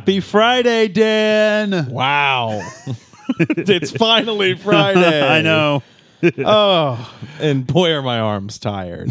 Happy 0.00 0.20
Friday, 0.20 0.88
Dan. 0.88 1.90
Wow. 1.90 2.62
it's 3.38 3.90
finally 3.90 4.54
Friday. 4.56 5.22
I 5.36 5.42
know. 5.42 5.82
Oh, 6.44 7.14
and 7.40 7.66
boy, 7.66 7.92
are 7.92 8.02
my 8.02 8.18
arms 8.18 8.58
tired. 8.58 9.10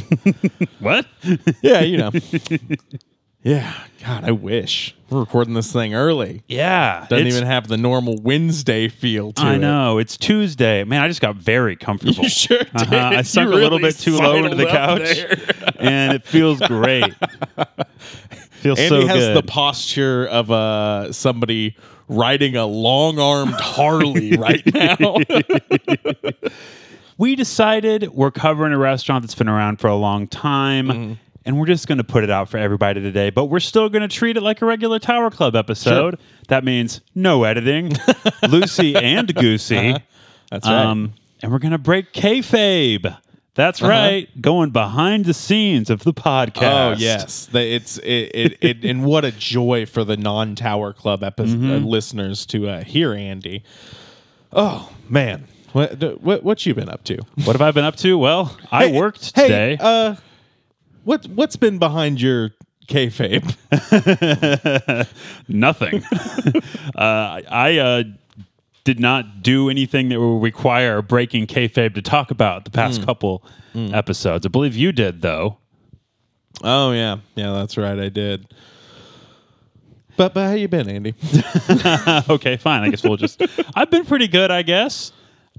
What? 0.79 1.07
yeah, 1.63 1.81
you 1.81 1.97
know. 1.97 2.11
Yeah, 3.41 3.73
God, 4.05 4.25
I 4.25 4.31
wish 4.31 4.93
we're 5.09 5.21
recording 5.21 5.53
this 5.53 5.71
thing 5.71 5.93
early. 5.93 6.43
Yeah. 6.49 7.05
Doesn't 7.09 7.19
it's- 7.27 7.35
even 7.37 7.47
have 7.47 7.67
the 7.69 7.77
normal 7.77 8.17
Wednesday 8.21 8.89
feel 8.89 9.31
to 9.33 9.41
I 9.41 9.53
it. 9.53 9.59
know. 9.59 9.97
It's 9.97 10.17
Tuesday. 10.17 10.83
Man, 10.83 11.01
I 11.01 11.07
just 11.07 11.21
got 11.21 11.37
very 11.37 11.77
comfortable. 11.77 12.21
You 12.23 12.29
sure 12.29 12.57
did. 12.59 12.69
Uh-huh. 12.75 12.95
I 12.95 13.17
You 13.17 13.23
sunk 13.23 13.47
a 13.49 13.53
little 13.55 13.79
really 13.79 13.91
bit 13.91 13.97
too 13.97 14.17
low 14.17 14.35
into 14.43 14.57
the 14.57 14.65
sidled 14.69 15.01
up 15.01 15.07
couch, 15.07 15.15
there. 15.17 15.75
and 15.79 16.13
it 16.13 16.25
feels 16.25 16.59
great. 16.59 17.13
feels 18.51 18.77
Andy 18.77 18.89
so 18.89 19.07
has 19.07 19.17
good. 19.27 19.37
the 19.37 19.43
posture 19.43 20.25
of 20.27 20.51
uh, 20.51 21.13
somebody 21.13 21.77
riding 22.09 22.57
a 22.57 22.65
long-armed 22.65 23.53
Harley 23.53 24.35
right 24.35 24.63
now. 24.73 25.15
we 27.17 27.37
decided 27.37 28.09
we're 28.09 28.31
covering 28.31 28.73
a 28.73 28.77
restaurant 28.77 29.23
that's 29.23 29.35
been 29.35 29.47
around 29.47 29.79
for 29.79 29.87
a 29.87 29.95
long 29.95 30.27
time. 30.27 31.19
And 31.49 31.57
we're 31.59 31.65
just 31.65 31.87
going 31.87 31.97
to 31.97 32.03
put 32.03 32.23
it 32.23 32.29
out 32.29 32.47
for 32.47 32.57
everybody 32.59 33.01
today, 33.01 33.31
but 33.31 33.45
we're 33.45 33.59
still 33.59 33.89
going 33.89 34.03
to 34.03 34.07
treat 34.07 34.37
it 34.37 34.41
like 34.41 34.61
a 34.61 34.67
regular 34.67 34.99
Tower 34.99 35.31
Club 35.31 35.55
episode. 35.55 36.19
That 36.47 36.63
means 36.63 37.01
no 37.15 37.43
editing, 37.43 37.93
Lucy 38.47 38.95
and 38.95 39.33
Goosey. 39.33 39.95
That's 40.51 40.67
right. 40.67 40.85
Um, 40.85 41.13
and 41.41 41.51
we're 41.51 41.57
going 41.57 41.71
to 41.71 41.79
break 41.79 42.13
kayfabe. 42.13 43.17
That's 43.55 43.81
right, 43.81 44.29
going 44.39 44.69
behind 44.69 45.25
the 45.25 45.33
scenes 45.33 45.89
of 45.89 46.03
the 46.03 46.13
podcast. 46.13 46.91
Oh 46.91 46.95
yes, 46.95 47.47
The- 47.47 47.65
it's 47.73 47.97
it, 47.97 48.05
it, 48.35 48.57
it 48.61 48.85
and 48.85 49.03
what 49.03 49.25
a 49.25 49.31
joy 49.31 49.87
for 49.87 50.03
the 50.03 50.17
non-Tower 50.17 50.93
Club 50.93 51.23
epi- 51.23 51.45
Mm-hmm. 51.45 51.71
uh, 51.71 51.77
listeners 51.79 52.45
to 52.45 52.69
uh, 52.69 52.83
hear 52.83 53.11
Andy. 53.15 53.63
Oh 54.53 54.93
man, 55.09 55.47
what, 55.73 55.99
what 56.21 56.43
what 56.43 56.63
you 56.67 56.75
been 56.75 56.89
up 56.89 57.03
to? 57.05 57.17
What 57.43 57.53
have 57.53 57.61
I 57.61 57.71
been 57.71 57.85
up 57.85 57.95
to? 57.97 58.19
Well, 58.19 58.55
I 58.71 58.89
Hey, 58.89 58.97
worked 58.99 59.35
hey, 59.35 59.41
today. 59.41 59.77
Uh, 59.79 60.15
what 61.09 61.25
what's 61.27 61.55
been 61.55 61.79
behind 61.79 62.21
your 62.21 62.51
kayfabe? 62.87 63.43
Nothing. 65.47 66.03
uh, 66.95 67.41
I 67.49 67.77
uh, 67.79 68.03
did 68.83 68.99
not 68.99 69.41
do 69.41 69.69
anything 69.69 70.09
that 70.09 70.19
would 70.19 70.41
require 70.43 71.01
breaking 71.01 71.47
kayfabe 71.47 71.95
to 71.95 72.01
talk 72.03 72.29
about 72.31 72.65
the 72.65 72.71
Mm. 72.71 72.75
past 72.75 73.03
couple 73.05 73.43
episodes. 73.75 74.45
I 74.45 74.49
believe 74.49 74.75
you 74.75 74.91
did, 74.91 75.21
though. 75.21 75.57
oh 76.63 76.91
yeah, 76.91 77.17
yeah, 77.35 77.53
that's 77.53 77.75
right, 77.77 77.97
I 77.97 78.09
did. 78.09 78.45
But 80.15 80.33
but 80.33 80.47
how 80.47 80.53
you 80.53 80.67
been, 80.67 80.89
Andy? 80.89 81.13
okay, 82.29 82.57
fine. 82.57 82.83
I 82.83 82.89
guess 82.89 83.03
we'll 83.03 83.15
just. 83.17 83.41
I've 83.73 83.89
been 83.89 84.05
pretty 84.05 84.27
good, 84.27 84.51
I 84.51 84.61
guess. 84.63 85.11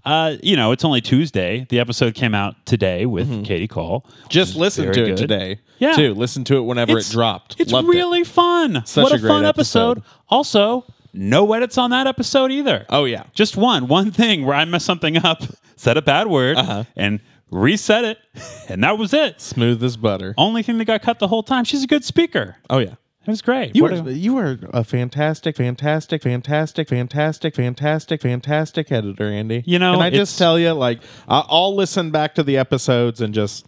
Uh, 0.04 0.36
you 0.42 0.56
know, 0.56 0.72
it's 0.72 0.84
only 0.84 1.00
Tuesday. 1.00 1.66
The 1.68 1.78
episode 1.80 2.14
came 2.14 2.34
out 2.34 2.54
today 2.66 3.06
with 3.06 3.44
Katie 3.44 3.68
Cole. 3.68 4.06
Just 4.28 4.56
listen 4.56 4.84
very 4.84 4.94
to 4.94 5.02
it 5.04 5.06
good. 5.08 5.16
today. 5.18 5.60
Yeah. 5.78 5.92
too. 5.92 6.14
Listen 6.14 6.44
to 6.44 6.56
it 6.56 6.62
whenever 6.62 6.98
it 6.98 7.08
dropped. 7.10 7.56
It's 7.58 7.72
Loved 7.72 7.88
it. 7.88 7.90
really 7.92 8.24
fun. 8.24 8.82
Such 8.86 9.02
what 9.04 9.12
a 9.12 9.16
a, 9.16 9.18
great 9.18 9.28
fun 9.28 9.44
episode. 9.44 9.98
episode. 9.98 10.14
Also, 10.28 10.84
no 11.12 11.52
edits 11.52 11.76
on 11.78 11.90
that 11.90 12.06
episode 12.06 12.50
either. 12.52 12.86
Oh 12.88 13.04
yeah. 13.04 13.24
Just 13.34 13.56
one, 13.56 13.88
one 13.88 14.10
thing 14.10 14.44
where 14.46 14.54
I 14.56 14.64
messed 14.64 14.86
something 14.86 15.16
up, 15.24 15.42
said 15.76 15.96
a 15.96 16.02
bad 16.02 16.26
word, 16.28 16.56
Uh-huh. 16.56 16.84
and 16.96 17.20
reset 17.50 18.04
it, 18.04 18.18
and 18.68 18.84
that 18.84 18.96
was 18.96 19.12
it. 19.12 19.40
Smooth 19.40 19.82
as 19.82 19.96
butter. 19.96 20.34
Only 20.38 20.62
thing 20.62 20.78
that 20.78 20.84
got 20.84 21.02
cut 21.02 21.18
the 21.18 21.28
whole 21.28 21.42
time. 21.42 21.64
She's 21.64 21.82
a 21.82 21.86
good 21.88 22.04
speaker. 22.04 22.56
Oh 22.68 22.78
yeah. 22.78 22.94
It 23.26 23.30
was 23.30 23.42
great. 23.42 23.76
You 23.76 23.82
What 23.82 23.92
are 23.92 24.08
a- 24.08 24.12
you 24.12 24.38
are 24.38 24.58
a 24.72 24.82
fantastic, 24.82 25.56
fantastic, 25.56 26.22
fantastic, 26.22 26.88
fantastic, 26.88 27.54
fantastic, 27.54 28.22
fantastic 28.22 28.92
editor, 28.92 29.28
Andy. 29.28 29.62
You 29.66 29.78
know, 29.78 29.92
and 29.92 30.02
I 30.02 30.08
just 30.08 30.38
tell 30.38 30.58
you, 30.58 30.72
like, 30.72 31.00
I- 31.28 31.44
I'll 31.48 31.74
listen 31.74 32.10
back 32.10 32.34
to 32.36 32.42
the 32.42 32.56
episodes 32.56 33.20
and 33.20 33.34
just. 33.34 33.66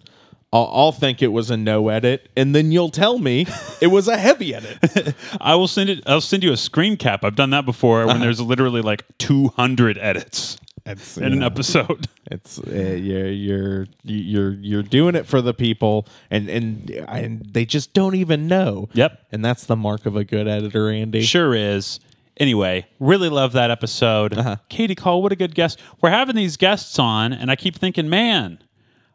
I'll, 0.54 0.70
I'll 0.70 0.92
think 0.92 1.22
it 1.22 1.28
was 1.28 1.50
a 1.50 1.56
no 1.56 1.88
edit, 1.88 2.28
and 2.36 2.54
then 2.54 2.72
you'll 2.72 2.90
tell 2.90 3.18
me 3.18 3.46
it 3.80 3.86
was 3.86 4.06
a 4.06 4.18
heavy 4.18 4.54
edit. 4.54 5.14
I 5.40 5.54
will 5.54 5.66
send 5.66 5.88
it. 5.88 6.02
I'll 6.06 6.20
send 6.20 6.44
you 6.44 6.52
a 6.52 6.58
screen 6.58 6.98
cap. 6.98 7.24
I've 7.24 7.36
done 7.36 7.48
that 7.50 7.64
before 7.64 8.00
when 8.00 8.16
uh-huh. 8.16 8.24
there's 8.24 8.38
literally 8.38 8.82
like 8.82 9.06
200 9.16 9.96
edits 9.96 10.58
It's 10.84 11.16
in 11.16 11.32
an 11.32 11.42
episode. 11.42 12.06
It's 12.30 12.60
uh, 12.60 12.70
you're 12.70 13.28
you're 13.28 13.86
you're 14.04 14.52
you're 14.52 14.82
doing 14.84 15.16
it 15.16 15.26
for 15.26 15.42
the 15.42 15.52
people, 15.52 16.06
and 16.30 16.48
and 16.48 16.88
and 17.08 17.44
they 17.52 17.66
just 17.66 17.92
don't 17.92 18.14
even 18.14 18.46
know. 18.46 18.88
Yep. 18.94 19.26
and 19.32 19.44
that's 19.44 19.66
the 19.66 19.74
mark 19.76 20.06
of 20.06 20.14
a 20.16 20.24
good 20.24 20.46
editor, 20.46 20.88
Andy. 20.88 21.22
Sure 21.22 21.52
is. 21.52 21.98
Anyway, 22.38 22.86
really 23.00 23.28
love 23.28 23.52
that 23.52 23.70
episode. 23.70 24.38
Uh-huh. 24.38 24.56
Katie 24.68 24.94
Cole, 24.94 25.20
what 25.20 25.32
a 25.32 25.36
good 25.36 25.54
guest. 25.54 25.78
We're 26.00 26.10
having 26.10 26.36
these 26.36 26.56
guests 26.56 26.98
on, 26.98 27.32
and 27.32 27.50
I 27.50 27.56
keep 27.56 27.76
thinking, 27.76 28.08
man, 28.08 28.58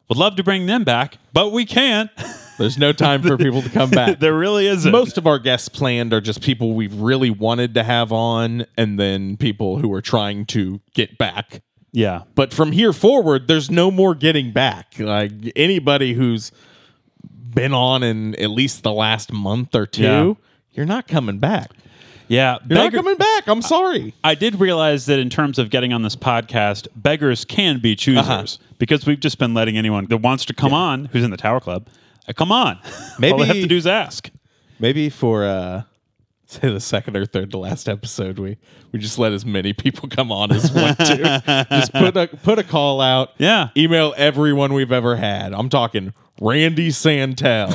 would 0.10 0.18
love 0.18 0.36
to 0.36 0.44
bring 0.44 0.66
them 0.66 0.84
back, 0.84 1.18
but 1.34 1.52
we 1.52 1.66
can't. 1.66 2.12
There's 2.58 2.78
no 2.78 2.92
time 2.92 3.22
for 3.22 3.38
people 3.38 3.62
to 3.62 3.70
come 3.70 3.90
back. 3.92 4.20
there 4.20 4.34
really 4.34 4.68
isn't. 4.68 4.92
Most 4.92 5.18
of 5.18 5.28
our 5.28 5.40
guests 5.40 5.70
planned 5.70 6.14
are 6.14 6.22
just 6.22 6.42
people 6.42 6.74
we 6.74 6.88
really 6.88 7.30
wanted 7.30 7.74
to 7.76 7.84
have 7.84 8.12
on, 8.12 8.66
and 8.78 9.00
then 9.00 9.38
people 9.38 9.78
who 9.80 9.94
are 9.94 10.02
trying 10.02 10.46
to 10.48 10.82
get 10.94 11.18
back. 11.18 11.62
yeah. 11.92 12.24
But 12.36 12.54
from 12.54 12.72
here 12.72 12.94
forward, 12.94 13.48
there's 13.48 13.70
no 13.72 13.92
more 13.92 14.16
getting 14.16 14.52
back. 14.52 14.94
Like 15.00 15.32
anybody 15.56 16.14
who's 16.14 16.52
been 17.54 17.74
on 17.74 18.04
in 18.04 18.36
at 18.36 18.50
least 18.50 18.84
the 18.84 18.92
last 18.94 19.32
month 19.32 19.74
or 19.76 19.86
two, 19.86 20.04
Yeah. 20.04 20.34
you're 20.74 20.86
not 20.86 21.08
coming 21.08 21.40
back. 21.40 21.72
Yeah. 22.28 22.58
You're 22.62 22.68
Beggar- 22.68 22.98
not 22.98 23.04
coming 23.04 23.18
back. 23.18 23.48
I'm 23.48 23.62
sorry. 23.62 24.14
I 24.24 24.36
did 24.36 24.60
realize 24.60 25.06
that 25.06 25.18
in 25.18 25.30
terms 25.30 25.58
of 25.58 25.70
getting 25.70 25.94
on 25.94 26.02
this 26.04 26.16
podcast, 26.16 26.88
beggars 26.96 27.46
can 27.46 27.80
be 27.80 27.96
choosers 27.96 28.28
Uh-huh. 28.28 28.46
because 28.78 29.06
we've 29.06 29.20
just 29.20 29.40
been 29.40 29.54
letting 29.54 29.78
anyone 29.78 30.06
that 30.08 30.18
wants 30.18 30.44
to 30.46 30.54
come 30.54 30.74
on, 30.74 31.06
who's 31.06 31.24
in 31.24 31.32
the 31.32 31.38
Tower 31.38 31.60
Club, 31.62 31.88
Uh, 32.28 32.34
come 32.34 32.52
on. 32.52 32.80
Maybe 33.20 33.32
All 33.34 33.40
they 33.40 33.46
have 33.46 33.56
to 33.56 33.68
do 33.68 33.78
is 33.78 33.88
ask. 33.88 34.30
Maybe 34.80 35.10
for 35.10 35.46
uh 35.46 35.84
say 36.46 36.72
the 36.72 36.80
second 36.80 37.18
or 37.18 37.26
third 37.26 37.52
to 37.52 37.58
last 37.58 37.90
episode, 37.90 38.40
we 38.40 38.58
we 38.92 39.00
just 39.00 39.20
let 39.20 39.34
as 39.34 39.46
many 39.46 39.74
people 39.74 40.08
come 40.10 40.32
on 40.32 40.52
as 40.52 40.72
want 40.72 40.98
to. 41.00 41.68
just 41.70 41.92
put 41.94 42.16
a 42.16 42.28
put 42.28 42.60
a 42.60 42.64
call 42.64 43.02
out. 43.02 43.32
Yeah. 43.38 43.70
Email 43.76 44.14
everyone 44.18 44.74
we've 44.74 44.92
ever 44.92 45.16
had. 45.18 45.54
I'm 45.54 45.70
talking 45.70 46.14
Randy 46.40 46.92
Santel. 46.92 47.70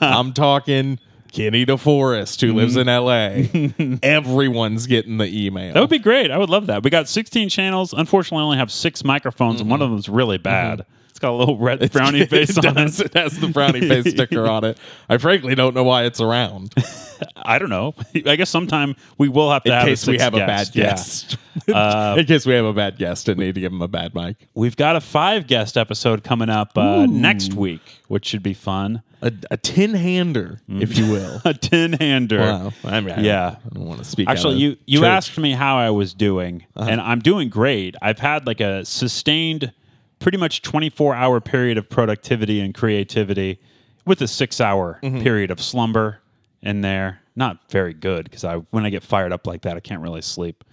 I'm 0.00 0.32
talking 0.32 0.98
Kenny 1.32 1.66
DeForest, 1.66 2.40
who 2.40 2.54
lives 2.54 2.76
mm-hmm. 2.76 2.88
in 2.88 3.92
LA. 3.92 3.98
Everyone's 4.02 4.86
getting 4.86 5.18
the 5.18 5.26
email. 5.26 5.74
That 5.74 5.80
would 5.80 5.90
be 5.90 5.98
great. 5.98 6.30
I 6.30 6.38
would 6.38 6.50
love 6.50 6.66
that. 6.66 6.82
We 6.82 6.90
got 6.90 7.08
16 7.08 7.48
channels. 7.48 7.92
Unfortunately, 7.92 8.42
I 8.42 8.44
only 8.44 8.58
have 8.58 8.72
six 8.72 9.04
microphones, 9.04 9.60
and 9.60 9.68
one 9.68 9.80
mm-hmm. 9.80 9.84
of 9.84 9.90
them's 9.90 10.08
really 10.08 10.36
mm-hmm. 10.36 10.44
bad. 10.44 10.86
It's 11.18 11.22
got 11.24 11.32
a 11.32 11.34
little 11.34 11.58
red 11.58 11.90
brownie 11.90 12.24
face 12.26 12.56
it 12.56 12.64
on 12.64 12.74
does. 12.74 13.00
it. 13.00 13.06
It 13.06 13.14
has 13.14 13.40
the 13.40 13.48
brownie 13.48 13.80
face 13.80 14.08
sticker 14.14 14.46
on 14.46 14.62
it. 14.62 14.78
I 15.08 15.18
frankly 15.18 15.56
don't 15.56 15.74
know 15.74 15.82
why 15.82 16.04
it's 16.04 16.20
around. 16.20 16.72
I 17.36 17.58
don't 17.58 17.70
know. 17.70 17.96
I 18.24 18.36
guess 18.36 18.48
sometime 18.50 18.94
we 19.18 19.28
will 19.28 19.50
have 19.50 19.64
to 19.64 19.70
In 19.70 19.74
have 19.74 19.84
case 19.88 20.06
we 20.06 20.18
have 20.18 20.34
a 20.34 20.38
bad 20.38 20.70
guest. 20.72 21.36
Yeah. 21.66 21.74
Uh, 21.74 22.16
in 22.20 22.26
case 22.26 22.46
we 22.46 22.54
have 22.54 22.64
a 22.66 22.72
bad 22.72 22.98
guest 22.98 23.28
and 23.28 23.40
need 23.40 23.56
to 23.56 23.60
give 23.60 23.72
him 23.72 23.82
a 23.82 23.88
bad 23.88 24.14
mic. 24.14 24.46
We've 24.54 24.76
got 24.76 24.94
a 24.94 25.00
five 25.00 25.48
guest 25.48 25.76
episode 25.76 26.22
coming 26.22 26.48
up 26.50 26.78
uh, 26.78 27.06
next 27.06 27.52
week, 27.54 27.80
which 28.06 28.24
should 28.26 28.44
be 28.44 28.54
fun. 28.54 29.02
A, 29.20 29.32
a 29.50 29.56
tin 29.56 29.94
hander, 29.94 30.60
if 30.68 30.96
you 30.96 31.10
will. 31.10 31.40
A 31.44 31.52
tin 31.52 31.94
hander. 31.94 32.38
wow. 32.38 32.72
I 32.84 33.00
mean, 33.00 33.24
Yeah. 33.24 33.56
I 33.66 33.74
don't 33.74 33.86
want 33.86 33.98
to 33.98 34.04
speak. 34.04 34.28
Actually, 34.28 34.58
you 34.58 34.76
you 34.86 35.00
church. 35.00 35.08
asked 35.08 35.38
me 35.38 35.50
how 35.50 35.76
I 35.78 35.90
was 35.90 36.14
doing, 36.14 36.64
Uh-huh. 36.76 36.88
and 36.88 37.00
I'm 37.00 37.18
doing 37.18 37.48
great. 37.48 37.96
I've 38.00 38.20
had 38.20 38.46
like 38.46 38.60
a 38.60 38.84
sustained, 38.84 39.72
pretty 40.18 40.38
much 40.38 40.62
24 40.62 41.14
hour 41.14 41.40
period 41.40 41.78
of 41.78 41.88
productivity 41.88 42.60
and 42.60 42.74
creativity, 42.74 43.58
with 44.04 44.20
a 44.22 44.28
six 44.28 44.60
hour 44.60 44.98
Mm-hmm. 45.02 45.22
period 45.22 45.50
of 45.50 45.60
slumber 45.60 46.20
in 46.62 46.80
there. 46.80 47.20
Not 47.36 47.70
very 47.70 47.94
good 47.94 48.24
because 48.24 48.44
I 48.44 48.56
when 48.70 48.84
I 48.84 48.90
get 48.90 49.02
fired 49.02 49.32
up 49.32 49.46
like 49.46 49.62
that, 49.62 49.76
I 49.76 49.80
can't 49.80 50.02
really 50.02 50.22
sleep, 50.22 50.64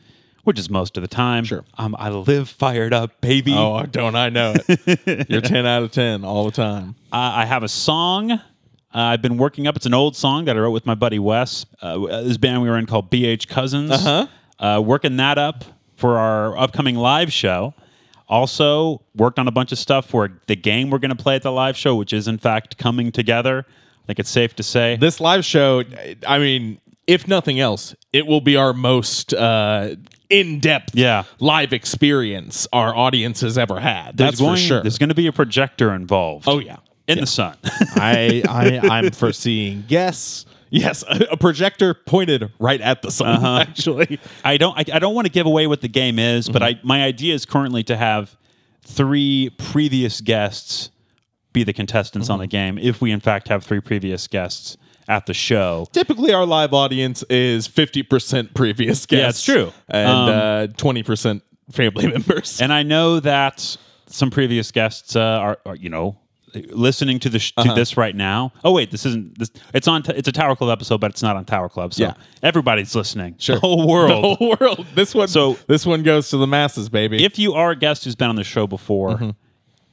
which 0.45 0.57
is 0.57 0.69
most 0.69 0.97
of 0.97 1.01
the 1.01 1.07
time. 1.07 1.43
Sure. 1.43 1.63
um, 1.77 1.95
I 1.99 2.09
live 2.09 2.49
fired 2.49 2.91
up, 2.93 3.21
baby. 3.21 3.53
Oh, 3.55 3.83
don't 3.83 4.15
I 4.15 4.29
know 4.29 4.55
it? 4.67 5.27
You're 5.29 5.41
ten 5.41 5.65
out 5.67 5.83
of 5.83 5.91
ten 5.91 6.23
all 6.25 6.45
the 6.45 6.51
time. 6.51 6.95
Uh, 7.11 7.33
I 7.35 7.45
have 7.45 7.61
a 7.63 7.69
song 7.69 8.31
uh, 8.31 8.39
I've 8.93 9.21
been 9.21 9.37
working 9.37 9.67
up. 9.67 9.75
It's 9.75 9.85
an 9.85 9.93
old 9.93 10.15
song 10.15 10.45
that 10.45 10.55
I 10.55 10.59
wrote 10.61 10.71
with 10.71 10.85
my 10.85 10.95
buddy 10.95 11.19
Wes. 11.19 11.65
Uh, 11.81 12.23
this 12.23 12.37
band 12.37 12.61
we 12.61 12.69
were 12.69 12.77
in 12.77 12.85
called 12.85 13.11
BH 13.11 13.47
Cousins. 13.49 13.91
Uh-huh. 13.91 14.81
working 14.81 15.17
that 15.17 15.37
up 15.37 15.65
for 15.97 16.17
our 16.17 16.57
upcoming 16.57 16.95
live 16.95 17.31
show. 17.31 17.73
Also 18.27 19.01
worked 19.15 19.37
on 19.39 19.47
a 19.47 19.51
bunch 19.51 19.71
of 19.71 19.77
stuff 19.77 20.07
for 20.09 20.31
the 20.47 20.55
game 20.55 20.89
we're 20.89 20.97
going 20.99 21.15
to 21.15 21.21
play 21.23 21.35
at 21.35 21.43
the 21.43 21.51
live 21.51 21.77
show, 21.77 21.95
which 21.95 22.11
is 22.13 22.27
in 22.27 22.37
fact 22.37 22.77
coming 22.77 23.11
together. 23.11 23.65
I 23.67 24.05
think 24.07 24.19
it's 24.19 24.29
safe 24.29 24.55
to 24.57 24.63
say. 24.63 24.97
This 24.97 25.19
live 25.19 25.43
show, 25.45 25.83
I 26.27 26.37
mean, 26.39 26.79
if 27.07 27.27
nothing 27.27 27.59
else, 27.59 27.95
it 28.13 28.25
will 28.27 28.41
be 28.41 28.55
our 28.55 28.73
most 28.73 29.33
uh, 29.33 29.95
in-depth 30.29 30.95
Yeah. 30.95 31.23
live 31.39 31.71
experience 31.73 32.67
our 32.73 32.95
audience 32.95 33.41
has 33.41 33.57
ever 33.57 33.79
had. 33.79 34.17
There's 34.17 34.31
That's 34.31 34.41
going, 34.41 34.55
for 34.57 34.61
sure. 34.61 34.81
There's 34.81 34.97
going 34.97 35.09
to 35.09 35.15
be 35.15 35.27
a 35.27 35.31
projector 35.31 35.93
involved. 35.93 36.47
oh 36.47 36.59
yeah. 36.59 36.77
in 37.07 37.19
the 37.19 37.27
sun. 37.27 37.55
I, 37.95 38.41
I 38.47 38.79
I'm 38.89 39.11
foreseeing 39.11 39.85
guests. 39.87 40.45
Yes, 40.75 41.03
a, 41.07 41.27
a 41.31 41.37
projector 41.37 41.93
pointed 41.93 42.51
right 42.59 42.81
at 42.81 43.01
the 43.01 43.09
sun. 43.11 43.27
Uh-huh. 43.37 43.57
Actually, 43.61 44.19
I 44.43 44.57
don't. 44.57 44.77
I, 44.77 44.95
I 44.95 44.99
don't 44.99 45.15
want 45.15 45.25
to 45.25 45.31
give 45.31 45.45
away 45.45 45.67
what 45.67 45.81
the 45.81 45.87
game 45.87 46.19
is, 46.19 46.49
but 46.49 46.61
I 46.61 46.79
my 46.83 47.03
idea 47.03 47.33
is 47.33 47.45
currently 47.45 47.83
to 47.83 47.95
have 47.97 48.35
three 48.83 49.49
previous 49.57 50.21
guests 50.21 50.89
be 51.53 51.63
the 51.63 51.73
contestants 51.73 52.29
on 52.29 52.39
the 52.39 52.47
game. 52.47 52.77
If 52.77 52.99
we 53.01 53.11
in 53.11 53.19
fact 53.21 53.47
have 53.47 53.63
three 53.63 53.79
previous 53.79 54.27
guests 54.27 54.75
at 55.07 55.25
the 55.27 55.33
show, 55.33 55.87
typically 55.93 56.33
our 56.33 56.45
live 56.45 56.73
audience 56.73 57.23
is 57.29 57.67
fifty 57.67 58.03
percent 58.03 58.53
previous 58.53 59.05
guests. 59.05 59.47
Yeah, 59.47 59.55
it's 59.55 59.71
true. 59.71 59.73
and 59.87 60.09
Um, 60.09 60.29
uh, 60.29 60.67
twenty 60.77 61.03
percent 61.03 61.43
family 61.71 62.07
members. 62.11 62.59
and 62.61 62.73
I 62.73 62.83
know 62.83 63.19
that 63.21 63.77
some 64.07 64.29
previous 64.29 64.71
guests 64.71 65.15
uh, 65.15 65.19
are, 65.21 65.57
are, 65.65 65.75
you 65.75 65.89
know, 65.89 66.17
listening 66.69 67.19
to 67.19 67.29
the 67.29 67.39
sh- 67.39 67.53
to 67.61 67.73
this 67.73 67.97
right 67.97 68.15
now. 68.15 68.51
Oh 68.63 68.71
wait, 68.71 68.91
this 68.91 69.05
isn't. 69.05 69.37
This, 69.37 69.51
it's 69.73 69.87
on. 69.87 70.03
T- 70.03 70.13
it's 70.15 70.27
a 70.27 70.31
Tower 70.31 70.55
Club 70.55 70.69
episode, 70.71 70.99
but 71.01 71.11
it's 71.11 71.21
not 71.23 71.35
on 71.35 71.45
Tower 71.45 71.69
Club. 71.69 71.93
So 71.93 72.03
Yeah. 72.05 72.13
everybody's 72.43 72.95
listening. 72.95 73.35
Sure. 73.37 73.55
The 73.59 73.61
whole 73.61 73.87
world. 73.87 74.09
the 74.23 74.35
whole 74.35 74.55
world. 74.59 74.85
This 74.95 75.13
one. 75.15 75.27
So- 75.27 75.57
this 75.67 75.85
one 75.85 76.03
goes 76.03 76.29
to 76.29 76.37
the 76.37 76.47
masses, 76.47 76.89
baby. 76.89 77.23
if 77.23 77.37
you 77.39 77.53
are 77.53 77.71
a 77.71 77.75
guest 77.75 78.03
who's 78.05 78.15
been 78.15 78.29
on 78.29 78.35
the 78.35 78.43
show 78.43 78.67
before 78.67 79.11
Mm-hmm. 79.17 79.29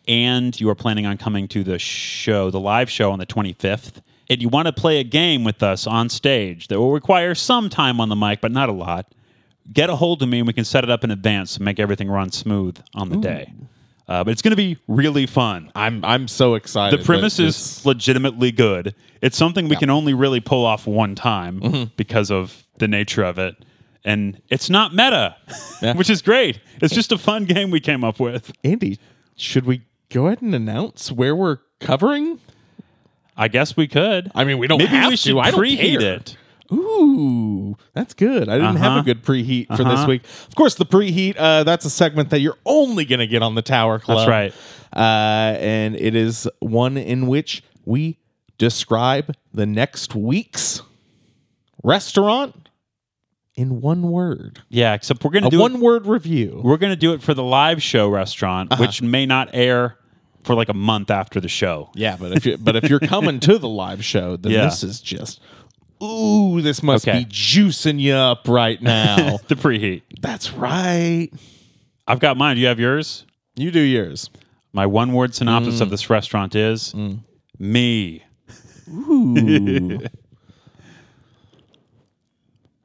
and 0.08 0.60
you 0.60 0.68
are 0.68 0.74
planning 0.74 1.06
on 1.06 1.16
coming 1.18 1.48
to 1.48 1.62
the 1.64 1.78
show, 1.78 2.50
the 2.50 2.60
live 2.60 2.90
show 2.90 3.12
on 3.12 3.18
the 3.18 3.26
25th, 3.26 4.00
and 4.28 4.40
you 4.42 4.48
want 4.48 4.66
to 4.66 4.72
play 4.72 4.98
a 4.98 5.04
game 5.04 5.44
with 5.44 5.62
us 5.62 5.86
on 5.86 6.08
stage 6.08 6.68
that 6.68 6.78
will 6.78 6.92
require 6.92 7.34
some 7.34 7.68
time 7.68 8.00
on 8.00 8.08
the 8.08 8.16
mic, 8.16 8.40
but 8.40 8.50
not 8.52 8.68
a 8.68 8.72
lot, 8.72 9.06
get 9.72 9.90
a 9.90 9.96
hold 9.96 10.22
of 10.22 10.28
me 10.28 10.38
and 10.38 10.46
we 10.46 10.52
can 10.52 10.64
set 10.64 10.82
it 10.84 10.90
up 10.90 11.04
in 11.04 11.10
advance 11.10 11.56
and 11.56 11.64
make 11.64 11.78
everything 11.78 12.08
run 12.10 12.30
smooth 12.32 12.78
on 12.94 13.10
the 13.10 13.16
day. 13.16 13.52
Uh, 14.08 14.24
but 14.24 14.30
it's 14.32 14.42
going 14.42 14.50
to 14.50 14.56
be 14.56 14.76
really 14.88 15.26
fun. 15.26 15.70
I'm 15.74 16.04
I'm 16.04 16.28
so 16.28 16.54
excited. 16.54 17.00
The 17.00 17.04
premise 17.04 17.38
is 17.38 17.56
this- 17.56 17.86
legitimately 17.86 18.52
good. 18.52 18.94
It's 19.20 19.36
something 19.36 19.68
we 19.68 19.76
can 19.76 19.88
only 19.90 20.14
really 20.14 20.40
pull 20.40 20.64
off 20.66 20.86
one 20.86 21.14
time 21.14 21.60
Mm-hmm. 21.60 21.84
because 21.96 22.30
of 22.30 22.66
the 22.78 22.88
nature 22.88 23.22
of 23.22 23.38
it. 23.38 23.54
And 24.04 24.42
it's 24.48 24.68
not 24.68 24.92
meta, 24.92 25.36
Yeah. 25.80 25.92
which 25.96 26.10
is 26.10 26.22
great. 26.22 26.60
It's 26.80 26.92
just 26.92 27.12
a 27.12 27.18
fun 27.18 27.44
game 27.44 27.70
we 27.70 27.78
came 27.78 28.02
up 28.02 28.18
with. 28.18 28.50
Andy. 28.64 28.98
Should 29.36 29.64
we 29.64 29.82
go 30.10 30.26
ahead 30.26 30.42
and 30.42 30.54
announce 30.54 31.12
where 31.12 31.36
we're 31.36 31.58
covering? 31.78 32.40
I 33.36 33.46
guess 33.48 33.76
we 33.76 33.86
could. 33.86 34.30
I 34.34 34.42
mean, 34.44 34.58
we 34.58 34.66
don't 34.66 34.78
Maybe 34.78 34.90
have 34.90 35.10
we 35.10 35.16
to. 35.16 35.16
should 35.16 35.38
I 35.38 35.50
don't 35.52 35.60
preheat 35.60 36.00
care. 36.00 36.14
it. 36.14 36.36
Ooh, 36.72 37.76
that's 37.92 38.14
good. 38.14 38.48
I 38.48 38.56
didn't 38.56 38.76
have 38.76 38.92
Uh-huh. 38.92 39.00
a 39.00 39.02
good 39.02 39.22
preheat 39.22 39.66
for 39.68 39.84
this 39.84 40.00
Uh-huh. 40.00 40.06
week. 40.08 40.22
Of 40.48 40.54
course, 40.54 40.74
the 40.74 40.86
preheat, 40.86 41.36
uh, 41.38 41.64
that's 41.64 41.84
a 41.84 41.90
segment 41.90 42.30
that 42.30 42.40
you're 42.40 42.58
only 42.64 43.04
going 43.04 43.18
to 43.20 43.26
get 43.26 43.42
on 43.42 43.54
the 43.54 43.62
Tower 43.62 43.98
Club. 43.98 44.18
That's 44.18 44.28
right. 44.28 44.54
Uh, 44.94 45.56
and 45.58 45.94
it 45.96 46.14
is 46.14 46.48
one 46.60 46.96
in 46.96 47.26
which 47.26 47.62
we 47.84 48.18
describe 48.58 49.34
the 49.52 49.66
next 49.66 50.14
week's 50.14 50.82
restaurant 51.82 52.68
in 53.54 53.80
one 53.80 54.02
word. 54.02 54.60
Yeah, 54.68 54.94
except 54.94 55.24
we're 55.24 55.30
gonna 55.30 55.50
do 55.50 55.58
one 55.58 55.74
it, 55.76 55.80
word 55.80 56.06
review. 56.06 56.60
we're 56.64 56.76
gonna 56.78 56.96
do 56.96 57.12
it 57.12 57.22
for 57.22 57.34
the 57.34 57.42
live 57.42 57.82
show 57.82 58.08
restaurant, 58.08 58.72
Uh-huh. 58.72 58.82
which 58.82 59.02
may 59.02 59.26
not 59.26 59.50
air 59.52 59.96
for 60.42 60.54
like 60.54 60.68
a 60.68 60.74
month 60.74 61.10
after 61.10 61.38
the 61.40 61.48
show. 61.48 61.90
Yeah, 61.94 62.16
but 62.18 62.32
if 62.32 62.46
you 62.46 62.56
but 62.56 62.76
if 62.76 62.88
you're 62.88 63.00
coming 63.00 63.40
to 63.40 63.58
the 63.58 63.68
live 63.68 64.04
show, 64.04 64.36
then 64.36 64.52
Yeah. 64.52 64.64
this 64.64 64.82
is 64.82 65.00
just 65.00 65.40
ooh, 66.02 66.60
this 66.60 66.82
must 66.82 67.06
Okay. 67.06 67.20
be 67.20 67.24
juicing 67.26 68.00
you 68.00 68.14
up 68.14 68.48
right 68.48 68.80
now. 68.82 69.38
The 69.48 69.54
preheat. 69.54 70.02
That's 70.20 70.52
right. 70.52 71.28
I've 72.06 72.20
got 72.20 72.36
mine. 72.36 72.56
Do 72.56 72.62
you 72.62 72.68
have 72.68 72.80
yours? 72.80 73.24
You 73.54 73.70
do 73.70 73.80
yours. 73.80 74.28
My 74.72 74.86
one 74.86 75.12
word 75.12 75.34
synopsis 75.34 75.76
Mm. 75.78 75.82
of 75.82 75.90
this 75.90 76.08
restaurant 76.10 76.54
is 76.54 76.94
me. 77.58 78.22
Ooh. 78.90 80.00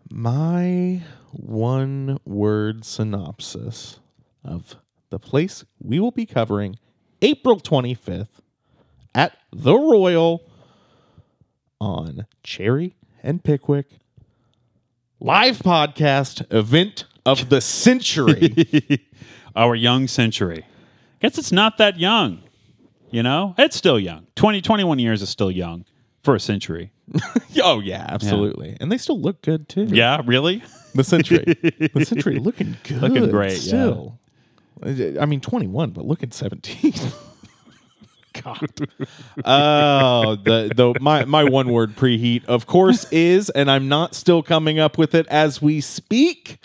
My 0.09 1.01
one 1.31 2.19
word 2.25 2.85
synopsis 2.85 3.99
of 4.43 4.75
the 5.09 5.19
place 5.19 5.63
we 5.79 5.99
will 5.99 6.11
be 6.11 6.25
covering 6.25 6.77
April 7.21 7.59
25th 7.59 8.39
at 9.13 9.37
the 9.51 9.73
Royal 9.75 10.43
on 11.79 12.25
Cherry 12.43 12.95
and 13.27 13.43
Pickwick 13.43 13.87
live 15.19 15.59
podcast 15.59 16.51
event 16.51 17.03
of 17.25 17.49
the 17.49 17.59
century. 17.59 19.05
Our 19.55 19.75
young 19.75 20.07
century. 20.07 20.65
Guess 21.19 21.37
it's 21.37 21.51
not 21.51 21.77
that 21.77 21.99
young. 21.99 22.43
You 23.11 23.23
know? 23.23 23.53
It's 23.57 23.75
still 23.75 23.99
young. 23.99 24.27
20, 24.35 24.61
21 24.61 24.99
years 24.99 25.21
is 25.21 25.29
still 25.29 25.51
young 25.51 25.83
for 26.23 26.35
a 26.35 26.39
century. 26.39 26.93
oh 27.61 27.81
yeah, 27.81 28.05
absolutely. 28.07 28.77
And 28.79 28.89
they 28.89 28.97
still 28.97 29.19
look 29.19 29.41
good 29.41 29.67
too. 29.67 29.85
Yeah, 29.89 30.21
really? 30.25 30.63
The 30.95 31.03
century. 31.03 31.43
the 31.93 32.05
century 32.05 32.39
looking 32.39 32.77
good. 32.83 33.01
Looking 33.01 33.29
great, 33.29 33.53
yeah. 33.53 33.57
Still. 33.57 34.19
I 34.83 35.25
mean, 35.25 35.41
21, 35.41 35.89
but 35.89 36.05
look 36.05 36.23
at 36.23 36.33
17. 36.33 36.93
God. 38.43 38.89
Oh, 39.45 40.35
the, 40.35 40.71
the 40.75 40.99
my, 40.99 41.25
my 41.25 41.43
one 41.43 41.69
word 41.69 41.95
preheat, 41.95 42.45
of 42.45 42.65
course, 42.65 43.11
is, 43.11 43.49
and 43.49 43.69
I'm 43.69 43.87
not 43.87 44.15
still 44.15 44.43
coming 44.43 44.79
up 44.79 44.97
with 44.97 45.15
it 45.15 45.27
as 45.27 45.61
we 45.61 45.81
speak. 45.81 46.59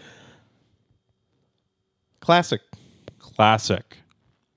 Classic. 2.21 2.61
Classic. 3.19 3.99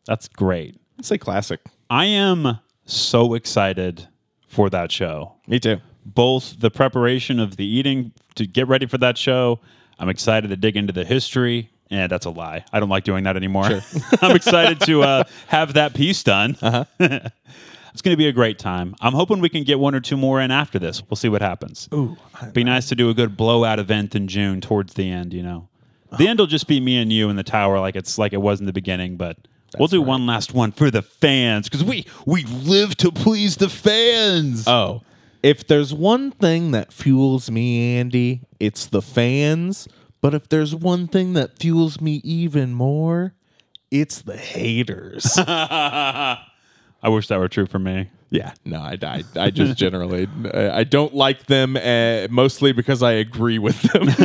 That's 0.05 0.27
great. 0.27 0.79
Let's 0.97 1.07
say 1.07 1.17
classic. 1.17 1.61
I 1.89 2.05
am 2.05 2.59
so 2.85 3.33
excited 3.33 4.07
for 4.47 4.69
that 4.69 4.91
show. 4.91 5.35
Me 5.47 5.59
too. 5.59 5.79
Both 6.05 6.59
the 6.59 6.69
preparation 6.69 7.39
of 7.39 7.57
the 7.57 7.65
eating 7.65 8.11
to 8.35 8.45
get 8.45 8.67
ready 8.67 8.85
for 8.85 8.97
that 8.99 9.17
show. 9.17 9.59
I'm 9.97 10.09
excited 10.09 10.49
to 10.49 10.55
dig 10.55 10.77
into 10.77 10.93
the 10.93 11.05
history. 11.05 11.71
And 11.91 12.11
that's 12.11 12.25
a 12.25 12.31
lie. 12.31 12.65
I 12.73 12.79
don't 12.79 12.89
like 12.89 13.03
doing 13.03 13.25
that 13.25 13.35
anymore. 13.37 13.65
I'm 14.21 14.35
excited 14.35 14.79
to 14.81 15.03
uh, 15.03 15.23
have 15.47 15.73
that 15.73 15.93
piece 15.93 16.23
done. 16.23 16.57
Uh-huh. 16.61 16.85
it's 16.99 18.01
going 18.01 18.13
to 18.13 18.17
be 18.17 18.27
a 18.27 18.31
great 18.31 18.57
time. 18.57 18.95
I'm 19.01 19.13
hoping 19.13 19.39
we 19.39 19.49
can 19.49 19.63
get 19.63 19.79
one 19.79 19.93
or 19.93 19.99
two 19.99 20.17
more 20.17 20.41
in 20.41 20.51
after 20.51 20.79
this. 20.79 21.03
We'll 21.07 21.15
see 21.15 21.29
what 21.29 21.41
happens. 21.41 21.87
Ooh. 21.93 22.17
Be 22.53 22.63
nice 22.63 22.89
to 22.89 22.95
do 22.95 23.09
a 23.09 23.13
good 23.13 23.37
blowout 23.37 23.79
event 23.79 24.15
in 24.15 24.27
June 24.27 24.61
towards 24.61 24.95
the 24.95 25.09
end, 25.09 25.33
you 25.33 25.43
know. 25.43 25.69
The 26.17 26.27
end 26.27 26.39
will 26.39 26.47
just 26.47 26.67
be 26.67 26.79
me 26.79 26.97
and 26.97 27.11
you 27.11 27.29
in 27.29 27.35
the 27.35 27.43
tower 27.43 27.79
like 27.79 27.95
it's 27.95 28.17
like 28.17 28.31
it 28.33 28.41
was 28.41 28.59
in 28.59 28.65
the 28.65 28.73
beginning, 28.73 29.17
but 29.17 29.37
we'll 29.77 29.87
do 29.87 30.01
one 30.01 30.25
last 30.25 30.53
one 30.53 30.71
for 30.71 30.89
the 30.89 31.01
fans 31.01 31.67
because 31.67 31.83
we 31.83 32.05
we 32.25 32.43
live 32.45 32.95
to 32.97 33.11
please 33.11 33.57
the 33.57 33.69
fans. 33.69 34.67
Oh, 34.67 35.01
if 35.43 35.67
there's 35.67 35.93
one 35.93 36.31
thing 36.31 36.71
that 36.71 36.93
fuels 36.93 37.51
me, 37.51 37.97
Andy, 37.97 38.41
it's 38.59 38.85
the 38.85 39.01
fans. 39.01 39.87
But 40.25 40.33
if 40.33 40.49
there's 40.49 40.73
one 40.73 41.07
thing 41.07 41.33
that 41.33 41.59
fuels 41.59 42.01
me 42.01 42.19
even 42.23 42.73
more, 42.73 43.35
it's 43.91 44.23
the 44.23 44.35
haters. 44.37 45.37
I 45.37 46.39
wish 47.03 47.27
that 47.27 47.37
were 47.37 47.47
true 47.47 47.67
for 47.67 47.77
me. 47.77 48.09
yeah, 48.31 48.53
no, 48.65 48.79
I, 48.81 48.97
I, 49.03 49.23
I 49.35 49.49
just 49.51 49.77
generally 49.77 50.27
I 50.51 50.83
don't 50.83 51.13
like 51.13 51.45
them 51.45 51.77
uh, 51.77 52.27
mostly 52.31 52.71
because 52.71 53.03
I 53.03 53.11
agree 53.11 53.59
with 53.59 53.79
them. 53.83 54.07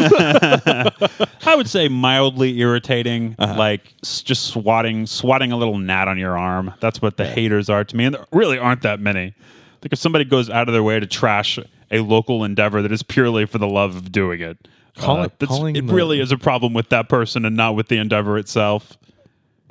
I 1.44 1.54
would 1.54 1.68
say 1.68 1.88
mildly 1.88 2.58
irritating, 2.60 3.36
Uh-huh. 3.38 3.58
like 3.58 3.92
s- 4.02 4.22
just 4.22 4.46
swatting 4.46 5.06
swatting 5.06 5.52
a 5.52 5.56
little 5.58 5.76
gnat 5.76 6.08
on 6.08 6.16
your 6.16 6.38
arm. 6.38 6.72
That's 6.80 7.02
what 7.02 7.18
the 7.18 7.26
haters 7.26 7.68
are 7.68 7.84
to 7.84 7.94
me, 7.96 8.06
and 8.06 8.14
there 8.14 8.24
really 8.32 8.58
aren't 8.58 8.80
that 8.82 9.00
many. 9.00 9.34
Like 9.82 9.92
if 9.92 9.98
somebody 9.98 10.24
goes 10.24 10.48
out 10.48 10.66
of 10.68 10.72
their 10.72 10.82
way 10.82 10.98
to 10.98 11.06
trash 11.06 11.58
a 11.90 12.00
local 12.00 12.42
endeavor 12.44 12.80
that 12.80 12.92
is 12.92 13.02
purely 13.02 13.44
for 13.44 13.58
the 13.58 13.68
love 13.68 13.96
of 13.96 14.10
doing 14.10 14.40
it, 14.40 14.66
Call 15.00 15.20
uh, 15.20 15.24
it- 15.24 15.38
calling 15.46 15.76
it 15.76 15.86
the- 15.86 15.92
really 15.92 16.20
is 16.20 16.32
a 16.32 16.38
problem 16.38 16.72
with 16.74 16.88
that 16.90 17.08
person 17.08 17.44
and 17.44 17.56
not 17.56 17.74
with 17.74 17.88
the 17.88 17.96
endeavor 17.96 18.38
itself. 18.38 18.96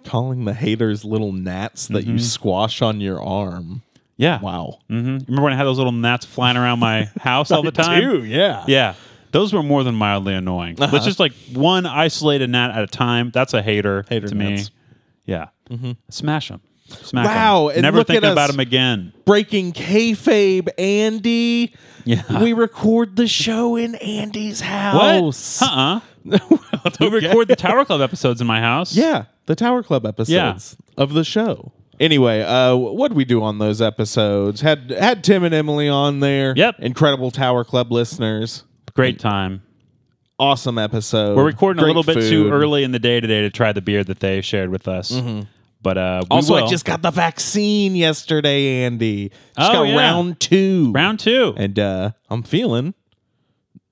Calling 0.05 0.45
the 0.45 0.53
haters 0.53 1.03
little 1.03 1.31
gnats 1.33 1.87
that 1.89 2.05
you 2.05 2.19
squash 2.19 2.81
on 2.81 3.01
your 3.01 3.21
arm. 3.21 3.81
Yeah. 4.17 4.39
Wow. 4.41 4.79
hmm 4.89 4.95
Remember 5.27 5.43
when 5.43 5.53
I 5.53 5.55
had 5.57 5.65
those 5.65 5.77
little 5.77 5.91
gnats 5.93 6.25
flying 6.25 6.57
around 6.57 6.79
my 6.79 7.09
house 7.19 7.51
all 7.51 7.63
the 7.63 7.71
time? 7.71 8.01
Dude, 8.01 8.27
yeah. 8.29 8.63
Yeah. 8.67 8.95
Those 9.31 9.53
were 9.53 9.61
more 9.61 9.83
than 9.83 9.95
mildly 9.95 10.33
annoying. 10.33 10.75
Let's 10.77 11.05
just 11.05 11.19
like 11.19 11.33
one 11.53 11.85
isolated 11.85 12.49
gnat 12.49 12.71
at 12.71 12.83
a 12.83 12.87
time. 12.87 13.29
That's 13.31 13.53
a 13.53 13.61
hater, 13.61 14.03
Hater 14.09 14.27
to 14.29 14.35
gnats. 14.35 14.71
me. 14.71 14.75
Yeah. 15.25 15.49
Smash 16.09 16.47
them. 16.47 16.61
Smack. 16.89 17.25
Wow, 17.25 17.69
and 17.69 17.81
Never 17.81 18.03
think 18.03 18.23
about 18.23 18.49
them 18.49 18.59
again. 18.59 19.13
Breaking 19.25 19.73
kayfabe, 19.73 20.69
Andy. 20.77 21.73
Yeah. 22.05 22.41
We 22.41 22.53
record 22.53 23.15
the 23.15 23.27
show 23.27 23.75
in 23.75 23.95
Andy's 23.95 24.61
house. 24.61 25.61
What? 25.61 25.69
Uh-uh. 25.71 25.99
we 26.99 27.09
record 27.09 27.47
the 27.47 27.55
Tower 27.55 27.85
Club 27.85 28.01
episodes 28.01 28.41
in 28.41 28.47
my 28.47 28.59
house. 28.59 28.95
Yeah, 28.95 29.25
the 29.45 29.55
Tower 29.55 29.83
Club 29.83 30.05
episodes 30.05 30.77
of 30.97 31.13
the 31.13 31.23
show. 31.23 31.71
Anyway, 31.99 32.41
uh, 32.41 32.75
what 32.75 33.13
we 33.13 33.25
do 33.25 33.43
on 33.43 33.59
those 33.59 33.81
episodes? 33.81 34.61
Had 34.61 34.89
had 34.91 35.23
Tim 35.23 35.43
and 35.43 35.53
Emily 35.53 35.89
on 35.89 36.21
there. 36.21 36.53
Yep. 36.55 36.75
incredible 36.79 37.29
Tower 37.29 37.63
Club 37.63 37.91
listeners. 37.91 38.63
Great 38.93 39.19
time. 39.19 39.63
Awesome 40.39 40.77
episode. 40.77 41.35
We're 41.35 41.45
recording 41.45 41.83
Great 41.83 41.93
a 41.93 41.99
little 41.99 42.13
bit 42.13 42.29
too 42.29 42.49
early 42.49 42.83
in 42.85 42.93
the 42.93 42.99
day 42.99 43.19
today 43.19 43.41
to 43.41 43.49
try 43.49 43.73
the 43.73 43.81
beer 43.81 44.05
that 44.05 44.21
they 44.21 44.39
shared 44.39 44.69
with 44.69 44.87
us. 44.87 45.11
But 45.81 45.97
uh, 45.97 46.21
we 46.29 46.35
Also, 46.35 46.55
will. 46.55 46.65
I 46.65 46.67
just 46.69 46.83
got 46.85 47.01
the 47.01 47.11
vaccine 47.11 47.95
yesterday, 47.95 48.83
Andy. 48.83 49.29
Just 49.57 49.71
Oh, 49.71 49.73
got 49.73 49.83
yeah. 49.83 49.97
round 49.97 50.39
two. 50.39 50.91
round 50.93 51.19
two. 51.19 51.53
and 51.57 51.79
uh, 51.79 52.11
I'm 52.29 52.43
feeling 52.43 52.93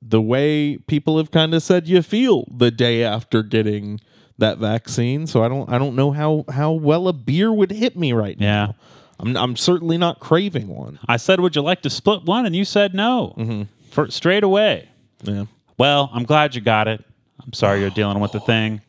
the 0.02 0.22
way 0.22 0.78
people 0.78 1.18
have 1.18 1.32
kind 1.32 1.54
of 1.54 1.64
said 1.64 1.88
you 1.88 2.02
feel 2.02 2.46
the 2.56 2.72
day 2.72 3.04
after 3.04 3.42
getting 3.44 4.00
that 4.38 4.58
vaccine. 4.58 5.28
So 5.28 5.44
I 5.44 5.48
don't 5.48 5.70
I 5.70 5.78
don't 5.78 5.96
know 5.96 6.12
how 6.12 6.46
how 6.50 6.72
well 6.72 7.08
a 7.08 7.14
beer 7.14 7.52
would 7.54 7.72
hit 7.72 7.98
me 7.98 8.12
right 8.14 8.38
Yeah. 8.40 8.48
now. 8.68 8.76
I'm 9.20 9.36
I'm 9.38 9.56
certainly 9.56 9.98
not 9.98 10.20
craving 10.20 10.68
one. 10.68 11.00
I 11.08 11.18
said, 11.18 11.40
"Would 11.40 11.56
you 11.56 11.62
like 11.64 11.82
to 11.84 11.90
split 11.90 12.24
one?" 12.26 12.46
And 12.46 12.56
you 12.56 12.64
said 12.66 12.94
no, 12.94 13.34
Mm-hmm. 13.38 13.64
for 13.90 14.12
straight 14.12 14.44
away. 14.44 14.90
Yeah. 15.24 15.46
Well, 15.78 16.10
I'm 16.14 16.24
glad 16.24 16.54
you 16.54 16.62
got 16.62 16.88
it. 16.88 17.04
I'm 17.44 17.54
sorry 17.54 17.80
you're 17.82 17.90
dealing 17.90 18.20
with 18.20 18.32
the 18.34 18.40
thing, 18.40 18.82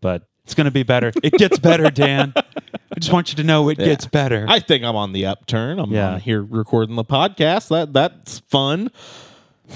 but 0.00 0.22
it's 0.52 0.56
going 0.56 0.66
to 0.66 0.70
be 0.70 0.82
better. 0.82 1.10
It 1.22 1.32
gets 1.32 1.58
better, 1.58 1.90
Dan. 1.90 2.34
I 2.36 2.98
just 3.00 3.10
want 3.12 3.30
you 3.30 3.36
to 3.36 3.42
know 3.44 3.70
it 3.70 3.78
gets 3.78 4.04
better. 4.06 4.44
I 4.46 4.60
think 4.60 4.84
I'm 4.84 4.96
on 4.96 5.12
the 5.12 5.24
upturn. 5.24 5.78
I'm 5.78 5.90
Yeah. 5.90 6.12
on 6.14 6.20
here 6.20 6.42
recording 6.42 6.94
the 6.96 7.04
podcast. 7.04 7.68
That 7.68 7.94
that's 7.94 8.40
fun. 8.50 8.90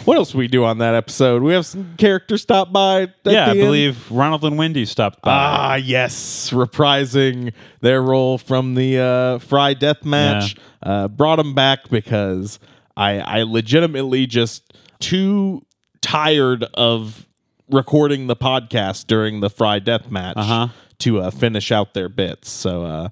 What 0.05 0.19
else 0.19 0.35
we 0.35 0.47
do 0.49 0.63
on 0.65 0.77
that 0.79 0.95
episode? 0.95 1.43
We 1.43 1.55
have 1.55 1.65
some 1.65 1.95
characters 1.97 2.43
stop 2.43 2.71
by. 2.71 3.09
Yeah, 3.25 3.47
I 3.47 3.51
end. 3.51 3.61
believe 3.61 4.11
Ronald 4.11 4.45
and 4.45 4.59
Wendy 4.59 4.85
stopped 4.85 5.23
by. 5.23 5.31
Ah, 5.33 5.75
yes, 5.77 6.51
reprising 6.51 7.55
their 7.81 8.03
role 8.03 8.37
from 8.37 8.75
the 8.75 8.99
uh, 8.99 9.39
Fry 9.39 9.73
Death 9.73 10.05
match. 10.05 10.57
Uh, 10.83 11.09
brought 11.09 11.37
them 11.37 11.55
back 11.55 11.89
because 11.89 12.59
I, 12.95 13.21
I 13.21 13.43
legitimately 13.45 14.27
just 14.27 14.75
too 15.01 15.65
tired 16.03 16.65
of 16.75 17.26
recording 17.71 18.27
the 18.27 18.37
podcast 18.37 19.07
during 19.07 19.41
the 19.41 19.51
Fry 19.51 19.79
Death 19.79 20.11
match 20.11 20.37
Uh-huh. 20.37 20.69
to 20.99 21.21
uh, 21.21 21.31
finish 21.31 21.71
out 21.73 21.95
their 21.95 22.09
bits. 22.09 22.49
So 22.51 22.85
uh, 22.85 23.09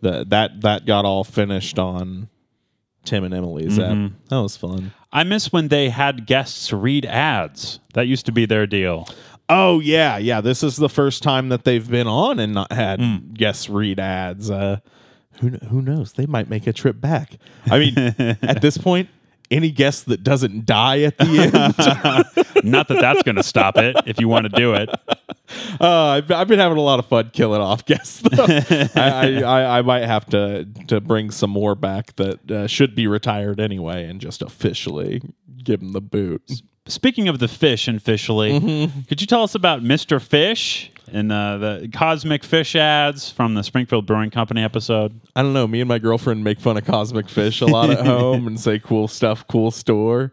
the, 0.00 0.24
that 0.28 0.60
that 0.62 0.86
got 0.86 1.04
all 1.04 1.24
finished 1.24 1.78
on 1.78 2.28
Tim 3.04 3.24
and 3.24 3.34
Emily's 3.34 3.78
Mm-hmm. 3.78 4.06
app. 4.06 4.12
That 4.28 4.42
was 4.42 4.56
fun. 4.56 4.92
I 5.12 5.24
miss 5.24 5.52
when 5.52 5.68
they 5.68 5.90
had 5.90 6.26
guests 6.26 6.72
read 6.72 7.04
ads. 7.06 7.80
That 7.94 8.06
used 8.06 8.26
to 8.26 8.32
be 8.32 8.46
their 8.46 8.66
deal. 8.66 9.08
Oh 9.48 9.80
yeah, 9.80 10.16
yeah. 10.18 10.40
This 10.40 10.62
is 10.62 10.76
the 10.76 10.88
first 10.88 11.22
time 11.22 11.48
that 11.50 11.64
they've 11.64 11.88
been 11.88 12.06
on 12.06 12.38
and 12.38 12.54
not 12.54 12.72
had 12.72 13.00
Hmm. 13.00 13.16
guest 13.34 13.68
read 13.68 14.00
ads. 14.00 14.50
Uh, 14.50 14.78
who 15.40 15.50
who 15.68 15.82
knows? 15.82 16.12
They 16.14 16.26
might 16.26 16.48
make 16.48 16.66
a 16.66 16.72
trip 16.72 17.00
back. 17.00 17.36
I 17.70 17.78
mean, 17.78 17.98
at 18.42 18.62
this 18.62 18.78
point, 18.78 19.08
any 19.52 19.70
guest 19.70 20.06
that 20.06 20.22
doesn't 20.24 20.66
die 20.66 21.02
at 21.02 21.18
the 21.18 21.24
end. 21.24 22.64
Not 22.64 22.88
that 22.88 23.00
that's 23.00 23.22
going 23.22 23.36
to 23.36 23.42
stop 23.42 23.76
it 23.78 23.96
if 24.06 24.18
you 24.20 24.28
want 24.28 24.44
to 24.44 24.48
do 24.48 24.74
it. 24.74 24.88
uh, 25.80 25.86
I've, 25.88 26.30
I've 26.30 26.48
been 26.48 26.58
having 26.58 26.78
a 26.78 26.82
lot 26.82 26.98
of 26.98 27.06
fun 27.06 27.30
killing 27.32 27.60
off 27.60 27.84
guests. 27.84 28.20
Though. 28.22 28.44
I, 28.96 29.42
I, 29.42 29.78
I 29.78 29.82
might 29.82 30.04
have 30.04 30.26
to 30.26 30.64
to 30.88 31.00
bring 31.00 31.30
some 31.30 31.50
more 31.50 31.74
back 31.74 32.16
that 32.16 32.50
uh, 32.50 32.66
should 32.66 32.94
be 32.94 33.06
retired 33.06 33.60
anyway, 33.60 34.04
and 34.06 34.20
just 34.20 34.42
officially 34.42 35.20
give 35.62 35.80
them 35.80 35.92
the 35.92 36.00
boot. 36.00 36.42
Speaking 36.86 37.28
of 37.28 37.38
the 37.38 37.48
fish 37.48 37.86
and 37.88 38.02
fishly, 38.02 38.52
Mm-hmm. 38.58 39.00
could 39.02 39.20
you 39.20 39.26
tell 39.26 39.42
us 39.42 39.54
about 39.54 39.82
Mr. 39.82 40.20
Fish 40.20 40.90
and 41.10 41.32
uh, 41.32 41.58
the 41.58 41.90
cosmic 41.92 42.44
fish 42.44 42.76
ads 42.76 43.30
from 43.30 43.54
the 43.54 43.62
Springfield 43.62 44.06
Brewing 44.06 44.30
Company 44.30 44.62
episode? 44.62 45.20
I 45.34 45.42
don't 45.42 45.52
know. 45.52 45.66
Me 45.66 45.80
and 45.80 45.88
my 45.88 45.98
girlfriend 45.98 46.44
make 46.44 46.60
fun 46.60 46.76
of 46.76 46.84
cosmic 46.84 47.28
fish 47.28 47.60
a 47.60 47.66
lot 47.66 47.90
at 47.90 48.06
home 48.06 48.46
and 48.46 48.58
say 48.58 48.78
cool 48.78 49.08
stuff, 49.08 49.46
cool 49.48 49.70
store. 49.70 50.32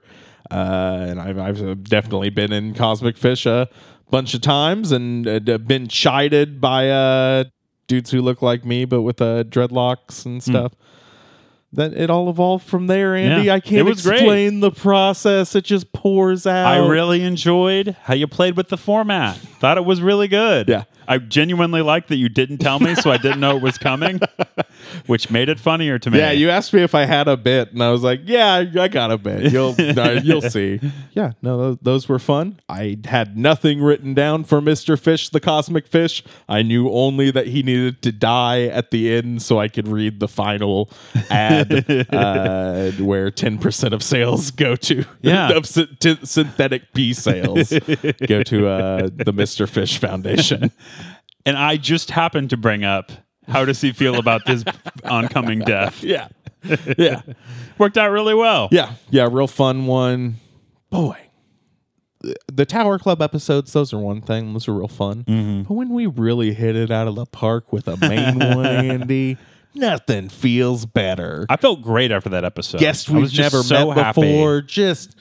Uh, 0.52 1.06
and 1.10 1.20
I've, 1.20 1.40
I've 1.40 1.84
definitely 1.84 2.30
been 2.30 2.52
in 2.52 2.74
cosmic 2.74 3.18
fish 3.18 3.46
a 3.46 3.70
bunch 4.10 4.34
of 4.34 4.42
times 4.42 4.92
and 4.92 5.28
uh, 5.28 5.58
been 5.60 5.88
chided 5.88 6.60
by 6.60 6.90
uh, 6.90 7.44
dudes 7.88 8.12
who 8.12 8.22
look 8.22 8.42
like 8.42 8.66
me 8.66 8.86
but 8.86 9.02
with 9.02 9.22
uh, 9.22 9.44
dreadlocks 9.44 10.26
and 10.26 10.42
stuff. 10.42 10.74
That 11.74 11.94
it 11.94 12.10
all 12.10 12.30
evolved 12.32 12.66
from 12.66 12.88
there, 12.88 13.16
Andy. 13.16 13.46
Yeah, 13.46 13.54
I 13.54 13.60
can't 13.60 13.86
was 13.86 14.02
great. 14.02 14.22
explain 14.22 14.60
the 14.60 14.72
process. 14.72 15.54
It 15.56 15.66
just 15.66 15.94
pours 15.94 16.48
out. 16.48 16.66
I 16.66 16.88
really 16.88 17.22
enjoyed 17.24 17.96
how 18.04 18.16
you 18.16 18.26
played 18.26 18.58
with 18.58 18.70
the 18.70 18.78
format. 18.78 19.38
Thought 19.38 19.78
it 19.78 19.86
was 19.86 20.02
really 20.02 20.28
good. 20.28 20.68
Yeah. 20.68 20.86
I 21.10 21.18
genuinely 21.18 21.82
like 21.82 22.08
that 22.08 22.18
you 22.18 22.30
didn't 22.30 22.60
tell 22.60 22.80
me, 22.80 22.94
so 22.96 23.12
I 23.12 23.18
didn't 23.18 23.40
know 23.40 23.58
it 23.58 23.64
was 23.64 23.78
coming, 23.80 24.22
which 25.08 25.30
made 25.32 25.50
it 25.50 25.60
funnier 25.60 25.98
to 26.00 26.12
me. 26.12 26.20
Yeah, 26.20 26.32
you 26.32 26.50
asked 26.50 26.72
me 26.74 26.84
if 26.84 26.94
I 26.94 27.06
had 27.06 27.28
a 27.28 27.36
bit, 27.36 27.72
and 27.74 27.82
I 27.84 27.90
was 27.92 28.04
like, 28.04 28.22
"Yeah, 28.26 28.54
I, 28.54 28.84
I 28.84 28.88
got 28.88 29.12
a 29.12 29.18
bit. 29.18 29.52
You'll 29.52 29.76
no, 29.78 30.12
you'll 30.24 30.42
see." 30.42 30.80
Yeah, 31.14 31.32
no, 31.42 31.58
those, 31.58 31.78
those 31.82 32.10
were 32.10 32.20
fun. 32.20 32.60
I 32.70 33.00
had 33.06 33.36
nothing 33.38 33.82
written 33.82 34.14
down 34.14 34.44
for 34.44 34.62
Mister 34.62 34.96
Fish, 34.96 35.30
the 35.30 35.40
cosmic 35.40 35.88
fish. 35.88 36.24
I 36.48 36.62
knew 36.62 36.90
only 36.90 37.32
that 37.32 37.48
he 37.48 37.64
needed 37.64 38.02
to 38.04 38.12
die 38.12 38.64
at 38.64 38.92
the 38.92 39.12
end, 39.14 39.42
so 39.42 39.60
I 39.60 39.68
could 39.68 39.88
read 39.88 40.20
the 40.20 40.28
final 40.28 40.92
ad 41.32 41.86
uh, 42.14 42.92
where 43.04 43.32
ten 43.32 43.58
percent 43.58 43.94
of 43.96 44.04
sales 44.04 44.52
go 44.52 44.76
to 44.76 45.06
Yeah. 45.22 45.50
of 45.54 45.66
sy- 45.66 45.88
synthetic 46.24 46.94
pea 46.94 47.14
sales 47.14 47.70
go 48.28 48.44
to 48.44 48.68
uh, 48.68 49.10
the 49.12 49.34
Mister 49.34 49.66
Fish 49.66 49.98
Foundation. 49.98 50.72
And 51.46 51.58
I 51.58 51.78
just 51.78 52.12
happened 52.12 52.50
to 52.52 52.58
bring 52.58 52.84
up 52.84 53.12
how 53.48 53.66
does 53.66 53.82
he 53.82 53.92
feel 53.92 54.20
about 54.20 54.46
this 54.46 54.64
oncoming 55.04 55.60
death. 55.60 56.04
yeah, 56.04 56.28
yeah. 56.98 57.22
Worked 57.78 57.98
out 57.98 58.10
really 58.12 58.34
well. 58.34 58.70
Yeah, 58.72 58.94
yeah, 59.10 59.28
real 59.32 59.48
fun 59.48 59.86
one. 59.88 60.36
Boy, 60.90 61.18
the- 62.52 62.66
Tower 62.66 63.00
Club 63.00 63.22
episodes, 63.22 63.74
those 63.74 63.94
are 63.94 64.00
one 64.00 64.22
thing. 64.22 64.54
Those 64.54 64.68
are 64.68 64.74
real 64.74 64.88
fun. 64.88 65.24
Mm-hmm. 65.24 65.62
But 65.64 65.74
when 65.74 65.90
we 65.90 66.06
really 66.06 66.54
hit 66.54 66.76
it 66.76 66.92
out 66.92 67.08
of 67.08 67.16
the 67.16 67.26
park 67.26 67.72
with 67.72 67.88
a 67.88 67.98
main 67.98 68.38
one, 68.38 68.66
Andy, 68.66 69.38
nothing 69.74 70.30
feels 70.30 70.86
better. 70.86 71.46
I 71.50 71.58
felt 71.58 71.82
great 71.82 72.12
after 72.12 72.30
that 72.30 72.44
episode. 72.44 72.80
Guests 72.80 73.10
we've 73.10 73.36
never 73.38 73.64
so 73.64 73.90
met 73.90 73.98
happy. 73.98 74.22
before, 74.22 74.62
just 74.62 75.16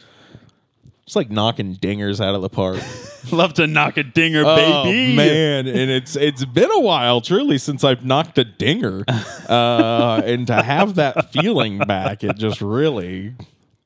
it's 1.08 1.16
like 1.16 1.30
knocking 1.30 1.74
dingers 1.74 2.22
out 2.22 2.34
of 2.34 2.42
the 2.42 2.50
park. 2.50 2.78
Love 3.32 3.54
to 3.54 3.66
knock 3.66 3.96
a 3.96 4.02
dinger, 4.02 4.42
Oh 4.44 4.84
baby. 4.84 5.16
man, 5.16 5.66
and 5.66 5.90
it's 5.90 6.16
it's 6.16 6.44
been 6.44 6.70
a 6.70 6.80
while, 6.80 7.22
truly, 7.22 7.56
since 7.56 7.82
I've 7.82 8.04
knocked 8.04 8.36
a 8.36 8.44
dinger, 8.44 9.04
uh, 9.48 10.20
and 10.24 10.46
to 10.48 10.62
have 10.62 10.96
that 10.96 11.32
feeling 11.32 11.78
back, 11.78 12.22
it 12.22 12.36
just 12.36 12.60
really, 12.60 13.34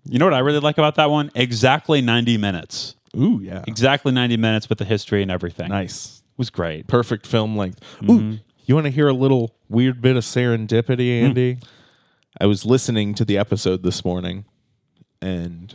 You 0.04 0.18
know 0.18 0.26
what 0.26 0.34
I 0.34 0.40
really 0.40 0.58
like 0.58 0.78
about 0.78 0.96
that 0.96 1.10
one? 1.10 1.30
Exactly 1.36 2.00
90 2.02 2.38
minutes. 2.38 2.96
ooh 3.16 3.40
yeah, 3.40 3.62
Exactly 3.68 4.10
90 4.10 4.36
minutes 4.36 4.68
with 4.68 4.78
the 4.78 4.84
history 4.84 5.22
and 5.22 5.30
everything. 5.30 5.68
nice. 5.68 6.22
It 6.34 6.38
was 6.38 6.50
great. 6.50 6.88
perfect 6.88 7.24
film 7.26 7.56
length. 7.56 7.80
Mm-hmm. 8.00 8.10
Ooh, 8.10 8.38
you 8.66 8.74
want 8.74 8.86
to 8.86 8.90
hear 8.90 9.06
a 9.06 9.12
little 9.12 9.54
weird 9.68 10.00
bit 10.02 10.16
of 10.16 10.24
serendipity, 10.24 11.20
Hmm. 11.20 11.26
Andy? 11.26 11.58
I 12.40 12.46
was 12.46 12.64
listening 12.66 13.14
to 13.14 13.24
the 13.24 13.38
episode 13.38 13.82
this 13.84 14.04
morning, 14.04 14.44
and 15.20 15.74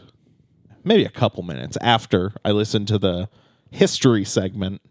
maybe 0.87 1.05
a 1.05 1.09
couple 1.09 1.43
minutes 1.43 1.77
after 1.81 2.33
I 2.45 2.51
listened 2.51 2.87
to 2.89 2.97
the 2.97 3.29
history 3.71 4.23
segment, 4.25 4.81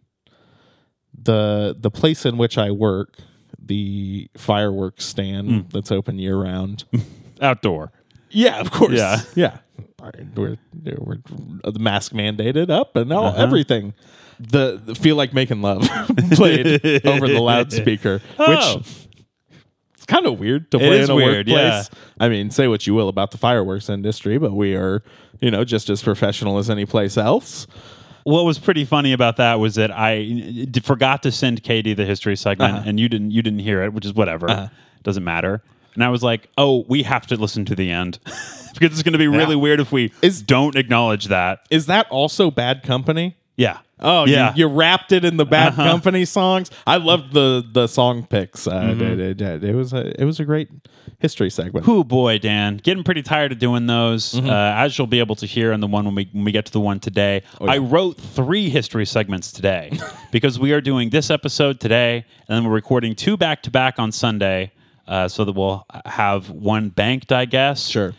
the 1.20 1.76
the 1.78 1.90
place 1.90 2.24
in 2.26 2.36
which 2.36 2.58
I 2.58 2.70
work, 2.70 3.16
the 3.58 4.28
fireworks 4.36 5.04
stand 5.04 5.48
Hmm. 5.50 5.60
that's 5.70 5.90
open 5.90 6.18
year 6.18 6.36
round. 6.36 6.84
Outdoor. 7.40 7.92
Yeah, 8.30 8.60
of 8.60 8.70
course. 8.70 8.92
Yeah. 8.94 9.20
yeah. 9.34 9.58
We're, 10.36 10.56
we're 10.84 11.18
the 11.64 11.78
mask 11.80 12.12
mandated 12.12 12.70
up 12.70 12.94
and 12.96 13.12
all 13.12 13.26
Uh-huh. 13.26 13.42
everything. 13.42 13.94
The, 14.38 14.80
the 14.84 14.94
feel 14.94 15.16
like 15.16 15.32
making 15.32 15.62
love 15.62 15.80
played 16.32 16.66
over 17.06 17.26
the 17.26 17.40
loudspeaker, 17.40 18.20
Oh. 18.38 18.76
which 18.76 18.86
it's 19.94 20.04
kind 20.06 20.26
of 20.26 20.38
weird 20.38 20.70
to 20.72 20.78
play 20.78 21.02
in 21.02 21.10
a 21.10 21.14
weird, 21.14 21.48
workplace. 21.48 21.90
I 22.20 22.28
mean, 22.28 22.50
say 22.50 22.68
what 22.68 22.86
you 22.86 22.94
will 22.94 23.08
about 23.08 23.30
the 23.32 23.38
fireworks 23.38 23.88
industry, 23.88 24.38
but 24.38 24.52
we 24.52 24.74
are, 24.74 25.02
you 25.40 25.50
know, 25.50 25.64
just 25.64 25.88
as 25.90 26.02
professional 26.02 26.59
as 26.59 26.69
any 26.71 26.87
place 26.87 27.16
else. 27.16 27.66
What 28.25 28.45
was 28.45 28.59
pretty 28.59 28.85
funny 28.85 29.12
about 29.12 29.37
that 29.37 29.61
was 29.61 29.76
that 29.76 29.90
I 29.93 30.23
d- 30.71 30.81
forgot 30.81 31.23
to 31.23 31.31
send 31.31 31.62
Katie 31.62 31.95
the 31.95 32.05
history 32.05 32.35
segment, 32.37 32.75
Uh-huh. 32.75 32.85
and 32.88 32.99
you 32.99 33.09
didn't. 33.09 33.31
You 33.31 33.40
didn't 33.43 33.61
hear 33.61 33.83
it, 33.85 33.93
which 33.93 34.05
is 34.05 34.14
whatever. 34.14 34.71
Doesn't 35.05 35.23
matter. 35.25 35.62
And 35.95 36.02
I 36.02 36.09
was 36.09 36.23
like, 36.23 36.50
"Oh, 36.59 36.85
we 36.88 37.05
have 37.05 37.26
to 37.28 37.37
listen 37.37 37.64
to 37.66 37.75
the 37.76 37.90
end 37.90 38.19
because 38.75 38.93
it's 38.93 39.02
going 39.02 39.12
to 39.12 39.19
be 39.19 39.28
really 39.28 39.55
weird 39.57 39.78
if 39.81 39.93
we 39.93 40.12
Is- 40.23 40.43
don't 40.43 40.75
acknowledge 40.76 41.26
that." 41.26 41.61
Is 41.71 41.87
that 41.87 42.07
also 42.11 42.50
bad 42.50 42.83
company? 42.83 43.37
Yeah. 43.56 43.78
Oh, 43.98 44.26
yeah. 44.26 44.52
you, 44.54 44.68
you 44.68 44.75
wrapped 44.75 45.12
it 45.12 45.25
in 45.25 45.38
the 45.38 45.46
Bad 45.46 45.72
Uh-huh. 45.72 45.84
Company 45.90 46.26
songs. 46.26 46.70
I 46.86 46.98
loved 46.98 47.32
the 47.32 47.64
the 47.72 47.86
song 47.86 48.26
picks. 48.26 48.66
Uh, 48.66 48.72
Mm-hmm. 48.82 49.20
it, 49.20 49.40
it- 49.40 49.64
it 49.64 49.75
was 49.75 49.92
a 49.94 50.20
it 50.20 50.25
was 50.26 50.38
a 50.38 50.44
great 50.44 50.68
history 51.18 51.48
segment. 51.48 51.88
Oh 51.88 52.04
boy, 52.04 52.36
Dan, 52.36 52.76
getting 52.76 53.02
pretty 53.02 53.22
tired 53.22 53.52
of 53.52 53.58
doing 53.58 53.86
those. 53.86 54.34
Mm-hmm. 54.34 54.50
Uh, 54.50 54.52
as 54.84 54.98
you'll 54.98 55.06
be 55.06 55.18
able 55.20 55.36
to 55.36 55.46
hear 55.46 55.72
in 55.72 55.80
the 55.80 55.86
one 55.86 56.04
when 56.04 56.14
we 56.14 56.28
when 56.32 56.44
we 56.44 56.52
get 56.52 56.66
to 56.66 56.72
the 56.72 56.80
one 56.80 57.00
today, 57.00 57.42
Oh, 57.58 57.66
I 57.66 57.78
wrote 57.78 58.18
three 58.18 58.68
history 58.68 59.06
segments 59.06 59.50
today 59.50 59.98
because 60.30 60.58
we 60.58 60.72
are 60.72 60.82
doing 60.82 61.08
this 61.08 61.30
episode 61.30 61.80
today, 61.80 62.26
and 62.48 62.56
then 62.56 62.64
we're 62.64 62.75
recording 62.75 63.14
two 63.14 63.38
back 63.38 63.62
to 63.62 63.70
back 63.70 63.98
on 63.98 64.12
Sunday, 64.12 64.72
uh, 65.08 65.28
so 65.28 65.46
that 65.46 65.52
we'll 65.52 65.86
have 66.04 66.50
one 66.50 66.90
banked, 66.90 67.32
I 67.32 67.46
guess. 67.46 67.86
Sure. 67.86 68.12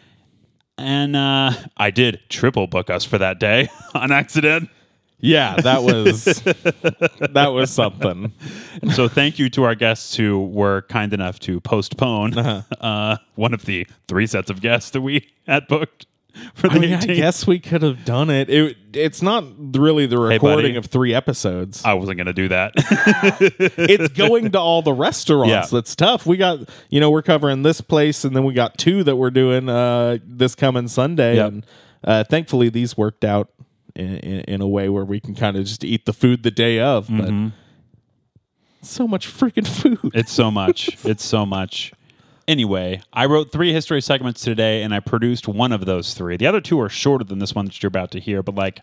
and 0.80 1.16
uh, 1.16 1.52
I 1.78 1.92
did 1.92 2.22
triple 2.30 2.66
book 2.66 2.90
us 2.90 3.06
for 3.06 3.20
that 3.20 3.40
day 3.40 3.70
on 3.94 4.12
accident. 4.12 4.70
Yeah, 5.20 5.56
that 5.62 5.84
was 5.84 6.24
that 7.32 7.50
was 7.54 7.72
something. 7.72 8.34
So 8.94 9.08
thank 9.08 9.40
you 9.40 9.50
to 9.52 9.64
our 9.64 9.76
guests 9.76 10.16
who 10.16 10.46
were 10.46 10.84
kind 10.84 11.12
enough 11.14 11.40
to 11.42 11.60
postpone 11.62 12.38
Uh-huh. 12.38 12.62
uh, 12.86 13.18
one 13.36 13.54
of 13.54 13.66
the 13.66 13.88
three 14.08 14.28
sets 14.28 14.50
of 14.50 14.62
guests 14.62 14.92
that 14.92 15.02
we 15.02 15.28
had 15.48 15.68
booked 15.68 16.06
for 16.54 16.68
the 16.70 16.76
I 16.76 16.80
mean, 16.80 16.94
I 16.94 17.00
guess 17.06 17.48
we 17.48 17.58
could 17.60 17.82
have 17.82 18.06
done 18.06 18.30
it. 18.30 18.48
it. 18.50 18.78
It's 18.94 19.24
not 19.24 19.44
really 19.58 20.06
the 20.06 20.20
recording 20.20 20.78
of 20.78 20.86
three 20.86 21.14
episodes. 21.14 21.84
I 21.84 21.96
wasn't 21.96 22.18
going 22.18 22.28
to 22.28 22.34
do 22.34 22.48
that. 22.50 22.74
it's 23.78 24.10
going 24.10 24.52
to 24.52 24.60
all 24.60 24.84
the 24.84 24.94
restaurants. 24.94 25.50
Yeah. 25.50 25.66
That's 25.72 25.96
tough. 25.96 26.28
We 26.28 26.38
got, 26.38 26.60
you 26.90 27.00
know, 27.00 27.10
we're 27.10 27.24
covering 27.24 27.64
this 27.64 27.82
place, 27.82 28.24
and 28.24 28.36
then 28.36 28.44
we 28.44 28.54
got 28.54 28.78
two 28.78 29.04
that 29.04 29.16
we're 29.16 29.32
doing 29.32 29.68
uh, 29.68 30.20
this 30.24 30.54
coming 30.54 30.88
Sunday. 30.88 31.38
Yep. 31.38 31.48
And 31.52 31.66
uh, 32.04 32.24
thankfully, 32.24 32.70
these 32.70 32.96
worked 32.96 33.24
out 33.26 33.50
in, 33.98 34.42
in, 34.42 34.62
a 34.62 34.68
way 34.68 34.90
where 34.90 35.06
we 35.06 35.20
can 35.20 35.36
kind 35.36 35.58
of 35.58 35.66
just 35.66 35.84
eat 35.84 36.06
the 36.06 36.14
food 36.14 36.44
the 36.44 36.52
day 36.52 36.80
of. 36.80 37.08
But 37.08 37.30
mm-hmm. 37.30 37.48
so 38.82 39.08
much 39.08 39.28
freaking 39.28 39.68
food. 39.68 40.12
It's 40.14 40.32
so 40.32 40.52
much. 40.52 40.98
It's 41.06 41.26
so 41.26 41.46
much. 41.46 41.94
Anyway, 42.48 43.02
I 43.12 43.26
wrote 43.26 43.52
three 43.52 43.74
history 43.74 44.02
segments 44.02 44.42
today 44.42 44.82
and 44.84 44.94
I 44.94 45.00
produced 45.00 45.48
one 45.48 45.74
of 45.74 45.86
those 45.86 46.14
three. 46.14 46.38
The 46.38 46.48
other 46.48 46.62
two 46.62 46.80
are 46.80 46.90
shorter 46.90 47.26
than 47.26 47.40
this 47.40 47.54
one 47.54 47.66
that 47.66 47.82
you're 47.84 47.90
about 47.90 48.12
to 48.12 48.20
hear, 48.20 48.42
but 48.42 48.56
like 48.56 48.82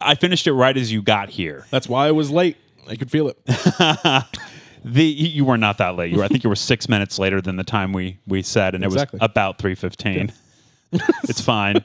I 0.00 0.14
finished 0.14 0.46
it 0.46 0.52
right 0.52 0.76
as 0.76 0.90
you 0.90 1.02
got 1.02 1.30
here. 1.30 1.66
That's 1.70 1.88
why 1.88 2.06
I 2.06 2.12
was 2.12 2.30
late. 2.30 2.56
I 2.88 2.96
could 2.96 3.10
feel 3.10 3.28
it. 3.28 3.38
The 4.82 5.04
you 5.04 5.44
were 5.44 5.58
not 5.58 5.78
that 5.78 5.96
late. 5.96 6.10
You 6.10 6.18
were, 6.18 6.24
I 6.24 6.28
think 6.28 6.42
you 6.42 6.48
were 6.48 6.56
six 6.56 6.88
minutes 6.88 7.18
later 7.18 7.42
than 7.42 7.56
the 7.56 7.64
time 7.64 7.92
we 7.92 8.18
we 8.26 8.42
said, 8.42 8.74
and 8.74 8.82
it 8.82 8.90
was 8.90 9.04
about 9.20 9.58
three 9.58 9.74
fifteen. 9.74 10.32
It's 10.92 11.40
fine. 11.40 11.84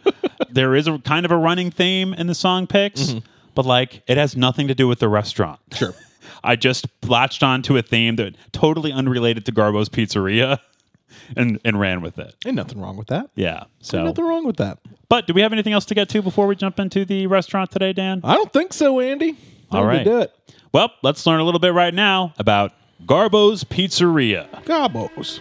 There 0.49 0.75
is 0.75 0.87
a 0.87 0.97
kind 0.99 1.25
of 1.25 1.31
a 1.31 1.37
running 1.37 1.71
theme 1.71 2.13
in 2.13 2.27
the 2.27 2.35
song 2.35 2.67
picks, 2.67 3.01
mm-hmm. 3.03 3.19
but 3.53 3.65
like 3.65 4.03
it 4.07 4.17
has 4.17 4.35
nothing 4.35 4.67
to 4.67 4.75
do 4.75 4.87
with 4.87 4.99
the 4.99 5.09
restaurant. 5.09 5.59
Sure. 5.73 5.93
I 6.43 6.55
just 6.55 6.87
latched 7.03 7.41
onto 7.43 7.75
a 7.77 7.81
theme 7.81 8.15
that 8.17 8.35
totally 8.51 8.91
unrelated 8.91 9.45
to 9.47 9.51
Garbo's 9.51 9.89
Pizzeria, 9.89 10.59
and 11.37 11.59
and 11.65 11.79
ran 11.79 12.01
with 12.01 12.17
it. 12.19 12.35
Ain't 12.45 12.55
nothing 12.55 12.79
wrong 12.79 12.97
with 12.97 13.07
that. 13.07 13.29
Yeah. 13.35 13.61
Ain't 13.61 13.67
So, 13.79 14.03
nothing 14.03 14.25
wrong 14.25 14.45
with 14.45 14.57
that. 14.57 14.79
but 15.09 15.27
do 15.27 15.33
we 15.33 15.41
have 15.41 15.53
anything 15.53 15.73
else 15.73 15.85
to 15.85 15.95
get 15.95 16.09
to 16.09 16.21
before 16.21 16.45
we 16.47 16.55
jump 16.55 16.79
into 16.79 17.03
the 17.05 17.27
restaurant 17.27 17.71
today, 17.71 17.93
Dan? 17.93 18.21
I 18.23 18.35
don't 18.35 18.51
think 18.53 18.73
so, 18.73 18.99
Andy. 18.99 19.37
All 19.71 19.81
Time 19.81 19.89
to 19.91 19.97
right. 19.97 20.03
do 20.03 20.19
it. 20.19 20.33
Well, 20.71 20.91
let's 21.03 21.25
learn 21.25 21.39
a 21.39 21.43
little 21.43 21.59
bit 21.59 21.73
right 21.73 21.93
now 21.93 22.33
about 22.37 22.73
Garbo's 23.05 23.63
Pizzeria. 23.63 24.63
Garbo's. 24.65 25.39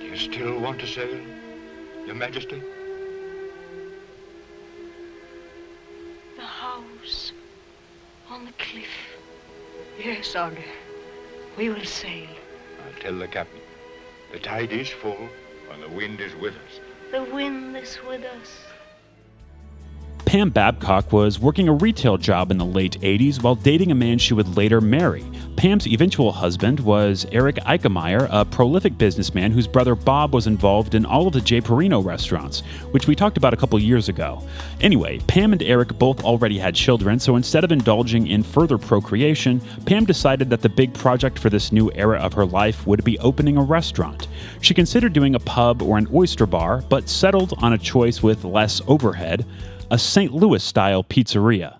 Do 0.00 0.06
you 0.06 0.16
still 0.16 0.58
want 0.60 0.80
to 0.80 0.86
sail, 0.86 1.20
Your 2.06 2.14
Majesty? 2.14 2.62
Yes, 10.02 10.34
Augur. 10.34 10.64
We 11.58 11.68
will 11.68 11.84
sail. 11.84 12.26
I'll 12.86 13.00
tell 13.02 13.18
the 13.18 13.28
captain. 13.28 13.60
The 14.32 14.38
tide 14.38 14.72
is 14.72 14.88
full, 14.88 15.28
and 15.70 15.82
the 15.82 15.90
wind 15.90 16.20
is 16.22 16.34
with 16.36 16.54
us. 16.54 16.80
The 17.10 17.22
wind 17.24 17.76
is 17.76 17.98
with 18.08 18.24
us. 18.24 18.60
Pam 20.24 20.48
Babcock 20.48 21.12
was 21.12 21.38
working 21.38 21.68
a 21.68 21.74
retail 21.74 22.16
job 22.16 22.50
in 22.50 22.56
the 22.56 22.64
late 22.64 22.98
80s 23.00 23.42
while 23.42 23.56
dating 23.56 23.90
a 23.90 23.94
man 23.94 24.16
she 24.16 24.32
would 24.32 24.56
later 24.56 24.80
marry. 24.80 25.24
Pam's 25.60 25.86
eventual 25.86 26.32
husband 26.32 26.80
was 26.80 27.26
Eric 27.32 27.56
Eikemeyer, 27.56 28.26
a 28.30 28.46
prolific 28.46 28.96
businessman 28.96 29.52
whose 29.52 29.66
brother 29.66 29.94
Bob 29.94 30.32
was 30.32 30.46
involved 30.46 30.94
in 30.94 31.04
all 31.04 31.26
of 31.26 31.34
the 31.34 31.40
J. 31.42 31.60
Parino 31.60 32.02
restaurants, 32.02 32.60
which 32.92 33.06
we 33.06 33.14
talked 33.14 33.36
about 33.36 33.52
a 33.52 33.58
couple 33.58 33.78
years 33.78 34.08
ago. 34.08 34.42
Anyway, 34.80 35.18
Pam 35.26 35.52
and 35.52 35.62
Eric 35.62 35.98
both 35.98 36.24
already 36.24 36.58
had 36.58 36.74
children, 36.74 37.20
so 37.20 37.36
instead 37.36 37.62
of 37.62 37.72
indulging 37.72 38.28
in 38.28 38.42
further 38.42 38.78
procreation, 38.78 39.60
Pam 39.84 40.06
decided 40.06 40.48
that 40.48 40.62
the 40.62 40.68
big 40.70 40.94
project 40.94 41.38
for 41.38 41.50
this 41.50 41.72
new 41.72 41.92
era 41.94 42.18
of 42.18 42.32
her 42.32 42.46
life 42.46 42.86
would 42.86 43.04
be 43.04 43.18
opening 43.18 43.58
a 43.58 43.62
restaurant. 43.62 44.28
She 44.62 44.72
considered 44.72 45.12
doing 45.12 45.34
a 45.34 45.40
pub 45.40 45.82
or 45.82 45.98
an 45.98 46.08
oyster 46.14 46.46
bar, 46.46 46.82
but 46.88 47.06
settled 47.06 47.52
on 47.58 47.74
a 47.74 47.78
choice 47.78 48.22
with 48.22 48.44
less 48.44 48.80
overhead 48.86 49.44
a 49.90 49.98
St. 49.98 50.32
Louis 50.32 50.62
style 50.62 51.02
pizzeria. 51.02 51.79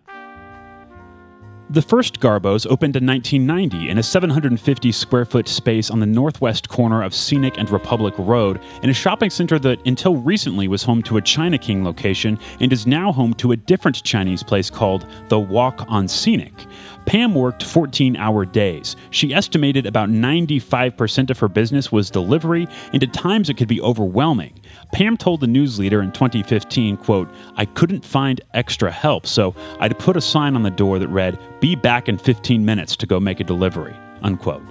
The 1.71 1.83
first 1.83 2.19
Garbo's 2.19 2.67
opened 2.67 2.97
in 2.97 3.07
1990 3.07 3.91
in 3.91 3.99
a 3.99 4.03
750 4.03 4.91
square 4.91 5.25
foot 5.25 5.47
space 5.47 5.89
on 5.89 6.01
the 6.01 6.07
northwest 6.07 6.69
corner 6.69 7.01
of 7.01 7.15
Scenic 7.15 7.59
and 7.59 7.71
Republic 7.71 8.13
Road 8.19 8.59
in 8.83 8.91
a 8.91 8.93
shopping 8.93 9.31
center 9.31 9.57
that 9.61 9.87
until 9.87 10.17
recently 10.17 10.67
was 10.67 10.83
home 10.83 11.01
to 11.05 11.17
a 11.17 11.23
China 11.23 11.59
King 11.59 11.85
location 11.85 12.41
and 12.59 12.73
is 12.73 12.89
now 12.89 13.13
home 13.13 13.35
to 13.35 13.53
a 13.53 13.57
different 13.57 14.03
Chinese 14.03 14.43
place 14.43 14.69
called 14.69 15.07
The 15.29 15.39
Walk 15.39 15.85
on 15.87 16.09
Scenic. 16.09 16.67
Pam 17.07 17.37
worked 17.37 17.63
14 17.63 18.17
hour 18.17 18.45
days. 18.45 18.97
She 19.11 19.33
estimated 19.33 19.87
about 19.87 20.09
95% 20.09 21.31
of 21.31 21.39
her 21.39 21.49
business 21.49 21.93
was 21.93 22.11
delivery, 22.11 22.67
and 22.93 23.01
at 23.01 23.13
times 23.13 23.49
it 23.49 23.55
could 23.55 23.69
be 23.69 23.81
overwhelming. 23.81 24.60
Pam 24.93 25.17
told 25.17 25.41
the 25.41 25.47
news 25.47 25.79
leader 25.79 26.03
in 26.03 26.11
2015, 26.13 26.97
quote, 26.97 27.31
I 27.57 27.65
couldn't 27.65 28.05
find 28.05 28.41
extra 28.55 28.91
help, 28.91 29.27
so 29.27 29.55
I'd 29.79 29.99
put 29.99 30.17
a 30.17 30.21
sign 30.21 30.57
on 30.57 30.63
the 30.63 30.71
door 30.71 30.99
that 30.99 31.09
read, 31.09 31.39
Be 31.61 31.77
back 31.77 32.09
in 32.09 32.19
15 32.19 32.65
minutes 32.65 32.97
to 32.97 33.07
go 33.07 33.21
make 33.21 33.41
a 33.41 33.45
delivery, 33.45 33.97
unquote. 34.23 34.65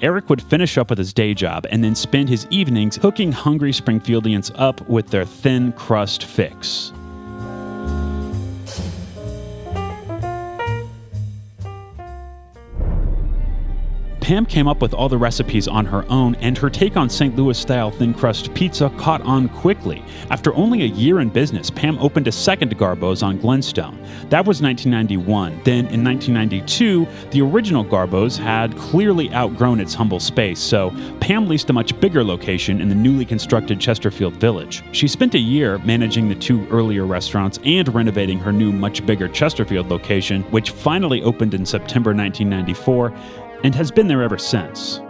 Eric 0.00 0.30
would 0.30 0.42
finish 0.42 0.78
up 0.78 0.90
with 0.90 0.98
his 0.98 1.12
day 1.12 1.34
job 1.34 1.66
and 1.70 1.84
then 1.84 1.94
spend 1.94 2.28
his 2.28 2.46
evenings 2.50 2.96
hooking 2.96 3.32
hungry 3.32 3.70
Springfieldians 3.70 4.50
up 4.54 4.88
with 4.88 5.08
their 5.08 5.26
thin 5.26 5.72
crust 5.72 6.24
fix. 6.24 6.92
Pam 14.30 14.46
came 14.46 14.68
up 14.68 14.80
with 14.80 14.94
all 14.94 15.08
the 15.08 15.18
recipes 15.18 15.66
on 15.66 15.84
her 15.84 16.08
own, 16.08 16.36
and 16.36 16.56
her 16.56 16.70
take 16.70 16.96
on 16.96 17.10
St. 17.10 17.34
Louis 17.34 17.58
style 17.58 17.90
thin 17.90 18.14
crust 18.14 18.54
pizza 18.54 18.88
caught 18.90 19.20
on 19.22 19.48
quickly. 19.48 20.04
After 20.30 20.54
only 20.54 20.82
a 20.82 20.86
year 20.86 21.18
in 21.18 21.30
business, 21.30 21.68
Pam 21.68 21.98
opened 21.98 22.28
a 22.28 22.30
second 22.30 22.78
Garbo's 22.78 23.24
on 23.24 23.38
Glenstone. 23.38 24.00
That 24.28 24.46
was 24.46 24.62
1991. 24.62 25.62
Then 25.64 25.86
in 25.88 26.04
1992, 26.04 27.08
the 27.32 27.42
original 27.42 27.82
Garbo's 27.82 28.36
had 28.36 28.78
clearly 28.78 29.34
outgrown 29.34 29.80
its 29.80 29.94
humble 29.94 30.20
space, 30.20 30.60
so 30.60 30.94
Pam 31.18 31.48
leased 31.48 31.68
a 31.70 31.72
much 31.72 31.98
bigger 31.98 32.22
location 32.22 32.80
in 32.80 32.88
the 32.88 32.94
newly 32.94 33.24
constructed 33.24 33.80
Chesterfield 33.80 34.34
Village. 34.34 34.84
She 34.92 35.08
spent 35.08 35.34
a 35.34 35.40
year 35.40 35.78
managing 35.78 36.28
the 36.28 36.36
two 36.36 36.68
earlier 36.70 37.04
restaurants 37.04 37.58
and 37.64 37.92
renovating 37.92 38.38
her 38.38 38.52
new, 38.52 38.70
much 38.70 39.04
bigger 39.04 39.26
Chesterfield 39.26 39.88
location, 39.88 40.44
which 40.52 40.70
finally 40.70 41.20
opened 41.24 41.52
in 41.52 41.66
September 41.66 42.14
1994 42.14 43.12
and 43.64 43.74
has 43.74 43.90
been 43.90 44.08
there 44.08 44.22
ever 44.22 44.38
since. 44.38 45.00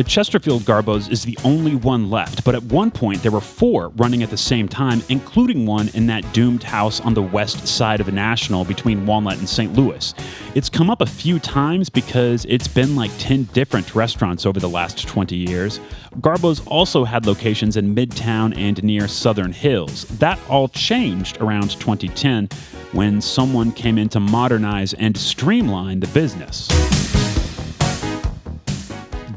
The 0.00 0.08
Chesterfield 0.08 0.62
Garbos 0.62 1.10
is 1.10 1.26
the 1.26 1.36
only 1.44 1.74
one 1.74 2.08
left, 2.08 2.42
but 2.42 2.54
at 2.54 2.62
one 2.62 2.90
point 2.90 3.22
there 3.22 3.30
were 3.30 3.38
four 3.42 3.90
running 3.96 4.22
at 4.22 4.30
the 4.30 4.36
same 4.38 4.66
time, 4.66 5.02
including 5.10 5.66
one 5.66 5.88
in 5.88 6.06
that 6.06 6.32
doomed 6.32 6.62
house 6.62 7.02
on 7.02 7.12
the 7.12 7.20
west 7.20 7.68
side 7.68 8.00
of 8.00 8.10
National 8.10 8.64
between 8.64 9.04
Walnut 9.04 9.36
and 9.36 9.46
St. 9.46 9.74
Louis. 9.74 10.14
It's 10.54 10.70
come 10.70 10.88
up 10.88 11.02
a 11.02 11.06
few 11.06 11.38
times 11.38 11.90
because 11.90 12.46
it's 12.48 12.66
been 12.66 12.96
like 12.96 13.10
10 13.18 13.42
different 13.52 13.94
restaurants 13.94 14.46
over 14.46 14.58
the 14.58 14.70
last 14.70 15.06
20 15.06 15.36
years. 15.36 15.80
Garbo's 16.22 16.66
also 16.66 17.04
had 17.04 17.26
locations 17.26 17.76
in 17.76 17.94
Midtown 17.94 18.56
and 18.56 18.82
near 18.82 19.06
Southern 19.06 19.52
Hills. 19.52 20.04
That 20.18 20.38
all 20.48 20.68
changed 20.68 21.42
around 21.42 21.72
2010 21.72 22.48
when 22.92 23.20
someone 23.20 23.70
came 23.70 23.98
in 23.98 24.08
to 24.08 24.20
modernize 24.20 24.94
and 24.94 25.14
streamline 25.14 26.00
the 26.00 26.08
business. 26.08 26.70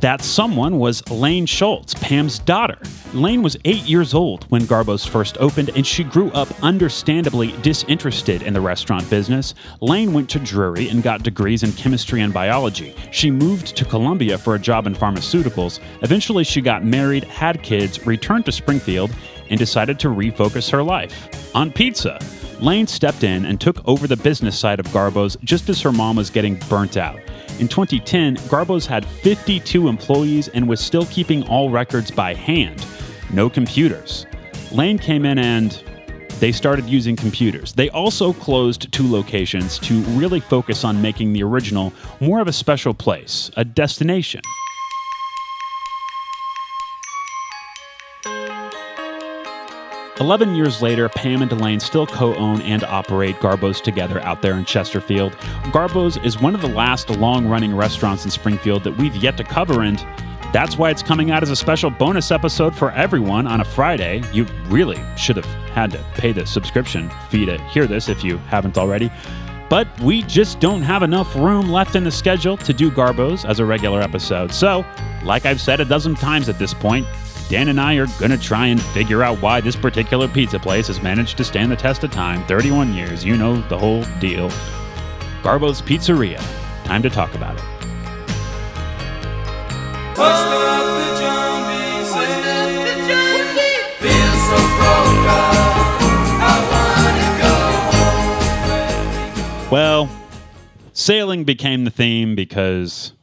That 0.03 0.21
someone 0.21 0.79
was 0.79 1.09
Lane 1.09 1.45
Schultz, 1.45 1.93
Pam's 1.93 2.37
daughter. 2.37 2.77
Lane 3.13 3.41
was 3.41 3.55
eight 3.63 3.83
years 3.83 4.13
old 4.13 4.43
when 4.49 4.65
Garbo's 4.65 5.05
first 5.05 5.37
opened, 5.37 5.69
and 5.77 5.87
she 5.87 6.03
grew 6.03 6.29
up 6.31 6.49
understandably 6.61 7.53
disinterested 7.61 8.41
in 8.41 8.53
the 8.53 8.59
restaurant 8.59 9.09
business. 9.09 9.55
Lane 9.79 10.11
went 10.11 10.29
to 10.31 10.39
Drury 10.39 10.89
and 10.89 11.01
got 11.01 11.23
degrees 11.23 11.63
in 11.63 11.71
chemistry 11.71 12.19
and 12.19 12.33
biology. 12.33 12.93
She 13.11 13.31
moved 13.31 13.77
to 13.77 13.85
Columbia 13.85 14.37
for 14.37 14.55
a 14.55 14.59
job 14.59 14.87
in 14.87 14.93
pharmaceuticals. 14.93 15.79
Eventually, 16.01 16.43
she 16.43 16.59
got 16.59 16.83
married, 16.83 17.23
had 17.23 17.63
kids, 17.63 18.05
returned 18.05 18.43
to 18.47 18.51
Springfield, 18.51 19.09
and 19.49 19.57
decided 19.57 20.01
to 20.01 20.09
refocus 20.09 20.69
her 20.69 20.83
life 20.83 21.55
on 21.55 21.71
pizza. 21.71 22.19
Lane 22.59 22.87
stepped 22.87 23.23
in 23.23 23.45
and 23.45 23.61
took 23.61 23.77
over 23.87 24.05
the 24.05 24.17
business 24.17 24.59
side 24.59 24.81
of 24.81 24.91
Garbo's 24.91 25.37
just 25.45 25.69
as 25.69 25.81
her 25.81 25.93
mom 25.93 26.17
was 26.17 26.29
getting 26.29 26.55
burnt 26.67 26.97
out. 26.97 27.21
In 27.59 27.67
2010, 27.67 28.37
Garbo's 28.49 28.85
had 28.85 29.05
52 29.05 29.87
employees 29.87 30.47
and 30.49 30.67
was 30.67 30.79
still 30.79 31.05
keeping 31.05 31.47
all 31.47 31.69
records 31.69 32.09
by 32.09 32.33
hand. 32.33 32.85
No 33.31 33.49
computers. 33.49 34.25
Lane 34.71 34.97
came 34.97 35.23
in 35.23 35.37
and 35.37 35.71
they 36.39 36.51
started 36.51 36.85
using 36.89 37.15
computers. 37.15 37.71
They 37.73 37.89
also 37.91 38.33
closed 38.33 38.91
two 38.91 39.09
locations 39.09 39.77
to 39.79 40.01
really 40.17 40.39
focus 40.39 40.83
on 40.83 41.01
making 41.01 41.33
the 41.33 41.43
original 41.43 41.93
more 42.19 42.41
of 42.41 42.47
a 42.47 42.53
special 42.53 42.93
place, 42.93 43.51
a 43.55 43.63
destination. 43.63 44.41
Eleven 50.19 50.53
years 50.53 50.79
later, 50.79 51.09
Pam 51.09 51.41
and 51.41 51.49
Delane 51.49 51.79
still 51.79 52.05
co 52.05 52.35
own 52.35 52.61
and 52.61 52.83
operate 52.83 53.39
Garbo's 53.39 53.81
together 53.81 54.19
out 54.21 54.43
there 54.43 54.53
in 54.53 54.65
Chesterfield. 54.65 55.35
Garbo's 55.71 56.17
is 56.17 56.39
one 56.39 56.53
of 56.53 56.61
the 56.61 56.67
last 56.67 57.09
long 57.09 57.47
running 57.47 57.75
restaurants 57.75 58.23
in 58.23 58.29
Springfield 58.29 58.83
that 58.83 58.95
we've 58.95 59.15
yet 59.15 59.37
to 59.37 59.43
cover, 59.43 59.81
and 59.81 59.97
that's 60.53 60.77
why 60.77 60.91
it's 60.91 61.01
coming 61.01 61.31
out 61.31 61.41
as 61.41 61.49
a 61.49 61.55
special 61.55 61.89
bonus 61.89 62.29
episode 62.29 62.75
for 62.75 62.91
everyone 62.91 63.47
on 63.47 63.61
a 63.61 63.65
Friday. 63.65 64.21
You 64.31 64.45
really 64.67 65.01
should 65.17 65.35
have 65.35 65.45
had 65.73 65.89
to 65.91 66.05
pay 66.13 66.31
the 66.31 66.45
subscription 66.45 67.09
fee 67.29 67.47
to 67.47 67.57
hear 67.69 67.87
this 67.87 68.07
if 68.07 68.23
you 68.23 68.37
haven't 68.37 68.77
already. 68.77 69.11
But 69.67 69.87
we 70.01 70.21
just 70.21 70.59
don't 70.59 70.83
have 70.83 71.01
enough 71.01 71.35
room 71.35 71.71
left 71.71 71.95
in 71.95 72.03
the 72.03 72.11
schedule 72.11 72.55
to 72.57 72.71
do 72.71 72.91
Garbo's 72.91 73.45
as 73.45 73.57
a 73.59 73.65
regular 73.65 74.01
episode. 74.01 74.53
So, 74.53 74.85
like 75.23 75.47
I've 75.47 75.59
said 75.59 75.79
a 75.79 75.85
dozen 75.85 76.13
times 76.13 76.49
at 76.49 76.59
this 76.59 76.75
point, 76.75 77.07
Dan 77.53 77.69
and 77.69 77.79
I 77.79 77.97
are 77.97 78.07
going 78.17 78.31
to 78.31 78.37
try 78.39 78.65
and 78.65 78.81
figure 78.81 79.21
out 79.21 79.39
why 79.39 79.61
this 79.61 79.75
particular 79.75 80.27
pizza 80.27 80.57
place 80.57 80.87
has 80.87 81.03
managed 81.03 81.37
to 81.37 81.43
stand 81.43 81.71
the 81.71 81.75
test 81.75 82.03
of 82.03 82.09
time 82.09 82.43
31 82.47 82.95
years. 82.95 83.23
You 83.23 83.37
know 83.37 83.61
the 83.69 83.77
whole 83.77 84.03
deal. 84.19 84.49
Garbo's 85.43 85.79
Pizzeria. 85.79 86.43
Time 86.83 87.03
to 87.03 87.11
talk 87.11 87.35
about 87.35 87.55
it. 87.55 87.63
Well, 99.71 100.09
sailing 100.93 101.43
became 101.43 101.83
the 101.83 101.91
theme 101.91 102.33
because 102.33 103.13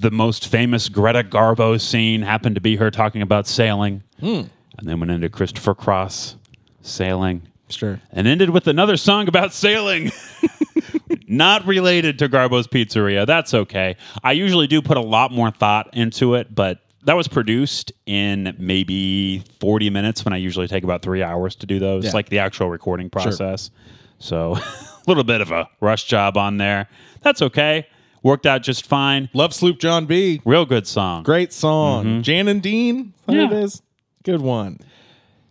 the 0.00 0.10
most 0.10 0.46
famous 0.48 0.88
Greta 0.88 1.22
Garbo 1.22 1.80
scene 1.80 2.22
happened 2.22 2.54
to 2.54 2.60
be 2.60 2.76
her 2.76 2.90
talking 2.90 3.22
about 3.22 3.46
sailing. 3.46 4.02
Hmm. 4.18 4.42
And 4.78 4.88
then 4.88 4.98
went 5.00 5.10
into 5.12 5.28
Christopher 5.28 5.74
Cross 5.74 6.36
sailing. 6.80 7.42
Sure. 7.68 8.00
And 8.10 8.26
ended 8.26 8.50
with 8.50 8.66
another 8.66 8.96
song 8.96 9.28
about 9.28 9.52
sailing. 9.52 10.10
Not 11.28 11.64
related 11.66 12.18
to 12.20 12.28
Garbo's 12.28 12.66
Pizzeria. 12.66 13.26
That's 13.26 13.54
okay. 13.54 13.96
I 14.24 14.32
usually 14.32 14.66
do 14.66 14.82
put 14.82 14.96
a 14.96 15.00
lot 15.02 15.30
more 15.32 15.50
thought 15.50 15.90
into 15.92 16.34
it, 16.34 16.52
but 16.54 16.80
that 17.04 17.14
was 17.14 17.28
produced 17.28 17.92
in 18.06 18.56
maybe 18.58 19.44
40 19.60 19.90
minutes 19.90 20.24
when 20.24 20.32
I 20.32 20.38
usually 20.38 20.66
take 20.66 20.82
about 20.82 21.02
three 21.02 21.22
hours 21.22 21.54
to 21.56 21.66
do 21.66 21.78
those, 21.78 22.06
Yeah. 22.06 22.10
like 22.12 22.28
the 22.30 22.40
actual 22.40 22.68
recording 22.68 23.10
process. 23.10 23.70
So 24.18 24.54
a 24.56 24.62
little 25.06 25.24
bit 25.24 25.40
of 25.40 25.50
a 25.52 25.68
rush 25.80 26.04
job 26.04 26.36
on 26.36 26.56
there. 26.56 26.88
That's 27.22 27.42
okay. 27.42 27.86
Worked 28.22 28.46
out 28.46 28.62
just 28.62 28.86
fine. 28.86 29.30
Love 29.32 29.54
Sloop 29.54 29.78
John 29.78 30.06
B. 30.06 30.40
Real 30.44 30.66
good 30.66 30.86
song. 30.86 31.22
Great 31.22 31.52
song. 31.52 32.22
Jan 32.22 32.48
and 32.48 32.62
Dean. 32.62 32.98
Is 32.98 33.26
that 33.26 33.32
what 33.32 33.36
Yeah. 33.52 33.58
it 33.58 33.64
is? 33.64 33.82
Good 34.24 34.40
one. 34.42 34.78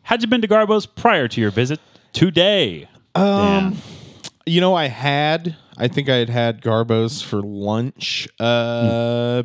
Had 0.04 0.22
you 0.22 0.28
been 0.28 0.42
to 0.42 0.48
Garbo's 0.48 0.86
prior 0.86 1.28
to 1.28 1.42
your 1.42 1.52
visit 1.52 1.80
today? 2.14 2.88
Um, 3.16 3.78
You 4.46 4.62
know, 4.62 4.74
I 4.76 4.88
had, 4.88 5.56
I 5.78 5.88
think 5.88 6.10
I 6.10 6.16
had 6.16 6.30
had 6.30 6.62
Garbo's 6.62 7.22
for 7.22 7.42
lunch 7.42 8.28
uh, 8.40 9.44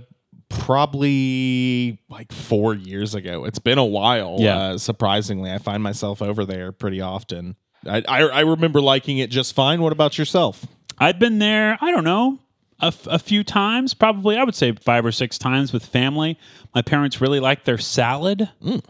probably 0.49 1.99
like 2.09 2.33
four 2.33 2.75
years 2.75 3.15
ago. 3.15 3.45
It's 3.45 3.59
been 3.59 3.79
a 3.79 3.85
while. 3.85 4.37
Yeah. 4.39 4.57
Uh, 4.59 4.79
surprisingly, 4.79 5.51
I 5.53 5.59
find 5.59 5.83
myself 5.83 6.21
over 6.23 6.45
there 6.45 6.73
pretty 6.73 7.01
often. 7.01 7.57
I, 7.87 8.03
I, 8.09 8.23
I 8.23 8.41
remember 8.41 8.81
liking 8.81 9.19
it 9.19 9.31
just 9.31 9.55
fine. 9.55 9.83
What 9.83 9.93
about 9.93 10.17
yourself? 10.19 10.67
I'd 10.99 11.19
been 11.19 11.39
there, 11.39 11.77
I 11.81 11.91
don't 11.91 12.05
know, 12.05 12.39
a, 12.81 12.87
f- 12.87 13.07
a 13.07 13.19
few 13.19 13.45
times, 13.45 13.95
probably, 13.95 14.37
I 14.37 14.45
would 14.45 14.55
say 14.55 14.73
five 14.73 15.05
or 15.05 15.13
six 15.13 15.39
times 15.39 15.73
with 15.73 15.85
family. 15.85 16.39
My 16.75 16.83
parents 16.83 17.21
really 17.21 17.41
liked 17.41 17.65
their 17.65 17.79
salad. 17.79 18.51
Mm. 18.63 18.83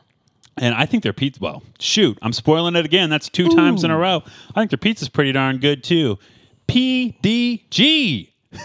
And 0.57 0.75
I 0.75 0.87
think 0.87 1.03
their 1.03 1.12
pizza, 1.12 1.40
well, 1.42 1.62
shoot, 1.81 2.18
I'm 2.23 2.33
spoiling 2.33 2.77
it 2.77 2.85
again. 2.85 3.11
That's 3.11 3.29
two 3.29 3.49
times 3.49 3.83
in 3.83 3.90
a 3.90 3.99
row. 3.99 4.23
I 4.55 4.61
think 4.61 4.70
their 4.70 4.79
pizza's 4.79 5.09
pretty 5.09 5.33
darn 5.33 5.59
good 5.59 5.83
too. 5.83 6.18
PDG. 6.68 8.31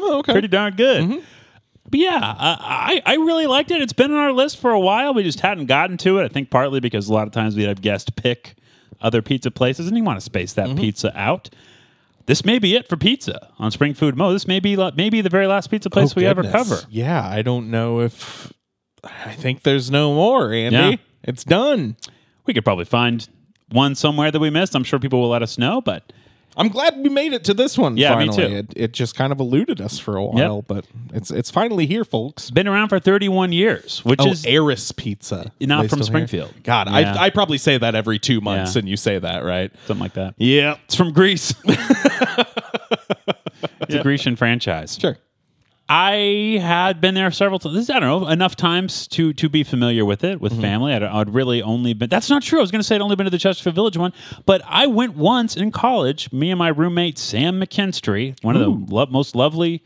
Oh, 0.00 0.18
okay. 0.18 0.32
Pretty 0.32 0.48
darn 0.48 0.74
good. 0.74 1.04
Mm-hmm. 1.04 1.18
But 1.88 2.00
yeah, 2.00 2.18
I, 2.20 3.00
I 3.06 3.12
I 3.12 3.14
really 3.14 3.46
liked 3.46 3.70
it. 3.70 3.80
It's 3.80 3.92
been 3.92 4.10
on 4.10 4.16
our 4.16 4.32
list 4.32 4.58
for 4.58 4.72
a 4.72 4.80
while. 4.80 5.14
We 5.14 5.22
just 5.22 5.38
hadn't 5.38 5.66
gotten 5.66 5.96
to 5.98 6.18
it. 6.18 6.24
I 6.24 6.28
think 6.28 6.50
partly 6.50 6.80
because 6.80 7.08
a 7.08 7.12
lot 7.12 7.28
of 7.28 7.32
times 7.32 7.54
we'd 7.54 7.68
have 7.68 7.80
guests 7.80 8.10
pick 8.10 8.56
other 9.00 9.22
pizza 9.22 9.52
places, 9.52 9.86
and 9.86 9.96
you 9.96 10.02
want 10.02 10.16
to 10.16 10.24
space 10.24 10.54
that 10.54 10.66
mm-hmm. 10.66 10.80
pizza 10.80 11.16
out. 11.16 11.48
This 12.26 12.44
may 12.44 12.58
be 12.58 12.74
it 12.74 12.88
for 12.88 12.96
pizza 12.96 13.50
on 13.58 13.70
Spring 13.70 13.92
Food 13.94 14.16
Mo. 14.16 14.32
This 14.32 14.46
may 14.46 14.60
be 14.60 14.76
maybe 14.96 15.20
the 15.20 15.28
very 15.28 15.46
last 15.46 15.70
pizza 15.70 15.90
place 15.90 16.12
Oh, 16.12 16.14
we 16.16 16.26
ever 16.26 16.42
cover. 16.42 16.80
Yeah, 16.88 17.26
I 17.26 17.42
don't 17.42 17.70
know 17.70 18.00
if. 18.00 18.52
I 19.02 19.34
think 19.34 19.62
there's 19.62 19.90
no 19.90 20.14
more, 20.14 20.52
Andy. 20.52 20.76
Yeah. 20.76 20.96
It's 21.22 21.44
done. 21.44 21.96
We 22.46 22.54
could 22.54 22.64
probably 22.64 22.86
find 22.86 23.28
one 23.70 23.94
somewhere 23.94 24.30
that 24.30 24.38
we 24.40 24.48
missed. 24.50 24.74
I'm 24.74 24.84
sure 24.84 24.98
people 24.98 25.20
will 25.20 25.28
let 25.28 25.42
us 25.42 25.58
know, 25.58 25.80
but 25.82 26.12
I'm 26.56 26.68
glad 26.68 26.96
we 26.98 27.08
made 27.08 27.32
it 27.32 27.44
to 27.44 27.54
this 27.54 27.76
one. 27.76 27.96
Yeah, 27.96 28.16
me 28.16 28.26
finally. 28.28 28.48
too. 28.48 28.54
It, 28.56 28.72
it 28.76 28.92
just 28.92 29.16
kind 29.16 29.32
of 29.32 29.40
eluded 29.40 29.80
us 29.80 29.98
for 29.98 30.16
a 30.16 30.24
while, 30.24 30.62
but 30.62 30.86
it's 31.12 31.30
it's 31.30 31.50
finally 31.50 31.86
here, 31.86 32.04
folks. 32.04 32.50
been 32.50 32.68
around 32.68 32.88
for 32.90 33.00
31 33.00 33.52
years, 33.52 34.04
which 34.04 34.20
Oh, 34.22 34.30
is 34.30 34.44
Eris 34.46 34.92
Pizza. 34.92 35.52
Not 35.60 35.80
from 35.80 35.88
still 35.88 35.98
here? 35.98 36.04
Springfield. 36.26 36.54
God, 36.62 36.88
Yeah. 36.88 37.14
I 37.18 37.26
I 37.26 37.30
probably 37.30 37.58
say 37.58 37.78
that 37.78 37.94
every 37.94 38.18
two 38.18 38.40
months, 38.40 38.74
Yeah. 38.74 38.80
and 38.80 38.88
you 38.88 38.96
say 38.96 39.18
that 39.18 39.44
right. 39.44 39.72
something 39.86 40.02
like 40.02 40.14
that. 40.14 40.34
Yeah, 40.38 40.76
It's 40.84 40.94
from 40.94 41.12
Greece. 41.12 41.54
it's 41.64 43.94
a 43.94 44.02
Grecian 44.02 44.36
franchise. 44.36 44.96
sure. 45.00 45.18
I 45.88 46.58
had 46.62 47.00
been 47.02 47.14
there 47.14 47.30
several 47.30 47.58
times. 47.58 47.90
I 47.90 48.00
don't 48.00 48.22
know 48.22 48.28
enough 48.28 48.56
times 48.56 49.06
to 49.08 49.34
to 49.34 49.48
be 49.50 49.62
familiar 49.64 50.04
with 50.04 50.24
it 50.24 50.40
with 50.40 50.58
family. 50.58 50.94
I'd, 50.94 51.02
I'd 51.02 51.28
really 51.34 51.60
only 51.62 51.92
been. 51.92 52.08
That's 52.08 52.30
not 52.30 52.42
true. 52.42 52.58
I 52.58 52.62
was 52.62 52.70
going 52.70 52.80
to 52.80 52.86
say 52.86 52.94
I'd 52.94 53.02
only 53.02 53.16
been 53.16 53.24
to 53.26 53.30
the 53.30 53.38
Chesterfield 53.38 53.74
Village 53.74 53.96
one, 53.98 54.12
but 54.46 54.62
I 54.64 54.86
went 54.86 55.14
once 55.14 55.56
in 55.56 55.70
college. 55.70 56.32
Me 56.32 56.50
and 56.50 56.58
my 56.58 56.68
roommate 56.68 57.18
Sam 57.18 57.60
McKinstry, 57.60 58.42
one 58.42 58.56
of 58.56 58.62
the 58.62 58.94
lo- 58.94 59.06
most 59.10 59.36
lovely 59.36 59.82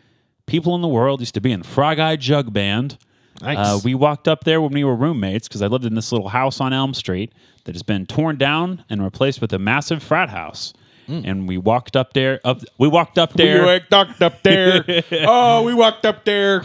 people 0.47 0.77
in 0.77 0.83
the 0.83 0.89
world, 0.89 1.19
used 1.21 1.35
to 1.35 1.41
be 1.41 1.51
in 1.51 1.65
Frog 1.65 1.99
Eye 1.99 2.17
Jug 2.17 2.53
Band. 2.53 2.97
Nice. 3.43 3.59
Uh, 3.59 3.81
we 3.85 3.95
walked 3.95 4.29
up 4.29 4.45
there 4.45 4.61
when 4.61 4.73
we 4.73 4.85
were 4.85 4.95
roommates 4.97 5.49
because 5.49 5.63
I 5.63 5.67
lived 5.67 5.85
in 5.85 5.95
this 5.95 6.13
little 6.13 6.29
house 6.29 6.61
on 6.61 6.73
Elm 6.73 6.95
Street 6.95 7.33
that 7.65 7.75
has 7.75 7.83
been 7.83 8.07
torn 8.07 8.37
down 8.37 8.85
and 8.89 9.03
replaced 9.03 9.41
with 9.41 9.53
a 9.53 9.59
massive 9.59 10.03
frat 10.03 10.31
house. 10.31 10.73
Mm. 11.09 11.23
And 11.27 11.49
we 11.49 11.57
walked 11.57 11.97
up 11.97 12.13
there. 12.13 12.41
Up, 12.45 12.61
we 12.77 12.87
walked 12.87 13.19
up 13.19 13.33
there. 13.33 13.63
We 13.63 13.81
walked 13.91 14.23
up 14.23 14.43
there. 14.43 14.85
oh, 15.27 15.63
we 15.63 15.73
walked 15.73 16.05
up 16.05 16.25
there. 16.25 16.65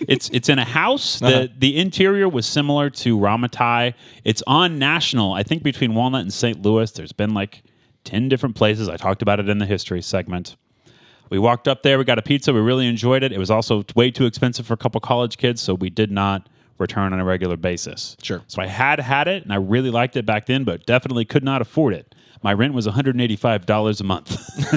it's 0.00 0.28
it's 0.30 0.48
in 0.48 0.58
a 0.58 0.64
house. 0.64 1.20
The 1.20 1.26
uh-huh. 1.26 1.46
the 1.56 1.76
interior 1.76 2.28
was 2.28 2.46
similar 2.46 2.90
to 2.90 3.16
Ramatai. 3.16 3.94
It's 4.24 4.42
on 4.46 4.78
National. 4.78 5.32
I 5.32 5.44
think 5.44 5.62
between 5.62 5.94
Walnut 5.94 6.22
and 6.22 6.32
St. 6.32 6.60
Louis. 6.60 6.90
There's 6.90 7.12
been 7.12 7.34
like 7.34 7.62
ten 8.02 8.28
different 8.28 8.56
places. 8.56 8.88
I 8.88 8.96
talked 8.96 9.22
about 9.22 9.38
it 9.38 9.48
in 9.48 9.58
the 9.58 9.66
history 9.66 10.02
segment. 10.02 10.56
We 11.30 11.38
walked 11.38 11.68
up 11.68 11.82
there. 11.82 11.98
We 11.98 12.04
got 12.04 12.18
a 12.18 12.22
pizza. 12.22 12.52
We 12.52 12.60
really 12.60 12.86
enjoyed 12.86 13.22
it. 13.22 13.32
It 13.32 13.38
was 13.38 13.50
also 13.50 13.84
way 13.94 14.10
too 14.10 14.26
expensive 14.26 14.66
for 14.66 14.74
a 14.74 14.76
couple 14.76 15.00
college 15.00 15.38
kids, 15.38 15.60
so 15.62 15.74
we 15.74 15.88
did 15.88 16.10
not 16.10 16.48
return 16.78 17.12
on 17.12 17.20
a 17.20 17.24
regular 17.24 17.56
basis. 17.56 18.16
Sure. 18.22 18.42
So 18.46 18.60
I 18.60 18.66
had 18.66 19.00
had 19.00 19.28
it, 19.28 19.42
and 19.44 19.52
I 19.52 19.56
really 19.56 19.90
liked 19.90 20.16
it 20.16 20.26
back 20.26 20.46
then, 20.46 20.64
but 20.64 20.84
definitely 20.86 21.24
could 21.24 21.44
not 21.44 21.62
afford 21.62 21.94
it. 21.94 22.13
My 22.44 22.52
rent 22.52 22.74
was 22.74 22.86
$185 22.86 24.00
a 24.00 24.04
month 24.04 24.30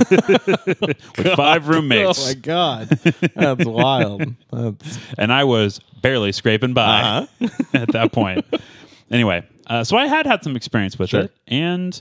with 1.17 1.27
five 1.35 1.67
roommates. 1.67 2.23
Oh 2.23 2.27
my 2.27 2.33
god, 2.35 2.87
that's 2.87 3.65
wild. 3.65 4.35
That's, 4.53 4.99
and 5.17 5.33
I 5.33 5.43
was 5.43 5.79
barely 6.01 6.31
scraping 6.31 6.73
by 6.73 7.01
uh-huh. 7.01 7.47
at 7.73 7.91
that 7.91 8.13
point. 8.13 8.45
Anyway, 9.11 9.45
uh, 9.67 9.83
so 9.83 9.97
I 9.97 10.07
had 10.07 10.25
had 10.25 10.45
some 10.45 10.55
experience 10.55 10.97
with 10.97 11.09
Sure. 11.09 11.23
it, 11.23 11.33
and 11.45 11.99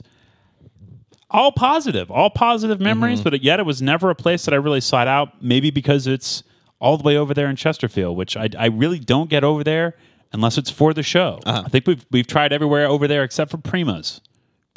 all 1.29 1.51
positive, 1.51 2.09
all 2.09 2.29
positive 2.29 2.77
mm-hmm. 2.77 2.85
memories. 2.85 3.19
But 3.19 3.43
yet, 3.43 3.59
it 3.59 3.65
was 3.65 3.81
never 3.81 4.09
a 4.09 4.15
place 4.15 4.45
that 4.45 4.53
I 4.53 4.57
really 4.57 4.79
sought 4.79 5.09
out. 5.09 5.43
Maybe 5.43 5.69
because 5.69 6.07
it's 6.07 6.43
all 6.79 6.95
the 6.95 7.03
way 7.03 7.17
over 7.17 7.33
there 7.33 7.49
in 7.49 7.57
Chesterfield, 7.57 8.15
which 8.15 8.37
I, 8.37 8.47
I 8.57 8.67
really 8.67 8.99
don't 8.99 9.29
get 9.29 9.43
over 9.43 9.65
there 9.65 9.95
unless 10.31 10.57
it's 10.57 10.69
for 10.69 10.93
the 10.93 11.03
show. 11.03 11.41
Uh-huh. 11.45 11.63
I 11.65 11.67
think 11.67 11.87
we've 11.87 12.05
we've 12.09 12.27
tried 12.27 12.53
everywhere 12.53 12.87
over 12.87 13.05
there 13.05 13.23
except 13.23 13.51
for 13.51 13.57
Prima's. 13.57 14.21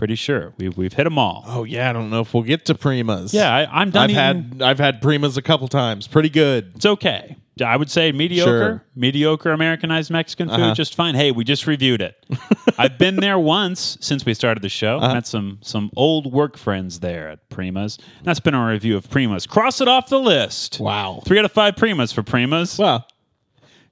Pretty 0.01 0.15
sure 0.15 0.55
we've 0.57 0.75
we've 0.79 0.95
hit 0.95 1.05
them 1.05 1.19
all. 1.19 1.45
oh 1.47 1.65
yeah, 1.65 1.91
I 1.91 1.93
don't 1.93 2.09
know 2.09 2.23
if 2.23 2.33
we'll 2.33 2.43
get 2.43 2.65
to 2.65 2.75
Primas. 2.75 3.35
Yeah, 3.35 3.55
I, 3.55 3.83
I'm 3.83 3.91
done. 3.91 4.05
I've 4.05 4.11
eating- 4.11 4.59
had 4.59 4.63
I've 4.63 4.79
had 4.79 5.03
Primas 5.03 5.37
a 5.37 5.43
couple 5.43 5.69
times. 5.69 6.07
Pretty 6.07 6.31
good. 6.31 6.73
It's 6.77 6.87
okay. 6.87 7.37
I 7.63 7.77
would 7.77 7.91
say 7.91 8.11
mediocre, 8.11 8.51
Sure. 8.51 8.85
mediocre 8.97 9.51
Americanized 9.53 10.11
Mexican 10.11 10.49
food, 10.49 10.55
Uh-huh. 10.61 10.75
just 10.75 10.95
fine. 10.95 11.15
Hey, 11.15 11.31
we 11.33 11.45
just 11.45 11.67
reviewed 11.67 12.01
it. 12.01 12.17
I've 12.79 12.97
been 12.97 13.17
there 13.17 13.39
once 13.39 13.99
since 14.01 14.25
we 14.25 14.33
started 14.33 14.63
the 14.63 14.71
show. 14.71 14.97
Uh-huh. 15.01 15.13
Met 15.13 15.27
some 15.27 15.59
some 15.61 15.91
old 15.95 16.33
work 16.33 16.57
friends 16.57 17.01
there 17.01 17.29
at 17.29 17.47
Prima's. 17.51 17.99
That's 18.25 18.41
been 18.41 18.55
our 18.55 18.71
review 18.71 18.97
of 18.97 19.11
Prima's. 19.11 19.47
Cross 19.47 19.83
it 19.83 19.89
off 19.89 20.09
the 20.09 20.19
list. 20.19 20.81
Wow. 20.81 21.21
Three 21.27 21.39
out 21.39 21.45
of 21.45 21.53
five 21.53 21.75
Primas 21.75 22.15
for 22.15 22.23
Prima's. 22.23 22.79
Well, 22.79 23.07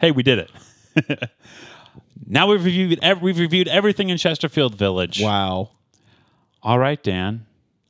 hey, 0.00 0.10
we 0.12 0.22
did 0.22 0.38
it. 0.96 1.30
now 2.26 2.46
we've 2.50 2.64
reviewed 2.64 2.98
ev- 3.02 3.20
we've 3.20 3.38
reviewed 3.38 3.68
everything 3.68 4.08
in 4.08 4.16
Chesterfield 4.16 4.74
Village. 4.76 5.20
wow. 5.20 5.68
All 6.62 6.78
right, 6.78 7.02
Dan. 7.02 7.46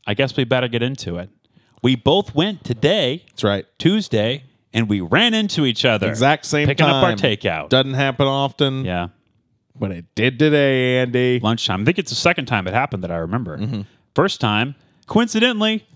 I 0.07 0.15
guess 0.15 0.37
we 0.37 0.45
better 0.45 0.69
get 0.69 0.83
into 0.83 1.17
it. 1.17 1.31
We 1.83 1.95
both 1.97 2.35
went 2.35 2.65
today, 2.65 3.25
That's 3.29 3.45
right. 3.45 3.67
Tuesday, 3.79 4.45
and 4.73 4.89
we 4.89 5.01
ran 5.01 5.35
into 5.35 5.65
each 5.65 5.85
other. 5.85 6.09
Exact 6.09 6.45
same 6.45 6.67
time. 6.67 6.75
Picking 6.75 6.87
time. 6.87 6.95
up 6.97 7.05
our 7.05 7.13
takeout. 7.17 7.69
Doesn't 7.69 7.95
happen 7.95 8.27
often. 8.27 8.85
yeah. 8.85 9.09
But 9.77 9.93
it 9.93 10.07
did 10.17 10.41
today, 10.41 10.99
Andy. 10.99 11.39
Lunchtime. 11.41 11.83
I 11.83 11.85
think 11.85 11.99
it's 12.01 12.11
the 12.11 12.17
second 12.17 12.47
time 12.47 12.67
it 12.67 12.75
happened 12.75 13.05
that 13.05 13.13
I 13.13 13.19
remember. 13.19 13.59
Mm-hmm. 13.59 13.83
First 14.13 14.41
time, 14.41 14.75
coincidentally, 15.07 15.87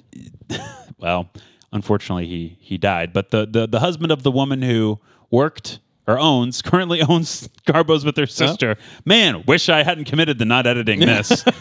well, 0.99 1.31
unfortunately 1.73 2.27
he 2.29 2.59
he 2.61 2.79
died, 2.79 3.13
but 3.13 3.31
the, 3.33 3.45
the 3.45 3.67
the 3.67 3.81
husband 3.81 4.13
of 4.13 4.23
the 4.23 4.31
woman 4.31 4.63
who 4.63 5.01
worked 5.33 5.81
or 6.07 6.19
owns 6.19 6.63
currently 6.63 7.03
owns 7.03 7.49
Garbos 7.67 8.05
with 8.05 8.15
their 8.17 8.27
sister. 8.27 8.77
Man, 9.05 9.45
wish 9.47 9.69
I 9.69 9.83
hadn't 9.83 10.05
committed 10.07 10.39
to 10.39 10.45
not 10.45 10.67
editing 10.67 11.01
this. 11.01 11.45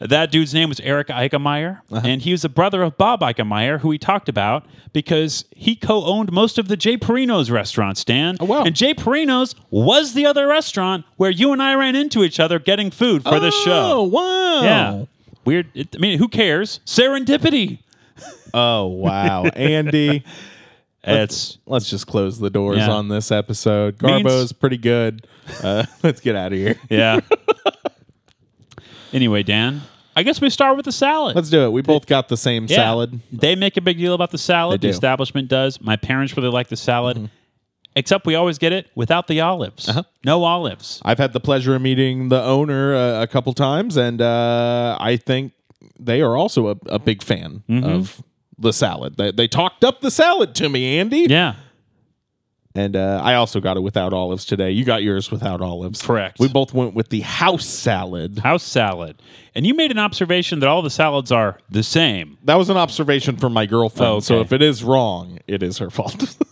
That 0.00 0.32
dude's 0.32 0.52
name 0.52 0.68
was 0.68 0.80
Eric 0.80 1.08
Eickemeyer, 1.08 1.80
Uh-huh. 1.92 2.00
and 2.04 2.22
he 2.22 2.32
was 2.32 2.42
the 2.42 2.48
brother 2.48 2.82
of 2.82 2.98
Bob 2.98 3.20
Eickemeyer, 3.20 3.80
who 3.80 3.88
we 3.88 3.98
talked 3.98 4.28
about 4.28 4.66
because 4.92 5.44
he 5.54 5.76
co-owned 5.76 6.32
most 6.32 6.58
of 6.58 6.66
the 6.66 6.76
Jay 6.76 6.96
Parino's 6.96 7.52
restaurant 7.52 7.96
stand. 7.98 8.38
Oh, 8.40 8.46
wow. 8.46 8.64
And 8.64 8.74
Jay 8.74 8.94
Parino's 8.94 9.54
was 9.70 10.14
the 10.14 10.26
other 10.26 10.48
restaurant 10.48 11.04
where 11.18 11.30
you 11.30 11.52
and 11.52 11.62
I 11.62 11.74
ran 11.74 11.94
into 11.94 12.24
each 12.24 12.40
other 12.40 12.58
getting 12.58 12.90
food 12.90 13.22
for 13.22 13.38
this 13.38 13.54
show. 13.62 13.98
Oh, 13.98 14.02
wow. 14.02 14.62
Yeah, 14.62 15.04
weird. 15.44 15.68
I 15.76 15.98
mean, 15.98 16.18
who 16.18 16.26
cares? 16.26 16.80
Serendipity. 16.84 17.78
Oh, 18.52 18.86
wow. 18.86 19.44
Andy, 19.54 20.24
It's 21.04 21.58
let's 21.66 21.90
just 21.90 22.06
close 22.06 22.38
the 22.38 22.50
doors 22.50 22.78
Yeah. 22.78 22.90
on 22.90 23.08
this 23.08 23.30
episode. 23.32 24.00
Means- 24.02 24.22
Garbo's 24.22 24.52
pretty 24.52 24.76
good. 24.78 25.26
Uh, 25.62 25.84
let's 26.02 26.20
get 26.20 26.36
out 26.36 26.52
of 26.52 26.58
here. 26.58 26.76
yeah. 26.88 27.20
anyway, 29.12 29.42
Dan, 29.42 29.82
I 30.16 30.22
guess 30.22 30.40
we 30.40 30.50
start 30.50 30.76
with 30.76 30.84
the 30.84 30.92
salad. 30.92 31.34
Let's 31.36 31.50
do 31.50 31.64
it. 31.64 31.70
We 31.72 31.82
both 31.82 32.06
got 32.06 32.28
the 32.28 32.36
same 32.36 32.66
Yeah. 32.68 32.76
salad. 32.76 33.20
They 33.32 33.56
make 33.56 33.76
a 33.76 33.80
big 33.80 33.98
deal 33.98 34.14
about 34.14 34.30
the 34.30 34.38
salad. 34.38 34.80
The 34.80 34.88
establishment 34.88 35.48
does. 35.48 35.80
My 35.80 35.96
parents 35.96 36.36
really 36.36 36.50
like 36.50 36.68
the 36.68 36.76
salad. 36.76 37.30
Except 37.94 38.24
we 38.24 38.34
always 38.34 38.56
get 38.56 38.72
it 38.72 38.88
without 38.94 39.26
the 39.26 39.42
olives. 39.42 39.86
Uh-huh. 39.86 40.04
No 40.24 40.44
olives. 40.44 40.98
I've 41.04 41.18
had 41.18 41.34
the 41.34 41.40
pleasure 41.40 41.74
of 41.74 41.82
meeting 41.82 42.30
the 42.30 42.42
owner 42.42 42.94
uh, 42.94 43.22
a 43.22 43.26
couple 43.26 43.52
times, 43.52 43.98
and 43.98 44.18
uh, 44.22 44.96
I 44.98 45.16
think 45.18 45.52
they 46.00 46.22
are 46.22 46.34
also 46.34 46.68
a, 46.68 46.76
a 46.86 46.98
big 46.98 47.22
fan 47.22 47.64
Mm-hmm. 47.68 47.84
of 47.84 48.22
the 48.62 48.72
salad. 48.72 49.16
They, 49.16 49.30
they 49.32 49.48
talked 49.48 49.84
up 49.84 50.00
the 50.00 50.10
salad 50.10 50.54
to 50.56 50.68
me, 50.68 50.98
Andy. 50.98 51.26
Yeah. 51.28 51.54
And 52.74 52.96
uh, 52.96 53.20
I 53.22 53.34
also 53.34 53.60
got 53.60 53.76
it 53.76 53.80
without 53.80 54.14
olives 54.14 54.46
today. 54.46 54.70
You 54.70 54.84
got 54.84 55.02
yours 55.02 55.30
without 55.30 55.60
olives. 55.60 56.00
Correct. 56.00 56.38
We 56.38 56.48
both 56.48 56.72
went 56.72 56.94
with 56.94 57.10
the 57.10 57.20
house 57.20 57.66
salad. 57.66 58.38
House 58.38 58.62
salad. 58.62 59.20
And 59.54 59.66
you 59.66 59.74
made 59.74 59.90
an 59.90 59.98
observation 59.98 60.60
that 60.60 60.68
all 60.70 60.80
the 60.80 60.88
salads 60.88 61.30
are 61.30 61.58
the 61.68 61.82
same. 61.82 62.38
That 62.44 62.54
was 62.54 62.70
an 62.70 62.78
observation 62.78 63.36
from 63.36 63.52
my 63.52 63.66
girlfriend. 63.66 64.10
Oh, 64.10 64.20
So 64.20 64.40
if 64.40 64.52
it 64.52 64.62
is 64.62 64.82
wrong, 64.82 65.38
it 65.46 65.62
is 65.62 65.78
her 65.78 65.90
fault. 65.90 66.36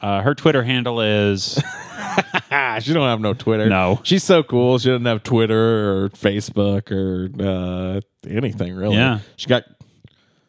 Uh, 0.00 0.20
her 0.20 0.34
Twitter 0.34 0.62
handle 0.62 1.00
is 1.00 1.54
she 2.82 2.92
don't 2.92 3.08
have 3.08 3.20
no 3.22 3.32
Twitter. 3.32 3.70
No. 3.70 4.00
she's 4.02 4.22
so 4.22 4.42
cool. 4.42 4.78
She 4.78 4.90
doesn't 4.90 5.06
have 5.06 5.22
Twitter 5.22 6.04
or 6.04 6.10
Facebook 6.10 6.92
or 6.92 7.30
uh, 7.42 8.00
anything 8.28 8.74
really. 8.76 8.96
Yeah. 8.96 9.20
she 9.36 9.46
got 9.46 9.64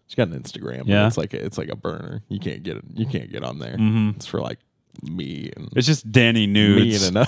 she 0.07 0.15
got 0.15 0.27
an 0.27 0.39
Instagram. 0.41 0.79
but 0.79 0.87
Yeah. 0.87 1.07
it's 1.07 1.17
like 1.17 1.33
a, 1.33 1.43
it's 1.43 1.57
like 1.57 1.69
a 1.69 1.75
burner. 1.75 2.21
You 2.29 2.39
can't 2.39 2.63
get 2.63 2.77
it. 2.77 2.83
You 2.93 3.05
can't 3.05 3.31
get 3.31 3.43
on 3.43 3.59
there. 3.59 3.75
Mm-hmm. 3.77 4.11
It's 4.17 4.25
for 4.25 4.39
like 4.41 4.59
me 5.03 5.51
and 5.57 5.67
it's 5.75 5.85
just 5.87 6.09
Danny 6.09 6.47
me 6.47 6.53
nudes. 6.53 7.03
and 7.07 7.17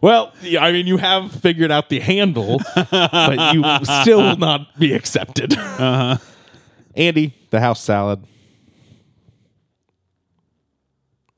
well, 0.00 0.32
I 0.60 0.72
mean, 0.72 0.86
you 0.86 0.96
have 0.96 1.30
figured 1.32 1.70
out 1.70 1.88
the 1.90 2.00
handle, 2.00 2.60
but 2.90 3.54
you 3.54 3.62
still 4.02 4.20
will 4.22 4.36
not 4.36 4.76
be 4.78 4.92
accepted. 4.92 5.56
Uh-huh. 5.56 6.16
Andy, 6.94 7.34
the 7.50 7.60
house 7.60 7.80
salad. 7.82 8.24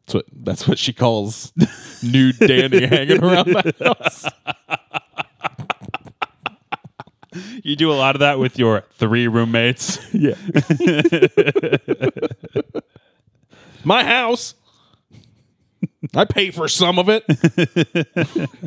That's 0.06 0.14
what 0.14 0.24
that's 0.32 0.66
what 0.68 0.78
she 0.78 0.92
calls 0.94 1.52
nude 2.02 2.38
Danny 2.38 2.86
hanging 2.86 3.22
around 3.22 3.48
the 3.48 3.74
house. 3.84 4.24
You 7.62 7.76
do 7.76 7.90
a 7.90 7.94
lot 7.94 8.14
of 8.16 8.20
that 8.20 8.38
with 8.38 8.58
your 8.58 8.84
three 8.94 9.26
roommates. 9.28 9.98
Yeah. 10.14 10.34
My 13.84 14.02
house. 14.04 14.54
I 16.14 16.24
pay 16.24 16.50
for 16.50 16.66
some 16.68 16.98
of 16.98 17.08
it. 17.08 17.24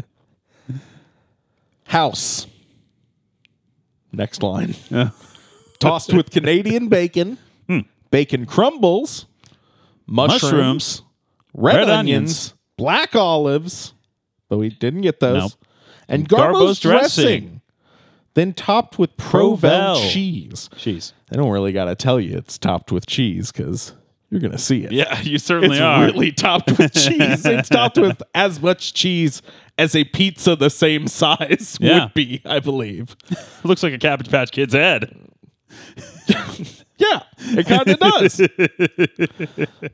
house. 1.86 2.47
Next 4.13 4.41
line. 4.41 4.75
Tossed 5.79 6.13
with 6.13 6.31
Canadian 6.31 6.88
bacon, 6.88 7.38
hmm. 7.67 7.79
bacon 8.12 8.45
crumbles, 8.45 9.25
mushrooms, 10.05 10.43
Mushrooms, 10.43 11.01
red, 11.53 11.75
red 11.75 11.89
onions, 11.89 11.97
onions. 11.97 12.53
black 12.77 13.15
olives, 13.15 13.93
but 14.47 14.57
we 14.57 14.69
didn't 14.69 15.01
get 15.01 15.19
those, 15.19 15.41
Nope. 15.41 15.51
and 16.07 16.29
Garbo's 16.29 16.53
Garbo's 16.60 16.79
dressing. 16.79 17.23
dressing. 17.23 17.61
Then 18.33 18.53
topped 18.53 18.97
with 18.97 19.15
Provel 19.17 19.59
Provel. 19.59 20.11
cheese. 20.11 20.69
Jeez. 20.75 21.13
I 21.31 21.35
don't 21.35 21.49
really 21.51 21.71
got 21.73 21.85
to 21.85 21.95
tell 21.95 22.19
you 22.19 22.37
it's 22.37 22.57
topped 22.57 22.91
with 22.91 23.05
cheese 23.05 23.51
because 23.51 23.93
you're 24.29 24.39
going 24.39 24.51
to 24.53 24.57
see 24.57 24.85
it. 24.85 24.91
Yeah, 24.93 25.19
you 25.21 25.37
certainly 25.37 25.75
It's 25.77 25.81
are. 25.81 26.05
really 26.05 26.31
topped 26.31 26.77
with 26.77 26.93
cheese. 26.93 27.45
it's 27.45 27.67
topped 27.69 27.97
with 27.97 28.23
as 28.33 28.61
much 28.61 28.93
cheese 28.93 29.41
as 29.77 29.95
a 29.95 30.05
pizza 30.05 30.55
the 30.55 30.69
same 30.69 31.07
size 31.09 31.77
Yeah. 31.81 32.05
would 32.05 32.13
be, 32.13 32.41
I 32.45 32.59
believe. 32.59 33.15
looks 33.63 33.83
like 33.83 33.91
a 33.93 33.97
Cabbage 33.97 34.29
Patch 34.29 34.51
Kid's 34.51 34.73
head. 34.73 35.13
Yeah, 36.97 37.23
it 37.39 37.65
kind 37.65 37.87
of 37.87 37.97
does. 37.97 38.39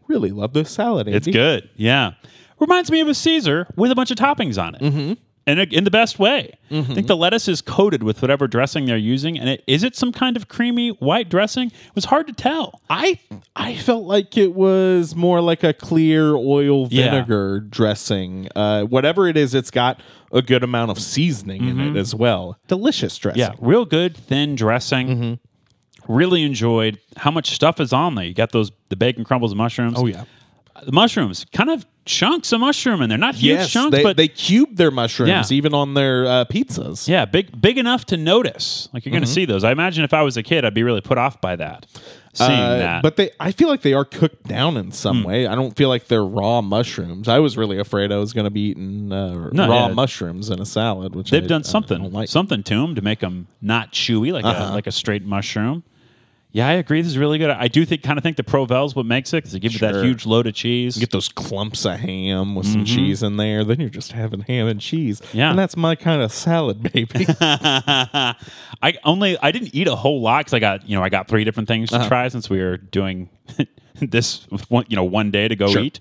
really 0.09 0.31
love 0.31 0.51
this 0.51 0.69
salad. 0.69 1.07
It's 1.07 1.25
good. 1.25 1.69
Yeah. 1.77 2.15
Reminds 2.59 2.91
me 2.91 2.99
of 2.99 3.07
a 3.07 3.13
Caesar 3.13 3.65
with 3.77 3.91
a 3.91 3.95
bunch 3.95 4.11
of 4.11 4.17
toppings 4.17 4.61
on 4.61 4.75
it. 4.75 4.81
Mm-hmm. 4.81 5.13
And 5.47 5.59
in 5.59 5.85
the 5.85 5.91
best 5.91 6.19
way. 6.19 6.51
I 6.65 6.69
think 6.69 6.87
mm-hmm. 6.87 7.05
the 7.05 7.15
lettuce 7.15 7.47
is 7.47 7.61
coated 7.61 8.03
with 8.03 8.21
whatever 8.21 8.49
dressing 8.49 8.85
they're 8.85 8.97
using. 8.97 9.39
And 9.39 9.47
it, 9.47 9.63
is 9.65 9.81
it 9.81 9.95
some 9.95 10.11
kind 10.11 10.35
of 10.35 10.49
creamy 10.49 10.89
white 10.89 11.29
dressing? 11.29 11.67
It 11.69 11.95
was 11.95 12.05
hard 12.05 12.27
to 12.27 12.33
tell. 12.33 12.81
I 12.89 13.17
I 13.55 13.75
felt 13.77 14.03
like 14.03 14.37
it 14.37 14.53
was 14.53 15.15
more 15.15 15.39
like 15.39 15.63
a 15.63 15.71
clear 15.71 16.35
oil 16.35 16.89
Yeah. 16.91 17.11
vinegar 17.11 17.61
dressing. 17.61 18.49
Uh, 18.57 18.83
whatever 18.83 19.27
it 19.29 19.37
is, 19.37 19.55
it's 19.55 19.71
got 19.71 20.01
a 20.33 20.41
good 20.41 20.65
amount 20.65 20.91
of 20.91 20.99
seasoning 20.99 21.63
in 21.63 21.79
it 21.79 21.83
mm-hmm. 21.83 21.97
as 21.97 22.13
well. 22.13 22.59
Delicious 22.67 23.17
dressing. 23.17 23.39
Yeah, 23.39 23.53
real 23.59 23.85
good 23.85 24.17
thin 24.17 24.55
dressing. 24.55 25.07
Mm-hmm. 25.07 26.13
Really 26.13 26.43
enjoyed 26.43 26.99
how 27.15 27.31
much 27.31 27.51
stuff 27.51 27.79
is 27.79 27.93
on 27.93 28.15
there. 28.15 28.25
You 28.25 28.33
got 28.33 28.51
those 28.51 28.71
the 28.89 28.97
bacon 28.97 29.23
crumbles 29.23 29.53
and 29.53 29.57
mushrooms. 29.57 29.95
Oh 29.97 30.07
yeah. 30.07 30.25
The 30.85 30.91
mushrooms, 30.91 31.45
kind 31.51 31.69
of 31.69 31.85
chunks 32.05 32.51
of 32.53 32.59
mushroom 32.61 33.01
in 33.01 33.09
there. 33.09 33.17
Not 33.17 33.35
huge 33.35 33.59
Yes, 33.59 33.71
chunks, 33.71 33.95
they, 33.97 34.03
but 34.03 34.15
they 34.17 34.27
cube 34.27 34.75
their 34.77 34.91
mushrooms 34.91 35.29
Yeah. 35.51 35.57
even 35.57 35.73
on 35.73 35.93
their 35.93 36.25
uh, 36.25 36.45
pizzas. 36.45 37.07
yeah, 37.07 37.25
big 37.25 37.59
big 37.61 37.77
enough 37.77 38.05
to 38.07 38.17
notice. 38.17 38.87
Like 38.93 39.05
you're 39.05 39.11
going 39.11 39.23
to 39.23 39.29
see 39.29 39.45
those. 39.45 39.63
I 39.63 39.71
imagine 39.71 40.03
if 40.03 40.13
I 40.13 40.21
was 40.21 40.37
a 40.37 40.43
kid, 40.43 40.63
I'd 40.65 40.73
be 40.73 40.83
really 40.83 41.01
put 41.01 41.17
off 41.17 41.41
by 41.41 41.55
that. 41.57 41.85
Seeing 42.33 42.51
Uh, 42.51 42.77
that, 42.77 43.01
But 43.01 43.15
they, 43.15 43.31
I 43.39 43.51
feel 43.51 43.67
like 43.67 43.81
they 43.81 43.93
are 43.93 44.05
cooked 44.05 44.43
down 44.47 44.77
in 44.77 44.91
some 44.91 45.21
Hmm. 45.21 45.27
way. 45.27 45.47
I 45.47 45.55
don't 45.55 45.75
feel 45.75 45.89
like 45.89 46.07
they're 46.07 46.23
raw 46.23 46.61
mushrooms. 46.61 47.27
I 47.27 47.39
was 47.39 47.57
really 47.57 47.79
afraid 47.79 48.11
I 48.11 48.17
was 48.17 48.31
going 48.31 48.43
to 48.43 48.51
be 48.51 48.61
eating 48.69 49.11
uh, 49.11 49.49
No, 49.53 49.67
raw 49.67 49.87
yeah. 49.87 49.93
mushrooms 49.93 50.51
in 50.51 50.59
a 50.61 50.65
salad, 50.65 51.15
which 51.15 51.31
they've 51.31 51.43
I- 51.43 51.47
done 51.47 51.63
something 51.63 52.11
like. 52.11 52.29
something 52.29 52.61
to 52.61 52.75
them 52.75 52.93
to 52.93 53.01
make 53.01 53.21
them 53.21 53.47
not 53.59 53.91
chewy 53.91 54.31
like 54.31 54.45
Uh-huh. 54.45 54.71
a 54.71 54.73
like 54.75 54.85
a 54.85 54.91
straight 54.91 55.25
mushroom. 55.25 55.83
Yeah, 56.57 56.67
I 56.69 56.73
agree. 56.73 57.01
This 57.03 57.11
is 57.11 57.17
really 57.19 57.37
good. 57.37 57.51
I 57.51 57.67
do 57.67 57.85
think 57.85 58.01
kind 58.01 58.17
of 58.17 58.23
think 58.23 58.35
the 58.35 58.43
Provel's 58.43 58.95
what 58.95 59.05
makes 59.05 59.31
it 59.31 59.37
because 59.43 59.53
it 59.53 59.59
gives 59.59 59.75
you 59.75 59.79
that 59.81 59.93
Sure. 59.93 60.03
huge 60.03 60.25
load 60.25 60.47
of 60.47 60.55
cheese. 60.55 60.95
You 60.97 61.01
get 61.01 61.11
those 61.11 61.29
clumps 61.29 61.85
of 61.85 61.99
ham 61.99 62.55
with 62.55 62.65
some 62.65 62.83
cheese 62.83 63.21
in 63.21 63.37
there. 63.37 63.63
Then 63.63 63.79
you're 63.79 63.89
just 63.89 64.11
having 64.13 64.41
ham 64.41 64.65
and 64.67 64.81
cheese. 64.81 65.21
Mm-hmm. 65.21 65.37
Yeah. 65.37 65.49
and 65.51 65.59
that's 65.59 65.77
my 65.77 65.93
kind 65.95 66.21
of 66.21 66.31
salad, 66.31 66.81
baby. 66.81 67.27
I 67.39 68.35
only 69.03 69.37
I 69.39 69.51
didn't 69.51 69.73
eat 69.75 69.87
a 69.87 69.95
whole 69.95 70.21
lot 70.21 70.39
because 70.39 70.53
I 70.53 70.59
got 70.59 70.87
you 70.89 70.95
know 70.95 71.03
I 71.03 71.09
got 71.09 71.27
three 71.27 71.43
different 71.43 71.67
things 71.67 71.91
Uh-huh. 71.91 72.03
to 72.03 72.07
try 72.09 72.27
since 72.27 72.49
we 72.49 72.59
were 72.59 72.77
doing 72.77 73.29
this 74.01 74.47
with 74.49 74.69
one 74.71 74.85
you 74.87 74.95
know 74.95 75.03
one 75.03 75.31
day 75.31 75.47
to 75.47 75.55
go 75.55 75.67
Sure. 75.67 75.81
eat, 75.83 75.99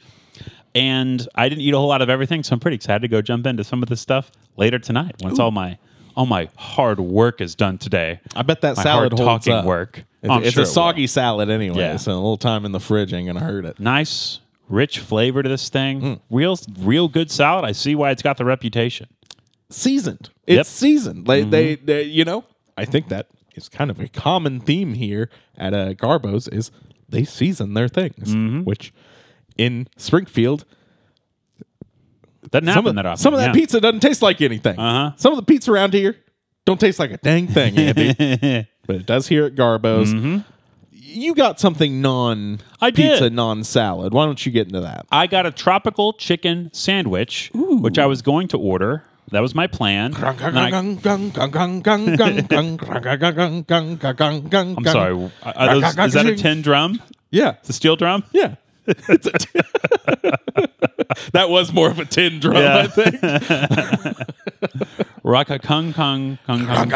and 0.75 1.27
I 1.35 1.49
didn't 1.49 1.63
eat 1.63 1.75
a 1.75 1.79
whole 1.79 1.89
lot 1.89 2.03
of 2.03 2.11
everything, 2.11 2.43
so 2.43 2.55
I'm 2.55 2.61
pretty 2.61 2.77
excited 2.77 3.01
to 3.03 3.09
go 3.09 3.23
jump 3.23 3.47
into 3.47 3.65
some 3.65 3.83
of 3.83 3.89
this 3.89 4.01
stuff 4.01 4.31
later 4.57 4.79
tonight 4.79 5.17
once 5.23 5.39
all 5.39 5.51
my 5.51 5.79
all 6.17 6.27
my 6.27 6.49
hard 6.57 6.99
work 6.99 7.41
is 7.41 7.55
done 7.55 7.79
today. 7.79 8.21
I 8.35 8.43
bet 8.43 8.61
that 8.63 8.77
My 8.77 8.83
salad 8.83 9.13
hard 9.13 9.27
holds 9.29 9.45
talking 9.45 9.53
up. 9.59 9.65
work. 9.65 10.05
It's, 10.23 10.31
I'm 10.31 10.43
it's 10.43 10.53
sure 10.53 10.63
a 10.63 10.65
it 10.65 10.69
will. 10.69 10.73
soggy 10.75 11.07
salad 11.07 11.51
anyway, 11.51 11.79
Yeah. 11.79 11.97
so 11.99 12.13
a 12.13 12.15
little 12.15 12.37
time 12.39 12.65
in 12.65 12.73
the 12.73 12.81
fridge 12.81 13.13
ain't 13.13 13.27
gonna 13.27 13.41
hurt 13.45 13.65
it. 13.65 13.79
Nice, 13.79 14.41
rich 14.69 14.99
flavor 14.99 15.43
to 15.43 15.49
this 15.49 15.69
thing. 15.69 16.01
Mm. 16.01 16.21
Real, 16.31 16.57
real 16.79 17.09
good 17.09 17.31
salad. 17.31 17.65
I 17.65 17.73
see 17.73 17.95
why 17.95 18.11
it's 18.11 18.23
got 18.23 18.37
the 18.39 18.45
reputation. 18.45 19.09
seasoned. 19.69 20.31
It's 20.47 20.57
Yep. 20.57 20.67
seasoned. 20.67 21.29
Like 21.29 21.51
they, 21.51 21.75
they, 21.77 22.03
you 22.05 22.25
know, 22.25 22.45
I 22.79 22.85
think 22.85 23.09
that 23.09 23.27
is 23.55 23.69
kind 23.69 23.91
of 23.91 23.99
a 24.01 24.09
common 24.09 24.61
theme 24.61 24.95
here 24.95 25.29
at 25.59 25.75
uh, 25.75 25.93
Garbo's 25.95 26.47
is 26.49 26.71
they 27.09 27.25
season 27.25 27.75
their 27.75 27.89
things, 27.89 28.35
which 28.65 28.93
in 29.57 29.89
Springfield, 29.97 30.65
Doesn't 32.51 32.67
some 32.67 32.75
happen 32.75 32.89
of, 32.91 32.95
that 32.97 33.07
often. 33.07 33.19
some 33.23 33.35
of 33.35 33.41
that 33.41 33.47
yeah. 33.49 33.53
pizza 33.53 33.81
doesn't 33.81 34.01
taste 34.01 34.23
like 34.23 34.41
anything. 34.41 34.79
Uh-huh. 34.79 35.13
Some 35.17 35.33
of 35.33 35.37
the 35.37 35.43
pizza 35.45 35.73
around 35.73 35.93
here 35.95 36.17
don't 36.65 36.79
taste 36.81 36.99
like 36.99 37.11
a 37.11 37.17
dang 37.19 37.47
thing, 37.49 37.77
Andy. 37.79 38.67
but 38.87 38.97
it 38.97 39.07
does 39.07 39.29
here 39.29 39.47
at 39.47 39.55
Garbo's. 39.55 40.13
You 40.93 41.35
got 41.35 41.59
something 41.61 42.01
non 42.03 42.59
Mm-hmm. 42.81 42.95
Pizza, 42.95 43.31
non 43.31 43.65
salad. 43.65 44.13
Why 44.13 44.27
don't 44.27 44.45
you 44.45 44.53
get 44.53 44.67
into 44.67 44.81
that? 44.81 45.07
I 45.11 45.27
got 45.27 45.47
a 45.47 45.51
tropical 45.51 46.13
chicken 46.13 46.71
sandwich, 46.73 47.51
which 47.55 47.99
I 47.99 48.07
was 48.07 48.23
going 48.23 48.49
to 48.49 48.59
order. 48.59 49.05
That 49.33 49.41
was 49.41 49.55
my 49.55 49.67
plan. 49.67 50.15
And 50.15 50.59
I- 50.59 50.71
I'm 50.79 50.99
I'm 54.79 54.85
sorry. 54.85 55.15
Those, 55.15 55.85
is 55.99 56.13
that 56.13 56.27
a 56.27 56.37
tin 56.37 56.63
drum? 56.63 57.03
Yeah. 57.31 57.55
It's 57.61 57.71
a 57.71 57.73
steel 57.73 57.97
drum? 57.97 58.23
Yeah. 58.33 58.55
It's 58.87 59.27
a 59.27 59.33
tin- 59.33 59.63
that 61.33 61.49
was 61.51 61.73
more 61.73 61.91
of 61.91 61.99
a 61.99 62.05
tin 62.05 62.39
drum, 62.41 62.57
Yeah. 62.57 62.79
I 62.79 62.87
think. 62.87 63.21
Raka 65.25 65.59
kung 65.59 65.93
kung 65.93 66.39
kung 66.47 66.67
kung 66.67 66.91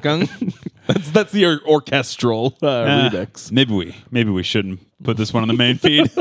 kung. 0.00 0.28
That's 0.86 1.10
that's 1.10 1.32
the 1.32 1.44
or- 1.44 1.60
orchestral 1.66 2.56
uh, 2.62 2.66
Ah, 2.66 3.10
remix. 3.12 3.52
Maybe 3.52 3.74
we 3.74 3.94
maybe 4.10 4.30
we 4.30 4.42
shouldn't 4.42 4.80
put 5.02 5.16
this 5.16 5.32
one 5.34 5.42
on 5.42 5.48
the 5.48 5.54
main 5.54 5.76
feed. 5.76 6.10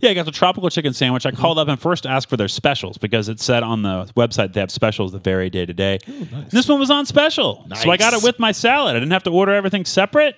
yeah, 0.00 0.10
I 0.10 0.14
got 0.14 0.26
the 0.26 0.32
tropical 0.32 0.68
chicken 0.70 0.92
sandwich. 0.92 1.26
I 1.26 1.30
called 1.32 1.58
up 1.58 1.68
and 1.68 1.80
first 1.80 2.06
asked 2.06 2.28
for 2.28 2.36
their 2.36 2.48
specials 2.48 2.98
because 2.98 3.28
it 3.28 3.40
said 3.40 3.62
on 3.62 3.82
the 3.82 4.04
website 4.16 4.52
they 4.52 4.60
have 4.60 4.70
specials 4.70 5.12
that 5.12 5.24
vary 5.24 5.50
day 5.50 5.66
to 5.66 5.72
day. 5.74 5.98
And 6.06 6.50
This 6.50 6.68
one 6.68 6.78
was 6.78 6.90
on 6.90 7.06
special, 7.06 7.66
so 7.76 7.90
I 7.90 7.96
got 7.96 8.12
it 8.12 8.16
Nice. 8.16 8.24
with 8.24 8.38
my 8.38 8.52
salad. 8.52 8.96
I 8.96 9.00
didn't 9.00 9.12
have 9.12 9.24
to 9.24 9.30
order 9.30 9.52
everything 9.52 9.84
separate. 9.84 10.36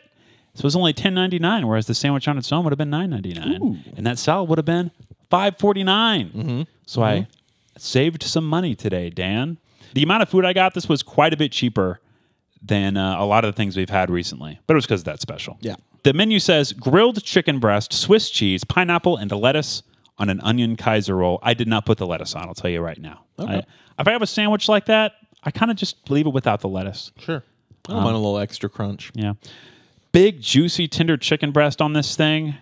So 0.57 0.63
it 0.63 0.65
was 0.65 0.77
only 0.77 0.93
ten 0.93 1.15
ninety 1.15 1.39
nine, 1.39 1.67
whereas 1.67 1.87
the 1.87 1.95
sandwich 1.95 2.27
on 2.27 2.39
its 2.39 2.51
own 2.51 2.65
would 2.65 2.73
have 2.73 2.79
been 2.79 2.91
nine 2.91 3.11
ninety 3.11 3.35
nine, 3.35 3.85
and 3.97 4.07
that 4.07 4.19
salad 4.19 4.49
would 4.49 4.59
have 4.59 4.65
been 4.65 4.91
five 5.31 5.59
forty 5.59 5.85
mm-hmm. 5.85 6.63
So 6.87 7.03
I 7.03 7.13
mm-hmm. 7.13 7.31
saved 7.77 8.23
some 8.23 8.47
money 8.47 8.75
today, 8.75 9.11
Dan. 9.11 9.59
The 9.95 10.03
amount 10.03 10.23
of 10.23 10.29
food 10.29 10.45
I 10.45 10.53
got, 10.53 10.75
this 10.75 10.89
was 10.89 11.03
quite 11.03 11.33
a 11.33 11.37
bit 11.37 11.53
cheaper 11.53 12.01
than 12.61 12.97
uh, 12.97 13.17
a 13.19 13.25
lot 13.25 13.45
of 13.45 13.55
the 13.55 13.57
things 13.57 13.77
we've 13.77 13.91
had 13.91 14.11
recently, 14.11 14.59
but 14.67 14.75
it 14.75 14.77
was 14.77 14.87
because 14.87 15.03
of 15.03 15.07
that 15.07 15.21
special. 15.21 15.57
Yeah. 15.61 15.77
The 16.03 16.13
menu 16.13 16.39
says 16.39 16.73
grilled 16.73 17.23
chicken 17.23 17.59
breast, 17.59 17.93
Swiss 17.93 18.31
cheese, 18.31 18.65
pineapple, 18.65 19.17
and 19.17 19.31
lettuce 19.31 19.83
on 20.19 20.29
an 20.31 20.41
onion 20.41 20.77
Kaiser 20.77 21.17
roll. 21.17 21.39
I 21.43 21.55
did 21.55 21.69
not 21.69 21.85
put 21.87 21.99
the 21.99 22.07
lettuce 22.07 22.35
on. 22.35 22.47
I'll 22.47 22.55
tell 22.55 22.71
you 22.71 22.81
right 22.81 22.99
now. 22.99 23.25
I- 23.39 23.65
if 23.99 24.07
I 24.07 24.13
have 24.13 24.23
a 24.23 24.27
sandwich 24.27 24.69
like 24.69 24.87
that, 24.87 25.13
I 25.43 25.51
kind 25.51 25.71
of 25.71 25.77
just 25.77 26.11
leave 26.11 26.27
it 26.27 26.33
without 26.33 26.61
the 26.61 26.69
lettuce. 26.69 27.13
Sure. 27.19 27.43
I 27.89 27.93
um, 27.93 28.05
want 28.05 28.15
a 28.15 28.19
little 28.19 28.39
extra 28.39 28.69
crunch. 28.69 29.11
Yeah. 29.15 29.35
Big, 30.17 30.41
juicy, 30.41 30.89
tender 30.89 31.19
chicken 31.19 31.51
breast 31.53 31.83
on 31.83 31.93
this 31.93 32.17
thing, 32.17 32.55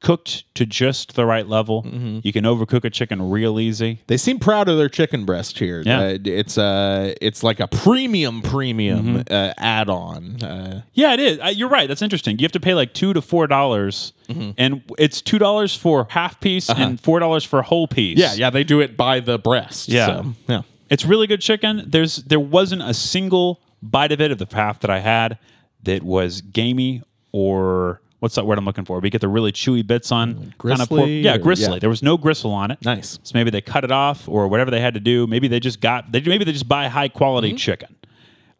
cooked 0.00 0.44
to 0.54 0.64
just 0.64 1.16
the 1.16 1.26
right 1.26 1.48
level. 1.48 1.82
Mm-hmm. 1.82 2.20
You 2.22 2.32
can 2.32 2.44
overcook 2.44 2.84
a 2.84 2.90
chicken 2.90 3.30
real 3.30 3.58
easy. 3.58 4.00
They 4.06 4.16
seem 4.16 4.38
proud 4.38 4.68
of 4.68 4.76
their 4.78 4.88
chicken 4.88 5.24
breast 5.24 5.58
here. 5.58 5.82
Yeah. 5.84 6.00
Uh, 6.00 6.18
it's 6.24 6.56
uh, 6.56 7.12
it's 7.20 7.42
like 7.42 7.58
a 7.58 7.66
premium 7.66 8.42
premium 8.42 9.24
Mm-hmm. 9.24 9.34
uh, 9.34 9.52
add-on. 9.58 10.40
Uh, 10.40 10.82
Yeah, 10.92 11.14
it 11.14 11.20
is. 11.20 11.40
Uh, 11.40 11.46
you're 11.48 11.68
right. 11.68 11.88
That's 11.88 12.02
interesting. 12.02 12.38
You 12.38 12.44
have 12.44 12.52
to 12.52 12.60
pay 12.60 12.74
like 12.74 12.94
two 12.94 13.12
to 13.12 13.20
four 13.20 13.48
dollars, 13.48 14.12
Mm-hmm. 14.28 14.50
and 14.56 14.82
it's 14.96 15.20
two 15.20 15.38
dollars 15.40 15.74
for 15.74 16.06
half 16.10 16.38
piece 16.40 16.70
and 16.70 17.00
four 17.00 17.18
dollars 17.18 17.42
for 17.42 17.60
whole 17.62 17.88
piece. 17.88 18.20
Uh-huh. 18.22 18.34
yeah, 18.36 18.46
yeah, 18.46 18.50
they 18.50 18.62
do 18.62 18.80
it 18.80 18.96
by 18.96 19.18
the 19.18 19.36
breast. 19.38 19.88
Yeah. 19.88 20.06
so, 20.06 20.34
yeah. 20.48 20.62
It's 20.90 21.04
really 21.04 21.26
good 21.26 21.40
chicken. 21.40 21.82
There's 21.88 22.16
there 22.18 22.38
wasn't 22.38 22.82
a 22.82 22.94
single 22.94 23.60
bite 23.82 24.12
of 24.12 24.20
it 24.20 24.30
of 24.30 24.38
the 24.38 24.46
half 24.54 24.78
that 24.80 24.90
I 24.90 25.00
had 25.00 25.38
that 25.84 26.02
was 26.02 26.40
gamey 26.40 27.02
or 27.32 28.00
what's 28.20 28.34
that 28.36 28.46
word 28.46 28.58
I'm 28.58 28.64
looking 28.64 28.84
for? 28.84 29.00
We 29.00 29.10
get 29.10 29.20
the 29.20 29.28
really 29.28 29.52
chewy 29.52 29.86
bits 29.86 30.10
on 30.12 30.54
kind 30.58 30.80
of 30.80 30.88
pork. 30.88 31.00
Mm, 31.02 31.06
gristly 31.06 31.20
Yeah, 31.20 31.34
or- 31.34 31.38
gristly. 31.38 31.72
yeah. 31.74 31.78
There 31.80 31.90
was 31.90 32.02
no 32.02 32.16
gristle 32.16 32.52
on 32.52 32.70
it. 32.70 32.78
Nice. 32.84 33.18
So 33.22 33.32
maybe 33.34 33.50
they 33.50 33.60
cut 33.60 33.84
it 33.84 33.90
off 33.92 34.28
or 34.28 34.48
whatever 34.48 34.70
they 34.70 34.80
had 34.80 34.94
to 34.94 35.00
do. 35.00 35.26
Maybe 35.26 35.48
they 35.48 35.60
just 35.60 35.80
got 35.80 36.10
they 36.12 36.20
maybe 36.20 36.44
they 36.44 36.52
just 36.52 36.68
buy 36.68 36.88
high 36.88 37.08
quality 37.08 37.52
chicken. 37.54 37.96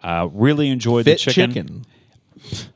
Uh, 0.02 0.28
really 0.32 0.68
enjoyed 0.68 1.06
Mm-hmm. 1.06 1.10
Fit 1.16 1.24
the 1.24 1.32
chicken. 1.32 1.84
chicken. 2.42 2.70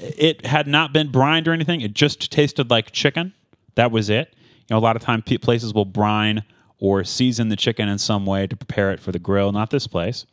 It 0.00 0.44
had 0.46 0.66
not 0.66 0.92
been 0.92 1.10
brined 1.10 1.46
or 1.48 1.52
anything. 1.52 1.80
It 1.80 1.94
just 1.94 2.30
tasted 2.32 2.70
like 2.70 2.90
chicken. 2.92 3.32
That 3.76 3.90
was 3.90 4.10
it. 4.10 4.34
You 4.68 4.74
know, 4.74 4.78
a 4.78 4.80
lot 4.80 4.96
of 4.96 5.02
time 5.02 5.22
places 5.22 5.72
will 5.72 5.84
brine 5.84 6.44
or 6.78 7.04
season 7.04 7.48
the 7.48 7.56
chicken 7.56 7.88
in 7.88 7.98
some 7.98 8.26
way 8.26 8.46
to 8.46 8.56
prepare 8.56 8.90
it 8.90 9.00
for 9.00 9.12
the 9.12 9.18
grill. 9.18 9.52
Not 9.52 9.70
this 9.70 9.86
place. 9.86 10.26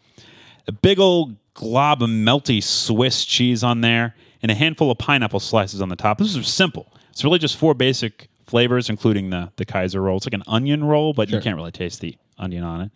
A 0.67 0.71
big 0.71 0.99
old 0.99 1.35
glob 1.59 2.01
of 2.01 2.09
melty 2.09 2.63
Swiss 2.63 3.25
cheese 3.25 3.65
on 3.65 3.81
there, 3.81 4.15
and 4.41 4.49
a 4.49 4.55
handful 4.55 4.89
of 4.89 4.97
pineapple 4.97 5.41
slices 5.41 5.81
on 5.81 5.89
the 5.89 5.97
top. 5.97 6.17
This 6.17 6.33
is 6.33 6.47
simple. 6.47 6.93
It's 7.11 7.25
really 7.25 7.37
just 7.37 7.57
four 7.57 7.73
basic 7.73 8.29
flavors, 8.47 8.89
including 8.89 9.29
the 9.29 9.51
the 9.57 9.65
Kaiser 9.65 10.01
roll. 10.01 10.17
It's 10.17 10.25
like 10.25 10.33
an 10.33 10.43
onion 10.47 10.85
roll, 10.85 11.13
but 11.13 11.29
you 11.29 11.41
can't 11.41 11.57
really 11.57 11.71
taste 11.71 11.99
the 11.99 12.17
onion 12.37 12.63
on 12.63 12.81
it. 12.81 12.91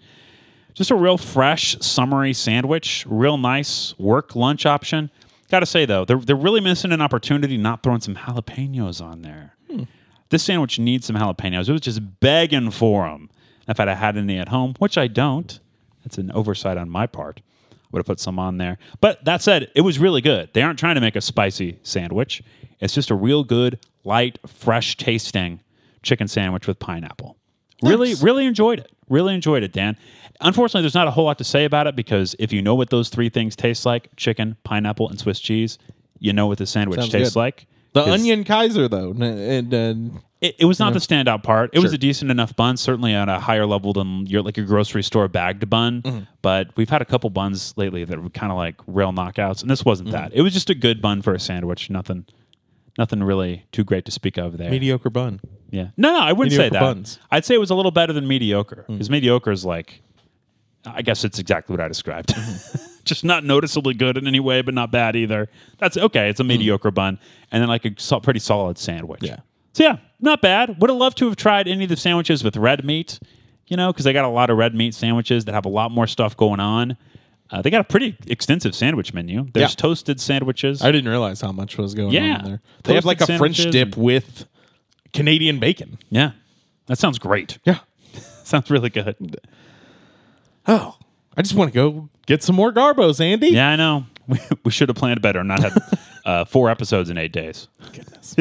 Just 0.74 0.92
a 0.92 0.96
real 0.96 1.18
fresh, 1.18 1.78
summery 1.82 2.34
sandwich. 2.34 3.06
Real 3.08 3.38
nice 3.38 3.94
work 4.00 4.34
lunch 4.36 4.66
option. 4.66 5.12
Got 5.52 5.60
to 5.60 5.66
say 5.66 5.86
though, 5.86 6.06
they're 6.06 6.18
they're 6.18 6.36
really 6.36 6.62
missing 6.62 6.94
an 6.94 7.02
opportunity 7.02 7.58
not 7.58 7.84
throwing 7.84 8.00
some 8.00 8.16
jalapenos 8.16 9.04
on 9.04 9.24
there. 9.24 9.56
Hmm. 9.70 9.84
This 10.30 10.44
sandwich 10.44 10.80
needs 10.80 11.06
some 11.08 11.18
jalapenos. 11.18 11.68
It 11.68 11.74
was 11.74 11.82
just 11.82 12.20
begging 12.22 12.72
for 12.72 13.04
them. 13.10 13.30
If 13.68 13.80
I'd 13.80 13.90
have 13.90 13.98
had 13.98 14.18
any 14.18 14.40
at 14.40 14.50
home, 14.50 14.74
which 14.80 14.98
I 14.98 15.08
don't, 15.08 15.60
that's 16.04 16.18
an 16.18 16.32
oversight 16.32 16.78
on 16.78 16.90
my 16.90 17.08
part. 17.08 17.42
Would 17.94 18.00
have 18.00 18.06
put 18.06 18.20
some 18.20 18.38
on 18.40 18.58
there. 18.58 18.78
But 19.00 19.24
that 19.24 19.42
said, 19.42 19.72
it 19.76 19.82
was 19.82 20.00
really 20.00 20.20
good. 20.20 20.50
They 20.54 20.62
aren't 20.62 20.78
trying 20.78 20.96
to 20.96 21.02
make 21.02 21.16
a 21.16 21.22
spicy 21.22 21.80
sandwich. 21.84 22.44
It's 22.82 22.94
just 22.94 23.10
a 23.10 23.16
real 23.16 23.46
good, 23.46 23.80
light, 24.04 24.40
fresh 24.46 24.98
tasting 24.98 25.62
chicken 26.02 26.28
sandwich 26.28 26.68
with 26.68 26.80
pineapple. 26.80 27.38
Really, 27.82 28.16
really 28.16 28.46
enjoyed 28.46 28.80
it. 28.80 28.92
Really 29.08 29.34
enjoyed 29.34 29.64
it, 29.64 29.72
Dan. 29.72 29.96
Unfortunately, 30.42 30.82
there's 30.82 30.94
not 30.96 31.08
a 31.08 31.12
whole 31.12 31.26
lot 31.26 31.38
to 31.38 31.46
say 31.46 31.64
about 31.64 31.88
it 31.88 31.96
because 31.96 32.36
if 32.40 32.52
you 32.52 32.62
know 32.62 32.76
what 32.76 32.90
those 32.90 33.08
three 33.08 33.30
things 33.30 33.56
taste 33.56 33.86
like 33.86 34.14
chicken, 34.18 34.58
pineapple, 34.64 35.08
and 35.08 35.20
Swiss 35.20 35.40
cheese 35.40 35.78
you 36.24 36.32
know 36.32 36.48
what 36.48 36.58
the 36.58 36.66
sandwich 36.66 37.02
Sounds 37.02 37.12
tastes 37.12 37.34
good. 37.34 37.40
like. 37.40 37.68
The 37.94 38.04
onion 38.12 38.44
Kaiser 38.44 38.88
though, 38.88 39.12
n- 39.12 39.22
and, 39.22 39.74
and 39.74 40.20
It, 40.42 40.56
it 40.60 40.66
was 40.66 40.80
not 40.80 40.94
the 40.94 41.00
standout 41.00 41.44
part. 41.44 41.70
It 41.74 41.80
was 41.80 41.92
Sure. 41.92 41.96
a 41.96 42.00
decent 42.00 42.32
enough 42.32 42.56
bun, 42.56 42.76
certainly 42.76 43.14
at 43.14 43.30
a 43.30 43.40
higher 43.40 43.66
level 43.66 43.94
than 43.94 44.26
your 44.26 44.42
like 44.42 44.58
your 44.58 44.66
grocery 44.66 45.04
store 45.04 45.28
bagged 45.28 45.70
bun. 45.70 46.02
Mm-hmm. 46.02 46.20
But 46.42 46.76
we've 46.76 46.90
had 46.90 47.02
a 47.02 47.06
couple 47.06 47.30
buns 47.30 47.74
lately 47.78 48.04
that 48.04 48.22
were 48.22 48.30
kind 48.30 48.52
of 48.52 48.58
like 48.58 48.76
real 48.88 49.12
knockouts, 49.14 49.62
and 49.62 49.70
this 49.70 49.86
wasn't 49.86 50.10
Mm-hmm. 50.10 50.18
that. 50.18 50.34
It 50.34 50.42
was 50.42 50.54
just 50.54 50.70
a 50.70 50.76
good 50.76 51.02
bun 51.02 51.22
for 51.22 51.34
a 51.34 51.40
sandwich. 51.40 51.90
Nothing, 51.90 52.26
nothing 52.98 53.24
really 53.24 53.66
too 53.72 53.84
great 53.84 54.06
to 54.06 54.12
speak 54.12 54.38
of 54.38 54.58
there. 54.58 54.70
mediocre 54.72 55.10
bun. 55.10 55.40
Yeah. 55.70 55.90
No, 55.98 56.12
no, 56.14 56.20
I 56.20 56.34
wouldn't 56.34 56.52
say 56.54 56.64
Mediocre 56.66 56.74
that. 56.74 56.94
buns. 56.96 57.20
I'd 57.32 57.46
say 57.46 57.56
it 57.56 57.60
was 57.60 57.70
a 57.72 57.76
little 57.76 57.92
better 57.92 58.12
than 58.14 58.28
mediocre 58.28 58.86
because 58.88 59.10
mediocre 59.10 59.52
is 59.52 59.64
like, 59.66 60.02
I 60.86 61.02
guess 61.04 61.24
it's 61.24 61.40
exactly 61.40 61.74
what 61.74 61.82
I 61.84 61.88
described. 61.88 62.34
Just 63.06 63.24
not 63.24 63.44
noticeably 63.44 63.94
good 63.94 64.18
in 64.18 64.28
any 64.28 64.40
way, 64.40 64.62
but 64.62 64.74
not 64.74 64.92
bad 64.92 65.16
either. 65.16 65.50
That's 65.78 65.98
okay. 65.98 66.30
It's 66.30 66.40
a 66.40 66.44
mediocre 66.44 66.92
bun, 66.92 67.20
and 67.52 67.62
then 67.62 67.68
like 67.70 67.86
a 67.86 67.92
so- 67.98 68.20
pretty 68.20 68.40
solid 68.40 68.78
sandwich. 68.78 69.20
Hmm. 69.22 69.26
Yeah. 69.26 69.38
So 69.74 69.84
yeah, 69.84 69.98
not 70.20 70.42
bad. 70.42 70.80
Would 70.80 70.90
have 70.90 70.98
loved 71.00 71.18
to 71.18 71.26
have 71.26 71.36
tried 71.36 71.68
any 71.68 71.84
of 71.84 71.90
the 71.90 71.98
sandwiches 71.98 72.44
with 72.44 72.56
red 72.58 72.86
meat. 72.86 73.20
You 73.68 73.78
know, 73.78 73.92
because 73.92 74.04
they 74.06 74.14
got 74.14 74.26
a 74.26 74.30
lot 74.30 74.50
of 74.50 74.58
red 74.58 74.76
meat 74.76 74.94
sandwiches 74.94 75.46
that 75.46 75.54
have 75.54 75.66
a 75.66 75.70
lot 75.70 75.90
more 75.90 76.06
stuff 76.06 76.36
going 76.38 76.60
on. 76.60 76.96
Uh, 77.50 77.62
they 77.62 77.70
got 77.70 77.82
a 77.82 77.84
pretty 77.86 78.18
extensive 78.28 78.76
sandwich 78.76 79.14
menu. 79.14 79.48
There's 79.54 79.72
Yeah. 79.72 79.76
toasted 79.76 80.20
sandwiches. 80.20 80.82
I 80.82 80.92
didn't 80.92 81.10
realize 81.10 81.42
how 81.42 81.52
much 81.52 81.78
was 81.78 81.94
going 81.96 82.12
Yeah. 82.12 82.38
on 82.40 82.44
there. 82.44 82.62
They 82.84 82.96
have 82.96 83.06
like 83.06 83.18
a 83.18 83.20
Toasted 83.22 83.38
French 83.38 83.58
sandwiches 83.58 83.74
dip 83.94 83.98
with 83.98 84.46
Canadian 85.14 85.60
bacon. 85.60 85.98
yeah, 86.10 86.32
that 86.88 86.98
sounds 87.00 87.20
great. 87.20 87.58
Yeah. 87.66 87.80
Sounds 88.44 88.70
really 88.70 88.90
good. 88.90 89.16
Oh, 90.68 90.96
I 91.38 91.42
just 91.42 91.56
want 91.56 91.72
to 91.72 91.76
go 91.76 92.10
get 92.26 92.44
some 92.44 92.56
more 92.56 92.72
Garbo's, 92.72 93.20
Andy. 93.22 93.50
Yeah, 93.50 93.70
I 93.70 93.76
know. 93.76 94.06
We, 94.26 94.40
we 94.64 94.72
should 94.72 94.88
have 94.88 94.96
planned 94.96 95.22
better 95.22 95.40
and 95.40 95.50
not 95.50 95.62
had 95.62 95.74
uh, 96.26 96.46
four 96.46 96.70
episodes 96.70 97.10
in 97.10 97.18
eight 97.18 97.34
days. 97.34 97.68
Goodness. 97.92 98.38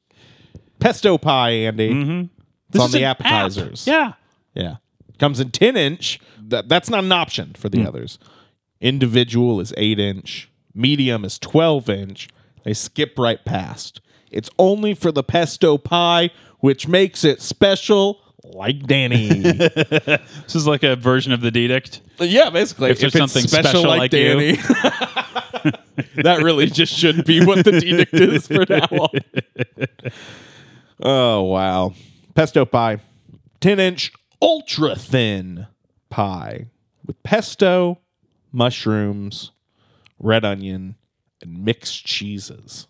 Pesto 0.80 1.16
pie, 1.16 1.50
Andy. 1.50 1.90
Mm-hmm. 1.90 2.20
It's 2.20 2.30
This 2.70 2.82
on 2.82 2.86
is 2.86 2.92
the 2.92 2.98
an 2.98 3.04
app. 3.04 3.20
appetizers. 3.20 3.86
Yeah. 3.86 4.14
Yeah. 4.54 4.76
Comes 5.20 5.38
in 5.38 5.50
10 5.52 5.76
inch. 5.76 6.18
That, 6.40 6.68
that's 6.68 6.90
not 6.90 7.04
an 7.04 7.12
option 7.12 7.54
for 7.56 7.68
the 7.68 7.86
others. 7.86 8.18
Individual 8.80 9.60
is 9.60 9.72
8 9.76 10.00
inch. 10.00 10.50
Medium 10.74 11.24
is 11.24 11.38
12 11.38 11.88
inch. 11.88 12.28
They 12.64 12.74
skip 12.74 13.16
right 13.16 13.44
past. 13.44 14.00
It's 14.32 14.50
only 14.58 14.92
for 14.94 15.12
the 15.12 15.22
pesto 15.22 15.78
pie, 15.78 16.30
which 16.58 16.88
makes 16.88 17.22
it 17.24 17.40
special 17.40 18.20
like 18.44 18.86
Danny. 18.86 19.42
This 20.42 20.56
is 20.56 20.66
like 20.66 20.82
a 20.82 20.96
version 20.96 21.32
of 21.32 21.40
the 21.40 21.50
Dedict. 21.50 22.00
yeah, 22.18 22.50
basically. 22.50 22.90
If 22.90 22.98
there's 23.00 23.12
something 23.12 23.46
special 23.46 23.84
like 23.84 24.12
you. 24.12 24.56
that 26.22 26.40
really 26.42 26.66
just 26.66 26.92
shouldn't 26.92 27.26
be 27.26 27.44
what 27.44 27.64
the 27.64 27.76
edict 27.76 28.14
is 28.14 28.46
for 28.46 28.64
now 28.68 28.86
on. 28.90 29.08
Oh, 31.04 31.42
wow. 31.42 31.94
Pesto 32.36 32.64
pie. 32.64 33.00
10 33.60 33.80
inch 33.80 34.12
ultra 34.40 34.94
thin 34.94 35.66
pie 36.10 36.66
with 37.04 37.20
pesto, 37.24 37.98
mushrooms, 38.52 39.50
red 40.20 40.44
onion, 40.44 40.94
and 41.40 41.64
mixed 41.64 42.06
cheeses. 42.06 42.86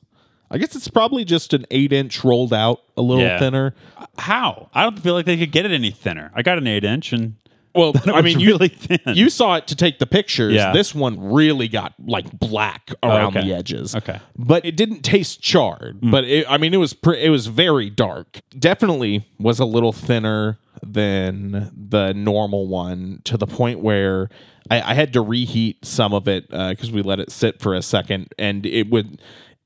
I 0.52 0.58
guess 0.58 0.76
it's 0.76 0.88
probably 0.88 1.24
just 1.24 1.52
an 1.54 1.64
eight 1.70 1.92
inch 1.92 2.22
rolled 2.22 2.52
out 2.52 2.82
a 2.96 3.02
little 3.02 3.24
Yeah. 3.24 3.38
thinner. 3.38 3.74
How? 4.18 4.68
I 4.74 4.82
don't 4.82 4.98
feel 4.98 5.14
like 5.14 5.26
they 5.26 5.36
could 5.38 5.50
get 5.50 5.64
it 5.64 5.72
any 5.72 5.90
thinner. 5.90 6.30
I 6.34 6.42
got 6.42 6.58
an 6.58 6.66
eight 6.66 6.84
inch, 6.84 7.12
and 7.12 7.34
Well, 7.74 7.94
I 8.06 8.20
mean, 8.20 8.38
you 8.38 8.48
really 8.48 8.68
thin. 8.68 9.00
you 9.16 9.30
saw 9.30 9.54
it 9.54 9.66
to 9.68 9.74
take 9.76 9.98
the 9.98 10.06
pictures. 10.06 10.52
Yeah. 10.54 10.72
This 10.74 10.94
one 10.94 11.32
really 11.32 11.68
got 11.68 11.94
like 12.04 12.30
black 12.38 12.90
oh, 13.02 13.08
around 13.08 13.36
okay. 13.36 13.48
the 13.48 13.54
edges. 13.54 13.96
Okay. 13.96 14.20
but 14.36 14.64
it 14.66 14.76
didn't 14.76 15.00
taste 15.02 15.40
charred. 15.40 16.00
Mm. 16.02 16.10
But 16.10 16.24
it, 16.24 16.44
I 16.50 16.58
mean, 16.58 16.74
it 16.74 16.78
was 16.78 16.92
pre- 16.92 17.22
it 17.24 17.30
was 17.30 17.46
very 17.46 17.88
dark. 17.88 18.42
Definitely 18.58 19.26
was 19.38 19.58
a 19.58 19.64
little 19.64 19.92
thinner 19.94 20.58
than 20.82 21.70
the 21.74 22.12
normal 22.12 22.66
one 22.68 23.20
to 23.24 23.36
the 23.38 23.46
point 23.46 23.80
where 23.80 24.28
I, 24.70 24.90
I 24.90 24.94
had 24.94 25.12
to 25.14 25.20
reheat 25.22 25.84
some 25.84 26.12
of 26.12 26.28
it 26.28 26.46
uh, 26.52 26.70
because 26.70 26.90
we 26.92 27.00
let 27.02 27.20
it 27.20 27.30
sit 27.30 27.60
for 27.60 27.74
a 27.74 27.80
second, 27.82 28.34
and 28.38 28.66
it 28.66 28.90
would. 28.90 29.20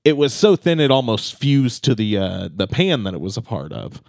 It 0.07 0.17
was 0.17 0.33
so 0.33 0.55
thin 0.55 0.79
it 0.79 0.93
almost 0.93 1.35
fused 1.35 1.83
to 1.83 1.93
the 1.93 2.17
uh, 2.17 2.49
the 2.55 2.69
pan 2.69 3.03
that 3.03 3.13
it 3.13 3.21
was 3.21 3.37
a 3.37 3.43
part 3.43 3.73
of. 3.73 4.01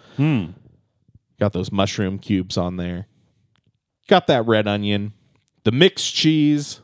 Got 1.40 1.52
those 1.52 1.72
mushroom 1.72 2.20
cubes 2.20 2.56
on 2.56 2.76
there. 2.76 3.08
Got 4.06 4.28
that 4.28 4.46
red 4.46 4.68
onion. 4.68 5.12
The 5.64 5.72
mixed 5.72 6.14
cheese. 6.14 6.82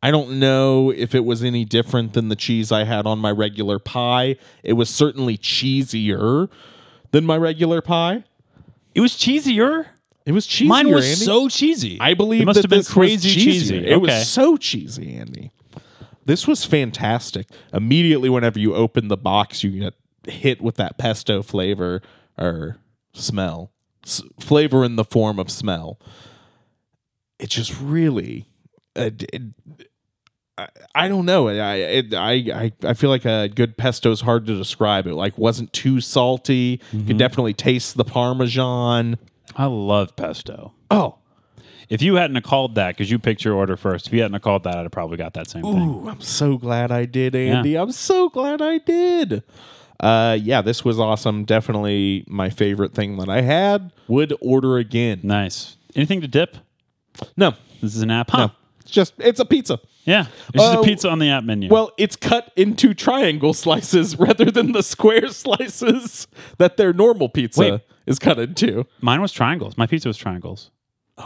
I 0.00 0.12
don't 0.12 0.38
know 0.38 0.90
if 0.90 1.12
it 1.12 1.24
was 1.24 1.42
any 1.42 1.64
different 1.64 2.12
than 2.12 2.28
the 2.28 2.36
cheese 2.36 2.70
I 2.70 2.84
had 2.84 3.04
on 3.04 3.18
my 3.18 3.32
regular 3.32 3.80
pie. 3.80 4.36
It 4.62 4.74
was 4.74 4.88
certainly 4.88 5.36
cheesier 5.36 6.48
than 7.10 7.24
my 7.24 7.36
regular 7.36 7.82
pie. 7.82 8.22
it 8.94 9.00
was 9.00 9.14
cheesier. 9.14 9.86
It 10.24 10.30
was 10.32 10.46
cheesier. 10.46 10.68
Mine 10.68 10.88
was 10.92 11.04
Andy. 11.04 11.16
so 11.16 11.48
cheesy. 11.48 11.98
I 12.00 12.14
believe 12.14 12.42
it 12.42 12.44
must 12.44 12.62
have 12.62 12.70
been 12.70 12.84
crazy 12.84 13.28
cheesy. 13.28 13.78
It 13.78 13.94
okay. 13.94 13.96
was 13.96 14.28
so 14.28 14.56
cheesy, 14.56 15.16
Andy. 15.16 15.50
This 16.24 16.46
was 16.46 16.64
fantastic. 16.64 17.46
Immediately, 17.72 18.28
whenever 18.28 18.58
you 18.58 18.74
open 18.74 19.08
the 19.08 19.16
box, 19.16 19.62
you 19.64 19.70
get 19.80 19.94
hit 20.26 20.60
with 20.60 20.76
that 20.76 20.98
pesto 20.98 21.42
flavor 21.42 22.00
or 22.38 22.76
smell, 23.12 23.72
S- 24.04 24.22
flavor 24.38 24.84
in 24.84 24.96
the 24.96 25.04
form 25.04 25.38
of 25.38 25.50
smell. 25.50 25.98
It 27.38 27.50
just 27.50 27.78
really, 27.80 28.48
uh, 28.94 29.10
d- 29.10 29.26
it, 29.32 29.42
I, 30.56 30.68
I 30.94 31.08
don't 31.08 31.24
know. 31.26 31.48
I, 31.48 31.74
it, 31.74 32.14
I 32.14 32.32
I 32.32 32.72
I 32.84 32.94
feel 32.94 33.10
like 33.10 33.24
a 33.24 33.48
good 33.48 33.76
pesto 33.76 34.12
is 34.12 34.20
hard 34.20 34.46
to 34.46 34.56
describe. 34.56 35.06
It 35.08 35.14
like 35.14 35.36
wasn't 35.38 35.72
too 35.72 36.00
salty. 36.00 36.80
You 36.92 36.98
Mm-hmm. 36.98 37.06
could 37.08 37.18
definitely 37.18 37.54
taste 37.54 37.96
the 37.96 38.04
parmesan. 38.04 39.18
I 39.56 39.64
love 39.66 40.14
pesto. 40.14 40.72
Oh, 40.90 41.18
If 41.92 42.00
you 42.00 42.14
hadn't 42.14 42.36
have 42.36 42.44
called 42.44 42.74
that, 42.76 42.96
because 42.96 43.10
you 43.10 43.18
picked 43.18 43.44
your 43.44 43.52
order 43.54 43.76
first, 43.76 44.06
if 44.06 44.14
you 44.14 44.22
hadn't 44.22 44.32
have 44.32 44.40
called 44.40 44.64
that, 44.64 44.76
I'd 44.78 44.82
have 44.84 44.90
probably 44.92 45.18
got 45.18 45.34
that 45.34 45.50
same 45.50 45.62
thing. 45.62 45.76
Ooh, 45.78 46.08
I'm 46.08 46.22
so 46.22 46.56
glad 46.56 46.90
I 46.90 47.04
did, 47.04 47.34
Andy. 47.34 47.76
I'm 47.76 47.92
so 47.92 48.30
glad 48.30 48.62
I 48.62 48.78
did. 48.78 49.42
Uh, 50.00 50.38
yeah, 50.40 50.62
this 50.62 50.86
was 50.86 50.98
awesome. 50.98 51.44
Definitely 51.44 52.24
my 52.26 52.48
favorite 52.48 52.94
thing 52.94 53.18
that 53.18 53.28
I 53.28 53.42
had. 53.42 53.92
Would 54.08 54.32
order 54.40 54.78
again. 54.78 55.20
Nice. 55.22 55.76
Anything 55.94 56.22
to 56.22 56.28
dip? 56.28 56.56
No, 57.36 57.52
This 57.82 57.94
is 57.94 58.00
an 58.00 58.10
app, 58.10 58.30
huh? 58.30 58.38
no, 58.46 58.52
it's 58.80 58.90
just 58.90 59.12
it's 59.18 59.38
a 59.38 59.44
pizza. 59.44 59.78
Yeah, 60.04 60.26
it's 60.48 60.64
just 60.64 60.76
Oh, 60.78 60.80
a 60.80 60.84
pizza 60.84 61.10
on 61.10 61.18
the 61.18 61.28
app 61.28 61.44
menu. 61.44 61.68
Well, 61.68 61.92
it's 61.98 62.16
cut 62.16 62.50
into 62.56 62.94
triangle 62.94 63.52
slices 63.52 64.16
rather 64.18 64.46
than 64.50 64.72
the 64.72 64.82
square 64.82 65.28
slices 65.42 66.26
that 66.56 66.78
their 66.78 66.94
normal 66.94 67.28
pizza 67.28 67.60
Wait. 67.60 67.80
is 68.06 68.18
cut 68.18 68.38
into. 68.38 68.86
mine 69.02 69.20
was 69.20 69.30
triangles. 69.30 69.76
My 69.76 69.86
pizza 69.86 70.08
was 70.08 70.16
triangles. 70.16 70.70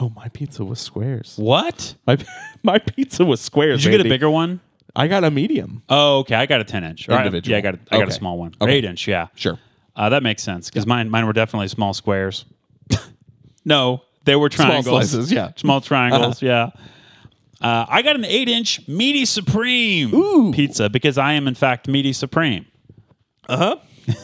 Oh, 0.01 0.13
my 0.15 0.29
pizza 0.29 0.65
was 0.65 0.79
squares. 0.81 1.35
What? 1.37 1.95
My 2.07 2.19
my 2.63 2.79
pizza 2.79 3.25
was 3.25 3.41
squares. 3.41 3.79
Did 3.81 3.87
you 3.87 3.91
get 3.93 4.01
a 4.01 4.05
Andy. 4.05 4.11
bigger 4.11 4.31
one? 4.31 4.61
I 4.95 5.09
got 5.09 5.25
a 5.25 5.31
medium. 5.31 5.83
Oh, 5.89 6.19
okay. 6.21 6.35
I 6.35 6.47
got 6.47 6.61
a 6.61 6.65
ten 6.65 6.85
inch. 6.85 7.09
All 7.09 7.17
right. 7.17 7.27
Individual. 7.27 7.53
Yeah, 7.53 7.59
I 7.59 7.61
got 7.61 7.75
a, 7.75 7.79
I 7.93 7.99
got 7.99 8.09
a 8.09 8.13
small 8.13 8.39
one. 8.39 8.55
Okay. 8.61 8.73
Eight 8.73 8.85
inch. 8.85 9.07
Yeah. 9.09 9.29
Sure. 9.35 9.59
Uh, 9.95 10.09
that 10.11 10.23
makes 10.23 10.43
sense 10.43 10.69
because 10.71 10.87
mine 10.87 11.09
mine 11.11 11.27
were 11.27 11.33
definitely 11.33 11.69
small 11.69 11.95
squares. 11.95 12.45
no, 13.65 14.03
they 14.25 14.37
were 14.37 14.51
Small 14.51 14.67
triangles. 14.69 15.11
slices, 15.11 15.33
yeah. 15.33 15.53
small 15.57 15.81
triangles. 15.81 16.43
Yeah. 16.43 16.71
Uh, 17.61 17.87
I 17.89 18.03
got 18.03 18.17
an 18.17 18.25
eight 18.27 18.49
inch 18.51 18.87
meaty 18.87 19.25
supreme 19.25 20.53
pizza 20.53 20.91
because 20.91 21.17
I 21.17 21.33
am 21.33 21.49
in 21.49 21.55
fact 21.55 21.89
meaty 21.89 22.13
supreme. 22.13 22.67
Uh-huh. 23.49 23.77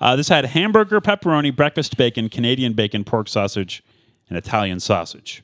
Uh, 0.00 0.14
this 0.14 0.28
had 0.28 0.44
hamburger, 0.44 1.00
pepperoni, 1.00 1.54
breakfast 1.54 1.96
bacon, 1.96 2.28
Canadian 2.28 2.72
bacon, 2.72 3.02
pork 3.02 3.28
sausage, 3.28 3.82
and 4.28 4.36
Italian 4.38 4.80
sausage. 4.80 5.42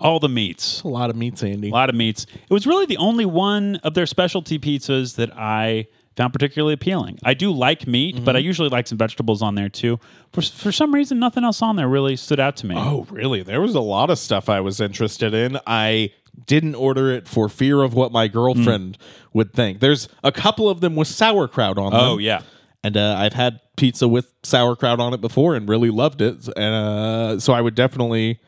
All 0.00 0.18
the 0.18 0.28
meats. 0.28 0.82
A 0.82 0.88
lot 0.88 1.08
of 1.10 1.16
meats, 1.16 1.42
Andy. 1.42 1.68
A 1.70 1.72
lot 1.72 1.88
of 1.88 1.94
meats. 1.94 2.26
It 2.34 2.52
was 2.52 2.66
really 2.66 2.86
the 2.86 2.96
only 2.96 3.24
one 3.24 3.76
of 3.84 3.94
their 3.94 4.06
specialty 4.06 4.58
pizzas 4.58 5.14
that 5.16 5.30
I 5.36 5.86
found 6.16 6.32
particularly 6.32 6.74
appealing. 6.74 7.18
I 7.24 7.34
do 7.34 7.52
like 7.52 7.86
meat, 7.86 8.24
but 8.24 8.34
I 8.34 8.40
Mm-hmm. 8.40 8.46
usually 8.46 8.68
like 8.68 8.86
some 8.88 8.98
vegetables 8.98 9.40
on 9.42 9.54
there 9.54 9.68
too. 9.68 9.98
For, 10.32 10.42
for 10.42 10.72
some 10.72 10.92
reason, 10.94 11.18
nothing 11.20 11.44
else 11.44 11.62
on 11.62 11.76
there 11.76 11.88
really 11.88 12.16
stood 12.16 12.40
out 12.40 12.56
to 12.58 12.66
me. 12.66 12.74
Oh, 12.76 13.06
really? 13.10 13.42
There 13.42 13.60
was 13.60 13.74
a 13.76 13.80
lot 13.80 14.10
of 14.10 14.18
stuff 14.18 14.48
I 14.48 14.60
was 14.60 14.80
interested 14.80 15.32
in. 15.34 15.58
I 15.66 16.12
didn't 16.46 16.74
order 16.74 17.12
it 17.12 17.28
for 17.28 17.48
fear 17.48 17.82
of 17.82 17.94
what 17.94 18.10
my 18.10 18.26
girlfriend 18.26 18.98
would 19.32 19.52
think. 19.52 19.78
There's 19.78 20.08
a 20.24 20.32
couple 20.32 20.68
of 20.68 20.80
them 20.80 20.96
with 20.96 21.06
sauerkraut 21.08 21.78
on 21.78 21.92
them. 21.92 22.00
Oh, 22.00 22.18
yeah. 22.18 22.42
And 22.84 22.96
uh, 22.98 23.16
I've 23.18 23.32
had 23.32 23.60
pizza 23.76 24.06
with 24.06 24.32
sauerkraut 24.42 25.00
on 25.00 25.14
it 25.14 25.20
before 25.20 25.56
and 25.56 25.68
really 25.68 25.90
loved 25.90 26.20
it. 26.20 26.46
And 26.56 26.74
uh, 26.74 27.40
so 27.40 27.54
I 27.54 27.60
would 27.60 27.74
definitely 27.74 28.38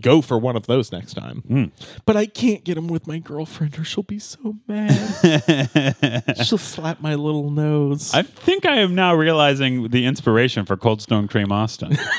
go 0.00 0.22
for 0.22 0.38
one 0.38 0.56
of 0.56 0.66
those 0.66 0.90
next 0.90 1.14
time. 1.14 1.42
Hmm. 1.42 1.64
But 2.06 2.16
I 2.16 2.26
can't 2.26 2.64
get 2.64 2.74
them 2.76 2.88
with 2.88 3.06
my 3.06 3.18
girlfriend 3.18 3.78
or 3.78 3.84
she'll 3.84 4.02
be 4.02 4.18
so 4.18 4.56
mad. 4.66 6.24
she'll 6.44 6.58
slap 6.58 7.00
my 7.00 7.14
little 7.14 7.50
nose. 7.50 8.14
I 8.14 8.22
think 8.22 8.64
I 8.64 8.76
am 8.76 8.94
now 8.94 9.14
realizing 9.14 9.88
the 9.88 10.06
inspiration 10.06 10.64
for 10.64 10.76
Cold 10.76 11.02
Stone 11.02 11.28
Cream 11.28 11.52
Austin. 11.52 11.92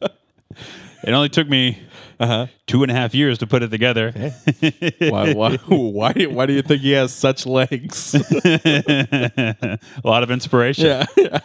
it 0.00 1.12
only 1.12 1.28
took 1.28 1.48
me 1.48 1.82
Uh-huh. 2.20 2.46
two 2.66 2.82
and 2.82 2.90
a 2.90 2.94
half 2.94 3.14
years 3.14 3.38
to 3.38 3.46
put 3.46 3.62
it 3.62 3.68
together. 3.68 4.10
why, 4.98 5.32
why, 5.34 5.56
why, 5.68 6.12
do- 6.12 6.30
why 6.30 6.46
do 6.46 6.52
you 6.52 6.62
think 6.62 6.82
he 6.82 6.90
has 6.92 7.12
such 7.12 7.46
legs? 7.46 8.14
a 8.44 9.78
lot 10.04 10.22
of 10.22 10.30
inspiration. 10.30 11.06
yeah. 11.16 11.38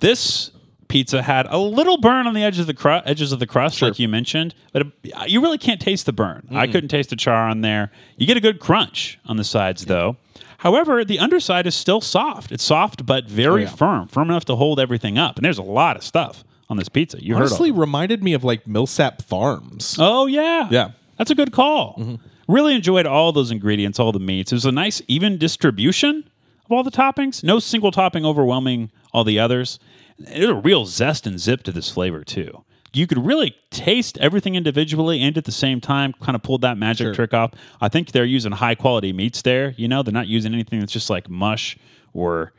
This 0.00 0.50
pizza 0.88 1.22
had 1.22 1.46
a 1.46 1.56
little 1.58 1.96
burn 1.98 2.26
on 2.26 2.34
the 2.34 2.42
edge 2.42 2.58
of 2.58 2.66
the 2.66 2.74
cru- 2.74 3.00
edges 3.04 3.32
of 3.32 3.38
the 3.38 3.46
crust, 3.46 3.80
like 3.80 3.98
you 3.98 4.08
mentioned, 4.08 4.54
but 4.72 4.82
it, 4.82 5.30
you 5.30 5.40
really 5.40 5.58
can't 5.58 5.80
taste 5.80 6.06
the 6.06 6.12
burn. 6.12 6.46
I 6.50 6.66
couldn't 6.66 6.88
taste 6.88 7.10
the 7.10 7.16
char 7.16 7.48
on 7.48 7.60
there. 7.62 7.90
You 8.16 8.26
get 8.26 8.36
a 8.36 8.40
good 8.40 8.60
crunch 8.60 9.18
on 9.26 9.36
the 9.36 9.44
sides, 9.44 9.86
though. 9.86 10.16
However, 10.58 11.04
the 11.04 11.18
underside 11.18 11.66
is 11.66 11.74
still 11.74 12.00
soft. 12.00 12.52
It's 12.52 12.62
soft 12.62 13.04
but 13.06 13.26
very 13.28 13.62
Oh, 13.62 13.68
yeah. 13.68 13.74
firm, 13.74 14.08
firm 14.08 14.30
enough 14.30 14.44
to 14.46 14.56
hold 14.56 14.78
everything 14.78 15.18
up. 15.18 15.36
And 15.36 15.44
there's 15.44 15.58
a 15.58 15.62
lot 15.62 15.96
of 15.96 16.02
stuff 16.04 16.44
on 16.72 16.76
this 16.78 16.88
pizza. 16.88 17.22
You 17.24 17.36
Honestly, 17.36 17.68
heard 17.68 17.76
of. 17.76 17.80
reminded 17.80 18.24
me 18.24 18.32
of 18.32 18.42
like 18.42 18.66
Millsap 18.66 19.22
Farms. 19.22 19.96
Oh 20.00 20.26
yeah, 20.26 20.68
Yeah. 20.70 20.90
That's 21.18 21.30
a 21.30 21.34
good 21.36 21.52
call. 21.52 21.94
Mm-hmm. 22.00 22.14
Really 22.48 22.74
enjoyed 22.74 23.06
all 23.06 23.30
those 23.32 23.52
ingredients, 23.52 24.00
all 24.00 24.10
the 24.10 24.18
meats. 24.18 24.50
It 24.50 24.56
was 24.56 24.64
a 24.64 24.72
nice 24.72 25.00
even 25.06 25.38
distribution 25.38 26.24
of 26.64 26.72
all 26.72 26.82
the 26.82 26.90
toppings. 26.90 27.44
No 27.44 27.60
single 27.60 27.92
topping 27.92 28.26
overwhelming 28.26 28.90
all 29.12 29.22
the 29.22 29.38
others. 29.38 29.78
There's 30.18 30.48
a 30.48 30.54
real 30.54 30.84
zest 30.86 31.26
and 31.26 31.38
zip 31.38 31.62
to 31.64 31.72
this 31.72 31.90
flavor 31.90 32.24
too. 32.24 32.64
You 32.94 33.06
could 33.06 33.24
really 33.24 33.56
taste 33.70 34.18
everything 34.18 34.54
individually 34.54 35.22
and 35.22 35.38
at 35.38 35.44
the 35.44 35.52
same 35.52 35.80
time 35.80 36.12
kind 36.20 36.34
of 36.36 36.42
pulled 36.42 36.60
that 36.62 36.76
magic 36.76 37.06
Sure. 37.06 37.14
trick 37.14 37.32
off. 37.34 37.52
I 37.80 37.88
think 37.88 38.12
they're 38.12 38.24
using 38.24 38.52
high 38.52 38.74
quality 38.74 39.12
meats 39.12 39.40
there. 39.42 39.74
You 39.78 39.88
know, 39.88 40.02
they're 40.02 40.12
not 40.12 40.26
using 40.28 40.52
anything 40.52 40.80
that's 40.80 40.92
just 40.92 41.08
like 41.08 41.30
mush 41.30 41.78
or 42.12 42.52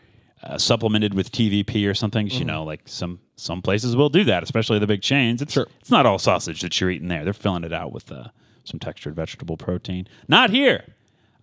uh, 0.43 0.57
supplemented 0.57 1.13
with 1.13 1.31
TVP 1.31 1.89
or 1.89 1.93
something. 1.93 2.27
You 2.27 2.45
know, 2.45 2.63
like 2.63 2.81
some 2.85 3.19
some 3.35 3.61
places 3.61 3.95
will 3.95 4.09
do 4.09 4.23
that, 4.25 4.43
especially 4.43 4.79
the 4.79 4.87
big 4.87 5.01
chains. 5.01 5.41
It's 5.41 5.53
Sure. 5.53 5.67
it's 5.79 5.91
not 5.91 6.05
all 6.05 6.19
sausage 6.19 6.61
that 6.61 6.79
you're 6.79 6.89
eating 6.91 7.07
there. 7.07 7.23
They're 7.23 7.33
filling 7.33 7.63
it 7.63 7.73
out 7.73 7.91
with 7.91 8.11
uh, 8.11 8.25
some 8.63 8.79
textured 8.79 9.15
vegetable 9.15 9.57
protein. 9.57 10.07
Not 10.27 10.49
here. 10.49 10.83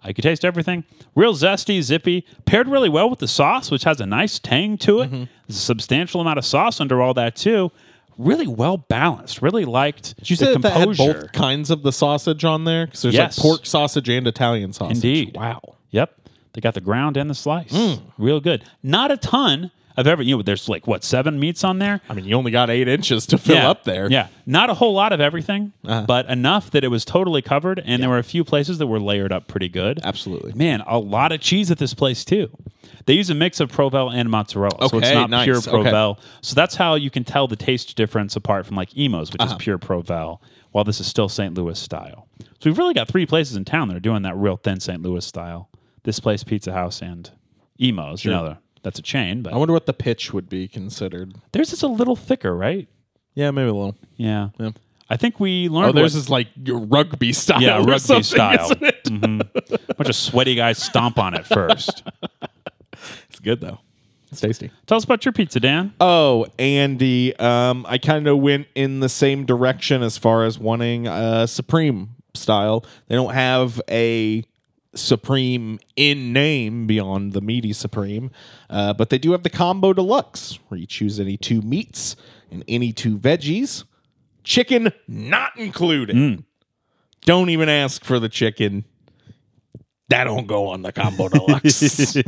I 0.03 0.15
could 0.15 0.23
taste 0.23 0.47
everything. 0.47 0.85
Real 1.15 1.35
zesty, 1.35 1.83
zippy, 1.83 2.25
paired 2.47 2.69
really 2.69 2.89
well 2.89 3.11
with 3.11 3.19
the 3.19 3.29
sauce, 3.29 3.71
which 3.71 3.85
has 3.85 4.01
a 4.01 4.07
nice 4.07 4.39
tang 4.39 4.79
to 4.79 5.01
it. 5.01 5.07
Mm-hmm. 5.09 5.25
There's 5.47 5.59
a 5.59 5.61
substantial 5.61 6.23
amount 6.23 6.39
of 6.39 6.45
sauce 6.47 6.81
under 6.81 7.03
all 7.03 7.13
that 7.15 7.37
too. 7.37 7.71
Really 8.17 8.47
well 8.47 8.79
balanced. 8.79 9.43
Really 9.43 9.65
liked 9.67 10.17
Did 10.19 10.31
you 10.31 10.37
say 10.37 10.53
that, 10.55 10.63
that 10.63 10.73
had 10.73 10.97
both 10.97 11.33
kinds 11.33 11.71
of 11.71 11.83
the 11.83 11.93
sausage 11.93 12.45
on 12.47 12.65
there? 12.65 12.87
Because 12.87 13.03
there's 13.03 13.15
Yes. 13.15 13.37
like 13.39 13.43
pork 13.43 13.67
sausage 13.67 14.09
and 14.09 14.27
Italian 14.27 14.73
sausage. 14.73 14.97
Indeed. 14.97 15.37
Wow. 15.37 15.61
Yep. 15.91 16.20
They 16.53 16.61
got 16.61 16.75
the 16.75 16.81
ground 16.81 17.17
and 17.17 17.31
the 17.31 17.35
slice. 17.35 17.73
Mm. 17.73 18.03
Real 18.19 18.41
good. 18.41 18.65
Not 18.83 19.11
a 19.11 19.17
ton 19.17 19.71
of 19.97 20.07
every. 20.07 20.27
You 20.27 20.37
know, 20.37 20.43
there's 20.43 20.69
like 20.69 20.87
what 20.87 21.05
seven 21.05 21.39
meats 21.39 21.63
on 21.65 21.79
there. 21.79 22.01
I 22.09 22.15
mean, 22.15 22.25
you 22.25 22.35
only 22.35 22.51
got 22.51 22.71
eight 22.71 22.89
inches 22.89 23.27
to 23.27 23.39
fill 23.39 23.57
yeah. 23.57 23.71
up 23.71 23.85
there. 23.85 24.07
Uh-huh. 24.07 24.13
Yeah, 24.13 24.29
not 24.47 24.71
a 24.71 24.75
whole 24.75 24.93
lot 24.95 25.13
of 25.13 25.21
everything, 25.21 25.73
but 25.83 26.27
enough 26.29 26.71
that 26.73 26.83
it 26.85 26.89
was 26.89 27.05
totally 27.05 27.43
covered, 27.43 27.81
and 27.85 28.03
there 28.03 28.11
were 28.11 28.19
a 28.19 28.25
few 28.25 28.45
places 28.45 28.79
that 28.79 28.87
were 28.87 29.01
layered 29.01 29.33
up 29.33 29.47
pretty 29.47 29.69
good. 29.69 30.01
Absolutely. 30.03 30.53
Man, 30.55 30.83
a 30.87 30.99
lot 30.99 31.33
of 31.33 31.41
cheese 31.41 31.71
at 31.71 31.79
this 31.79 31.95
place 31.95 32.25
too. 32.25 32.51
They 33.07 33.15
use 33.15 33.31
a 33.31 33.35
mix 33.35 33.61
of 33.61 33.73
Provel 33.73 34.13
and 34.13 34.29
mozzarella, 34.31 34.89
so 34.89 34.99
it's 34.99 35.11
not 35.13 35.31
nice. 35.31 35.45
pure 35.45 35.57
Okay. 35.57 36.15
So 36.43 36.55
that's 36.55 36.75
how 36.77 36.95
you 36.97 37.11
can 37.11 37.25
tell 37.25 37.49
the 37.49 37.57
taste 37.57 37.97
difference 37.97 38.37
apart 38.37 38.67
from 38.67 38.77
like 38.77 38.97
Imo's, 38.97 39.33
which 39.33 39.41
Uh-huh. 39.41 39.57
is 39.57 39.63
pure 39.63 39.79
Provel, 39.79 40.39
while 40.73 40.85
this 40.85 41.01
is 41.01 41.07
still 41.07 41.29
St. 41.29 41.55
Louis 41.55 41.79
style. 41.79 42.27
So 42.61 42.69
we've 42.69 42.79
really 42.79 42.95
got 42.95 43.09
three 43.09 43.25
places 43.27 43.57
in 43.57 43.65
town 43.65 43.89
that 43.89 43.97
are 43.97 44.01
doing 44.01 44.23
that 44.23 44.37
real 44.37 44.57
thin 44.57 44.81
St. 44.81 45.01
Louis 45.03 45.25
style. 45.25 45.69
This 46.05 46.21
place, 46.21 46.43
Pizza 46.45 46.73
House, 46.73 47.03
and 47.03 47.31
Imo's. 47.79 48.25
You 48.25 48.31
know, 48.31 48.57
that's 48.83 48.99
a 48.99 49.03
chain, 49.03 49.43
but 49.43 49.53
I 49.53 49.57
wonder 49.57 49.73
what 49.75 49.87
the 49.87 49.93
pitch 49.93 50.33
would 50.33 50.49
be 50.49 50.67
considered. 50.69 51.35
theirs 51.53 51.73
is 51.73 51.83
a 51.83 51.89
little 51.89 52.17
thicker, 52.17 52.57
right? 52.57 52.89
Yeah, 53.35 53.51
maybe 53.51 53.69
a 53.69 53.75
little. 53.75 53.97
Yeah. 54.17 54.49
Yeah. 54.59 54.71
I 55.09 55.17
think 55.17 55.41
we 55.41 55.69
learned. 55.69 55.91
Oh, 55.91 55.93
theirs 55.93 56.15
what- 56.15 56.21
is 56.21 56.31
like 56.31 56.49
your 56.65 56.79
rugby 56.81 57.33
style. 57.33 57.61
yeah, 57.63 57.77
rugby 57.79 58.23
style. 58.23 58.71
it? 58.81 59.05
Mhm. 59.11 59.97
Bunch 59.97 60.09
of 60.09 60.15
sweaty 60.17 60.55
guys 60.55 60.79
stomp 60.79 61.19
on 61.19 61.35
it 61.35 61.45
first. 61.47 62.03
It's 63.29 63.39
good 63.41 63.61
though. 63.61 63.79
It's 64.31 64.41
tasty. 64.41 64.71
Tell 64.87 64.97
us 64.97 65.05
about 65.05 65.25
your 65.25 65.33
pizza, 65.33 65.59
Dan. 65.59 65.93
Oh, 66.01 66.47
Andy, 66.59 67.35
um, 67.37 67.85
I 67.89 67.99
kind 67.99 68.29
of 68.29 68.39
went 68.39 68.69
in 68.75 69.01
the 69.01 69.09
same 69.09 69.45
direction 69.45 70.03
as 70.03 70.17
far 70.19 70.45
as 70.45 70.59
wanting 70.59 71.09
a 71.09 71.49
Supreme 71.49 72.11
style. 72.35 72.85
They 73.09 73.17
don't 73.17 73.35
have 73.35 73.81
a 73.91 74.45
Supreme 74.95 75.79
in 75.97 76.33
name 76.33 76.87
beyond 76.87 77.33
the 77.33 77.41
meaty 77.41 77.73
Supreme, 77.73 78.31
uh, 78.69 78.93
but 78.93 79.11
they 79.11 79.19
do 79.19 79.33
have 79.33 79.43
the 79.45 79.51
Combo 79.51 79.93
Deluxe, 79.93 80.59
where 80.69 80.79
you 80.81 80.87
choose 80.87 81.21
any 81.21 81.37
two 81.37 81.63
meats 81.63 82.17
and 82.51 82.65
any 82.67 82.93
two 82.93 83.17
veggies. 83.19 83.85
Chicken 84.43 84.93
not 85.07 85.57
included. 85.57 86.45
Don't 87.23 87.51
even 87.51 87.69
ask 87.69 88.05
for 88.05 88.19
the 88.19 88.29
chicken. 88.29 88.85
That 90.09 90.25
don't 90.25 90.47
go 90.49 90.69
on 90.69 90.83
the 90.83 90.91
Combo 90.93 91.29
Deluxe. 91.29 92.17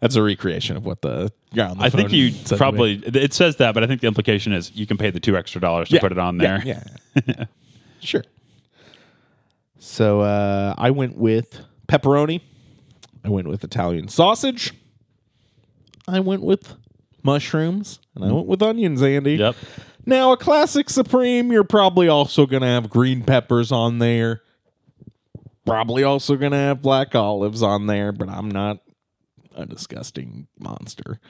That's 0.00 0.14
a 0.14 0.22
recreation 0.22 0.76
of 0.76 0.86
what 0.86 1.02
the 1.02 1.32
guy 1.54 1.68
on 1.68 1.78
the 1.78 1.84
I 1.84 1.90
think 1.90 2.12
you 2.12 2.30
said 2.30 2.46
to 2.46 2.54
me. 2.54 2.58
probably 2.58 2.92
it 3.04 3.32
says 3.34 3.56
that, 3.56 3.74
but 3.74 3.82
I 3.82 3.86
think 3.88 4.00
the 4.00 4.06
implication 4.06 4.52
is 4.52 4.70
you 4.74 4.86
can 4.86 4.96
pay 4.96 5.10
the 5.10 5.18
two 5.18 5.36
extra 5.36 5.60
dollars 5.60 5.88
to 5.88 5.94
Yeah, 5.96 6.00
put 6.00 6.12
it 6.12 6.18
on 6.18 6.38
yeah, 6.38 6.62
there. 6.62 6.84
Yeah, 7.26 7.44
sure. 8.00 8.22
So 9.78 10.20
uh, 10.20 10.74
I 10.76 10.90
went 10.90 11.16
with 11.16 11.60
pepperoni. 11.86 12.40
I 13.24 13.28
went 13.28 13.48
with 13.48 13.64
Italian 13.64 14.08
sausage. 14.08 14.74
I 16.06 16.20
went 16.20 16.42
with 16.42 16.74
mushrooms, 17.22 18.00
and 18.14 18.24
I 18.24 18.32
went 18.32 18.46
with 18.46 18.62
onions. 18.62 19.02
Andy. 19.02 19.36
Yep. 19.36 19.56
Now 20.06 20.32
a 20.32 20.36
classic 20.36 20.88
supreme. 20.88 21.52
You're 21.52 21.64
probably 21.64 22.08
also 22.08 22.46
gonna 22.46 22.66
have 22.66 22.88
green 22.88 23.22
peppers 23.22 23.70
on 23.70 23.98
there. 23.98 24.42
Probably 25.66 26.02
also 26.02 26.36
gonna 26.36 26.56
have 26.56 26.80
black 26.80 27.14
olives 27.14 27.62
on 27.62 27.86
there, 27.86 28.12
but 28.12 28.28
I'm 28.28 28.50
not 28.50 28.78
a 29.54 29.66
disgusting 29.66 30.48
monster. 30.58 31.20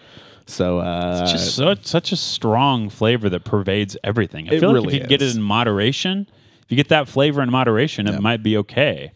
So 0.47 0.79
uh, 0.79 1.21
It's 1.23 1.33
just 1.33 1.57
so, 1.57 1.75
such 1.83 2.13
a 2.13 2.17
strong 2.17 2.89
flavor 2.89 3.29
that 3.29 3.45
pervades 3.45 3.97
everything. 4.05 4.49
I 4.49 4.61
feel 4.61 4.73
like 4.73 4.95
if 4.95 5.03
you 5.03 5.07
get 5.07 5.23
it 5.23 5.35
in 5.35 5.43
moderation, 5.43 6.29
if 6.69 6.73
you 6.73 6.77
get 6.77 6.89
that 6.91 7.09
flavor 7.09 7.41
in 7.41 7.51
moderation, 7.51 8.07
it 8.07 8.21
might 8.21 8.43
be 8.43 8.59
okay. 8.59 9.12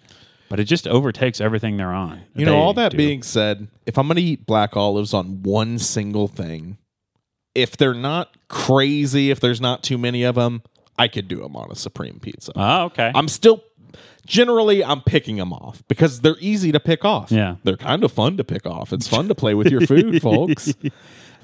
But 0.49 0.59
it 0.59 0.65
just 0.65 0.89
overtakes 0.89 1.39
everything 1.39 1.77
they're 1.77 1.93
on. 1.93 2.23
You 2.35 2.47
know, 2.47 2.53
They 2.53 2.59
all 2.59 2.73
that 2.75 2.93
do. 2.93 2.97
being 2.97 3.23
said, 3.23 3.69
if 3.85 3.99
I'm 3.99 4.07
going 4.07 4.17
to 4.17 4.23
eat 4.23 4.47
black 4.47 4.75
olives 4.75 5.13
on 5.13 5.43
one 5.43 5.79
single 5.79 6.29
thing, 6.29 6.79
if 7.55 7.77
they're 7.77 7.93
not 7.95 8.35
crazy, 8.49 9.31
if 9.31 9.39
there's 9.41 9.61
not 9.61 9.83
too 9.83 9.99
many 9.99 10.23
of 10.23 10.35
them, 10.35 10.63
I 10.99 11.09
could 11.09 11.29
do 11.29 11.41
them 11.43 11.57
on 11.57 11.71
a 11.71 11.75
supreme 11.75 12.21
pizza. 12.21 12.53
Oh, 12.57 12.85
okay. 12.85 13.13
I'm 13.15 13.29
still 13.29 13.63
generally 14.27 14.85
I'm 14.85 15.01
picking 15.03 15.37
them 15.37 15.53
off 15.53 15.83
because 15.89 16.21
they're 16.21 16.37
easy 16.41 16.73
to 16.73 16.81
pick 16.81 17.05
off. 17.05 17.31
Yeah. 17.31 17.57
They're 17.65 17.77
kind 17.77 18.05
of 18.05 18.13
fun 18.13 18.37
to 18.39 18.45
pick 18.45 18.65
off. 18.67 18.93
It's 18.93 19.09
fun 19.09 19.29
to 19.29 19.35
play 19.35 19.55
with 19.55 19.69
your 19.69 19.83
food, 19.87 20.23
folks. 20.23 20.73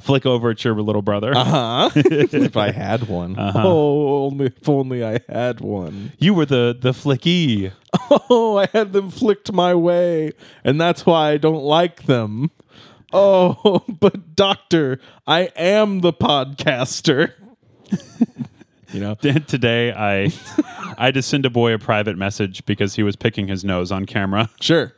Flick 0.00 0.26
over 0.26 0.50
at 0.50 0.64
your 0.64 0.74
little 0.80 1.02
brother. 1.02 1.34
Uh 1.36 1.44
huh? 1.44 1.90
if 1.96 2.56
I 2.56 2.70
had 2.70 3.08
one. 3.08 3.38
Uh-huh. 3.38 3.62
Oh, 3.64 4.24
only 4.26 4.46
if 4.46 4.68
only 4.68 5.04
I 5.04 5.20
had 5.28 5.60
one. 5.60 6.12
You 6.18 6.34
were 6.34 6.46
the 6.46 6.76
the 6.78 6.92
flicky. 6.92 7.72
Oh, 8.30 8.58
I 8.58 8.66
had 8.72 8.92
them 8.92 9.10
flicked 9.10 9.50
my 9.52 9.74
way, 9.74 10.32
and 10.62 10.78
that's 10.80 11.06
why 11.06 11.30
I 11.30 11.36
don't 11.38 11.62
like 11.62 12.04
them. 12.04 12.50
Oh, 13.12 13.82
but 14.00 14.36
doctor, 14.36 15.00
I 15.26 15.50
am 15.56 16.00
the 16.00 16.12
podcaster. 16.12 17.32
you 18.92 19.00
know, 19.00 19.14
Today, 19.14 19.92
I 19.92 20.30
I 20.98 21.10
just 21.10 21.28
sent 21.30 21.46
a 21.46 21.50
boy 21.50 21.72
a 21.72 21.78
private 21.78 22.18
message 22.18 22.64
because 22.66 22.94
he 22.96 23.02
was 23.02 23.16
picking 23.16 23.48
his 23.48 23.64
nose 23.64 23.90
on 23.90 24.04
camera, 24.04 24.50
sure. 24.60 24.92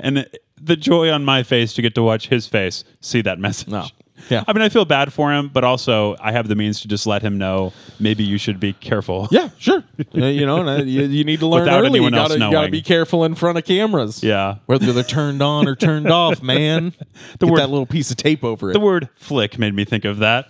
and 0.00 0.18
the, 0.18 0.30
the 0.60 0.76
joy 0.76 1.10
on 1.10 1.24
my 1.24 1.42
face 1.42 1.72
to 1.74 1.82
get 1.82 1.94
to 1.94 2.02
watch 2.02 2.28
his 2.28 2.46
face 2.46 2.84
see 3.00 3.22
that 3.22 3.38
message. 3.38 3.68
No. 3.68 3.86
Yeah. 4.30 4.44
I 4.46 4.52
mean, 4.52 4.62
I 4.62 4.68
feel 4.68 4.84
bad 4.84 5.12
for 5.12 5.32
him, 5.32 5.48
but 5.48 5.64
also 5.64 6.16
I 6.20 6.32
have 6.32 6.48
the 6.48 6.54
means 6.54 6.80
to 6.82 6.88
just 6.88 7.06
let 7.06 7.22
him 7.22 7.38
know 7.38 7.72
maybe 8.00 8.24
you 8.24 8.38
should 8.38 8.58
be 8.60 8.72
careful. 8.72 9.28
Yeah, 9.30 9.50
sure. 9.58 9.84
Uh, 10.14 10.26
you 10.26 10.46
know, 10.46 10.60
and, 10.60 10.68
uh, 10.68 10.84
you, 10.84 11.02
you 11.02 11.24
need 11.24 11.40
to 11.40 11.46
learn 11.46 11.62
Without 11.64 11.80
early. 11.80 11.90
anyone 11.90 12.12
you 12.14 12.18
else 12.18 12.28
gotta, 12.32 12.44
you 12.44 12.50
gotta 12.50 12.70
be 12.70 12.82
careful 12.82 13.24
in 13.24 13.34
front 13.34 13.58
of 13.58 13.64
cameras. 13.64 14.22
Yeah. 14.22 14.56
Whether 14.66 14.92
they're 14.92 15.02
turned 15.02 15.42
on 15.42 15.66
or 15.68 15.74
turned 15.74 16.10
off, 16.10 16.42
man. 16.42 16.94
The 17.38 17.46
Get 17.46 17.52
word- 17.52 17.58
that 17.60 17.70
little 17.70 17.86
piece 17.86 18.10
of 18.10 18.16
tape 18.16 18.42
over 18.44 18.70
it. 18.70 18.74
The 18.74 18.80
word 18.80 19.08
flick 19.16 19.58
made 19.58 19.74
me 19.74 19.84
think 19.84 20.04
of 20.04 20.18
that. 20.18 20.46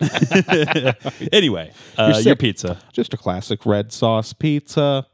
anyway, 1.33 1.73
uh, 1.97 2.21
your 2.25 2.37
pizza. 2.37 2.79
Just 2.93 3.13
a 3.15 3.17
classic 3.17 3.65
red 3.67 3.93
sauce 3.93 4.33
pizza. 4.33 5.07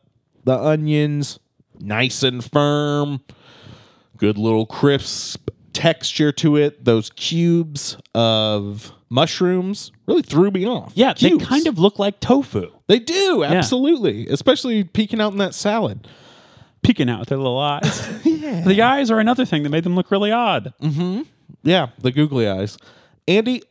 The 0.44 0.58
onions, 0.58 1.38
nice 1.78 2.22
and 2.22 2.44
firm. 2.44 3.20
Good 4.16 4.36
little 4.38 4.66
crisp 4.66 5.48
texture 5.78 6.32
to 6.32 6.56
it. 6.56 6.84
Those 6.84 7.10
cubes 7.10 7.96
of 8.12 8.92
mushrooms 9.08 9.92
really 10.06 10.22
threw 10.22 10.50
me 10.50 10.66
off. 10.66 10.92
Yeah, 10.96 11.14
Cubes. 11.14 11.38
they 11.38 11.48
kind 11.48 11.68
of 11.68 11.78
look 11.78 12.00
like 12.00 12.18
tofu. 12.18 12.72
They 12.88 12.98
do, 12.98 13.44
absolutely. 13.44 14.26
Especially 14.26 14.82
peeking 14.82 15.20
out 15.20 15.30
in 15.30 15.38
that 15.38 15.54
salad. 15.54 16.08
Peeking 16.82 17.08
out 17.08 17.20
with 17.20 17.28
their 17.28 17.38
little 17.38 17.58
eyes. 17.58 18.08
yeah. 18.24 18.62
The 18.62 18.82
eyes 18.82 19.10
are 19.10 19.20
another 19.20 19.44
thing 19.44 19.62
that 19.62 19.70
made 19.70 19.84
them 19.84 19.94
look 19.94 20.10
really 20.10 20.32
odd. 20.32 20.74
Mm-hmm. 20.82 21.22
Yeah, 21.62 21.88
the 21.98 22.10
googly 22.10 22.48
eyes. 22.48 22.76
Andy, 23.28 23.62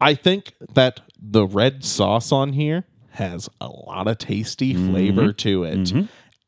I 0.00 0.14
think 0.14 0.52
that 0.74 1.00
the 1.20 1.46
red 1.46 1.84
sauce 1.84 2.30
on 2.30 2.52
here 2.52 2.84
has 3.10 3.48
a 3.60 3.68
lot 3.68 4.06
of 4.06 4.18
tasty 4.18 4.74
flavor 4.74 5.22
mm-hmm. 5.22 5.36
to 5.36 5.64
it. 5.64 5.78
Mm-hmm. 5.78 6.02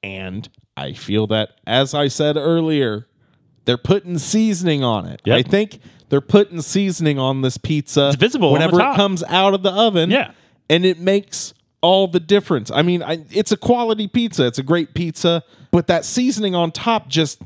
And 0.04 0.48
I 0.76 0.92
feel 0.92 1.26
that, 1.28 1.50
as 1.66 1.92
I 1.92 2.06
said 2.06 2.36
earlier, 2.36 3.07
they're 3.68 3.76
putting 3.76 4.16
seasoning 4.16 4.82
on 4.82 5.04
it. 5.04 5.20
Yep. 5.26 5.38
I 5.38 5.42
think 5.42 5.80
they're 6.08 6.22
putting 6.22 6.62
seasoning 6.62 7.18
on 7.18 7.42
this 7.42 7.58
pizza. 7.58 8.08
It's 8.08 8.16
visible 8.16 8.50
whenever 8.50 8.80
it 8.80 8.96
comes 8.96 9.22
out 9.24 9.52
of 9.52 9.62
the 9.62 9.70
oven. 9.70 10.10
Yeah. 10.10 10.30
And 10.70 10.86
it 10.86 10.98
makes 10.98 11.52
all 11.82 12.08
the 12.08 12.18
difference. 12.18 12.70
I 12.70 12.80
mean, 12.80 13.02
I, 13.02 13.26
it's 13.28 13.52
a 13.52 13.58
quality 13.58 14.08
pizza. 14.08 14.46
It's 14.46 14.58
a 14.58 14.62
great 14.62 14.94
pizza, 14.94 15.44
but 15.70 15.86
that 15.88 16.06
seasoning 16.06 16.54
on 16.54 16.72
top 16.72 17.08
just. 17.08 17.42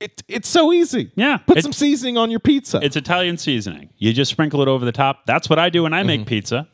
It, 0.00 0.22
it's 0.28 0.50
so 0.50 0.70
easy. 0.70 1.12
Yeah. 1.16 1.38
Put 1.38 1.62
some 1.62 1.72
seasoning 1.72 2.18
on 2.18 2.30
your 2.30 2.40
pizza. 2.40 2.78
It's 2.82 2.94
Italian 2.94 3.38
seasoning. 3.38 3.88
You 3.96 4.12
just 4.12 4.30
sprinkle 4.30 4.60
it 4.60 4.68
over 4.68 4.84
the 4.84 4.92
top. 4.92 5.24
That's 5.24 5.48
what 5.48 5.58
I 5.58 5.70
do 5.70 5.84
when 5.84 5.94
I 5.94 6.02
make 6.02 6.20
mm-hmm. 6.20 6.28
pizza. 6.28 6.68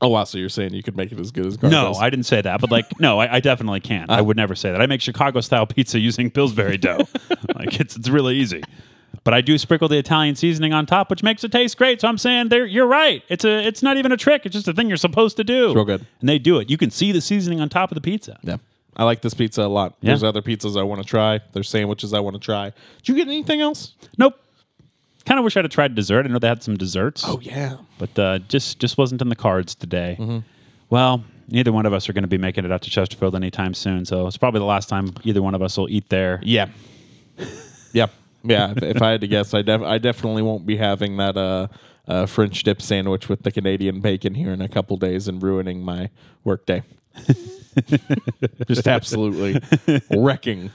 Oh 0.00 0.08
wow! 0.08 0.24
So 0.24 0.38
you're 0.38 0.48
saying 0.48 0.74
you 0.74 0.82
could 0.82 0.96
make 0.96 1.10
it 1.10 1.18
as 1.18 1.30
good 1.32 1.46
as 1.46 1.60
No, 1.62 1.92
I 1.94 2.08
didn't 2.08 2.26
say 2.26 2.40
that, 2.40 2.60
but 2.60 2.70
like, 2.70 3.00
no, 3.00 3.18
I, 3.18 3.36
I 3.36 3.40
definitely 3.40 3.80
can't. 3.80 4.08
Ah. 4.10 4.16
I 4.18 4.20
would 4.20 4.36
never 4.36 4.54
say 4.54 4.70
that. 4.70 4.80
I 4.80 4.86
make 4.86 5.00
Chicago 5.00 5.40
style 5.40 5.66
pizza 5.66 5.98
using 5.98 6.30
Pillsbury 6.30 6.78
dough. 6.78 7.08
like 7.54 7.80
it's 7.80 7.96
it's 7.96 8.08
really 8.08 8.36
easy. 8.36 8.62
But 9.24 9.34
I 9.34 9.40
do 9.40 9.58
sprinkle 9.58 9.88
the 9.88 9.98
Italian 9.98 10.36
seasoning 10.36 10.72
on 10.72 10.86
top, 10.86 11.10
which 11.10 11.22
makes 11.22 11.42
it 11.44 11.50
taste 11.52 11.76
great. 11.76 12.00
So 12.00 12.08
I'm 12.08 12.16
saying 12.18 12.48
there, 12.48 12.64
you're 12.64 12.86
right. 12.86 13.22
It's 13.28 13.44
a, 13.44 13.66
it's 13.66 13.82
not 13.82 13.96
even 13.96 14.12
a 14.12 14.16
trick. 14.16 14.46
It's 14.46 14.54
just 14.54 14.68
a 14.68 14.72
thing 14.72 14.88
you're 14.88 14.96
supposed 14.96 15.36
to 15.38 15.44
do. 15.44 15.66
It's 15.66 15.74
real 15.76 15.84
good. 15.84 16.06
and 16.20 16.28
they 16.28 16.38
do 16.38 16.58
it. 16.58 16.70
You 16.70 16.78
can 16.78 16.90
see 16.90 17.10
the 17.12 17.20
seasoning 17.20 17.60
on 17.60 17.68
top 17.68 17.90
of 17.90 17.94
the 17.96 18.00
pizza. 18.00 18.38
Yeah, 18.42 18.56
I 18.96 19.04
like 19.04 19.20
this 19.22 19.34
pizza 19.34 19.62
a 19.62 19.64
lot. 19.64 19.96
There's 20.00 20.22
other 20.22 20.40
pizzas 20.42 20.78
I 20.78 20.84
want 20.84 21.02
to 21.02 21.06
try. 21.06 21.40
There's 21.52 21.68
sandwiches 21.68 22.14
I 22.14 22.20
want 22.20 22.34
to 22.34 22.40
try. 22.40 22.72
Did 22.98 23.08
you 23.08 23.14
get 23.16 23.26
anything 23.26 23.60
else? 23.60 23.94
Nope. 24.16 24.40
Kind 25.28 25.38
of 25.38 25.44
wish 25.44 25.58
I'd 25.58 25.64
have 25.66 25.70
tried 25.70 25.94
dessert. 25.94 26.24
I 26.24 26.30
know 26.30 26.38
they 26.38 26.48
had 26.48 26.62
some 26.62 26.78
desserts. 26.78 27.22
Oh 27.26 27.38
yeah. 27.42 27.76
but 27.98 28.18
uh, 28.18 28.38
just 28.48 28.78
just 28.78 28.96
wasn't 28.96 29.20
in 29.20 29.28
the 29.28 29.36
cards 29.36 29.74
today. 29.74 30.16
Mm-hmm. 30.18 30.38
Well, 30.88 31.22
neither 31.48 31.70
one 31.70 31.84
of 31.84 31.92
us 31.92 32.08
are 32.08 32.14
going 32.14 32.22
to 32.22 32.28
be 32.28 32.38
making 32.38 32.64
it 32.64 32.72
out 32.72 32.80
to 32.82 32.90
Chesterfield 32.90 33.34
anytime 33.34 33.74
soon, 33.74 34.06
so 34.06 34.26
it's 34.26 34.38
probably 34.38 34.60
the 34.60 34.64
last 34.64 34.88
time 34.88 35.12
either 35.24 35.42
one 35.42 35.54
of 35.54 35.60
us 35.60 35.76
will 35.76 35.90
eat 35.90 36.08
there. 36.08 36.40
Yeah. 36.42 36.68
yeah. 37.92 38.06
Yeah. 38.42 38.72
If, 38.74 38.82
if 38.82 39.02
I 39.02 39.10
had 39.10 39.20
to 39.20 39.28
guess, 39.28 39.52
I 39.52 39.60
def- 39.60 39.82
I 39.82 39.98
definitely 39.98 40.40
won't 40.40 40.64
be 40.64 40.78
having 40.78 41.18
that 41.18 41.36
uh, 41.36 41.66
uh, 42.06 42.24
French 42.24 42.62
dip 42.62 42.80
sandwich 42.80 43.28
with 43.28 43.42
the 43.42 43.52
Canadian 43.52 44.00
bacon 44.00 44.34
here 44.34 44.50
in 44.50 44.62
a 44.62 44.68
couple 44.68 44.96
days 44.96 45.28
and 45.28 45.42
ruining 45.42 45.82
my 45.82 46.08
workday. 46.42 46.82
Just 48.66 48.88
absolutely 48.88 49.60
wrecking 50.10 50.70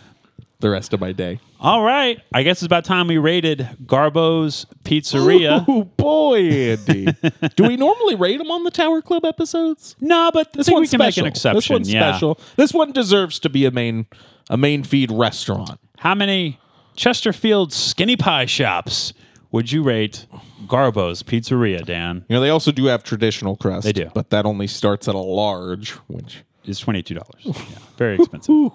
the 0.63 0.71
rest 0.71 0.93
of 0.93 0.99
my 0.99 1.11
day. 1.11 1.39
All 1.59 1.83
right, 1.83 2.19
I 2.33 2.41
guess 2.41 2.57
it's 2.57 2.65
about 2.65 2.83
time 2.85 3.07
we 3.07 3.17
rated 3.19 3.69
Garbo's 3.85 4.65
Pizzeria. 4.83 5.63
Oh 5.69 5.83
boy, 5.83 6.39
Andy! 6.49 7.07
Do 7.55 7.67
we 7.67 7.77
normally 7.77 8.15
rate 8.15 8.37
them 8.37 8.49
on 8.49 8.63
the 8.63 8.71
Tower 8.71 9.01
Club 9.01 9.23
episodes? 9.25 9.95
no, 10.01 10.31
but 10.33 10.51
This 10.53 10.69
one's 10.69 10.89
can 10.89 10.99
special. 10.99 11.05
make 11.05 11.17
an 11.17 11.25
exception. 11.31 11.57
This 11.57 11.69
one's 11.69 11.93
yeah. 11.93 12.11
special. 12.11 12.39
This 12.55 12.73
one 12.73 12.91
deserves 12.91 13.37
to 13.39 13.49
be 13.49 13.65
a 13.65 13.71
main 13.71 14.07
a 14.49 14.57
main 14.57 14.83
feed 14.83 15.11
restaurant. 15.11 15.79
How 15.99 16.15
many 16.15 16.59
Chesterfield 16.95 17.73
Skinny 17.73 18.15
Pie 18.15 18.45
Shops. 18.45 19.13
Would 19.51 19.71
you 19.71 19.83
rate 19.83 20.25
Garbo's 20.67 21.21
Pizzeria, 21.21 21.85
Dan? 21.85 22.25
You 22.27 22.35
know, 22.35 22.41
they 22.41 22.49
also 22.49 22.71
do 22.71 22.85
have 22.85 23.03
traditional 23.03 23.55
crust. 23.55 23.85
They 23.85 23.93
do. 23.93 24.09
But 24.13 24.31
that 24.31 24.45
only 24.45 24.65
starts 24.65 25.07
at 25.07 25.13
a 25.13 25.19
large, 25.19 25.91
which 26.07 26.43
is 26.65 26.79
twenty 26.79 27.03
two 27.03 27.13
dollars. 27.15 27.35
yeah, 27.43 27.53
very 27.97 28.15
expensive. 28.15 28.71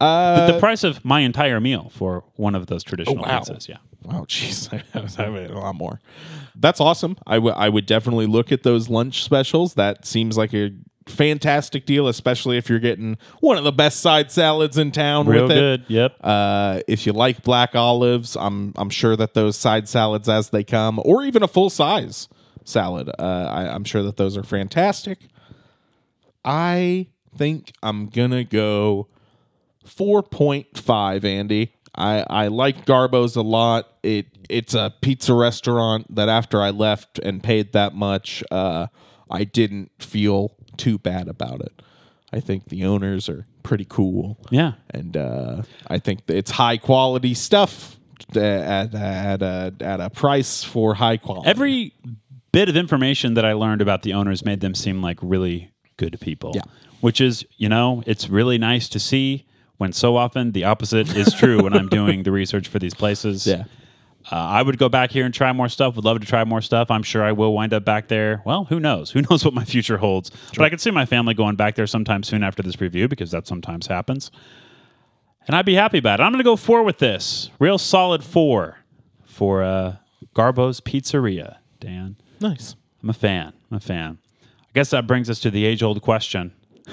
The, 0.00 0.52
the 0.52 0.60
price 0.60 0.84
of 0.84 1.04
my 1.04 1.20
entire 1.20 1.60
meal 1.60 1.90
for 1.92 2.24
one 2.36 2.54
of 2.54 2.66
those 2.66 2.84
traditional 2.84 3.22
wow. 3.22 3.40
pizzas. 3.40 3.68
Yeah. 3.68 3.78
Wow, 4.04 4.24
jeez, 4.28 4.72
I 4.94 5.00
was 5.00 5.16
having 5.16 5.50
a 5.50 5.58
lot 5.58 5.74
more. 5.74 6.00
That's 6.54 6.80
awesome. 6.80 7.16
I 7.26 7.38
would 7.38 7.54
I 7.54 7.68
would 7.68 7.86
definitely 7.86 8.26
look 8.26 8.52
at 8.52 8.62
those 8.62 8.88
lunch 8.88 9.24
specials. 9.24 9.74
That 9.74 10.06
seems 10.06 10.36
like 10.36 10.54
a 10.54 10.72
fantastic 11.06 11.86
deal, 11.86 12.08
especially 12.08 12.58
if 12.58 12.68
you're 12.68 12.78
getting 12.78 13.16
one 13.40 13.56
of 13.56 13.64
the 13.64 13.72
best 13.72 14.00
side 14.00 14.30
salads 14.30 14.78
in 14.78 14.92
town. 14.92 15.26
Real 15.26 15.44
with 15.44 15.52
it. 15.52 15.54
good. 15.54 15.84
Yep. 15.88 16.16
Uh, 16.20 16.80
if 16.86 17.06
you 17.06 17.12
like 17.12 17.42
black 17.42 17.74
olives, 17.74 18.36
I'm 18.36 18.72
I'm 18.76 18.90
sure 18.90 19.16
that 19.16 19.34
those 19.34 19.56
side 19.56 19.88
salads 19.88 20.28
as 20.28 20.50
they 20.50 20.64
come, 20.64 21.00
or 21.04 21.24
even 21.24 21.42
a 21.42 21.48
full 21.48 21.70
size 21.70 22.28
salad, 22.64 23.08
uh, 23.18 23.22
I, 23.22 23.68
I'm 23.68 23.84
sure 23.84 24.02
that 24.02 24.16
those 24.16 24.36
are 24.36 24.42
fantastic. 24.42 25.18
I 26.44 27.08
think 27.36 27.72
I'm 27.82 28.06
gonna 28.08 28.44
go 28.44 29.08
4.5, 29.88 31.24
Andy. 31.24 31.72
I, 31.94 32.24
I 32.28 32.46
like 32.48 32.84
Garbo's 32.84 33.36
a 33.36 33.42
lot. 33.42 33.88
It 34.02 34.26
it's 34.48 34.74
a 34.74 34.94
pizza 35.02 35.34
restaurant 35.34 36.14
that 36.14 36.28
after 36.28 36.62
I 36.62 36.70
left 36.70 37.18
and 37.18 37.42
paid 37.42 37.72
that 37.72 37.94
much, 37.94 38.42
uh, 38.50 38.86
I 39.30 39.44
didn't 39.44 39.90
feel 39.98 40.54
too 40.76 40.98
bad 40.98 41.28
about 41.28 41.60
it. 41.60 41.82
I 42.32 42.40
think 42.40 42.68
the 42.68 42.84
owners 42.84 43.28
are 43.28 43.46
pretty 43.62 43.86
cool 43.86 44.38
yeah. 44.50 44.72
and 44.90 45.16
uh, 45.16 45.62
I 45.88 45.98
think 45.98 46.20
it's 46.28 46.52
high 46.52 46.78
quality 46.78 47.34
stuff 47.34 47.98
at 48.34 48.94
at 48.94 49.42
a 49.42 49.74
at 49.80 50.00
a 50.00 50.10
price 50.10 50.62
for 50.64 50.94
high 50.94 51.16
quality. 51.16 51.48
Every 51.48 51.94
bit 52.52 52.68
of 52.68 52.76
information 52.76 53.34
that 53.34 53.44
I 53.44 53.52
learned 53.52 53.82
about 53.82 54.02
the 54.02 54.14
owners 54.14 54.44
made 54.44 54.60
them 54.60 54.74
seem 54.74 55.02
like 55.02 55.18
really 55.22 55.70
good 55.96 56.18
people. 56.20 56.52
Yeah. 56.54 56.62
Which 57.00 57.20
is, 57.20 57.46
you 57.56 57.68
know, 57.68 58.02
it's 58.06 58.28
really 58.28 58.58
nice 58.58 58.88
to 58.88 58.98
see 58.98 59.46
when 59.78 59.92
so 59.92 60.16
often 60.16 60.52
the 60.52 60.64
opposite 60.64 61.16
is 61.16 61.32
true 61.34 61.62
when 61.62 61.72
I'm 61.72 61.88
doing 62.00 62.22
the 62.22 62.30
research 62.32 62.68
for 62.68 62.78
these 62.78 62.94
places. 62.94 63.46
yeah, 63.46 63.64
Uh, 64.30 64.34
I 64.36 64.62
would 64.62 64.76
go 64.78 64.88
back 64.88 65.10
here 65.10 65.24
and 65.24 65.32
try 65.32 65.52
more 65.52 65.68
stuff. 65.68 65.96
Would 65.96 66.04
love 66.04 66.20
to 66.20 66.26
try 66.26 66.44
more 66.44 66.60
stuff. 66.60 66.90
I'm 66.90 67.02
sure 67.02 67.22
I 67.24 67.32
will 67.32 67.54
wind 67.54 67.72
up 67.72 67.84
back 67.84 68.08
there. 68.08 68.42
Well, 68.44 68.64
who 68.64 68.78
knows? 68.80 69.12
Who 69.12 69.22
knows 69.30 69.44
what 69.44 69.54
my 69.54 69.64
future 69.64 69.98
holds? 69.98 70.30
But 70.56 70.64
I 70.64 70.70
could 70.70 70.80
see 70.80 70.90
my 70.90 71.06
family 71.06 71.32
going 71.34 71.56
back 71.56 71.74
there 71.76 71.86
sometime 71.86 72.22
soon 72.22 72.42
after 72.42 72.62
this 72.62 72.80
review 72.80 73.08
because 73.08 73.30
that 73.30 73.46
sometimes 73.46 73.86
happens. 73.86 74.30
And 75.46 75.56
I'd 75.56 75.64
be 75.64 75.74
happy 75.76 75.98
about 75.98 76.20
it. 76.20 76.24
I'm 76.24 76.32
going 76.32 76.40
to 76.40 76.44
go 76.44 76.56
four 76.56 76.82
with 76.82 76.98
this. 76.98 77.50
Real 77.58 77.78
solid 77.78 78.22
four 78.22 78.78
for 79.24 79.62
uh, 79.62 79.96
Garbo's 80.34 80.80
Pizzeria, 80.82 81.56
Dan. 81.80 82.16
nice. 82.40 82.76
I'm 83.02 83.08
a 83.10 83.14
fan. 83.14 83.52
I'm 83.70 83.76
a 83.76 83.80
fan. 83.80 84.18
I 84.42 84.70
guess 84.74 84.90
that 84.90 85.06
brings 85.06 85.30
us 85.30 85.38
to 85.40 85.50
the 85.50 85.64
age 85.64 85.82
old 85.84 86.02
question. 86.02 86.52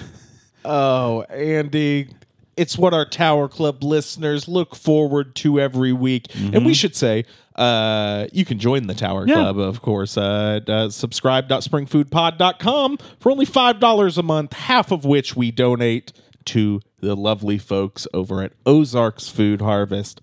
Oh, 0.68 1.22
Andy, 1.24 2.10
it's 2.58 2.78
what 2.78 2.94
our 2.94 3.06
Tower 3.06 3.48
Club 3.50 3.84
listeners 3.84 4.48
look 4.48 4.76
forward 4.76 5.36
to 5.38 5.60
every 5.60 5.94
week. 5.94 6.28
And 6.36 6.66
we 6.66 6.74
should 6.74 6.96
say, 6.96 7.26
uh, 7.56 8.28
you 8.32 8.46
can 8.46 8.60
join 8.60 8.88
the 8.88 8.94
Tower 8.94 9.28
Yeah. 9.28 9.36
Club, 9.36 9.60
of 9.60 9.82
course. 9.82 10.18
Uh, 10.18 10.60
uh, 10.68 10.90
subscribe.springfoodpod.com 10.90 12.98
for 13.20 13.32
only 13.32 13.46
$5 13.46 14.18
a 14.18 14.24
month, 14.24 14.54
half 14.54 14.92
of 14.92 15.06
which 15.06 15.36
we 15.36 15.52
donate 15.52 16.14
to 16.46 16.82
the 17.00 17.16
lovely 17.16 17.58
folks 17.58 18.08
over 18.14 18.42
at 18.42 18.54
Ozarks 18.66 19.30
Food 19.30 19.62
Harvest. 19.62 20.22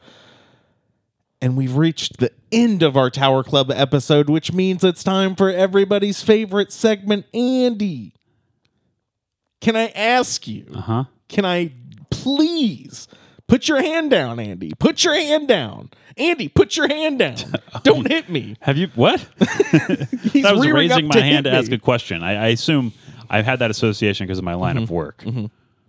And 1.40 1.56
we've 1.56 1.76
reached 1.76 2.18
the 2.18 2.30
end 2.52 2.82
of 2.82 2.96
our 2.96 3.10
Tower 3.10 3.42
Club 3.42 3.70
episode, 3.70 4.30
which 4.30 4.52
means 4.52 4.84
it's 4.84 5.02
time 5.02 5.34
for 5.34 5.50
everybody's 5.50 6.22
favorite 6.22 6.72
segment, 6.72 7.26
Andy. 7.34 8.14
Can 9.60 9.76
I 9.76 9.88
ask 9.88 10.46
you? 10.46 10.66
Uh 10.74 10.80
huh. 10.80 11.04
Can 11.28 11.44
I 11.44 11.72
please 12.12 13.08
put 13.48 13.68
your 13.68 13.82
hand 13.82 14.10
down, 14.10 14.38
Andy? 14.40 14.72
Put 14.78 15.04
your 15.04 15.14
hand 15.14 15.48
down. 15.48 15.90
Andy, 16.16 16.48
put 16.48 16.76
your 16.76 16.88
hand 16.88 17.18
down. 17.18 17.36
Don't 17.82 18.06
hit 18.06 18.28
me. 18.28 18.56
Have 18.60 18.76
you 18.76 18.88
what? 18.94 19.20
He's 20.32 20.44
I 20.44 20.52
was 20.52 20.60
rearing 20.66 20.90
raising 20.90 21.06
up 21.06 21.14
my 21.14 21.20
to 21.20 21.22
hand 21.22 21.46
hit 21.46 21.50
to 21.52 21.56
ask 21.56 21.70
me. 21.70 21.76
a 21.76 21.80
question. 21.80 22.22
I, 22.22 22.32
I 22.32 22.46
assume 22.48 22.92
I've 23.30 23.44
had 23.46 23.58
that 23.60 23.70
association 23.70 24.26
because 24.26 24.38
of 24.38 24.44
my 24.44 24.54
line 24.54 24.76
of 24.76 24.90
work. 24.90 25.24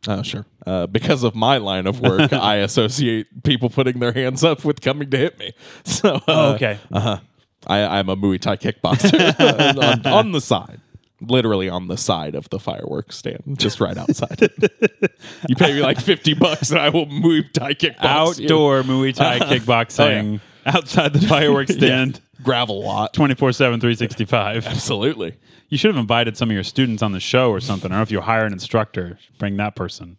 Oh, 0.07 0.21
sure. 0.21 0.45
Uh, 0.65 0.87
because 0.87 1.23
of 1.23 1.33
my 1.35 1.57
line 1.57 1.87
of 1.87 1.99
work, 2.01 2.31
I 2.33 2.55
associate 2.57 3.43
people 3.43 3.69
putting 3.69 3.99
their 3.99 4.11
hands 4.13 4.43
up 4.43 4.65
with 4.65 4.81
coming 4.81 5.09
to 5.11 5.17
hit 5.17 5.39
me. 5.39 5.53
So, 5.85 6.15
uh, 6.15 6.21
Oh, 6.27 6.53
okay. 6.55 6.77
Uh-huh. 6.91 7.19
I, 7.67 7.99
I'm 7.99 8.09
a 8.09 8.17
Muay 8.17 8.39
Thai 8.39 8.57
kickboxer 8.57 9.79
on, 10.05 10.05
on 10.05 10.31
the 10.33 10.41
side. 10.41 10.81
Literally 11.27 11.69
on 11.69 11.87
the 11.87 11.97
side 11.97 12.35
of 12.35 12.49
the 12.49 12.59
fireworks 12.59 13.17
stand, 13.17 13.57
just 13.57 13.79
right 13.79 13.97
outside. 13.97 14.41
it. 14.41 15.11
you 15.47 15.55
pay 15.55 15.73
me 15.73 15.81
like 15.81 15.99
50 15.99 16.33
bucks 16.33 16.69
and 16.69 16.79
I 16.79 16.89
will 16.89 17.05
Muay 17.05 17.51
Thai 17.51 17.73
kickbox. 17.73 18.39
you. 18.39 18.45
Outdoor 18.45 18.83
Muay 18.83 19.13
Thai 19.13 19.37
oh, 19.41 19.43
kickboxing 19.43 20.39
outside 20.65 21.13
the 21.13 21.27
fireworks 21.27 21.73
stand 21.75 22.21
Gravel 22.41 22.83
lot. 22.83 23.13
24 23.13 23.53
7, 23.53 23.79
365. 23.79 24.67
Absolutely. 24.67 25.37
You 25.69 25.77
should 25.77 25.89
have 25.89 25.99
invited 25.99 26.37
some 26.37 26.49
of 26.49 26.53
your 26.53 26.63
students 26.63 27.01
on 27.01 27.13
the 27.13 27.19
show 27.19 27.49
or 27.49 27.59
something. 27.59 27.91
I 27.91 27.95
don't 27.95 27.99
know 27.99 28.03
if 28.03 28.11
you 28.11 28.21
hire 28.21 28.45
an 28.45 28.53
instructor, 28.53 29.17
bring 29.39 29.57
that 29.57 29.75
person. 29.75 30.17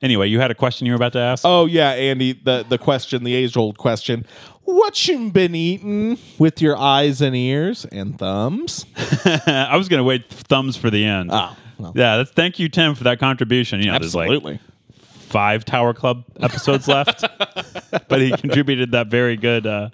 Anyway, 0.00 0.28
you 0.28 0.38
had 0.38 0.50
a 0.50 0.54
question 0.54 0.86
you 0.86 0.92
were 0.92 0.96
about 0.96 1.14
to 1.14 1.18
ask? 1.18 1.44
Oh 1.46 1.66
yeah, 1.66 1.90
Andy. 1.90 2.32
The 2.32 2.64
the 2.68 2.78
question, 2.78 3.24
the 3.24 3.34
age 3.34 3.56
old 3.56 3.78
question: 3.78 4.26
What 4.64 5.06
you 5.06 5.30
been 5.30 5.54
eating 5.54 6.18
with 6.38 6.62
your 6.62 6.76
eyes 6.76 7.20
and 7.20 7.36
ears 7.36 7.84
and 7.84 8.18
thumbs? 8.18 8.86
I 9.46 9.76
was 9.76 9.88
going 9.88 9.98
to 9.98 10.04
wait 10.04 10.28
thumbs 10.28 10.76
for 10.76 10.88
the 10.90 11.04
end. 11.04 11.30
Oh, 11.32 11.54
well. 11.78 11.92
Yeah, 11.94 12.18
that's, 12.18 12.30
thank 12.30 12.58
you, 12.58 12.68
Tim, 12.68 12.94
for 12.94 13.04
that 13.04 13.18
contribution. 13.18 13.80
You 13.80 13.92
know, 13.92 13.98
there's 13.98 14.14
like 14.14 14.60
five 14.92 15.64
Tower 15.64 15.92
Club 15.92 16.24
episodes 16.40 16.88
left, 16.88 17.24
but 18.08 18.20
he 18.20 18.30
contributed 18.36 18.92
that 18.92 19.08
very 19.08 19.36
good 19.36 19.66
uh, 19.66 19.90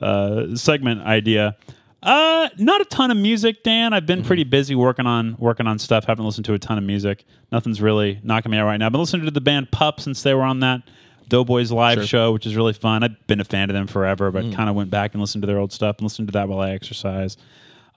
uh, 0.00 0.54
segment 0.54 1.02
idea. 1.02 1.56
Uh, 2.02 2.48
not 2.58 2.80
a 2.80 2.84
ton 2.84 3.10
of 3.10 3.16
music, 3.16 3.64
Dan. 3.64 3.92
I've 3.92 4.06
been 4.06 4.22
pretty 4.22 4.44
busy 4.44 4.76
working 4.76 5.06
on 5.06 5.34
working 5.38 5.66
on 5.66 5.80
stuff. 5.80 6.04
Haven't 6.04 6.24
listened 6.24 6.44
to 6.44 6.54
a 6.54 6.58
ton 6.58 6.78
of 6.78 6.84
music. 6.84 7.24
Nothing's 7.50 7.80
really 7.80 8.20
knocking 8.22 8.52
me 8.52 8.58
out 8.58 8.66
right 8.66 8.76
now. 8.76 8.86
I've 8.86 8.92
been 8.92 9.00
listening 9.00 9.24
to 9.24 9.32
the 9.32 9.40
band 9.40 9.72
Pup 9.72 9.98
since 9.98 10.22
they 10.22 10.32
were 10.32 10.44
on 10.44 10.60
that 10.60 10.82
Doughboys 11.28 11.72
live 11.72 11.98
Sure. 11.98 12.06
show, 12.06 12.32
which 12.32 12.46
is 12.46 12.54
really 12.56 12.72
fun. 12.72 13.02
I've 13.02 13.26
been 13.26 13.40
a 13.40 13.44
fan 13.44 13.68
of 13.70 13.74
them 13.74 13.86
forever, 13.86 14.30
but 14.30 14.52
kind 14.52 14.68
of 14.70 14.76
went 14.76 14.90
back 14.90 15.12
and 15.14 15.20
listened 15.20 15.42
to 15.42 15.46
their 15.46 15.58
old 15.58 15.72
stuff 15.72 15.96
and 15.98 16.04
listened 16.04 16.28
to 16.28 16.32
that 16.32 16.48
while 16.48 16.60
I 16.60 16.70
exercise. 16.70 17.36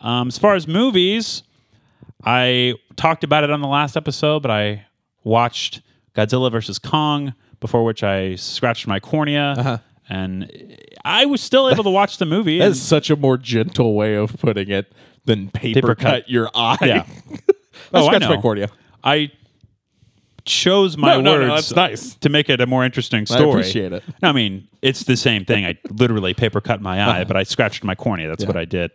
Um, 0.01 0.29
as 0.29 0.37
far 0.37 0.55
as 0.55 0.67
movies, 0.67 1.43
I 2.23 2.75
talked 2.95 3.23
about 3.23 3.43
it 3.43 3.51
on 3.51 3.61
the 3.61 3.67
last 3.67 3.95
episode, 3.95 4.41
but 4.41 4.51
I 4.51 4.85
watched 5.23 5.81
Godzilla 6.15 6.51
versus 6.51 6.79
Kong, 6.79 7.33
before 7.59 7.83
which 7.83 8.03
I 8.03 8.35
scratched 8.35 8.87
my 8.87 8.99
cornea. 8.99 9.81
And 10.11 10.49
I 11.05 11.25
was 11.27 11.39
still 11.41 11.69
able 11.69 11.83
to 11.83 11.89
watch 11.91 12.17
the 12.17 12.25
movie. 12.25 12.57
That's 12.57 12.79
such 12.79 13.09
a 13.11 13.15
more 13.15 13.37
gentle 13.37 13.93
way 13.93 14.15
of 14.15 14.35
putting 14.39 14.69
it 14.69 14.91
than 15.25 15.49
paper, 15.51 15.81
Paper 15.81 15.95
cut, 15.95 16.23
cut. 16.23 16.29
your 16.29 16.49
eye. 16.55 16.77
Yeah. 16.81 17.05
I 17.29 17.37
Oh, 17.93 18.03
I 18.03 18.05
scratched 18.07 18.27
my 18.29 18.35
know. 18.35 18.41
cornea. 18.41 18.69
I 19.03 19.31
chose 20.49 20.97
my 20.97 21.15
No, 21.15 21.21
no, 21.21 21.37
no, 21.37 21.53
words 21.53 21.69
that's 21.69 21.75
nice. 21.75 22.15
to 22.15 22.29
make 22.29 22.49
it 22.49 22.59
a 22.59 22.65
more 22.65 22.83
interesting 22.83 23.25
story. 23.25 23.43
I 23.43 23.49
appreciate 23.49 23.93
it. 23.93 24.03
I 24.21 24.31
mean, 24.31 24.67
it's 24.81 25.03
the 25.03 25.15
same 25.15 25.45
thing. 25.45 25.65
I 25.65 25.77
literally 25.89 26.33
paper 26.33 26.59
cut 26.59 26.81
my 26.81 26.99
eye, 26.99 27.21
uh-huh. 27.21 27.25
but 27.25 27.37
I 27.37 27.43
scratched 27.43 27.83
my 27.83 27.95
cornea. 27.95 28.27
That's 28.27 28.45
what 28.45 28.57
I 28.57 28.65
did. 28.65 28.91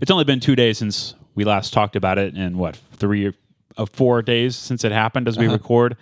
It's 0.00 0.10
only 0.10 0.24
been 0.24 0.38
two 0.38 0.54
days 0.54 0.78
since 0.78 1.14
we 1.34 1.44
last 1.44 1.72
talked 1.72 1.96
about 1.96 2.18
it, 2.18 2.34
and 2.34 2.58
what 2.58 2.76
three 2.76 3.32
of 3.76 3.90
four 3.90 4.22
days 4.22 4.56
since 4.56 4.84
it 4.84 4.92
happened 4.92 5.26
as 5.26 5.36
we 5.36 5.46
uh-huh. 5.46 5.54
record. 5.54 5.96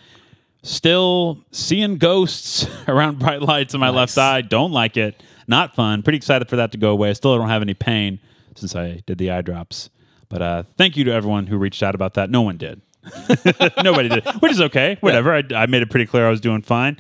Still 0.63 1.45
seeing 1.51 1.99
ghosts 1.99 2.67
around 2.89 3.19
bright 3.19 3.43
lights 3.43 3.75
in 3.75 3.81
my 3.81 3.91
left 3.91 4.17
eye. 4.19 4.41
Don't 4.41 4.73
like 4.73 4.97
it. 4.97 5.23
Not 5.47 5.75
fun. 5.75 6.03
Pretty 6.03 6.17
excited 6.17 6.49
for 6.49 6.57
that 6.57 6.73
to 6.73 6.79
go 6.79 6.91
away. 6.91 7.11
I 7.11 7.13
still 7.13 7.37
don't 7.37 7.49
have 7.49 7.63
any 7.63 7.75
pain 7.75 8.19
since 8.55 8.75
I 8.75 9.03
did 9.07 9.19
the 9.19 9.31
eye 9.31 9.43
drops. 9.43 9.91
But 10.29 10.43
uh, 10.43 10.63
thank 10.79 10.97
you 10.97 11.05
to 11.05 11.13
everyone 11.13 11.47
who 11.47 11.59
reached 11.59 11.83
out 11.83 11.95
about 11.95 12.15
that. 12.15 12.31
No 12.31 12.43
one 12.43 12.57
did. 12.57 12.81
Nobody 13.83 14.09
did, 14.09 14.25
which 14.41 14.53
is 14.53 14.61
okay. 14.61 14.97
Whatever. 15.01 15.33
I, 15.35 15.43
I 15.55 15.67
made 15.67 15.83
it 15.83 15.91
pretty 15.91 16.07
clear 16.07 16.27
I 16.27 16.31
was 16.31 16.41
doing 16.41 16.63
fine. 16.63 16.99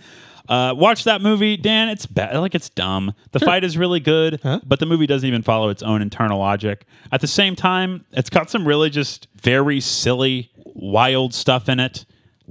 Uh, 0.49 0.75
watch 0.77 1.05
that 1.05 1.23
movie, 1.23 1.57
Dan. 1.57 1.89
It's 1.89 2.05
bad. 2.05 2.37
Like 2.37 2.55
it's 2.55 2.69
dumb. 2.69 3.15
The 3.33 3.41
fight 3.41 3.65
is 3.65 3.79
really 3.79 4.01
good, 4.01 4.41
but 4.43 4.79
the 4.79 4.87
movie 4.87 5.07
doesn't 5.07 5.27
even 5.27 5.43
follow 5.43 5.71
its 5.71 5.83
own 5.83 6.03
internal 6.03 6.39
logic. 6.39 6.85
At 7.11 7.21
the 7.23 7.27
same 7.27 7.57
time, 7.57 8.05
it's 8.13 8.29
got 8.31 8.51
some 8.51 8.67
really 8.69 8.91
just 8.91 9.27
very 9.37 9.81
silly, 9.81 10.51
wild 10.75 11.33
stuff 11.33 11.69
in 11.69 11.81
it 11.81 12.05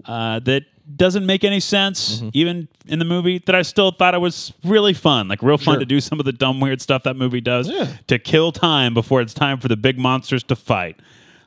uh, 0.05 0.39
that 0.39 0.63
doesn't 0.95 1.25
make 1.25 1.43
any 1.43 1.59
sense, 1.59 2.23
even 2.33 2.67
in 2.87 2.97
the 2.99 3.05
movie. 3.05 3.37
That 3.45 3.53
I 3.55 3.61
still 3.61 3.91
thought 3.91 4.15
it 4.15 4.21
was 4.21 4.53
really 4.63 4.93
fun, 4.93 5.27
like 5.27 5.43
real 5.43 5.57
fun 5.59 5.75
Sure. 5.75 5.79
to 5.79 5.85
do 5.85 5.99
some 6.01 6.19
of 6.19 6.25
the 6.25 6.33
dumb, 6.33 6.59
weird 6.59 6.81
stuff 6.81 7.03
that 7.03 7.15
movie 7.15 7.41
does 7.41 7.71
to 8.07 8.17
kill 8.17 8.51
time 8.51 8.95
before 8.95 9.21
it's 9.21 9.35
time 9.35 9.59
for 9.59 9.67
the 9.67 9.77
big 9.77 9.99
monsters 9.99 10.41
to 10.45 10.55
fight 10.55 10.99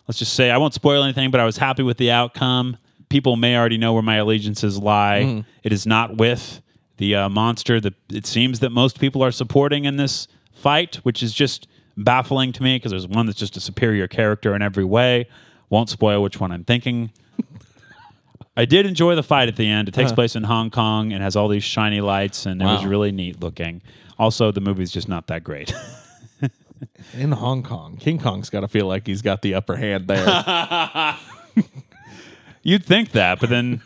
let's 0.09 0.19
just 0.19 0.33
say 0.35 0.51
I 0.51 0.59
won't 0.59 0.75
spoil 0.75 1.03
anything, 1.03 1.31
but 1.31 1.41
I 1.41 1.45
was 1.45 1.57
happy 1.59 1.83
with 1.83 1.97
the 1.99 2.11
outcome. 2.11 2.77
People 3.09 3.37
may 3.37 3.57
already 3.57 3.79
know 3.79 3.93
where 3.93 4.03
my 4.03 4.17
allegiances 4.17 4.79
lie. 4.79 5.45
It 5.63 5.73
is 5.73 5.87
not 5.87 6.17
with 6.17 6.61
the 6.97 7.15
uh, 7.15 7.29
monster 7.29 7.81
that 7.81 7.95
it 8.11 8.27
seems 8.27 8.61
that 8.61 8.71
most 8.71 8.99
people 8.99 9.23
are 9.23 9.31
supporting 9.31 9.85
in 9.85 9.97
this 9.97 10.29
fight, 10.53 10.97
which 10.97 11.23
is 11.23 11.33
just 11.33 11.69
baffling 11.97 12.53
to 12.53 12.63
me 12.63 12.77
because 12.77 12.91
there's 12.91 13.07
one 13.07 13.27
that's 13.27 13.39
just 13.39 13.57
a 13.57 13.61
superior 13.61 14.09
character 14.09 14.55
in 14.55 14.63
every 14.63 14.85
way. 14.85 15.29
Won't 15.71 15.89
spoil 15.91 16.23
which 16.23 16.41
one 16.41 16.53
I'm 16.53 16.65
thinking. 16.65 17.13
I 18.57 18.65
did 18.65 18.87
enjoy 18.87 19.15
the 19.15 19.23
fight 19.23 19.49
at 19.49 19.57
the 19.57 19.69
end. 19.69 19.89
It 19.89 19.95
takes 19.95 20.11
place 20.13 20.35
in 20.35 20.45
Hong 20.45 20.71
Kong 20.71 21.13
and 21.13 21.23
has 21.23 21.37
all 21.37 21.49
these 21.49 21.65
shiny 21.65 22.01
lights, 22.01 22.47
and 22.47 22.63
it 22.63 22.65
was 22.65 22.87
really 22.87 23.13
neat 23.13 23.41
looking. 23.41 23.83
Also, 24.19 24.51
the 24.51 24.63
movie's 24.63 24.91
just 24.91 25.09
not 25.09 25.27
that 25.27 25.45
great. 25.45 25.75
In 27.15 27.33
Hong 27.33 27.63
Kong, 27.63 27.97
King 27.97 28.19
Kong's 28.19 28.51
got 28.51 28.61
to 28.61 28.69
feel 28.69 28.87
like 28.87 29.07
he's 29.07 29.23
got 29.23 29.43
the 29.43 29.55
upper 29.55 29.77
hand 29.77 30.09
there. 30.09 30.27
You'd 32.63 32.85
think 32.85 33.13
that, 33.13 33.39
but 33.41 33.49
then, 33.49 33.81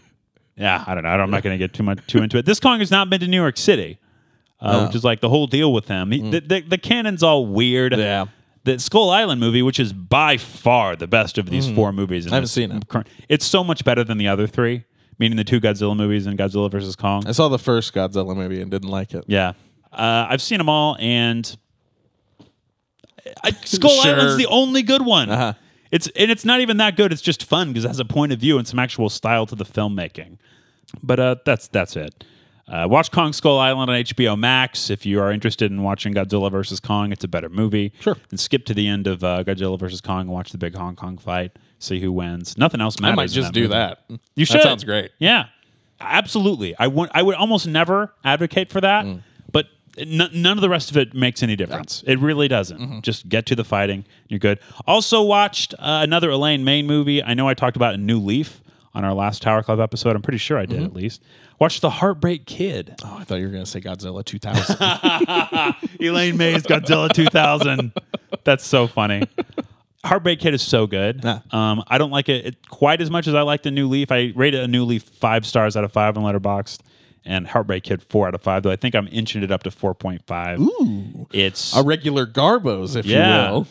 yeah, 0.57 0.83
I 0.87 0.95
don't 0.95 1.05
know. 1.05 1.11
I'm 1.11 1.31
not 1.31 1.43
going 1.43 1.55
to 1.55 1.59
get 1.59 1.75
too 1.75 1.83
much 1.83 1.99
too 2.07 2.23
into 2.23 2.39
it. 2.39 2.47
This 2.47 2.59
Kong 2.61 2.79
has 2.81 2.91
not 2.91 3.11
been 3.11 3.21
to 3.21 3.27
New 3.29 3.41
York 3.41 3.59
City, 3.59 3.99
uh, 4.61 4.85
which 4.87 4.97
is 4.97 5.05
like 5.05 5.21
the 5.21 5.29
whole 5.29 5.47
deal 5.47 5.73
with 5.73 5.87
him. 5.89 6.11
He, 6.13 6.31
the, 6.31 6.41
the, 6.41 6.61
the 6.63 6.79
canon's 6.79 7.23
all 7.23 7.47
weird. 7.47 7.97
Yeah. 7.97 8.27
The 8.65 8.79
Skull 8.79 9.09
Island 9.11 9.41
movie, 9.41 9.63
which 9.63 9.81
is 9.81 9.93
by 9.95 10.37
far 10.37 10.95
the 10.95 11.07
best 11.07 11.39
of 11.39 11.49
these 11.49 11.71
four 11.71 11.93
movies, 11.95 12.27
in 12.27 12.33
I 12.33 12.37
haven't 12.37 12.49
seen 12.49 12.71
it. 12.73 12.89
current- 12.89 13.07
It's 13.29 13.47
so 13.47 13.65
much 13.65 13.85
better 13.85 14.05
than 14.05 14.19
the 14.19 14.29
other 14.29 14.47
three, 14.47 14.85
meaning 15.19 15.37
the 15.39 15.45
two 15.45 15.61
Godzilla 15.63 15.97
movies 15.97 16.27
and 16.27 16.39
Godzilla 16.39 16.71
versus 16.71 16.95
Kong. 16.95 17.27
I 17.27 17.33
saw 17.33 17.49
the 17.49 17.59
first 17.59 17.95
Godzilla 17.95 18.37
movie 18.37 18.61
and 18.61 18.71
didn't 18.71 18.91
like 18.91 19.15
it. 19.15 19.25
Yeah, 19.29 19.53
uh, 19.93 20.27
I've 20.29 20.43
seen 20.43 20.59
them 20.59 20.69
all, 20.69 20.95
and 21.01 21.57
I, 23.45 23.51
Skull 23.65 23.91
Sure. 24.03 24.15
Island's 24.15 24.37
the 24.37 24.47
only 24.47 24.83
good 24.83 25.03
one. 25.03 25.31
Uh-huh. 25.31 25.53
It's 25.91 26.09
and 26.17 26.31
it's 26.31 26.45
not 26.45 26.61
even 26.61 26.77
that 26.77 26.97
good. 26.97 27.13
It's 27.13 27.23
just 27.23 27.43
fun 27.45 27.69
because 27.69 27.85
it 27.85 27.89
has 27.89 27.99
a 27.99 28.05
point 28.05 28.33
of 28.33 28.39
view 28.39 28.59
and 28.59 28.67
some 28.69 28.79
actual 28.79 29.09
style 29.11 29.47
to 29.47 29.55
the 29.57 29.65
filmmaking. 29.65 30.39
But 31.03 31.19
uh, 31.21 31.37
that's 31.45 31.69
that's 31.69 31.97
it. 31.97 32.25
Uh, 32.69 32.87
watch 32.89 33.11
Kong 33.11 33.33
Skull 33.33 33.59
Island 33.59 33.91
on 33.91 33.97
HBO 33.97 34.39
Max 34.39 34.91
if 34.91 35.05
you 35.05 35.21
are 35.21 35.33
interested 35.33 35.73
in 35.73 35.83
watching 35.83 36.15
Godzilla 36.15 36.49
versus 36.53 36.79
Kong. 36.79 37.11
It's 37.11 37.25
a 37.25 37.29
better 37.29 37.49
movie. 37.49 37.93
Sure. 37.99 38.17
And 38.31 38.39
skip 38.39 38.65
to 38.67 38.75
the 38.75 38.87
end 38.87 39.09
of 39.09 39.25
uh, 39.25 39.43
Godzilla 39.43 39.77
versus 39.77 40.01
Kong 40.01 40.21
and 40.21 40.31
watch 40.31 40.53
the 40.53 40.59
big 40.59 40.77
Hong 40.77 40.95
Kong 40.95 41.19
fight. 41.19 41.51
See 41.81 41.99
who 41.99 42.13
wins. 42.13 42.57
Nothing 42.57 42.81
else 42.81 43.01
matters. 43.01 43.13
I 43.15 43.17
might 43.17 43.31
just 43.31 43.53
do 43.53 43.63
movie. 43.63 43.73
that. 43.75 44.03
You 44.37 44.45
should. 44.45 44.59
That 44.59 44.63
sounds 44.65 44.85
great. 44.85 45.11
Yeah, 45.19 45.47
absolutely. 46.01 46.77
I 46.79 46.87
would. 46.87 47.11
I 47.13 47.23
would 47.23 47.35
almost 47.35 47.67
never 47.67 48.15
advocate 48.25 48.71
for 48.71 48.81
that, 48.81 49.05
Mm. 49.05 49.23
N- 49.99 50.31
none 50.33 50.57
of 50.59 50.61
the 50.63 50.69
rest 50.69 50.91
of 50.91 50.97
it 50.97 51.15
makes 51.15 51.43
any 51.43 51.57
difference. 51.57 52.03
It 52.07 52.19
really 52.19 52.49
doesn't. 52.49 52.81
Mm-hmm. 52.81 53.01
Just 53.01 53.29
get 53.29 53.47
to 53.47 53.57
the 53.57 53.65
fighting. 53.65 54.05
You're 54.29 54.39
good. 54.39 54.59
Also 54.87 55.23
watched 55.23 55.75
uh, 55.75 56.01
another 56.03 56.31
Elaine 56.31 56.65
May 56.65 56.83
movie. 56.83 57.23
I 57.23 57.35
know 57.35 57.49
I 57.49 57.55
talked 57.55 57.77
about 57.77 57.95
a 57.95 57.99
New 57.99 58.19
Leaf 58.21 58.63
on 58.95 59.05
our 59.05 59.15
last 59.15 59.43
Tower 59.43 59.63
Club 59.63 59.79
episode. 59.81 60.17
I'm 60.17 60.23
pretty 60.23 60.39
sure 60.39 60.59
I 60.59 60.67
did 60.67 60.77
Mm-hmm. 60.79 60.87
at 60.87 60.95
least. 60.95 61.23
Watched 61.59 61.83
The 61.83 61.91
Heartbreak 61.91 62.47
Kid. 62.47 62.95
Oh, 63.05 63.19
I 63.21 63.25
thought 63.25 63.37
you 63.37 63.45
were 63.47 63.53
going 63.53 63.65
to 63.65 63.71
say 63.71 63.81
Godzilla 63.81 64.25
2000. 64.25 64.77
Elaine 66.01 66.37
May's 66.37 66.63
Godzilla 66.63 67.13
2000. 67.13 67.93
That's 68.45 68.67
so 68.67 68.87
funny. 68.87 69.25
Heartbreak 70.05 70.41
Kid 70.41 70.55
is 70.55 70.63
so 70.63 70.87
good. 70.87 71.21
Yeah. 71.23 71.41
Um, 71.51 71.85
I 71.87 71.99
don't 71.99 72.11
like 72.11 72.29
it, 72.31 72.47
it 72.47 72.69
quite 72.69 73.03
as 73.03 73.11
much 73.11 73.27
as 73.27 73.35
I 73.35 73.43
like 73.43 73.63
the 73.63 73.71
New 73.71 73.89
Leaf. 73.89 74.11
I 74.11 74.33
rated 74.35 74.61
a 74.61 74.69
New 74.69 74.85
Leaf 74.85 75.03
five 75.03 75.45
stars 75.45 75.77
out 75.77 75.85
of 75.85 75.93
five 75.93 76.17
on 76.17 76.25
Letterboxd, 76.25 76.81
and 77.25 77.47
Heartbreak 77.49 77.83
Kid 77.85 78.03
four 78.03 78.27
out 78.29 78.35
of 78.35 78.43
five. 78.43 78.63
Though 78.63 78.71
I 78.71 78.77
think 78.77 78.95
I'm 78.95 79.09
inching 79.13 79.43
it 79.43 79.51
up 79.51 79.63
to 79.65 79.71
four 79.71 79.95
point 79.95 80.23
five. 80.27 80.59
Ooh, 80.61 81.27
it's 81.33 81.77
a 81.77 81.83
regular 81.83 82.27
Garbo's, 82.27 82.97
if 82.97 83.07
Yeah. 83.07 83.47
you 83.49 83.53
will. 83.55 83.67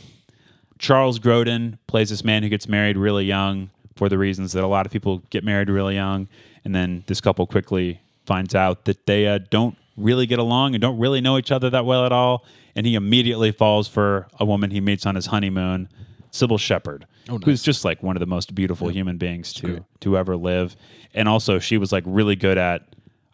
Charles 0.77 1.19
Grodin 1.19 1.77
plays 1.87 2.09
this 2.09 2.23
man 2.23 2.43
who 2.43 2.49
gets 2.49 2.67
married 2.67 2.97
really 2.97 3.25
young 3.25 3.69
for 3.95 4.07
the 4.07 4.17
reasons 4.17 4.53
that 4.53 4.63
a 4.63 4.67
lot 4.67 4.85
of 4.85 4.91
people 4.93 5.21
get 5.29 5.43
married 5.43 5.69
really 5.69 5.95
young, 5.95 6.27
and 6.63 6.73
then 6.73 7.03
this 7.07 7.19
couple 7.19 7.45
quickly 7.45 7.99
finds 8.25 8.55
out 8.55 8.85
that 8.85 9.05
they 9.05 9.27
uh, 9.27 9.39
don't 9.49 9.75
really 9.97 10.25
get 10.25 10.39
along 10.39 10.73
and 10.75 10.81
don't 10.81 10.97
really 10.97 11.19
know 11.19 11.37
each 11.37 11.51
other 11.51 11.69
that 11.69 11.85
well 11.85 12.05
at 12.05 12.13
all, 12.13 12.45
and 12.77 12.85
he 12.85 12.95
immediately 12.95 13.51
falls 13.51 13.89
for 13.89 14.27
a 14.39 14.45
woman 14.45 14.71
he 14.71 14.79
meets 14.79 15.05
on 15.05 15.15
his 15.15 15.25
honeymoon, 15.25 15.89
Cybill 16.31 16.57
Shepherd, 16.59 17.05
who's 17.43 17.61
just 17.61 17.83
like 17.83 18.01
one 18.01 18.15
of 18.15 18.21
the 18.21 18.25
most 18.25 18.55
beautiful 18.55 18.87
human 18.89 19.17
beings 19.17 19.51
to 19.55 19.83
to 19.99 20.17
ever 20.17 20.37
live, 20.37 20.77
and 21.13 21.27
also 21.27 21.59
she 21.59 21.77
was 21.77 21.91
like 21.91 22.05
really 22.07 22.37
good 22.37 22.57
at 22.57 22.83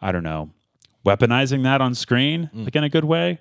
I 0.00 0.12
don't 0.12 0.22
know 0.22 0.50
weaponizing 1.04 1.62
that 1.62 1.80
on 1.80 1.94
screen 1.94 2.50
like 2.52 2.74
in 2.74 2.82
a 2.82 2.88
good 2.88 3.04
way 3.04 3.38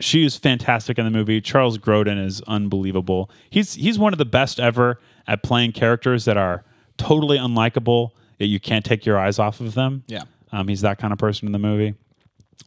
she 0.00 0.24
is 0.24 0.36
fantastic 0.36 0.98
in 0.98 1.04
the 1.04 1.10
movie. 1.10 1.40
Charles 1.40 1.78
Grodin 1.78 2.22
is 2.22 2.42
unbelievable. 2.42 3.30
He's 3.48 3.74
he's 3.74 3.98
one 3.98 4.12
of 4.12 4.18
the 4.18 4.24
best 4.26 4.60
ever 4.60 5.00
at 5.26 5.42
playing 5.42 5.72
characters 5.72 6.24
that 6.26 6.36
are 6.36 6.64
totally 6.98 7.38
unlikable 7.38 8.10
that 8.38 8.46
you 8.46 8.60
can't 8.60 8.84
take 8.84 9.06
your 9.06 9.18
eyes 9.18 9.38
off 9.38 9.60
of 9.60 9.74
them. 9.74 10.04
Yeah. 10.06 10.24
um, 10.52 10.68
he's 10.68 10.82
that 10.82 10.98
kind 10.98 11.12
of 11.12 11.18
person 11.18 11.46
in 11.46 11.52
the 11.52 11.58
movie. 11.58 11.94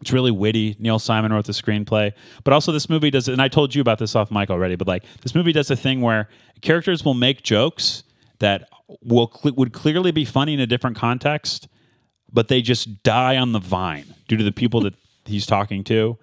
It's 0.02 0.14
really 0.14 0.32
witty. 0.32 0.76
Neil 0.80 1.00
Simon 1.00 1.34
wrote 1.34 1.46
the 1.46 1.52
screenplay, 1.52 2.14
but 2.44 2.54
also 2.54 2.72
this 2.72 2.90
movie 2.90 3.12
does. 3.12 3.28
And 3.28 3.42
I 3.42 3.48
told 3.48 3.76
you 3.76 3.82
about 3.82 4.00
this 4.00 4.16
off 4.16 4.32
mic 4.32 4.50
already, 4.50 4.76
but 4.76 4.88
like 4.88 5.04
this 5.22 5.36
movie 5.36 5.52
does 5.52 5.70
a 5.70 5.76
thing 5.76 6.02
where 6.02 6.30
characters 6.62 7.04
will 7.04 7.14
make 7.14 7.44
jokes 7.44 8.04
that 8.40 8.70
will 9.04 9.32
would 9.44 9.74
clearly 9.74 10.12
be 10.12 10.26
funny 10.26 10.54
in 10.54 10.60
a 10.60 10.68
different 10.68 10.96
context, 10.96 11.68
but 12.32 12.48
they 12.48 12.62
just 12.62 13.04
die 13.04 13.38
on 13.38 13.52
the 13.52 13.60
vine 13.60 14.16
due 14.28 14.38
to 14.38 14.44
the 14.44 14.52
people 14.52 14.82
that 14.82 14.96
he's 15.26 15.46
talking 15.46 15.84
to. 15.86 16.18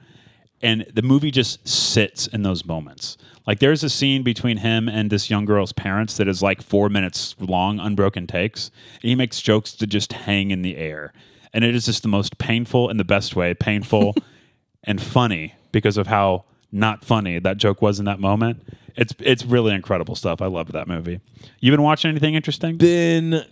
And 0.62 0.86
the 0.92 1.02
movie 1.02 1.30
just 1.30 1.66
sits 1.68 2.26
in 2.26 2.42
those 2.42 2.64
moments. 2.64 3.16
Like 3.46 3.60
there's 3.60 3.84
a 3.84 3.90
scene 3.90 4.22
between 4.22 4.58
him 4.58 4.88
and 4.88 5.10
this 5.10 5.30
young 5.30 5.44
girl's 5.44 5.72
parents 5.72 6.16
that 6.16 6.28
is 6.28 6.42
like 6.42 6.62
four 6.62 6.88
minutes 6.88 7.36
long, 7.38 7.78
unbroken 7.78 8.26
takes. 8.26 8.70
And 8.94 9.08
he 9.08 9.14
makes 9.14 9.40
jokes 9.40 9.72
that 9.72 9.86
just 9.86 10.12
hang 10.12 10.50
in 10.50 10.62
the 10.62 10.76
air. 10.76 11.12
And 11.52 11.64
it 11.64 11.74
is 11.74 11.86
just 11.86 12.02
the 12.02 12.08
most 12.08 12.38
painful 12.38 12.90
in 12.90 12.96
the 12.96 13.04
best 13.04 13.36
way, 13.36 13.54
painful 13.54 14.14
and 14.84 15.00
funny 15.00 15.54
because 15.72 15.96
of 15.96 16.06
how 16.06 16.44
not 16.72 17.04
funny 17.04 17.38
that 17.38 17.56
joke 17.56 17.80
was 17.80 17.98
in 17.98 18.04
that 18.06 18.18
moment. 18.18 18.62
It's 18.96 19.14
it's 19.20 19.44
really 19.44 19.74
incredible 19.74 20.14
stuff. 20.14 20.40
I 20.42 20.46
love 20.46 20.72
that 20.72 20.88
movie. 20.88 21.20
You 21.60 21.70
been 21.70 21.82
watching 21.82 22.10
anything 22.10 22.34
interesting? 22.34 22.76
Been 22.76 23.44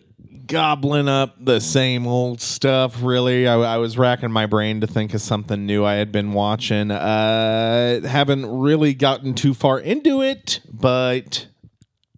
gobbling 0.47 1.09
up 1.09 1.37
the 1.43 1.61
same 1.61 2.07
old 2.07 2.41
stuff, 2.41 3.03
really. 3.03 3.47
I, 3.47 3.55
I 3.55 3.77
was 3.79 3.97
racking 3.97 4.31
my 4.31 4.47
brain 4.47 4.81
to 4.81 4.87
think 4.87 5.15
of 5.15 5.21
something 5.21 5.67
new 5.67 5.85
I 5.85 5.95
had 5.95 6.13
been 6.13 6.33
watching. 6.33 6.91
Uh, 6.91 8.07
haven't 8.07 8.47
really 8.47 8.95
gotten 8.95 9.35
too 9.35 9.55
far 9.55 9.79
into 9.79 10.23
it, 10.23 10.61
but 10.73 11.47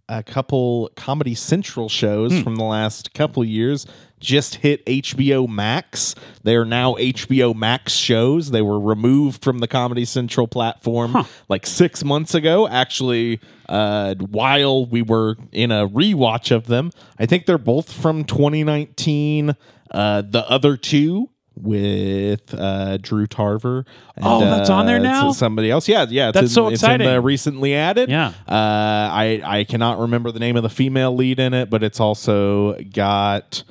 a 0.09 0.23
couple 0.23 0.89
Comedy 0.95 1.35
Central 1.35 1.89
shows 1.89 2.41
from 2.41 2.55
the 2.55 2.63
last 2.63 3.13
couple 3.13 3.43
years 3.43 3.85
just 4.19 4.55
hit 4.55 4.85
HBO 4.85 5.47
Max. 5.47 6.15
They 6.43 6.55
are 6.55 6.65
now 6.65 6.95
HBO 6.95 7.55
Max 7.55 7.93
shows. 7.93 8.51
They 8.51 8.61
were 8.61 8.79
removed 8.79 9.43
from 9.43 9.59
the 9.59 9.67
Comedy 9.67 10.05
Central 10.05 10.47
platform 10.47 11.25
like 11.49 11.65
six 11.65 12.03
months 12.03 12.33
ago. 12.33 12.67
Actually, 12.67 13.39
uh, 13.69 14.15
while 14.15 14.85
we 14.85 15.01
were 15.01 15.35
in 15.51 15.71
a 15.71 15.87
rewatch 15.87 16.55
of 16.55 16.67
them, 16.67 16.91
I 17.19 17.25
think 17.25 17.45
they're 17.45 17.57
both 17.57 17.91
from 17.91 18.23
2019. 18.23 19.55
Uh, 19.91 20.21
the 20.21 20.49
other 20.49 20.75
two 20.75 21.29
with 21.61 22.53
uh, 22.53 22.97
Drew 22.97 23.27
Tarver. 23.27 23.85
and, 24.15 24.25
Oh, 24.25 24.39
that's 24.41 24.69
on 24.69 24.85
there 24.85 24.97
uh, 24.99 25.03
now? 25.03 25.31
Somebody 25.31 25.69
else, 25.71 25.87
yeah, 25.87 26.05
yeah. 26.09 26.29
It's 26.29 26.33
That's 26.35 26.43
in- 26.45 26.49
so 26.49 26.67
it's 26.69 26.83
in 26.83 26.89
the 26.89 26.95
exciting. 27.03 27.23
recently 27.23 27.73
added. 27.75 28.09
Yeah. 28.09 28.27
Uh, 28.47 28.53
I 28.53 29.41
I 29.43 29.63
cannot 29.63 29.99
remember 29.99 30.31
the 30.31 30.39
name 30.39 30.55
of 30.55 30.63
the 30.63 30.69
female 30.69 31.15
lead 31.15 31.39
in 31.39 31.53
it, 31.53 31.69
but 31.69 31.83
it's 31.83 31.99
also 31.99 32.75
got 32.93 33.63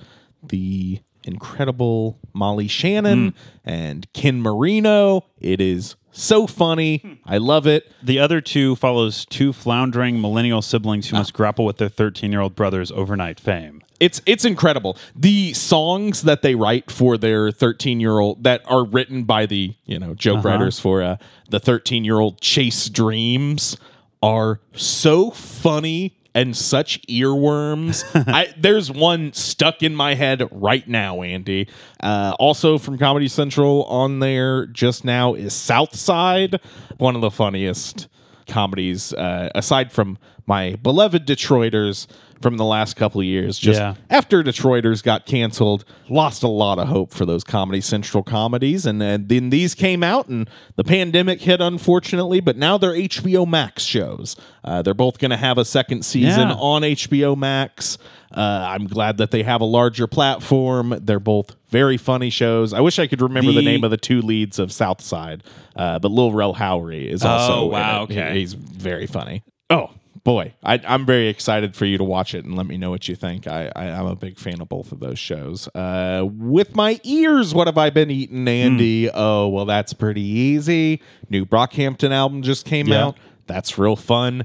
the 0.43 1.01
incredible 1.25 2.19
Molly 2.33 2.69
Shannon 2.69 3.29
Hmm. 3.31 3.69
and 3.69 4.13
Ken 4.13 4.41
Marino. 4.41 5.25
It 5.41 5.61
is 5.61 5.97
so 6.13 6.47
funny. 6.47 7.21
I 7.27 7.39
love 7.39 7.67
it. 7.67 7.91
The 8.03 8.19
other 8.19 8.41
two 8.41 8.77
follows 8.77 9.27
two 9.27 9.53
floundering 9.53 10.21
millennial 10.21 10.63
siblings 10.63 11.09
who 11.11 11.17
must 11.17 11.33
grapple 11.35 11.65
with 11.65 11.79
their 11.79 11.89
13 11.89 12.31
year 12.33 12.41
old 12.41 12.55
brother's 12.55 12.91
overnight 12.93 13.39
fame. 13.41 13.83
It's 13.99 14.21
it's 14.27 14.45
incredible. 14.45 14.97
The 15.15 15.53
songs 15.53 16.23
that 16.23 16.43
they 16.43 16.55
write 16.55 16.91
for 16.91 17.17
their 17.17 17.51
13 17.51 18.01
year 18.01 18.19
old 18.19 18.45
that 18.45 18.63
are 18.67 18.85
written 18.85 19.25
by 19.25 19.47
the 19.47 19.75
you 19.85 19.99
know 19.99 20.15
joke 20.15 20.45
writers 20.45 20.79
for 20.79 21.03
uh, 21.03 21.17
the 21.51 21.61
13 21.61 22.05
year 22.05 22.19
old 22.19 22.41
Chase 22.41 22.89
Dreams 22.89 23.77
are 24.23 24.61
so 24.75 25.31
funny 25.31 26.17
and 26.35 26.55
such 26.55 27.01
earworms. 27.07 28.05
I, 28.29 28.53
there's 28.59 28.91
one 28.91 29.33
stuck 29.33 29.83
in 29.83 29.95
my 29.95 30.15
head 30.15 30.47
right 30.53 30.87
now, 30.87 31.23
Andy. 31.23 31.67
Uh, 31.99 32.35
also 32.39 32.77
from 32.77 32.99
Comedy 32.99 33.27
Central 33.27 33.85
on 33.85 34.19
there 34.19 34.67
just 34.67 35.03
now 35.03 35.33
is 35.33 35.55
Southside, 35.55 36.61
one 36.99 37.15
of 37.15 37.23
the 37.23 37.31
funniest 37.31 38.09
comedies 38.47 39.15
uh, 39.15 39.51
aside 39.55 39.93
from 39.93 40.19
my 40.47 40.77
beloved 40.77 41.27
Detroiters. 41.27 42.07
From 42.41 42.57
the 42.59 42.65
last 42.65 42.97
couple 42.97 43.21
of 43.21 43.27
years. 43.27 43.59
Just 43.59 43.81
Yeah. 43.81 43.95
after 44.11 44.43
Detroiters 44.43 45.03
got 45.03 45.25
canceled, 45.27 45.85
lost 46.09 46.43
a 46.43 46.49
lot 46.49 46.79
of 46.79 46.89
hope 46.89 47.13
for 47.13 47.25
those 47.25 47.43
Comedy 47.45 47.81
Central 47.81 48.23
comedies, 48.23 48.85
and, 48.87 49.03
and 49.03 49.29
then 49.29 49.51
these 49.51 49.75
came 49.75 50.03
out, 50.03 50.29
and 50.29 50.49
the 50.77 50.85
pandemic 50.85 51.41
hit, 51.41 51.61
unfortunately. 51.61 52.41
But 52.41 52.57
now 52.57 52.77
they're 52.79 52.95
HBO 52.95 53.47
Max 53.47 53.83
shows. 53.85 54.37
Uh, 54.63 54.83
they're 54.83 54.95
both 54.95 55.19
going 55.19 55.31
to 55.31 55.37
have 55.37 55.59
a 55.59 55.65
second 55.65 56.05
season 56.05 56.49
Yeah. 56.49 56.55
on 56.57 56.83
HBO 56.83 57.35
Max. 57.37 57.97
Uh, 58.35 58.67
I'm 58.69 58.87
glad 58.87 59.17
that 59.19 59.31
they 59.31 59.43
have 59.45 59.61
a 59.61 59.65
larger 59.65 60.07
platform. 60.07 60.99
They're 61.01 61.21
both 61.21 61.55
very 61.71 61.97
funny 61.97 62.29
shows. 62.29 62.73
I 62.75 62.81
wish 62.81 62.99
I 62.99 63.07
could 63.07 63.23
remember 63.23 63.53
the, 63.53 63.59
The- 63.59 63.65
name 63.65 63.85
of 63.85 63.91
the 63.91 63.97
two 63.97 64.21
leads 64.21 64.59
of 64.59 64.73
Southside, 64.73 65.43
uh, 65.75 65.99
but 66.01 66.11
Lil 66.11 66.33
Rel 66.33 66.55
Howery 66.55 67.07
is 67.07 67.25
also. 67.25 67.53
Oh, 67.55 67.65
in 67.67 67.71
wow, 67.73 68.03
it. 68.03 68.13
okay. 68.13 68.39
He's 68.39 68.53
very 68.53 69.07
funny. 69.07 69.43
Oh 69.71 69.91
boy, 70.27 70.53
I, 70.65 70.81
I'm 70.87 71.07
very 71.07 71.29
excited 71.29 71.77
for 71.77 71.85
you 71.87 71.97
to 71.99 72.05
watch 72.05 72.35
it 72.35 72.45
and 72.45 72.57
let 72.57 72.67
me 72.67 72.77
know 72.77 72.91
what 72.91 73.07
you 73.09 73.15
think. 73.15 73.47
I, 73.47 73.71
I 73.77 73.85
I'm 73.93 74.07
a 74.07 74.17
big 74.17 74.37
fan 74.39 74.61
of 74.61 74.69
both 74.69 74.91
of 74.91 74.99
those 75.01 75.19
shows. 75.21 75.69
Uh, 75.75 76.27
with 76.29 76.75
my 76.75 77.01
ears, 77.05 77.55
what 77.55 77.69
have 77.69 77.79
I 77.79 77.91
been 77.91 78.11
eating, 78.11 78.47
Andy? 78.49 79.09
Oh 79.09 79.47
well, 79.49 79.65
that's 79.65 79.93
pretty 79.95 80.21
easy. 80.21 81.01
New 81.31 81.47
Brockhampton 81.47 82.11
album 82.11 82.43
just 82.43 82.67
came 82.67 82.89
Yeah. 82.89 83.05
out. 83.07 83.17
That's 83.47 83.79
real 83.79 83.97
fun 83.97 84.45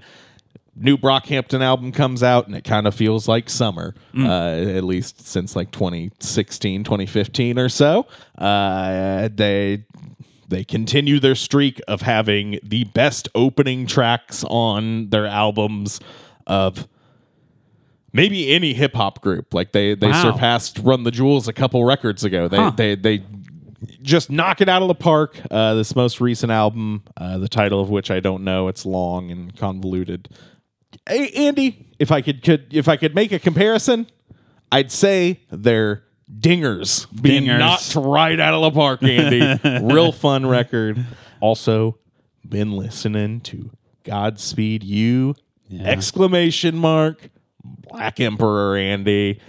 new 0.74 0.98
Brockhampton 0.98 1.62
album 1.62 1.92
comes 1.92 2.24
out 2.24 2.48
and 2.48 2.56
it 2.56 2.64
kind 2.64 2.88
of 2.88 2.96
feels 2.96 3.28
like 3.28 3.50
summer, 3.50 3.94
uh, 4.18 4.30
at 4.30 4.86
least 4.86 5.28
since 5.28 5.54
like 5.54 5.70
2016, 5.72 6.86
2015 6.86 7.60
or 7.60 7.68
so. 7.68 8.08
Uh, 8.38 9.28
they 9.36 9.84
they 10.52 10.64
continue 10.64 11.20
their 11.20 11.34
streak 11.36 11.82
of 11.88 12.04
having 12.04 12.60
the 12.62 12.84
best 12.84 13.28
opening 13.34 13.88
tracks 13.88 14.43
on 14.47 15.10
their 15.10 15.26
albums 15.26 15.99
of 16.45 16.88
maybe 18.14 18.54
any 18.54 18.74
hip 18.74 18.93
hop 18.93 19.22
group. 19.22 19.54
Like 19.54 19.72
they 19.72 19.95
they 19.95 20.10
Wow. 20.12 20.22
surpassed 20.34 20.80
Run 20.84 21.04
the 21.04 21.12
Jewels 21.12 21.47
a 21.47 21.54
couple 21.54 21.84
records 21.84 22.24
ago. 22.24 22.47
They 22.47 22.58
Huh. 22.58 22.72
they 22.76 22.95
they 22.95 23.24
just 24.04 24.30
knock 24.30 24.62
it 24.62 24.70
out 24.70 24.82
of 24.84 24.88
the 24.88 24.95
park. 24.95 25.39
Uh, 25.49 25.74
this 25.74 25.95
most 25.95 26.22
recent 26.22 26.52
album, 26.52 27.02
uh, 27.18 27.38
the 27.39 27.47
title 27.49 27.82
of 27.82 27.89
which 27.89 28.12
I 28.12 28.20
don't 28.20 28.43
know, 28.43 28.68
it's 28.68 28.86
long 28.86 29.32
and 29.32 29.56
convoluted. 29.58 30.30
Hey, 31.08 31.30
Andy, 31.47 31.88
if 31.97 32.12
I 32.12 32.22
could, 32.22 32.43
could 32.43 32.68
if 32.72 32.88
I 32.88 32.95
could 32.97 33.16
make 33.16 33.32
a 33.32 33.39
comparison, 33.39 34.06
I'd 34.72 34.91
say 34.91 35.39
they're 35.49 36.04
dingers 36.40 37.08
being 37.22 37.44
Dingers. 37.46 37.60
knocked 37.60 37.96
right 37.96 38.40
out 38.40 38.54
of 38.54 38.62
the 38.62 38.72
park. 38.80 39.04
Andy, 39.04 39.60
real 39.94 40.12
fun 40.12 40.46
record. 40.46 41.06
Also, 41.40 41.98
been 42.48 42.72
listening 42.74 43.42
to 43.42 43.72
Godspeed 44.04 44.84
You! 44.84 45.36
Exclamation 45.80 46.76
mark. 46.78 47.30
Black 47.64 48.20
Emperor 48.20 48.76
Andy 48.78 49.40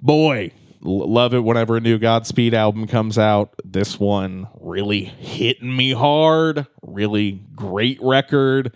boy 0.00 0.50
l- 0.84 1.10
love 1.10 1.34
it 1.34 1.40
whenever 1.40 1.76
a 1.76 1.80
new 1.80 1.98
godspeed 1.98 2.54
album 2.54 2.86
comes 2.86 3.18
out 3.18 3.54
this 3.64 3.98
one 3.98 4.46
really 4.60 5.04
hitting 5.04 5.74
me 5.74 5.92
hard 5.92 6.66
really 6.82 7.32
great 7.54 7.98
record 8.02 8.74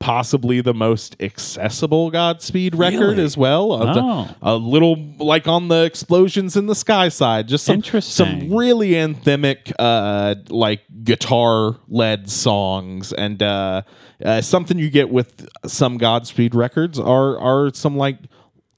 possibly 0.00 0.60
the 0.60 0.72
most 0.72 1.16
accessible 1.20 2.10
godspeed 2.10 2.74
record 2.74 3.00
Really? 3.00 3.22
as 3.24 3.36
well. 3.36 3.72
Oh. 3.72 4.28
a 4.42 4.56
little 4.56 4.94
like 5.18 5.48
on 5.48 5.68
the 5.68 5.84
explosions 5.84 6.56
in 6.56 6.66
the 6.66 6.74
sky 6.74 7.08
side 7.08 7.48
just 7.48 7.64
some, 7.64 7.82
some 7.82 8.54
really 8.56 8.90
anthemic 8.90 9.72
uh 9.78 10.36
like 10.48 10.82
guitar 11.02 11.76
led 11.88 12.30
songs. 12.30 13.12
And 13.12 13.42
uh, 13.42 13.82
uh 14.24 14.40
something 14.40 14.78
you 14.78 14.88
get 14.88 15.10
with 15.10 15.48
some 15.66 15.98
godspeed 15.98 16.54
records 16.54 16.98
are 17.00 17.36
are 17.38 17.74
some 17.74 17.96
like 17.96 18.18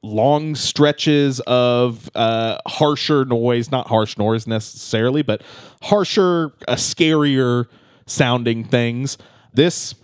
long 0.02 0.54
stretches 0.54 1.40
of 1.40 2.08
uh 2.14 2.56
harsher 2.66 3.26
noise. 3.26 3.70
Not 3.70 3.88
harsh 3.88 4.16
noise 4.16 4.46
necessarily 4.46 5.20
but 5.20 5.42
harsher 5.82 6.52
uh, 6.66 6.76
scarier 6.76 7.66
sounding 8.06 8.64
things. 8.64 9.18
This 9.52 9.94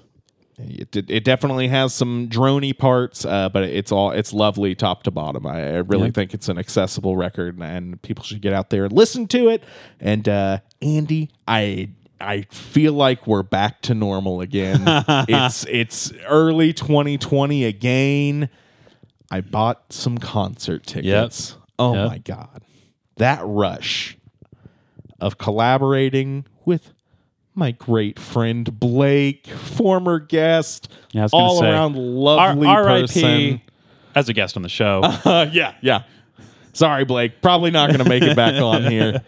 it, 0.59 0.97
it 1.11 1.25
definitely 1.25 1.69
has 1.69 1.93
some 1.95 2.29
drony 2.29 2.77
parts, 2.77 3.25
uh, 3.25 3.49
but 3.49 3.65
it's 3.65 3.93
all 3.93 4.11
it's 4.11 4.33
lovely 4.33 4.75
top 4.75 5.03
to 5.05 5.11
bottom. 5.11 5.47
I, 5.47 5.61
I 5.63 5.77
really 5.79 6.07
Yeah. 6.07 6.13
think 6.13 6.35
it's 6.35 6.49
an 6.49 6.59
accessible 6.59 7.17
record, 7.17 7.59
and 7.61 8.01
people 8.03 8.25
should 8.25 8.41
get 8.41 8.53
out 8.53 8.71
there 8.71 8.85
and 8.85 8.93
listen 8.93 9.27
to 9.29 9.49
it. 9.49 9.63
And 10.01 10.29
uh, 10.29 10.59
Andy, 10.81 11.31
I 11.47 11.91
I 12.21 12.43
feel 12.51 12.95
like 12.95 13.27
we're 13.27 13.43
back 13.43 13.83
to 13.83 13.95
normal 13.95 14.41
again. 14.41 14.83
it's 15.29 15.67
it's 15.69 16.13
early 16.27 16.73
2020 16.73 17.65
again. 17.65 18.49
I 19.31 19.41
bought 19.43 19.93
some 19.93 20.17
concert 20.19 20.87
tickets. 20.87 21.57
Oh 21.79 21.95
Yep. 21.95 22.09
my 22.09 22.19
god, 22.19 22.63
that 23.17 23.41
rush 23.45 24.17
of 25.21 25.37
collaborating 25.39 26.47
with 26.65 26.93
my 27.57 27.73
great 27.73 28.19
friend 28.19 28.79
Blake, 28.79 29.47
former 29.47 30.19
guest, 30.19 30.93
Yeah, 31.13 31.23
I 31.23 31.25
was 31.25 31.33
gonna 31.33 31.45
all 31.45 31.61
say, 31.61 31.71
around 31.71 31.97
lovely 31.97 32.69
R- 32.69 32.85
person. 32.85 33.61
As 34.15 34.29
a 34.29 34.33
guest 34.33 34.57
on 34.57 34.63
the 34.63 34.69
show. 34.69 35.01
Uh, 35.03 35.49
yeah, 35.53 35.75
yeah. 35.81 36.03
Sorry, 36.73 37.05
Blake. 37.05 37.41
Probably 37.41 37.71
not 37.71 37.89
going 37.89 38.03
to 38.03 38.09
make 38.09 38.23
it 38.23 38.37
back 38.37 38.55
on 38.63 38.85
here. 38.91 39.23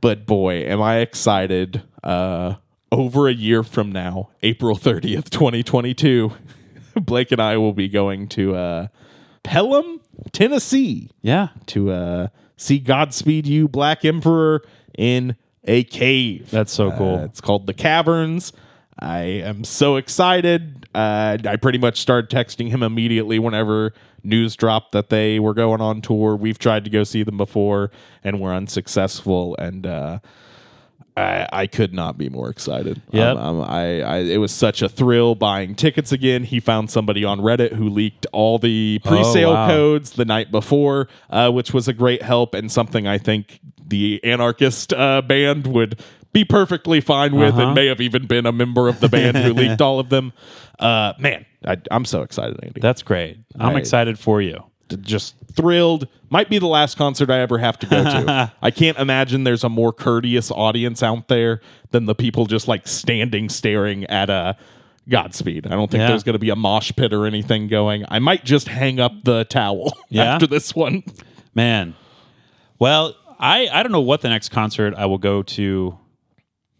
But 0.00 0.26
boy, 0.26 0.64
am 0.64 0.82
I 0.82 0.98
excited. 0.98 1.82
Uh, 2.02 2.56
over 2.90 3.26
a 3.26 3.32
year 3.32 3.62
from 3.62 3.90
now, 3.90 4.28
April 4.42 4.76
30th, 4.76 5.30
2022, 5.30 6.32
Blake 7.00 7.32
and 7.32 7.40
I 7.40 7.56
will 7.56 7.72
be 7.72 7.88
going 7.88 8.28
to 8.28 8.54
uh, 8.54 8.86
Pelham, 9.42 10.00
Tennessee 10.32 11.10
yeah. 11.22 11.48
to 11.66 11.90
uh, 11.90 12.28
see 12.56 12.78
Godspeed 12.78 13.46
You, 13.46 13.66
Black 13.66 14.04
Emperor 14.04 14.62
in 14.98 15.36
a 15.64 15.84
cave. 15.84 16.50
That's 16.50 16.72
so 16.72 16.90
cool. 16.92 17.16
Uh, 17.16 17.24
it's 17.24 17.40
called 17.40 17.66
The 17.66 17.74
Caverns. 17.74 18.52
I 18.98 19.20
am 19.20 19.64
so 19.64 19.96
excited. 19.96 20.86
Uh, 20.94 21.38
I 21.46 21.56
pretty 21.56 21.78
much 21.78 22.00
started 22.00 22.30
texting 22.30 22.68
him 22.68 22.82
immediately 22.82 23.38
whenever 23.38 23.94
news 24.22 24.54
dropped 24.54 24.92
that 24.92 25.08
they 25.08 25.40
were 25.40 25.54
going 25.54 25.80
on 25.80 26.00
tour. 26.02 26.36
We've 26.36 26.58
tried 26.58 26.84
to 26.84 26.90
go 26.90 27.02
see 27.02 27.22
them 27.22 27.36
before 27.36 27.90
and 28.22 28.38
we're 28.40 28.54
unsuccessful. 28.54 29.56
And 29.58 29.86
uh, 29.86 30.18
I, 31.16 31.48
I 31.52 31.66
could 31.66 31.92
not 31.92 32.16
be 32.18 32.28
more 32.28 32.48
excited. 32.48 33.02
Yep. 33.10 33.36
Um, 33.36 33.60
um, 33.60 33.68
I, 33.68 34.02
I 34.02 34.16
it 34.18 34.36
was 34.38 34.52
such 34.52 34.82
a 34.82 34.88
thrill 34.88 35.34
buying 35.34 35.74
tickets 35.74 36.12
again. 36.12 36.44
He 36.44 36.60
found 36.60 36.90
somebody 36.90 37.24
on 37.24 37.40
Reddit 37.40 37.72
who 37.72 37.88
leaked 37.88 38.26
all 38.32 38.58
the 38.58 39.00
pre-sale 39.04 39.50
Oh, 39.50 39.54
wow. 39.54 39.66
codes 39.68 40.12
the 40.12 40.24
night 40.24 40.50
before, 40.52 41.08
uh, 41.30 41.50
which 41.50 41.74
was 41.74 41.88
a 41.88 41.92
great 41.92 42.22
help 42.22 42.54
and 42.54 42.70
something 42.70 43.06
I 43.08 43.18
think 43.18 43.58
the 43.92 44.24
anarchist 44.24 44.92
uh, 44.94 45.20
band 45.22 45.66
would 45.66 46.00
be 46.32 46.44
perfectly 46.44 47.00
fine 47.02 47.36
with, 47.36 47.54
Uh-huh. 47.54 47.66
and 47.66 47.74
may 47.74 47.86
have 47.86 48.00
even 48.00 48.26
been 48.26 48.46
a 48.46 48.52
member 48.52 48.88
of 48.88 49.00
the 49.00 49.08
band 49.08 49.36
who 49.36 49.52
leaked 49.52 49.80
all 49.86 50.00
of 50.00 50.08
them. 50.08 50.32
Uh, 50.78 51.12
man, 51.18 51.44
I, 51.64 51.76
I'm 51.90 52.06
so 52.06 52.22
excited, 52.22 52.58
Andy. 52.62 52.80
That's 52.80 53.02
great. 53.02 53.38
I'm 53.60 53.76
I- 53.76 53.78
excited 53.78 54.18
for 54.18 54.40
you. 54.40 54.64
just 55.02 55.34
thrilled. 55.54 56.08
Might 56.30 56.48
be 56.48 56.58
the 56.58 56.66
last 56.66 56.96
concert 56.96 57.28
I 57.30 57.40
ever 57.40 57.58
have 57.58 57.78
to 57.80 57.86
go 57.86 58.02
to. 58.02 58.52
I 58.62 58.70
can't 58.70 58.98
imagine 58.98 59.44
there's 59.44 59.64
a 59.64 59.68
more 59.68 59.92
courteous 59.92 60.50
audience 60.50 61.02
out 61.02 61.28
there 61.28 61.60
than 61.90 62.06
the 62.06 62.14
people 62.14 62.46
just 62.46 62.66
like 62.68 62.88
standing 62.88 63.48
staring 63.50 64.04
at 64.06 64.30
a 64.30 64.56
Godspeed. 65.08 65.66
I 65.66 65.70
don't 65.70 65.90
think 65.90 66.00
Yeah. 66.00 66.08
there's 66.08 66.22
going 66.22 66.34
to 66.34 66.38
be 66.38 66.48
a 66.50 66.56
mosh 66.56 66.92
pit 66.96 67.12
or 67.12 67.26
anything 67.26 67.68
going. 67.68 68.04
I 68.08 68.18
might 68.20 68.44
just 68.44 68.68
hang 68.68 69.00
up 69.00 69.12
the 69.24 69.44
towel 69.44 69.92
Yeah? 70.08 70.34
after 70.34 70.46
this 70.46 70.74
one. 70.74 71.02
Man. 71.54 71.94
Well, 72.78 73.14
I, 73.42 73.68
I 73.72 73.82
don't 73.82 73.92
know 73.92 74.00
what 74.00 74.20
the 74.22 74.28
next 74.28 74.50
concert 74.50 74.94
I 74.96 75.06
will 75.06 75.18
go 75.18 75.42
to 75.42 75.98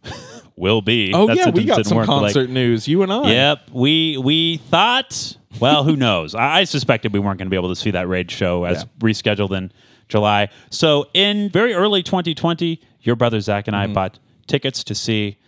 will 0.57 0.81
be. 0.83 1.13
Oh 1.13 1.27
That 1.27 1.37
yeah, 1.37 1.51
we 1.51 1.65
got 1.65 1.85
some 1.87 1.97
work, 1.97 2.07
but, 2.07 2.15
like, 2.23 2.35
concert 2.35 2.51
news. 2.51 2.87
You 2.89 3.03
and 3.03 3.13
I. 3.13 3.31
Yep, 3.31 3.71
we 3.73 4.17
we 4.19 4.59
thought. 4.59 5.37
Well, 5.61 5.85
who 5.85 5.97
knows? 5.97 6.35
I, 6.35 6.61
I 6.61 6.65
suspected 6.65 7.13
we 7.13 7.19
weren't 7.19 7.39
going 7.39 7.47
to 7.47 7.51
be 7.51 7.57
able 7.57 7.69
to 7.69 7.77
see 7.77 7.91
that 7.91 8.09
Rage 8.09 8.31
show 8.31 8.65
as 8.65 8.79
Yeah. 8.79 8.85
rescheduled 9.09 9.57
in 9.57 9.71
July. 10.09 10.49
So 10.71 11.09
in 11.15 11.51
very 11.51 11.75
early 11.75 12.03
2020, 12.03 12.81
your 13.03 13.17
brother 13.17 13.39
Zach 13.41 13.67
and 13.69 13.77
I 13.77 13.85
Mm-hmm. 13.85 13.93
bought 13.95 14.19
tickets 14.47 14.83
to 14.85 14.95
see 14.95 15.39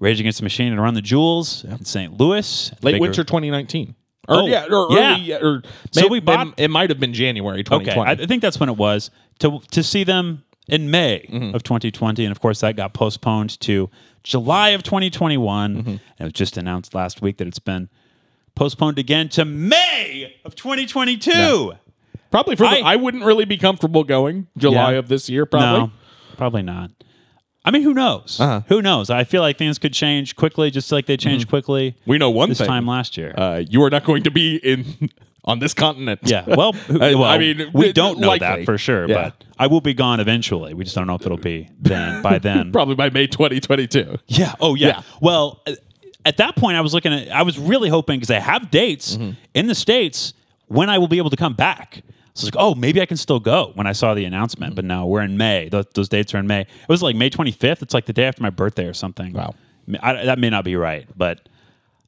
Rage 0.00 0.20
Against 0.20 0.38
the 0.38 0.44
Machine 0.44 0.72
and 0.72 0.80
Run 0.82 0.94
the 0.94 1.00
Jewels 1.02 1.64
in 1.64 1.84
St. 1.84 2.18
Louis. 2.18 2.70
Late 2.82 2.92
Bigger- 2.92 3.00
winter 3.02 3.24
2019. 3.24 3.94
Or 4.28 4.36
Oh, 4.42 4.46
yeah, 4.46 4.66
or 4.70 4.88
yeah. 4.92 5.14
early, 5.14 5.32
or 5.34 5.62
So 5.92 6.02
may- 6.02 6.08
we 6.08 6.20
bought- 6.20 6.52
It, 6.58 6.68
might 6.68 6.90
have 6.90 7.00
been 7.00 7.14
January 7.14 7.64
2020. 7.64 8.00
I 8.06 8.22
I 8.22 8.26
think 8.26 8.42
that's 8.42 8.60
when 8.60 8.68
it 8.68 8.76
was 8.76 9.10
to 9.38 9.60
to 9.70 9.82
see 9.82 10.04
them 10.04 10.44
in 10.68 10.90
May 10.90 11.26
Mm-hmm. 11.30 11.54
of 11.54 11.62
2020, 11.62 12.24
and 12.24 12.32
of 12.32 12.40
course 12.40 12.60
that 12.60 12.76
got 12.76 12.92
postponed 12.94 13.58
to 13.60 13.90
July 14.22 14.70
of 14.70 14.82
2021. 14.82 15.76
Mm-hmm. 15.76 15.88
And 15.88 16.00
it 16.18 16.24
was 16.24 16.32
just 16.32 16.56
announced 16.56 16.94
last 16.94 17.22
week 17.22 17.38
that 17.38 17.48
it's 17.48 17.58
been 17.58 17.88
postponed 18.54 18.98
again 18.98 19.28
to 19.30 19.44
May 19.44 20.34
of 20.44 20.54
2022. 20.54 21.72
probably 22.30 22.56
for 22.56 22.64
the, 22.64 22.80
I- 22.82 22.92
I 22.92 22.96
wouldn't 22.96 23.24
really 23.24 23.44
be 23.44 23.56
comfortable 23.56 24.04
going 24.04 24.48
July 24.56 24.92
Yeah. 24.92 24.98
of 24.98 25.08
this 25.08 25.28
year. 25.30 25.46
Probably. 25.46 25.86
No, 25.88 25.92
probably 26.36 26.62
not. 26.62 26.90
I 27.64 27.70
mean, 27.70 27.82
who 27.82 27.92
knows? 27.92 28.38
Uh-huh. 28.40 28.62
Who 28.68 28.80
knows? 28.80 29.10
I 29.10 29.24
feel 29.24 29.42
like 29.42 29.58
things 29.58 29.78
could 29.78 29.92
change 29.92 30.36
quickly, 30.36 30.70
just 30.70 30.90
like 30.90 31.06
they 31.06 31.16
changed 31.16 31.48
quickly 31.48 31.92
Mm-hmm. 31.92 32.10
We 32.10 32.18
know 32.18 32.30
one 32.30 32.48
this 32.48 32.58
thing. 32.58 32.66
time 32.66 32.86
last 32.86 33.16
year. 33.16 33.34
uh, 33.36 33.62
you 33.68 33.82
are 33.82 33.90
not 33.90 34.04
going 34.04 34.22
to 34.24 34.30
be 34.30 34.56
in 34.56 35.10
on 35.44 35.58
this 35.60 35.72
continent. 35.74 36.20
Yeah. 36.24 36.44
Well, 36.46 36.74
I- 36.88 37.14
well, 37.14 37.24
I 37.24 37.38
mean, 37.38 37.70
we 37.72 37.92
don't 37.92 38.18
know 38.18 38.28
likely. 38.28 38.46
that 38.46 38.64
for 38.64 38.76
sure, 38.78 39.08
Yeah. 39.08 39.30
but 39.30 39.44
I 39.58 39.66
will 39.66 39.80
be 39.80 39.94
gone 39.94 40.20
eventually. 40.20 40.74
We 40.74 40.84
just 40.84 40.94
don't 40.96 41.06
know 41.06 41.14
if 41.14 41.24
it'll 41.24 41.36
be 41.38 41.68
then 41.80 42.22
by 42.22 42.38
then. 42.48 42.72
Probably 42.72 42.94
by 42.94 43.10
May 43.10 43.26
2022. 43.26 44.16
Yeah. 44.26 44.54
Oh, 44.60 44.74
yeah. 44.74 44.86
Yeah. 44.88 45.02
Well, 45.20 45.62
uh, 45.66 45.74
at 46.24 46.36
that 46.38 46.56
point, 46.56 46.76
I 46.76 46.80
was 46.82 46.92
looking 46.92 47.12
at. 47.14 47.28
I 47.30 47.42
was 47.42 47.58
really 47.58 47.88
hoping 47.88 48.18
because 48.20 48.30
I 48.30 48.40
have 48.40 48.70
dates 48.70 49.16
Mm-hmm. 49.16 49.30
in 49.54 49.66
the 49.66 49.74
states 49.74 50.34
when 50.66 50.90
I 50.90 50.98
will 50.98 51.08
be 51.08 51.18
able 51.18 51.30
to 51.30 51.36
come 51.36 51.54
back. 51.54 52.02
So 52.34 52.46
it's 52.46 52.54
like, 52.54 52.62
oh, 52.62 52.74
maybe 52.74 53.00
I 53.00 53.06
can 53.06 53.16
still 53.16 53.40
go 53.40 53.72
when 53.74 53.86
I 53.86 53.92
saw 53.92 54.14
the 54.14 54.24
announcement. 54.24 54.74
But 54.76 54.84
no, 54.84 55.06
we're 55.06 55.22
in 55.22 55.36
May. 55.38 55.68
Those, 55.70 55.86
those 55.94 56.08
dates 56.08 56.34
are 56.34 56.38
in 56.38 56.46
May. 56.46 56.60
It 56.62 56.68
was 56.88 57.02
like 57.02 57.16
May 57.16 57.30
25th. 57.30 57.82
It's 57.82 57.94
like 57.94 58.06
the 58.06 58.12
day 58.12 58.24
after 58.26 58.42
my 58.42 58.50
birthday 58.50 58.84
or 58.86 58.92
something. 58.94 59.32
Wow. 59.32 59.54
I, 60.00 60.24
that 60.26 60.38
may 60.38 60.50
not 60.50 60.64
be 60.64 60.76
right, 60.76 61.08
but 61.16 61.48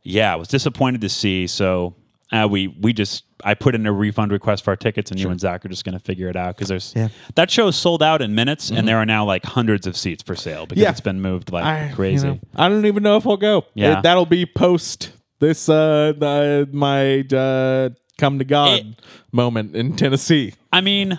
yeah, 0.03 0.33
I 0.33 0.37
was 0.37 0.47
disappointed 0.49 1.01
to 1.01 1.09
see. 1.09 1.47
So 1.47 1.95
uh, 2.33 2.47
we 2.51 2.68
we 2.68 2.93
just 2.93 3.24
I 3.45 3.55
put 3.55 3.74
in 3.74 3.87
a 3.87 3.93
refund 3.93 4.33
request 4.33 4.64
for 4.64 4.70
our 4.70 4.76
tickets, 4.76 5.11
and 5.11 5.18
you 5.18 5.31
and 5.31 5.41
Zach 5.41 5.64
are 5.64 5.68
just 5.68 5.85
going 5.85 5.95
to 5.95 5.99
figure 5.99 6.28
it 6.28 6.37
out 6.37 6.57
because 6.57 6.68
there's 6.68 6.93
Yeah. 6.97 7.07
Mm-hmm. 7.09 7.31
that 7.37 7.51
show 7.51 7.70
sold 7.70 8.03
out 8.03 8.22
in 8.22 8.35
minutes, 8.35 8.70
and 8.70 8.87
there 8.87 8.97
are 8.99 9.07
now 9.07 9.24
like 9.24 9.45
hundreds 9.45 9.87
of 9.87 9.97
seats 9.97 10.22
for 10.22 10.35
sale 10.37 10.66
because 10.66 10.83
Yeah. 10.83 10.91
it's 10.91 11.01
been 11.01 11.20
moved 11.20 11.51
like 11.53 11.64
I, 11.64 11.93
crazy. 11.95 12.26
you 12.26 12.35
know, 12.35 12.41
I 12.57 12.68
don't 12.68 12.87
even 12.87 13.03
know 13.03 13.16
if 13.16 13.26
I'll 13.26 13.37
go. 13.37 13.64
Yeah. 13.74 13.99
It- 13.99 14.03
that'll 14.03 14.26
be 14.26 14.47
post 14.47 15.12
this 15.41 15.68
uh 15.68 16.12
the, 16.18 16.68
my 16.72 17.20
uh 17.37 17.89
come 18.18 18.39
to 18.39 18.45
God 18.45 18.78
It- 18.81 18.87
moment 19.33 19.74
in 19.74 19.97
Tennessee. 19.97 20.53
I 20.72 20.81
mean, 20.83 21.18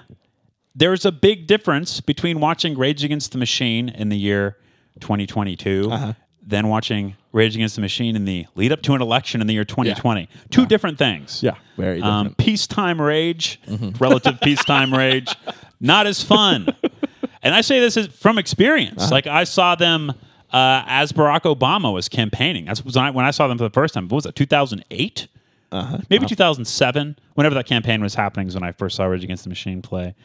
there's 0.75 1.03
a 1.05 1.11
big 1.11 1.47
difference 1.47 1.99
between 1.99 2.39
watching 2.39 2.77
Rage 2.77 3.03
Against 3.03 3.31
the 3.33 3.37
Machine 3.37 3.89
in 3.89 4.07
the 4.09 4.17
year 4.17 4.55
2022 5.01 5.89
Uh-huh. 5.91 6.13
than 6.45 6.67
watching 6.67 7.15
Rage 7.31 7.55
Against 7.55 7.75
the 7.75 7.81
Machine 7.81 8.15
in 8.15 8.25
the 8.25 8.45
lead 8.55 8.71
up 8.71 8.81
to 8.83 8.93
an 8.93 9.01
election 9.01 9.41
in 9.41 9.47
the 9.47 9.53
year 9.53 9.63
2020. 9.63 10.27
Two 10.49 10.65
different 10.65 10.97
things. 10.97 11.41
Yeah, 11.41 11.55
very 11.77 11.97
different. 11.97 12.13
Mm-hmm. 12.13 12.27
Um, 12.27 12.35
peacetime 12.35 13.01
rage, 13.01 13.59
relative 13.99 14.39
peacetime 14.43 14.93
rage, 14.93 15.33
not 15.79 16.07
as 16.07 16.21
fun. 16.21 16.67
and 17.41 17.55
I 17.55 17.61
say 17.61 17.79
this 17.79 17.97
is 17.97 18.07
from 18.07 18.37
experience. 18.37 19.03
Uh-huh. 19.03 19.11
Like 19.11 19.27
I 19.27 19.45
saw 19.45 19.75
them 19.75 20.09
uh, 20.51 20.83
as 20.85 21.11
Barack 21.11 21.41
Obama 21.41 21.93
was 21.93 22.09
campaigning. 22.09 22.65
That's 22.65 22.83
when 22.83 22.97
I, 22.97 23.11
when 23.11 23.25
I 23.25 23.31
saw 23.31 23.47
them 23.47 23.57
for 23.57 23.63
the 23.63 23.69
first 23.69 23.93
time. 23.93 24.07
What 24.07 24.17
was 24.17 24.25
it? 24.25 24.35
2008. 24.35 25.27
Uh-huh. 25.71 25.99
Maybe 26.09 26.25
2007. 26.25 27.17
Whenever 27.35 27.55
that 27.55 27.65
campaign 27.65 28.01
was 28.01 28.15
happening 28.15 28.47
is 28.47 28.55
when 28.55 28.63
I 28.63 28.73
first 28.73 28.97
saw 28.97 29.05
Rage 29.05 29.23
Against 29.23 29.43
the 29.43 29.49
Machine 29.49 29.81
play. 29.81 30.15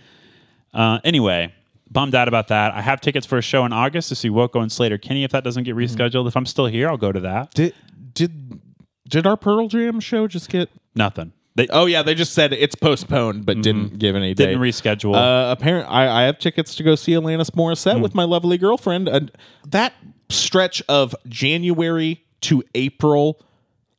Uh, 0.75 0.99
anyway, 1.05 1.55
bummed 1.91 2.15
out 2.15 2.29
about 2.29 2.49
that. 2.49 2.75
I 2.75 2.81
have 2.83 3.01
tickets 3.01 3.27
for 3.27 3.39
a 3.39 3.43
show 3.43 3.65
in 3.65 3.73
August 3.73 4.09
to 4.11 4.15
see 4.15 4.29
Wilco 4.29 4.61
and 4.61 4.71
Sleater-Kinney. 4.71 5.25
If 5.25 5.31
that 5.33 5.45
doesn't 5.45 5.65
get 5.65 5.75
Mm-hmm. 5.77 6.01
rescheduled, 6.01 6.27
if 6.29 6.37
I'm 6.37 6.47
still 6.47 6.67
here, 6.67 6.89
I'll 6.89 6.97
go 6.97 7.13
to 7.13 7.21
that. 7.21 7.55
Did 7.55 7.75
did 8.15 8.61
did 9.09 9.27
our 9.27 9.37
Pearl 9.37 9.69
Jam 9.69 10.01
show 10.01 10.27
just 10.27 10.49
get? 10.49 10.69
Nothing. 10.95 11.33
They 11.55 11.67
Oh 11.69 11.87
yeah, 11.87 12.03
they 12.03 12.15
just 12.15 12.33
said 12.35 12.53
it's 12.53 12.75
postponed, 12.75 13.47
but 13.47 13.63
didn't 13.63 13.99
give 13.99 14.15
any 14.17 14.35
didn't 14.35 14.61
date. 14.61 14.69
reschedule. 14.73 15.15
Uh, 15.15 15.53
apparent, 15.53 15.89
I, 15.91 16.23
I 16.23 16.23
have 16.25 16.39
tickets 16.39 16.75
to 16.75 16.83
go 16.83 16.95
see 16.97 17.13
Alanis 17.13 17.51
Morissette 17.53 18.01
with 18.01 18.15
my 18.15 18.25
lovely 18.25 18.59
girlfriend, 18.59 19.09
and 19.09 19.31
that 19.69 19.95
stretch 20.29 20.83
of 20.89 21.15
January 21.29 22.25
to 22.43 22.63
April 22.75 23.41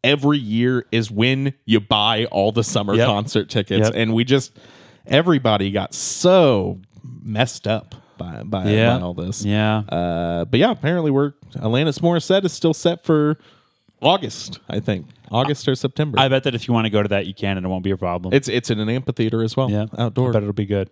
every 0.03 0.37
year 0.37 0.85
is 0.91 1.09
when 1.09 1.53
you 1.65 1.79
buy 1.79 2.25
all 2.25 2.51
the 2.51 2.63
summer 2.63 2.93
Yep. 2.95 3.07
concert 3.07 3.49
tickets, 3.49 3.87
Yep. 3.87 3.93
and 3.95 4.13
we 4.13 4.23
just 4.23 4.51
everybody 5.07 5.71
got 5.71 5.93
so 5.93 6.79
messed 7.27 7.67
up 7.67 7.95
by 8.17 8.43
by, 8.43 8.69
yeah. 8.69 8.97
by 8.97 9.03
all 9.03 9.13
this. 9.13 9.43
Yeah. 9.45 9.79
Uh, 9.89 10.45
but 10.45 10.59
yeah, 10.59 10.71
apparently 10.71 11.11
we're 11.11 11.31
Alanis 11.55 11.99
Morissette 11.99 12.45
is 12.45 12.53
still 12.53 12.73
set 12.73 13.03
for 13.03 13.37
August, 14.01 14.59
I 14.69 14.79
think, 14.79 15.07
August 15.31 15.67
or 15.67 15.75
September. 15.75 16.19
I 16.19 16.27
bet 16.27 16.43
that 16.43 16.55
if 16.55 16.67
you 16.67 16.73
want 16.73 16.85
to 16.85 16.89
go 16.89 17.01
to 17.01 17.09
that, 17.09 17.25
you 17.25 17.33
can, 17.33 17.57
and 17.57 17.65
it 17.65 17.69
won't 17.69 17.83
be 17.83 17.91
a 17.91 17.97
problem. 17.97 18.33
it's 18.33 18.47
it's 18.47 18.69
in 18.69 18.79
an 18.79 18.89
amphitheater 18.89 19.43
as 19.43 19.57
well, 19.57 19.69
yeah, 19.69 19.85
outdoor. 19.97 20.31
But 20.31 20.43
it'll 20.43 20.53
be 20.53 20.65
good. 20.65 20.89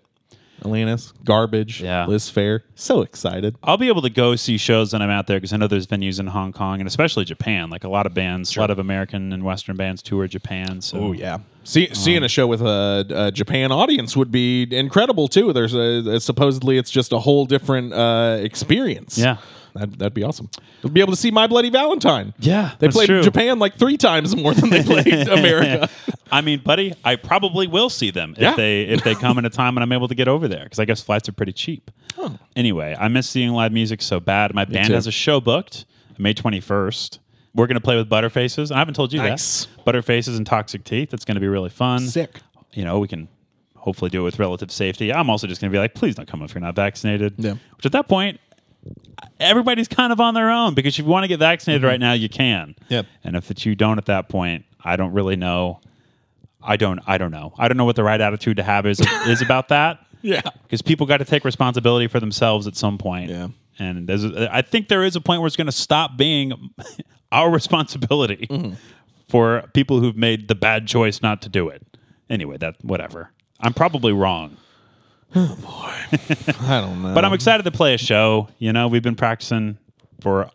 Alanis, 0.61 1.11
Garbage, 1.25 1.81
Yeah. 1.81 2.05
Liz 2.05 2.31
Phair. 2.31 2.61
So 2.75 3.01
excited. 3.01 3.57
I'll 3.61 3.77
be 3.77 3.89
able 3.89 4.01
to 4.03 4.09
go 4.09 4.38
see 4.38 4.57
shows 4.57 4.93
when 4.93 5.01
I'm 5.01 5.09
out 5.09 5.27
there 5.27 5.38
because 5.38 5.51
I 5.51 5.57
know 5.57 5.67
there's 5.67 5.86
venues 5.86 6.17
in 6.17 6.27
Hong 6.27 6.53
Kong 6.53 6.79
and 6.79 6.88
especially 6.88 7.25
Japan. 7.25 7.69
Like 7.69 7.83
a 7.83 7.89
lot 7.89 8.05
of 8.05 8.13
bands, 8.13 8.55
a 8.55 8.61
lot 8.61 8.71
of 8.71 8.79
American 8.79 9.33
and 9.33 9.43
Western 9.43 9.75
bands 9.75 10.01
tour 10.01 10.27
Japan. 10.27 10.79
So 10.81 10.97
Oh 10.97 11.11
yeah. 11.11 11.39
See, 11.66 11.89
seeing 11.93 12.24
a 12.24 12.30
show 12.30 12.47
with 12.47 12.61
a, 12.61 13.05
a 13.09 13.32
Japan 13.32 13.72
audience 13.72 14.16
would 14.16 14.32
be 14.32 14.68
incredible 14.72 15.28
too. 15.28 15.51
There's 15.51 15.74
a, 15.74 16.20
supposedly 16.20 16.78
it's 16.78 16.91
just 16.91 17.11
a 17.11 17.20
whole 17.20 17.45
different 17.45 17.91
uh, 17.93 18.38
experience. 18.39 19.18
Yeah. 19.18 19.38
That'd, 19.74 19.99
that'd 19.99 20.13
be 20.13 20.24
awesome. 20.24 20.49
We'll 20.84 20.93
be 20.93 21.01
able 21.01 21.11
to 21.11 21.18
see 21.18 21.32
My 21.32 21.47
Bloody 21.47 21.70
Valentine. 21.70 22.34
Yeah, 22.39 22.76
they 22.80 22.88
played 22.88 23.07
true. 23.07 23.22
Japan 23.24 23.59
like 23.59 23.76
three 23.78 23.97
times 23.97 24.34
more 24.34 24.53
than 24.53 24.70
they 24.70 24.82
played 24.84 25.07
America. 25.28 25.89
I 26.32 26.39
mean, 26.39 26.61
buddy, 26.63 26.93
I 27.03 27.18
probably 27.18 27.68
will 27.68 27.89
see 27.89 28.09
them 28.09 28.36
if 28.38 28.41
Yeah. 28.41 28.55
they 28.55 28.84
if 28.84 29.03
they 29.03 29.16
come 29.16 29.38
in 29.38 29.43
a 29.43 29.49
time 29.49 29.76
when 29.76 29.84
I'm 29.84 29.91
able 29.91 30.07
to 30.07 30.16
get 30.16 30.30
over 30.30 30.47
there 30.47 30.63
because 30.63 30.80
I 30.80 30.86
guess 30.86 31.01
flights 31.01 31.28
are 31.28 31.34
pretty 31.34 31.51
cheap. 31.51 31.91
Anyway, 32.55 32.95
I 32.97 33.09
miss 33.09 33.28
seeing 33.30 33.51
live 33.51 33.74
music 33.74 34.01
so 34.01 34.22
bad. 34.22 34.53
My 34.53 34.63
band 34.63 34.93
has 34.93 35.07
a 35.07 35.11
show 35.11 35.41
booked 35.41 35.86
May 36.18 36.34
21st. 36.34 37.20
We're 37.55 37.67
going 37.67 37.75
to 37.75 37.81
play 37.81 37.95
with 37.95 38.09
Butterfaces. 38.09 38.71
I 38.71 38.77
haven't 38.77 38.93
told 38.95 39.13
you 39.13 39.19
Nice. 39.19 39.65
that. 39.65 39.85
Butterfaces 39.85 40.35
and 40.37 40.45
Toxic 40.45 40.83
Teeth. 40.83 41.13
It's 41.13 41.25
going 41.25 41.35
to 41.35 41.41
be 41.41 41.47
really 41.47 41.69
fun. 41.69 42.01
Sick. 42.01 42.41
You 42.73 42.83
know, 42.83 42.99
we 42.99 43.07
can 43.07 43.29
hopefully 43.77 44.09
do 44.09 44.21
it 44.21 44.23
with 44.25 44.39
relative 44.39 44.71
safety. 44.71 45.13
I'm 45.13 45.29
also 45.29 45.47
just 45.47 45.61
going 45.61 45.71
to 45.71 45.75
be 45.75 45.79
like, 45.79 45.93
please 45.95 46.15
don't 46.15 46.27
come 46.27 46.41
if 46.41 46.53
you're 46.53 46.61
not 46.61 46.75
vaccinated. 46.75 47.35
Yeah. 47.37 47.53
Which 47.77 47.85
at 47.85 47.93
that 47.93 48.07
point, 48.09 48.39
everybody's 49.39 49.87
kind 49.87 50.11
of 50.11 50.19
on 50.19 50.33
their 50.33 50.49
own 50.49 50.73
because 50.73 50.95
if 50.95 51.05
you 51.05 51.11
want 51.11 51.23
to 51.23 51.27
get 51.27 51.39
vaccinated 51.39 51.83
right 51.83 51.99
now, 51.99 52.13
you 52.13 52.29
can. 52.29 52.69
Mm-hmm. 52.81 52.93
Yep. 52.93 53.05
And 53.23 53.35
if 53.35 53.65
you 53.65 53.75
don't 53.75 53.97
at 53.97 54.05
that 54.05 54.29
point, 54.29 54.65
I 54.83 54.95
don't 54.95 55.13
really 55.13 55.35
know. 55.35 55.79
I 56.61 56.77
don't. 56.77 56.99
I 57.07 57.17
don't 57.17 57.31
know. 57.31 57.53
I 57.57 57.67
don't 57.67 57.77
know 57.77 57.85
what 57.85 57.95
the 57.95 58.03
right 58.03 58.19
attitude 58.19 58.57
to 58.57 58.63
have 58.63 58.85
is 58.85 58.99
is 59.27 59.41
about 59.41 59.69
that. 59.69 59.99
Yeah. 60.21 60.41
Because 60.63 60.81
people 60.81 61.05
got 61.05 61.17
to 61.17 61.25
take 61.25 61.45
responsibility 61.45 62.07
for 62.07 62.19
themselves 62.19 62.65
at 62.65 62.75
some 62.75 62.97
point. 62.97 63.29
Yeah. 63.29 63.49
And 63.80 64.07
there's 64.07 64.23
a, 64.23 64.49
I 64.55 64.61
think 64.61 64.88
there 64.88 65.03
is 65.03 65.15
a 65.15 65.21
point 65.21 65.41
where 65.41 65.47
it's 65.47 65.55
going 65.55 65.65
to 65.67 65.71
stop 65.71 66.17
being 66.17 66.53
our 67.32 67.49
responsibility 67.51 68.47
Mm-hmm. 68.49 68.73
for 69.28 69.63
people 69.73 69.99
who've 69.99 70.15
made 70.17 70.47
the 70.47 70.55
bad 70.55 70.88
choice 70.88 71.21
not 71.21 71.41
to 71.41 71.49
do 71.49 71.67
it. 71.69 71.84
Anyway, 72.30 72.57
that 72.57 72.76
whatever. 72.84 73.32
I'm 73.59 73.73
probably 73.73 74.13
wrong. 74.13 74.57
I 75.34 76.80
don't 76.82 77.01
know. 77.01 77.11
But 77.13 77.26
I'm 77.26 77.34
excited 77.34 77.63
to 77.63 77.71
play 77.71 77.93
a 77.93 77.97
show. 77.97 78.47
You 78.59 78.71
know, 78.73 78.88
we've 78.88 79.03
been 79.03 79.15
practicing 79.15 79.78
for 80.21 80.45
uh, 80.45 80.49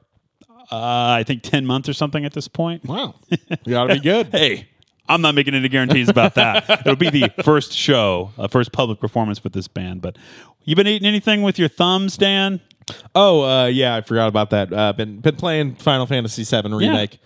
I 0.72 1.24
think 1.26 1.42
ten 1.42 1.66
months 1.66 1.88
or 1.88 1.92
something 1.92 2.24
at 2.24 2.32
this 2.32 2.48
point. 2.48 2.84
wow. 2.84 3.14
You 3.64 3.76
ought 3.76 3.88
to 3.88 3.94
be 3.94 4.00
good. 4.00 4.28
Hey, 4.28 4.68
I'm 5.08 5.20
not 5.20 5.34
making 5.34 5.54
any 5.54 5.68
guarantees 5.68 6.08
about 6.08 6.34
that. 6.36 6.68
It'll 6.80 6.96
be 6.96 7.10
the 7.10 7.30
first 7.42 7.72
show, 7.72 8.30
uh, 8.38 8.48
first 8.48 8.72
public 8.72 9.00
performance 9.00 9.42
with 9.44 9.52
this 9.52 9.66
band. 9.68 10.00
But 10.02 10.16
you 10.64 10.76
been 10.76 10.86
eating 10.86 11.06
anything 11.08 11.42
with 11.42 11.58
your 11.58 11.68
thumbs, 11.68 12.16
Dan? 12.16 12.60
Oh, 13.14 13.42
uh, 13.42 13.66
yeah, 13.66 13.96
I 13.96 14.00
forgot 14.00 14.28
about 14.28 14.50
that. 14.50 14.72
Uh, 14.72 14.92
been 14.92 15.20
been 15.20 15.36
playing 15.36 15.76
Final 15.76 16.06
Fantasy 16.06 16.44
VII 16.44 16.72
remake. 16.72 17.18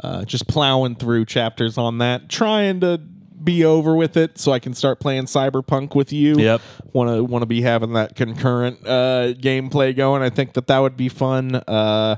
Uh, 0.00 0.24
just 0.24 0.48
plowing 0.48 0.96
through 0.96 1.24
chapters 1.24 1.78
on 1.78 1.98
that, 1.98 2.28
trying 2.28 2.80
to 2.80 3.00
be 3.42 3.64
over 3.64 3.94
with 3.94 4.16
it 4.16 4.38
so 4.38 4.52
I 4.52 4.58
can 4.58 4.74
start 4.74 5.00
playing 5.00 5.24
Cyberpunk 5.24 5.94
with 5.94 6.12
you. 6.12 6.36
Yep. 6.36 6.60
Want 6.92 7.10
to 7.10 7.24
want 7.24 7.42
to 7.42 7.46
be 7.46 7.62
having 7.62 7.92
that 7.94 8.16
concurrent 8.16 8.86
uh, 8.86 9.34
gameplay 9.34 9.94
going. 9.94 10.22
I 10.22 10.30
think 10.30 10.54
that 10.54 10.66
that 10.68 10.78
would 10.78 10.96
be 10.96 11.08
fun. 11.08 11.56
Uh, 11.56 12.16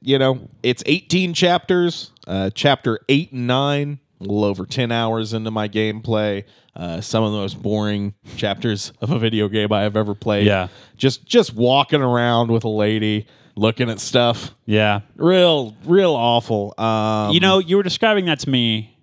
you 0.00 0.18
know, 0.18 0.48
it's 0.62 0.82
18 0.86 1.34
chapters. 1.34 2.12
Uh, 2.26 2.50
chapter 2.50 2.98
8 3.08 3.32
and 3.32 3.46
9, 3.46 4.00
a 4.20 4.22
little 4.24 4.44
over 4.44 4.64
10 4.66 4.90
hours 4.92 5.32
into 5.32 5.50
my 5.50 5.68
gameplay. 5.68 6.44
Uh, 6.74 7.00
some 7.00 7.24
of 7.24 7.32
the 7.32 7.38
most 7.38 7.60
boring 7.62 8.14
chapters 8.36 8.92
of 9.00 9.10
a 9.10 9.18
video 9.18 9.48
game 9.48 9.72
I 9.72 9.82
have 9.82 9.96
ever 9.96 10.14
played. 10.14 10.46
Yeah. 10.46 10.68
Just 10.96 11.24
just 11.26 11.54
walking 11.54 12.02
around 12.02 12.50
with 12.50 12.64
a 12.64 12.68
lady, 12.68 13.26
looking 13.56 13.88
at 13.88 13.98
stuff. 14.00 14.54
Yeah. 14.66 15.00
Real, 15.16 15.74
real 15.84 16.12
awful. 16.14 16.74
Um, 16.78 17.32
You 17.32 17.40
know, 17.40 17.58
you 17.58 17.76
were 17.76 17.82
describing 17.82 18.26
that 18.26 18.40
to 18.40 18.50
me 18.50 18.94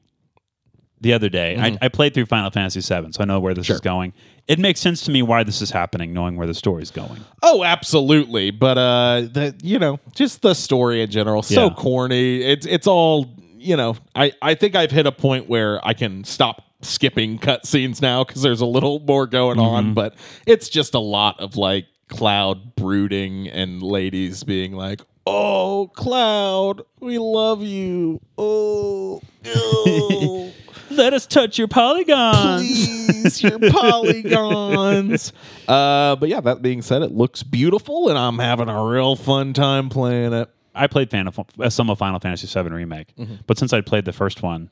the 1.01 1.13
other 1.13 1.29
day. 1.29 1.55
Mm-hmm. 1.57 1.77
I, 1.81 1.85
I 1.85 1.87
played 1.89 2.13
through 2.13 2.27
Final 2.27 2.49
Fantasy 2.51 2.79
VII, 2.79 3.11
so 3.11 3.21
I 3.21 3.25
know 3.25 3.39
where 3.39 3.53
this 3.55 3.69
is 3.69 3.81
going. 3.81 4.13
It 4.47 4.59
makes 4.59 4.79
sense 4.79 5.01
to 5.05 5.11
me 5.11 5.21
why 5.21 5.43
this 5.43 5.61
is 5.61 5.71
happening, 5.71 6.13
knowing 6.13 6.35
where 6.37 6.47
the 6.47 6.53
story's 6.53 6.91
going. 6.91 7.21
Oh, 7.41 7.63
absolutely. 7.63 8.51
But 8.51 8.77
uh 8.77 9.21
the 9.31 9.55
you 9.63 9.79
know, 9.79 9.99
just 10.15 10.41
the 10.43 10.53
story 10.53 11.01
in 11.01 11.09
general, 11.09 11.41
so 11.41 11.67
Yeah. 11.69 11.73
corny. 11.75 12.41
It's 12.43 12.65
it's 12.65 12.85
all, 12.87 13.33
you 13.63 13.75
know, 13.77 13.95
I 14.15 14.33
I 14.41 14.55
think 14.55 14.75
I've 14.75 14.91
hit 14.91 15.05
a 15.07 15.11
point 15.11 15.47
where 15.49 15.85
I 15.85 15.93
can 15.93 16.23
stop 16.23 16.63
skipping 16.81 17.39
cutscenes 17.39 18.01
now 18.01 18.23
cuz 18.23 18.41
there's 18.41 18.61
a 18.61 18.65
little 18.65 18.99
more 18.99 19.25
going 19.27 19.57
Mm-hmm. 19.57 19.75
on, 19.75 19.93
but 19.93 20.15
it's 20.45 20.67
just 20.69 20.93
a 20.93 20.99
lot 20.99 21.39
of 21.39 21.55
like 21.55 21.85
cloud 22.09 22.75
brooding 22.75 23.47
and 23.47 23.81
ladies 23.81 24.43
being 24.43 24.73
like, 24.73 25.01
"Oh, 25.25 25.89
Cloud, 25.95 26.81
we 26.99 27.17
love 27.17 27.63
you." 27.63 28.19
Oh. 28.37 29.21
Let 30.89 31.13
us 31.13 31.25
touch 31.25 31.57
your 31.57 31.67
polygons. 31.67 33.07
please 33.07 33.41
your 33.41 33.57
polygons 33.71 35.33
uh 35.67 36.15
but 36.17 36.29
yeah 36.29 36.39
that 36.39 36.61
being 36.61 36.81
said 36.83 37.01
it 37.01 37.11
looks 37.11 37.41
beautiful 37.41 38.09
and 38.09 38.17
i'm 38.17 38.37
having 38.39 38.69
a 38.69 38.83
real 38.85 39.15
fun 39.15 39.53
time 39.53 39.89
playing 39.89 40.33
it 40.33 40.49
I 40.75 40.87
played 40.87 41.09
Final, 41.11 41.33
uh, 41.59 41.69
some 41.69 41.89
of 41.89 41.97
Final 41.99 42.19
Fantasy 42.19 42.47
VII 42.47 42.69
Remake, 42.69 43.15
Mm-hmm. 43.15 43.35
but 43.47 43.57
since 43.57 43.73
I 43.73 43.81
played 43.81 44.05
the 44.05 44.13
first 44.13 44.41
one, 44.41 44.69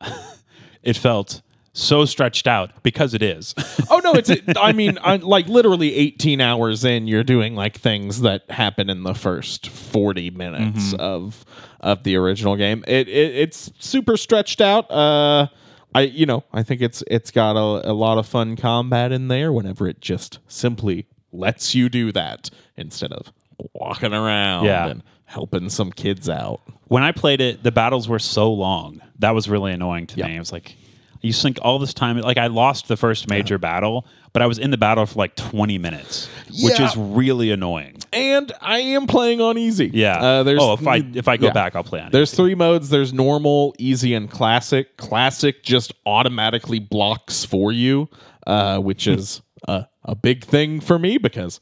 it 0.82 0.96
felt 0.96 1.42
so 1.74 2.04
stretched 2.04 2.46
out 2.46 2.82
because 2.82 3.14
it 3.14 3.22
is. 3.22 3.54
Oh 3.90 3.98
no, 4.02 4.14
it's 4.14 4.30
I 4.56 4.72
mean, 4.72 4.98
I, 5.02 5.16
like 5.16 5.48
literally 5.48 5.94
18 5.94 6.40
hours 6.40 6.82
in, 6.82 7.06
you're 7.06 7.22
doing 7.24 7.54
like 7.54 7.76
things 7.78 8.22
that 8.22 8.50
happen 8.50 8.88
in 8.88 9.02
the 9.02 9.12
first 9.12 9.68
40 9.68 10.30
minutes 10.30 10.94
of 10.94 11.44
of 11.80 12.02
the 12.04 12.16
original 12.16 12.56
game. 12.56 12.82
It, 12.88 13.06
it 13.06 13.34
it's 13.36 13.70
super 13.78 14.16
stretched 14.16 14.62
out. 14.62 14.90
Uh, 14.90 15.48
I 15.94 16.02
you 16.02 16.24
know 16.24 16.44
I 16.54 16.62
think 16.62 16.80
it's 16.80 17.04
it's 17.06 17.30
got 17.30 17.56
a, 17.56 17.90
a 17.90 17.92
lot 17.92 18.16
of 18.16 18.26
fun 18.26 18.56
combat 18.56 19.12
in 19.12 19.28
there. 19.28 19.52
Whenever 19.52 19.86
it 19.86 20.00
just 20.00 20.38
simply 20.48 21.06
lets 21.32 21.74
you 21.74 21.90
do 21.90 22.10
that 22.12 22.48
instead 22.78 23.12
of 23.12 23.30
walking 23.74 24.14
around 24.14 24.64
Yeah. 24.64 24.86
and 24.86 25.02
helping 25.32 25.68
some 25.70 25.90
kids 25.92 26.28
out. 26.28 26.60
when 26.88 27.02
I 27.02 27.10
played 27.12 27.40
it, 27.40 27.62
the 27.62 27.72
battles 27.72 28.06
were 28.08 28.18
so 28.18 28.52
long. 28.52 29.00
That 29.18 29.34
was 29.34 29.48
really 29.48 29.72
annoying 29.72 30.06
to 30.08 30.18
Yeah. 30.18 30.26
me. 30.26 30.36
It 30.36 30.38
was 30.38 30.52
like 30.52 30.76
you 31.22 31.32
sink 31.32 31.58
all 31.62 31.78
this 31.78 31.94
time. 31.94 32.18
Like 32.18 32.36
I 32.36 32.48
lost 32.48 32.88
the 32.88 32.96
first 32.96 33.28
major 33.28 33.56
battle, 33.56 34.04
but 34.34 34.42
I 34.42 34.46
was 34.46 34.58
in 34.58 34.70
the 34.70 34.76
battle 34.76 35.06
for 35.06 35.18
like 35.18 35.34
20 35.36 35.78
minutes, 35.78 36.28
which 36.62 36.78
is 36.80 36.94
really 36.96 37.50
annoying. 37.50 37.96
And 38.12 38.52
I 38.60 38.80
am 38.80 39.06
playing 39.06 39.40
on 39.40 39.56
easy. 39.56 39.90
Yeah. 39.94 40.18
Uh, 40.20 40.42
there's 40.42 40.60
oh, 40.60 40.74
if 40.74 40.86
I 40.86 40.96
if 41.14 41.28
I 41.28 41.36
go 41.38 41.46
yeah. 41.46 41.52
back, 41.52 41.74
I'll 41.76 41.84
play 41.84 42.00
on 42.00 42.08
it. 42.08 42.12
There's 42.12 42.34
three 42.34 42.54
modes. 42.54 42.90
There's 42.90 43.12
normal, 43.12 43.74
easy, 43.78 44.12
and 44.14 44.30
classic. 44.30 44.96
Classic 44.98 45.62
just 45.62 45.94
automatically 46.04 46.78
blocks 46.80 47.44
for 47.46 47.72
you, 47.72 48.10
uh, 48.46 48.78
which 48.80 49.06
is 49.06 49.40
a, 49.68 49.86
a 50.04 50.14
big 50.14 50.44
thing 50.44 50.80
for 50.80 50.98
me 50.98 51.16
because 51.16 51.58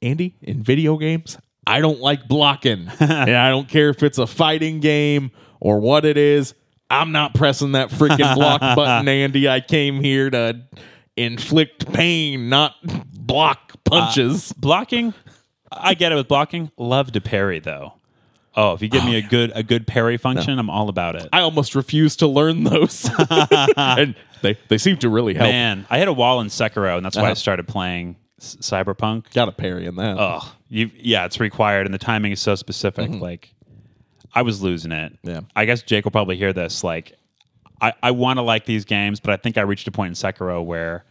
Andy, 0.00 0.36
in 0.40 0.62
video 0.62 0.96
games, 0.96 1.36
I 1.66 1.80
don't 1.80 2.00
like 2.00 2.28
blocking. 2.28 2.88
and 3.00 3.30
I 3.36 3.50
don't 3.50 3.68
care 3.68 3.88
if 3.90 4.02
it's 4.02 4.18
a 4.18 4.26
fighting 4.26 4.80
game 4.80 5.30
or 5.60 5.80
what 5.80 6.04
it 6.04 6.16
is. 6.16 6.54
I'm 6.88 7.10
not 7.12 7.34
pressing 7.34 7.72
that 7.72 7.90
freaking 7.90 8.34
block 8.36 8.60
button, 8.76 9.08
Andy. 9.08 9.48
I 9.48 9.60
came 9.60 10.00
here 10.00 10.30
to 10.30 10.62
inflict 11.16 11.92
pain, 11.92 12.48
not 12.48 12.74
block 13.12 13.72
punches. 13.84 14.52
blocking. 14.52 15.12
I 15.72 15.94
get 15.94 16.12
it 16.12 16.14
with 16.14 16.28
blocking. 16.28 16.70
Love 16.76 17.10
to 17.12 17.20
parry 17.20 17.58
though. 17.58 17.94
Oh, 18.54 18.72
if 18.72 18.80
you 18.80 18.88
give 18.88 19.04
me 19.04 19.16
a 19.16 19.22
good 19.22 19.52
a 19.54 19.62
good 19.62 19.86
parry 19.86 20.16
function, 20.16 20.58
I'm 20.58 20.70
all 20.70 20.88
about 20.88 21.16
it. 21.16 21.28
I 21.32 21.40
almost 21.40 21.74
refuse 21.74 22.16
to 22.16 22.26
learn 22.26 22.64
those. 22.64 23.10
and 23.76 24.14
they, 24.40 24.56
they 24.68 24.78
seem 24.78 24.96
to 24.98 25.10
really 25.10 25.34
help. 25.34 25.50
Man, 25.50 25.86
I 25.90 25.98
hit 25.98 26.08
a 26.08 26.12
wall 26.12 26.40
in 26.40 26.46
Sekiro, 26.46 26.96
and 26.96 27.04
that's 27.04 27.16
why 27.16 27.22
I 27.22 27.26
Uh-huh. 27.26 27.34
started 27.34 27.68
playing 27.68 28.16
Cyberpunk. 28.40 29.30
Got 29.34 29.48
a 29.48 29.52
parry 29.52 29.84
in 29.86 29.96
that. 29.96 30.16
Oh, 30.18 30.54
you 30.68 30.90
yeah, 30.96 31.24
it's 31.26 31.38
required, 31.40 31.86
and 31.86 31.94
the 31.94 31.98
timing 31.98 32.32
is 32.32 32.40
so 32.40 32.54
specific. 32.54 33.10
Like, 33.10 33.54
I 34.34 34.42
was 34.42 34.62
losing 34.62 34.92
it. 34.92 35.12
Mm-hmm. 35.22 35.28
Yeah. 35.28 35.40
I 35.54 35.64
guess 35.64 35.82
Jake 35.82 36.04
will 36.04 36.10
probably 36.12 36.36
hear 36.36 36.52
this. 36.52 36.82
Like, 36.84 37.14
I 37.80 37.92
I 38.02 38.10
want 38.12 38.38
to 38.38 38.42
like 38.42 38.64
these 38.66 38.84
games, 38.84 39.20
but 39.20 39.32
I 39.32 39.36
think 39.36 39.56
I 39.58 39.62
reached 39.62 39.86
a 39.88 39.92
point 39.92 40.10
in 40.10 40.14
Sekiro 40.14 40.64
where 40.64 41.04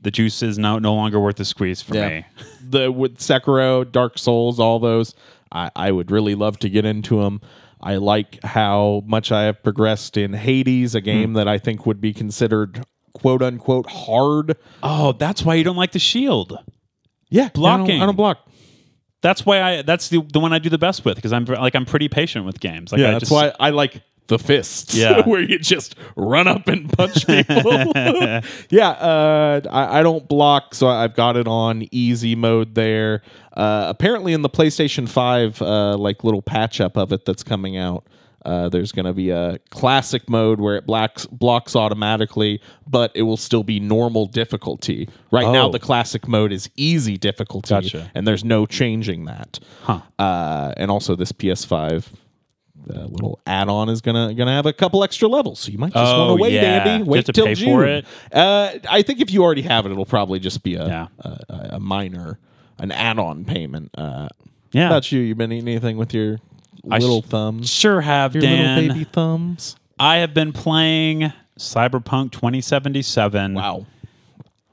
the 0.00 0.10
juice 0.10 0.42
is 0.42 0.58
no 0.58 0.78
no 0.78 0.94
longer 0.94 1.18
worth 1.20 1.36
the 1.36 1.44
squeeze 1.44 1.82
for 1.82 1.94
Yeah. 1.94 2.08
me. 2.08 2.26
The 2.68 2.90
with 2.90 3.18
Sekiro, 3.18 3.90
Dark 3.90 4.18
Souls, 4.18 4.58
all 4.58 4.80
those, 4.80 5.14
I, 5.52 5.70
I 5.76 5.92
would 5.92 6.10
really 6.10 6.34
love 6.34 6.58
to 6.60 6.68
get 6.68 6.84
into 6.84 7.22
them. 7.22 7.40
I 7.80 7.94
like 7.96 8.42
how 8.42 9.02
much 9.06 9.30
I 9.30 9.42
have 9.44 9.62
progressed 9.62 10.16
in 10.16 10.32
Hades, 10.32 10.94
a 10.96 11.00
game 11.00 11.34
that 11.34 11.46
I 11.46 11.58
think 11.58 11.86
would 11.86 12.00
be 12.00 12.12
considered 12.12 12.84
quote 13.14 13.40
unquote 13.42 13.88
hard. 13.88 14.56
Oh, 14.82 15.12
that's 15.12 15.44
why 15.44 15.54
you 15.54 15.62
don't 15.62 15.76
like 15.76 15.92
the 15.92 16.00
shield. 16.00 16.58
Yeah, 17.28 17.50
Blocking. 17.50 17.84
I 17.84 17.88
don't, 17.88 18.02
I 18.02 18.06
don't 18.06 18.16
block. 18.16 18.45
That's 19.26 19.44
why 19.44 19.60
I. 19.60 19.82
That's 19.82 20.08
the 20.08 20.22
the 20.22 20.38
one 20.38 20.52
I 20.52 20.60
do 20.60 20.68
the 20.68 20.78
best 20.78 21.04
with 21.04 21.16
because 21.16 21.32
I'm 21.32 21.44
like 21.46 21.74
I'm 21.74 21.84
pretty 21.84 22.08
patient 22.08 22.46
with 22.46 22.60
games. 22.60 22.92
Like 22.92 23.00
Yeah, 23.00 23.08
I 23.08 23.10
that's 23.12 23.22
just, 23.22 23.32
why 23.32 23.52
I 23.58 23.70
like 23.70 24.02
the 24.28 24.38
fists. 24.38 24.94
Yeah. 24.94 25.22
where 25.26 25.40
you 25.40 25.58
just 25.58 25.96
run 26.14 26.46
up 26.46 26.68
and 26.68 26.88
punch 26.92 27.26
people. 27.26 27.72
yeah, 28.70 28.90
uh, 28.90 29.60
I, 29.68 29.98
I 29.98 30.02
don't 30.04 30.28
block, 30.28 30.76
so 30.76 30.86
I've 30.86 31.14
got 31.14 31.36
it 31.36 31.48
on 31.48 31.88
easy 31.90 32.36
mode 32.36 32.76
there. 32.76 33.22
Uh, 33.52 33.86
apparently, 33.88 34.32
in 34.32 34.42
the 34.42 34.48
PlayStation 34.48 35.08
Five, 35.08 35.60
uh, 35.60 35.96
like 35.96 36.22
little 36.22 36.42
patch 36.42 36.80
up 36.80 36.96
of 36.96 37.12
it 37.12 37.24
that's 37.24 37.42
coming 37.42 37.76
out. 37.76 38.06
Uh, 38.46 38.68
there's 38.68 38.92
going 38.92 39.04
to 39.06 39.12
be 39.12 39.30
a 39.30 39.58
classic 39.70 40.30
mode 40.30 40.60
where 40.60 40.76
it 40.76 40.86
blocks 40.86 41.26
blocks 41.26 41.74
automatically, 41.74 42.60
but 42.86 43.10
it 43.14 43.22
will 43.22 43.36
still 43.36 43.64
be 43.64 43.80
normal 43.80 44.26
difficulty. 44.26 45.08
Right 45.32 45.50
now, 45.52 45.66
Oh. 45.66 45.72
the 45.72 45.80
classic 45.80 46.28
mode 46.28 46.52
is 46.52 46.70
easy 46.76 47.16
difficulty, 47.16 47.70
Gotcha. 47.70 48.10
and 48.14 48.26
there's 48.26 48.44
no 48.44 48.64
changing 48.64 49.24
that. 49.24 49.58
Huh. 49.82 50.00
Uh, 50.18 50.72
and 50.76 50.90
also, 50.92 51.16
this 51.16 51.32
PS5 51.32 52.12
uh, 52.88 53.04
little 53.06 53.40
add-on 53.48 53.88
is 53.88 54.00
gonna 54.00 54.32
gonna 54.34 54.52
have 54.54 54.64
a 54.66 54.72
couple 54.72 55.02
extra 55.02 55.26
levels, 55.26 55.58
so 55.58 55.72
you 55.72 55.78
might 55.78 55.92
just 55.92 56.14
Oh, 56.14 56.28
want 56.28 56.38
to 56.38 56.42
wait, 56.44 56.52
yeah. 56.52 56.60
Andy. 56.86 57.02
Wait 57.04 57.26
till 57.26 57.44
pay 57.46 57.54
June. 57.54 57.68
for 57.68 57.84
it? 57.84 58.04
Uh, 58.32 58.70
I 58.88 59.02
think 59.02 59.20
if 59.20 59.32
you 59.32 59.42
already 59.42 59.62
have 59.62 59.86
it, 59.86 59.90
it'll 59.90 60.04
probably 60.06 60.38
just 60.38 60.62
be 60.62 60.76
a 60.76 60.86
Yeah. 60.86 61.06
a, 61.18 61.68
a, 61.72 61.80
minor 61.80 62.38
an 62.78 62.92
add-on 62.92 63.44
payment. 63.44 63.90
Uh, 63.98 64.28
Yeah. 64.72 64.82
How 64.82 64.86
about 64.92 65.10
you? 65.10 65.18
You 65.20 65.34
been 65.34 65.50
eating 65.50 65.66
anything 65.68 65.96
with 65.96 66.14
your 66.14 66.38
little 66.86 67.22
sh- 67.22 67.26
thumbs? 67.26 67.70
Sure 67.70 68.00
have 68.00 68.34
Your 68.34 68.42
Dan. 68.42 68.76
little 68.76 68.94
baby 68.94 69.04
thumbs. 69.12 69.76
I 69.98 70.16
have 70.16 70.34
been 70.34 70.52
playing 70.52 71.32
Cyberpunk 71.58 72.32
2077. 72.32 73.54
Wow. 73.54 73.86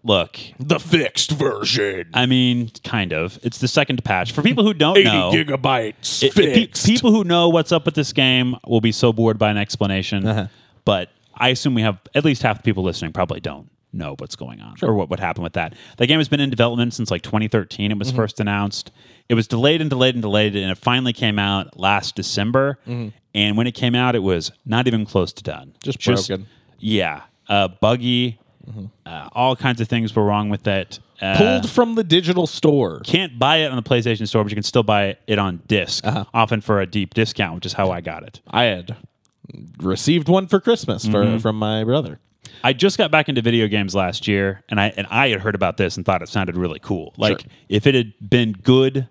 Look, 0.05 0.37
The 0.59 0.79
fixed 0.81 1.31
version. 1.31 2.09
I 2.13 2.25
mean, 2.25 2.71
kind 2.83 3.13
of. 3.13 3.39
It's 3.41 3.59
the 3.59 3.69
second 3.69 4.03
patch. 4.03 4.33
For 4.33 4.41
people 4.41 4.65
who 4.65 4.73
don't 4.73 4.97
80 4.97 5.03
know, 5.09 5.31
gigabytes. 5.31 6.21
it- 6.21 6.27
it- 6.27 6.35
pe- 6.35 6.53
fixed. 6.65 6.85
people 6.85 7.11
who 7.11 7.23
know 7.23 7.47
what's 7.47 7.71
up 7.71 7.85
with 7.85 7.95
this 7.95 8.11
game 8.11 8.57
will 8.67 8.81
be 8.81 8.91
so 8.91 9.13
bored 9.13 9.39
by 9.39 9.49
an 9.49 9.55
explanation. 9.57 10.27
Uh-huh. 10.27 10.47
But 10.83 11.09
I 11.35 11.49
assume 11.49 11.73
we 11.73 11.83
have 11.83 11.99
at 12.13 12.25
least 12.25 12.41
half 12.43 12.57
the 12.57 12.63
people 12.63 12.83
listening 12.83 13.13
probably 13.13 13.39
don't 13.39 13.69
know 13.93 14.15
what's 14.17 14.35
going 14.35 14.59
on 14.59 14.75
or 14.81 14.93
what, 14.93 15.09
would 15.09 15.21
happen 15.21 15.41
with 15.41 15.53
that. 15.53 15.73
The 15.97 16.05
game 16.05 16.19
has 16.19 16.27
been 16.27 16.41
in 16.41 16.49
development 16.49 16.93
since 16.93 17.09
like 17.09 17.21
2013. 17.21 17.89
It 17.89 17.97
was 17.97 18.09
Mm-hmm. 18.09 18.17
first 18.17 18.41
announced. 18.41 18.91
It 19.29 19.35
was 19.35 19.47
delayed 19.47 19.81
and 19.81 19.89
delayed 19.89 20.15
and 20.15 20.21
delayed, 20.21 20.55
and 20.55 20.69
it 20.71 20.77
finally 20.77 21.13
came 21.13 21.39
out 21.39 21.79
last 21.79 22.15
December. 22.15 22.77
And 23.35 23.57
when 23.57 23.65
it 23.67 23.71
came 23.73 23.95
out, 23.95 24.15
it 24.15 24.19
was 24.23 24.51
not 24.65 24.85
even 24.87 25.05
close 25.05 25.33
to 25.33 25.43
done. 25.43 25.69
Mm-hmm. 25.69 25.79
Just 25.91 26.03
broken. 26.05 26.47
Yeah, 26.77 27.21
uh, 27.47 27.69
buggy. 27.69 28.39
Uh, 29.05 29.27
all 29.33 29.55
kinds 29.55 29.81
of 29.81 29.87
things 29.87 30.15
were 30.15 30.23
wrong 30.23 30.49
with 30.49 30.67
it. 30.67 30.99
Uh, 31.21 31.37
pulled 31.37 31.69
from 31.69 31.95
the 31.95 32.03
digital 32.03 32.47
store. 32.47 32.99
can't 33.05 33.37
buy 33.39 33.57
it 33.57 33.67
on 33.71 33.75
the 33.75 33.81
PlayStation 33.83 34.27
Store, 34.27 34.43
but 34.43 34.51
you 34.51 34.55
can 34.55 34.63
still 34.63 34.83
buy 34.83 35.17
it 35.27 35.39
on 35.39 35.61
disk 35.67 36.05
Uh-huh. 36.05 36.25
often 36.33 36.59
for 36.61 36.79
a 36.81 36.85
deep 36.85 37.13
discount, 37.13 37.55
which 37.55 37.65
is 37.65 37.73
how 37.73 37.91
I 37.91 38.01
got 38.01 38.23
it. 38.23 38.41
I 38.47 38.63
had 38.65 38.95
received 39.79 40.27
one 40.29 40.47
for 40.47 40.59
Christmas 40.59 41.05
Mm-hmm. 41.05 41.37
from 41.39 41.57
my 41.57 41.83
brother. 41.83 42.19
I 42.63 42.71
just 42.73 42.97
got 42.97 43.11
back 43.11 43.27
into 43.29 43.41
video 43.41 43.67
games 43.67 43.93
last 43.95 44.27
year, 44.27 44.63
and 44.69 44.79
I 44.79 44.93
and 44.95 45.05
I 45.09 45.29
had 45.29 45.41
heard 45.41 45.55
about 45.55 45.75
this 45.77 45.97
and 45.97 46.05
thought 46.05 46.21
it 46.21 46.29
sounded 46.29 46.55
really 46.55 46.79
cool. 46.79 47.13
Like 47.17 47.41
Sure. 47.41 47.49
if 47.67 47.87
it 47.87 47.95
had 47.95 48.13
been 48.29 48.53
good 48.53 49.09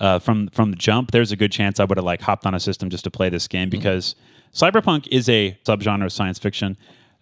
uh, 0.00 0.18
from 0.18 0.48
from 0.48 0.70
the 0.70 0.76
jump, 0.76 1.10
there's 1.12 1.32
a 1.32 1.36
good 1.36 1.52
chance 1.52 1.78
I 1.80 1.84
would 1.84 1.98
have 1.98 2.04
like 2.04 2.20
hopped 2.20 2.46
on 2.46 2.54
a 2.54 2.60
system 2.60 2.90
just 2.90 3.04
to 3.04 3.10
play 3.10 3.28
this 3.28 3.46
game 3.48 3.68
Mm-hmm. 3.70 3.78
because 3.78 4.14
cyberpunk 4.52 5.06
is 5.10 5.28
a 5.28 5.58
subgenre 5.64 6.04
of 6.06 6.12
science 6.12 6.38
fiction 6.38 6.76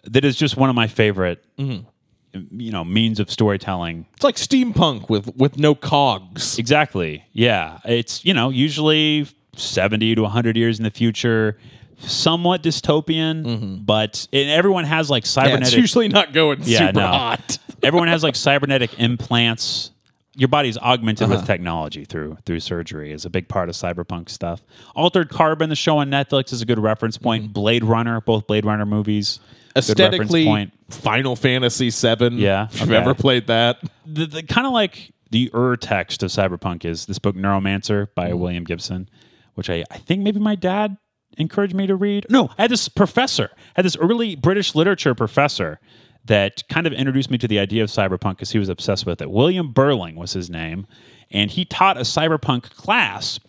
that 0.04 0.24
is 0.24 0.36
just 0.36 0.56
one 0.56 0.68
of 0.70 0.74
my 0.76 0.86
favorite, 0.86 1.44
Mm-hmm. 1.58 2.58
you 2.60 2.72
know, 2.72 2.84
means 2.84 3.20
of 3.20 3.30
storytelling. 3.30 4.06
It's 4.14 4.24
like 4.24 4.36
steampunk 4.36 5.08
with 5.10 5.34
with 5.36 5.58
no 5.58 5.74
cogs. 5.74 6.58
Exactly. 6.58 7.24
Yeah. 7.32 7.78
It's, 7.84 8.24
you 8.24 8.32
know, 8.34 8.48
usually 8.50 9.26
70 9.54 10.14
to 10.16 10.22
100 10.22 10.56
years 10.56 10.78
in 10.78 10.84
the 10.84 10.90
future, 10.90 11.58
somewhat 11.98 12.62
dystopian, 12.62 13.84
but 13.86 14.26
and 14.32 14.48
everyone 14.50 14.84
has 14.84 15.08
like 15.10 15.24
Mm-hmm. 15.24 15.38
Yeah, 15.40 15.44
cybernetic. 15.44 15.68
it's 15.68 15.76
usually 15.76 16.08
not 16.08 16.32
going 16.32 16.60
Yeah, 16.62 16.78
super 16.88 16.92
no. 17.00 17.06
hot. 17.06 17.58
everyone 17.82 18.08
has 18.08 18.22
like 18.22 18.34
cybernetic 18.34 18.98
implants. 18.98 19.91
Your 20.34 20.48
body's 20.48 20.78
augmented 20.78 21.26
Uh-huh. 21.26 21.36
with 21.36 21.46
technology 21.46 22.04
through 22.04 22.38
through 22.46 22.60
surgery 22.60 23.12
is 23.12 23.24
a 23.24 23.30
big 23.30 23.48
part 23.48 23.68
of 23.68 23.74
cyberpunk 23.74 24.28
stuff. 24.30 24.64
Altered 24.94 25.28
Carbon, 25.28 25.68
the 25.68 25.76
show 25.76 25.98
on 25.98 26.10
Netflix, 26.10 26.52
is 26.52 26.62
a 26.62 26.66
good 26.66 26.78
reference 26.78 27.18
point. 27.18 27.52
Blade 27.52 27.84
Runner, 27.84 28.20
both 28.20 28.46
Blade 28.46 28.64
Runner 28.64 28.86
movies. 28.86 29.38
Mm-hmm. 29.38 29.78
Aesthetically, 29.78 30.44
point. 30.44 30.72
Final 30.90 31.36
Fantasy 31.36 31.90
VII. 31.90 32.36
Yeah, 32.36 32.68
if 32.70 32.80
you've 32.80 32.92
ever 32.92 33.14
played 33.14 33.46
that. 33.46 33.78
the, 34.06 34.26
the 34.26 34.42
kind 34.42 34.66
of 34.66 34.72
like 34.72 35.12
the 35.30 35.50
ur 35.54 35.76
text 35.76 36.22
of 36.22 36.30
cyberpunk 36.30 36.84
is 36.84 37.06
this 37.06 37.18
book 37.18 37.34
neuromancer 37.36 38.08
by 38.14 38.28
Mm-hmm. 38.28 38.38
william 38.38 38.64
gibson 38.64 39.08
which 39.54 39.70
I, 39.70 39.82
I 39.90 39.96
think 39.98 40.22
maybe 40.22 40.38
my 40.40 40.54
dad 40.54 40.98
encouraged 41.38 41.74
me 41.74 41.86
to 41.86 41.96
read 41.96 42.26
no 42.28 42.50
i 42.58 42.62
had 42.62 42.70
this 42.70 42.86
professor 42.90 43.48
I 43.54 43.58
had 43.76 43.84
this 43.86 43.96
early 43.96 44.36
british 44.36 44.74
literature 44.74 45.14
professor 45.14 45.80
that 46.24 46.66
kind 46.68 46.86
of 46.86 46.92
introduced 46.92 47.30
me 47.30 47.38
to 47.38 47.48
the 47.48 47.58
idea 47.58 47.82
of 47.82 47.90
cyberpunk 47.90 48.32
because 48.36 48.52
he 48.52 48.58
was 48.58 48.68
obsessed 48.68 49.04
with 49.06 49.20
it 49.20 49.30
william 49.30 49.72
burling 49.72 50.14
was 50.16 50.32
his 50.32 50.48
name 50.48 50.86
and 51.30 51.50
he 51.52 51.64
taught 51.64 51.96
a 51.96 52.02
cyberpunk 52.02 52.74
class 52.74 53.40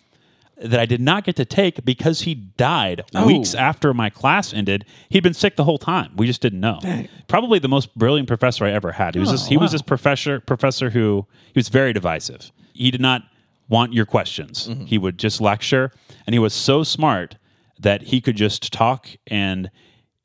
that 0.58 0.80
I 0.80 0.86
did 0.86 1.02
not 1.02 1.24
get 1.26 1.36
to 1.38 1.46
take 1.46 1.84
because 1.84 2.22
he 2.22 2.36
died 2.36 3.04
Oh. 3.14 3.26
weeks 3.26 3.54
after 3.54 3.94
my 3.94 4.10
class 4.10 4.54
ended. 4.54 4.86
He'd 5.10 5.24
been 5.24 5.34
sick 5.34 5.56
the 5.56 5.64
whole 5.66 5.80
time. 5.80 6.14
We 6.16 6.28
just 6.28 6.42
didn't 6.42 6.60
know. 6.62 6.80
Probably 7.28 7.60
the 7.60 7.68
most 7.68 7.98
brilliant 7.98 8.28
professor 8.28 8.64
I 8.64 8.72
ever 8.72 8.94
had. 8.94 9.16
He 9.16 9.20
was 9.20 9.30
oh, 9.30 9.32
this, 9.34 9.48
he 9.48 9.58
was 9.58 9.72
this 9.72 9.82
professor 9.82 10.40
professor 10.40 10.92
who 10.92 11.26
he 11.48 11.58
was 11.58 11.70
very 11.70 11.92
divisive. 11.92 12.52
He 12.72 12.92
did 12.92 13.02
not 13.02 13.24
want 13.68 13.94
your 13.94 14.06
questions. 14.06 14.68
Mm-hmm. 14.68 14.86
He 14.86 14.98
would 14.98 15.18
just 15.18 15.42
lecture, 15.42 15.92
and 16.26 16.34
he 16.34 16.40
was 16.40 16.54
so 16.54 16.84
smart 16.84 17.36
that 17.80 18.04
he 18.04 18.22
could 18.22 18.38
just 18.38 18.72
talk 18.72 19.10
and 19.28 19.70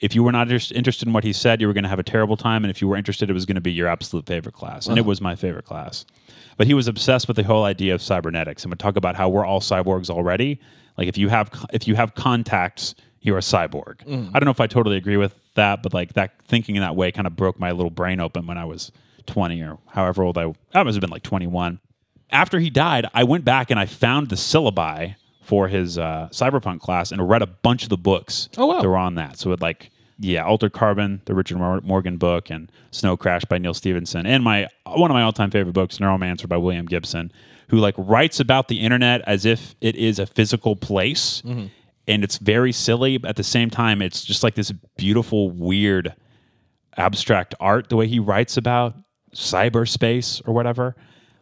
if 0.01 0.15
you 0.15 0.23
were 0.23 0.33
not 0.33 0.51
inter- 0.51 0.75
interested 0.75 1.09
in 1.09 1.13
what 1.13 1.25
he 1.25 1.33
said, 1.33 1.61
you 1.61 1.67
were 1.67 1.73
going 1.73 1.85
to 1.85 1.91
have 1.91 1.99
a 1.99 2.05
terrible 2.05 2.37
time, 2.37 2.65
and 2.65 2.71
if 2.71 2.81
you 2.81 2.89
were 2.89 2.97
interested, 2.97 3.29
it 3.29 3.33
was 3.33 3.47
going 3.47 3.57
to 3.57 3.61
be 3.61 3.73
your 3.73 3.89
absolute 3.89 4.27
favorite 4.27 4.55
class, 4.55 4.87
and 4.87 4.97
it 4.97 5.03
uh-huh. 5.03 5.09
was 5.09 5.21
my 5.21 5.35
favorite 5.35 5.65
class. 5.65 6.05
But 6.57 6.67
he 6.67 6.75
was 6.75 6.89
obsessed 6.89 7.29
with 7.29 7.37
the 7.37 7.45
whole 7.45 7.65
idea 7.65 7.95
of 7.95 8.03
cybernetics 8.03 8.65
and 8.65 8.71
would 8.71 8.79
talk 8.79 8.97
about 8.97 9.17
how 9.17 9.29
we're 9.29 9.45
all 9.45 9.61
cyborgs 9.61 10.11
already. 10.11 10.61
Like 10.97 11.09
if 11.09 11.17
you 11.17 11.29
have 11.29 11.51
if 11.73 11.87
you 11.87 11.95
have 11.95 12.15
contacts, 12.15 12.95
you're 13.21 13.39
a 13.39 13.43
cyborg. 13.43 14.05
Mm. 14.05 14.31
I 14.35 14.41
don't 14.41 14.45
know 14.45 14.51
if 14.51 14.61
I 14.61 14.67
totally 14.67 14.97
agree 14.97 15.17
with 15.17 15.35
that, 15.55 15.83
but 15.83 15.95
like 15.95 16.15
that 16.15 16.41
thinking 16.43 16.77
in 16.77 16.83
that 16.83 16.97
way 16.97 17.13
kind 17.13 17.27
of 17.27 17.37
broke 17.37 17.59
my 17.59 17.71
little 17.71 17.91
brain 17.91 18.21
open 18.21 18.47
when 18.47 18.59
I 18.59 18.65
was 18.65 18.91
20 19.27 19.61
or 19.63 19.79
however 19.89 20.23
old 20.23 20.39
I 20.39 20.53
I 20.75 20.83
must 20.83 20.95
have 20.97 21.01
been 21.01 21.11
like 21.11 21.23
21. 21.23 21.81
After 22.31 22.59
he 22.59 22.71
died, 22.71 23.07
I 23.15 23.25
went 23.25 23.45
back 23.45 23.71
and 23.71 23.81
I 23.81 23.87
found 23.87 24.29
the 24.29 24.37
syllabi 24.37 25.17
for 25.49 25.67
his 25.69 25.97
uh, 25.97 26.29
cyberpunk 26.31 26.79
class 26.81 27.11
and 27.11 27.27
read 27.27 27.41
a 27.41 27.47
bunch 27.47 27.83
of 27.83 27.89
the 27.89 27.97
books 27.97 28.51
Oh, 28.59 28.67
wow. 28.67 28.83
that 28.83 28.87
were 28.89 28.99
on 28.99 29.15
that. 29.15 29.39
So 29.39 29.51
it 29.53 29.63
like 29.63 29.91
yeah, 30.21 30.45
Altered 30.45 30.73
Carbon, 30.73 31.23
the 31.25 31.35
Richard 31.35 31.57
Mor- 31.59 31.81
Morgan 31.81 32.17
book, 32.19 32.51
and 32.51 32.71
Snow 32.91 33.17
Crash 33.17 33.45
by 33.47 33.57
Neal 33.57 33.73
Stephenson, 33.73 34.27
and 34.27 34.43
my 34.45 34.67
one 34.85 35.11
of 35.11 35.15
my 35.15 35.23
all 35.23 35.33
time 35.33 35.51
favorite 35.51 35.73
books, 35.73 35.99
Neuromancer 35.99 36.49
by 36.49 36.57
William 36.59 36.85
Gibson, 36.87 37.33
who 37.71 37.79
like 37.79 37.95
writes 37.97 38.41
about 38.41 38.69
the 38.69 38.81
internet 38.81 39.23
as 39.27 39.47
if 39.47 39.75
it 39.81 39.95
is 39.97 40.19
a 40.19 40.27
physical 40.27 40.75
place, 40.77 41.41
and 41.45 41.71
it's 42.25 42.37
very 42.39 42.73
silly. 42.73 43.17
But 43.17 43.29
at 43.31 43.37
the 43.37 43.45
same 43.45 43.71
time, 43.71 44.03
it's 44.03 44.23
just 44.25 44.43
like 44.43 44.55
this 44.57 44.73
beautiful, 44.99 45.51
weird, 45.51 46.15
abstract 46.97 47.55
art. 47.61 47.89
The 47.89 47.97
way 47.97 48.09
he 48.09 48.19
writes 48.19 48.57
about 48.57 48.97
cyberspace 49.35 50.43
or 50.47 50.53
whatever. 50.53 50.97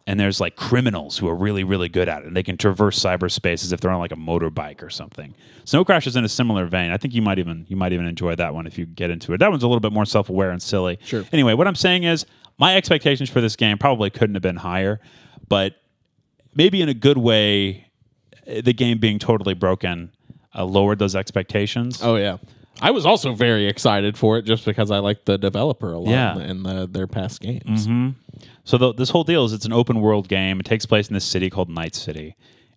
And 0.07 0.19
there's 0.19 0.39
like 0.39 0.55
criminals 0.55 1.17
who 1.17 1.27
are 1.27 1.35
really, 1.35 1.63
really 1.63 1.89
good 1.89 2.07
at 2.07 2.21
it. 2.21 2.27
And 2.27 2.35
they 2.35 2.41
can 2.41 2.55
traverse 2.57 2.97
cyberspace 2.97 3.63
as 3.63 3.73
if 3.73 3.81
they're 3.81 3.91
on 3.91 3.99
like 3.99 4.13
a 4.13 4.15
motorbike 4.15 4.81
or 4.81 4.89
something. 4.89 5.35
Snow 5.65 5.83
Crash 5.83 6.07
is 6.07 6.15
in 6.15 6.23
a 6.23 6.29
similar 6.29 6.65
vein. 6.65 6.91
I 6.91 6.97
think 6.97 7.13
you 7.13 7.21
might 7.21 7.37
even 7.39 7.65
you 7.67 7.75
might 7.75 7.91
even 7.91 8.05
enjoy 8.05 8.33
that 8.35 8.53
one 8.53 8.65
if 8.65 8.77
you 8.77 8.85
get 8.85 9.11
into 9.11 9.33
it. 9.33 9.39
That 9.39 9.51
one's 9.51 9.63
a 9.63 9.67
little 9.67 9.81
bit 9.81 9.91
more 9.91 10.05
self 10.05 10.29
aware 10.29 10.49
and 10.49 10.61
silly. 10.63 10.97
Sure. 11.03 11.25
Anyway, 11.33 11.53
what 11.53 11.67
I'm 11.67 11.75
saying 11.75 12.05
is 12.05 12.25
my 12.57 12.75
expectations 12.75 13.29
for 13.29 13.41
this 13.41 13.55
game 13.55 13.77
probably 13.77 14.09
couldn't 14.09 14.35
have 14.35 14.41
been 14.41 14.55
higher, 14.55 14.99
but 15.47 15.75
maybe 16.55 16.81
in 16.81 16.89
a 16.89 16.93
good 16.93 17.17
way, 17.17 17.87
eh, 18.47 18.61
the 18.61 18.73
game 18.73 18.99
being 18.99 19.19
totally 19.19 19.53
broken 19.53 20.11
uh, 20.55 20.63
lowered 20.63 20.99
those 20.99 21.15
expectations. 21.15 21.99
Oh 22.01 22.15
yeah. 22.15 22.37
I 22.81 22.91
was 22.91 23.05
also 23.05 23.33
very 23.33 23.67
excited 23.67 24.17
for 24.17 24.37
it 24.37 24.43
just 24.43 24.65
because 24.65 24.91
I 24.91 24.99
like 24.99 25.25
the 25.25 25.37
developer 25.37 25.93
a 25.93 25.99
lot 25.99 26.11
Yeah. 26.11 26.37
and 26.37 26.65
the, 26.65 26.87
their 26.87 27.07
past 27.07 27.41
games. 27.41 27.87
Mm-hmm. 27.87 28.09
So 28.63 28.77
the, 28.77 28.93
this 28.93 29.09
whole 29.09 29.23
deal 29.23 29.45
is 29.45 29.53
it's 29.53 29.65
an 29.65 29.73
open 29.73 29.99
world 30.01 30.27
game. 30.27 30.59
It 30.59 30.65
takes 30.65 30.85
place 30.85 31.07
in 31.07 31.13
this 31.13 31.25
city 31.25 31.49
called 31.49 31.69
Night 31.69 31.95
City, 31.95 32.35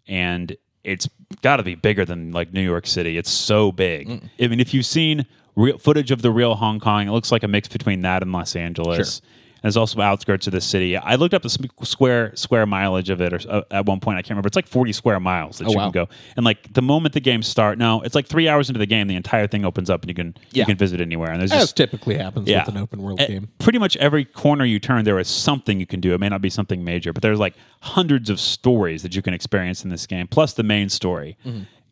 and 0.09 0.57
it's 0.85 1.09
got 1.43 1.57
to 1.59 1.63
be 1.63 1.75
bigger 1.75 2.05
than 2.05 2.33
like 2.33 2.53
New 2.53 2.63
York 2.63 2.87
City. 2.87 3.19
It's 3.19 3.31
so 3.31 3.71
big. 3.73 4.09
Mm. 4.09 4.31
I 4.41 4.49
mean, 4.49 4.61
if 4.61 4.73
you've 4.73 4.87
seen 4.87 5.27
real 5.57 5.77
footage 5.79 6.11
of 6.11 6.23
the 6.23 6.31
real 6.31 6.55
Hong 6.55 6.81
Kong, 6.81 7.09
it 7.09 7.11
looks 7.11 7.31
like 7.33 7.43
a 7.43 7.49
mix 7.49 7.69
between 7.69 8.01
that 8.03 8.23
and 8.23 8.33
Los 8.33 8.57
Angeles. 8.57 9.17
Sure. 9.21 9.29
And 9.63 9.65
there's 9.65 9.77
also 9.77 10.01
outskirts 10.01 10.47
of 10.47 10.53
the 10.53 10.61
city. 10.61 10.97
I 10.97 11.17
looked 11.17 11.35
up 11.35 11.43
the 11.43 11.51
square 11.83 12.35
square 12.35 12.65
mileage 12.65 13.11
of 13.11 13.21
it, 13.21 13.33
or 13.35 13.41
uh, 13.51 13.63
at 13.71 13.85
one 13.87 14.01
point 14.01 14.17
I 14.17 14.23
can't 14.23 14.31
remember. 14.31 14.47
It's 14.47 14.57
like 14.57 14.67
40 14.67 14.93
square 14.93 15.21
miles 15.21 15.59
that 15.59 15.69
Oh, 15.69 15.71
you 15.73 15.77
wow. 15.77 15.85
can 15.91 15.93
go. 15.93 16.09
And 16.37 16.45
like 16.47 16.73
the 16.73 16.81
moment 16.83 17.13
the 17.15 17.21
game 17.21 17.43
start, 17.43 17.77
no, 17.77 18.01
it's 18.01 18.15
like 18.15 18.27
three 18.27 18.49
hours 18.49 18.71
into 18.71 18.79
the 18.79 18.87
game, 18.87 19.07
the 19.07 19.17
entire 19.17 19.47
thing 19.47 19.65
opens 19.67 19.91
up 19.91 20.03
and 20.03 20.09
you 20.09 20.15
can 20.15 20.35
Yeah. 20.53 20.63
you 20.63 20.67
can 20.67 20.77
visit 20.79 21.01
anywhere. 21.01 21.31
And 21.31 21.41
there's 21.41 21.53
As 21.53 21.61
just 21.65 21.77
typically 21.77 22.17
happens 22.17 22.49
with 22.49 22.69
an 22.69 22.77
open 22.79 23.03
world 23.03 23.19
game. 23.19 23.49
Pretty 23.59 23.79
much 23.79 23.97
every 23.99 24.25
corner 24.25 24.65
you 24.65 24.79
turn, 24.79 25.05
there 25.05 25.19
is 25.19 25.29
something 25.29 25.79
you 25.79 25.87
can 25.87 26.01
do. 26.01 26.15
It 26.15 26.21
may 26.21 26.29
not 26.31 26.41
be 26.41 26.51
something 26.51 26.83
major, 26.83 27.13
but 27.13 27.23
there's 27.23 27.39
like 27.39 27.55
hundreds 27.83 28.31
of 28.31 28.41
stories 28.41 29.03
that 29.03 29.15
you 29.15 29.23
can 29.23 29.35
experience 29.35 29.85
in 29.85 29.91
this 29.91 30.07
game, 30.07 30.27
plus 30.27 30.55
the 30.55 30.63
main 30.63 30.89
story. 30.89 31.37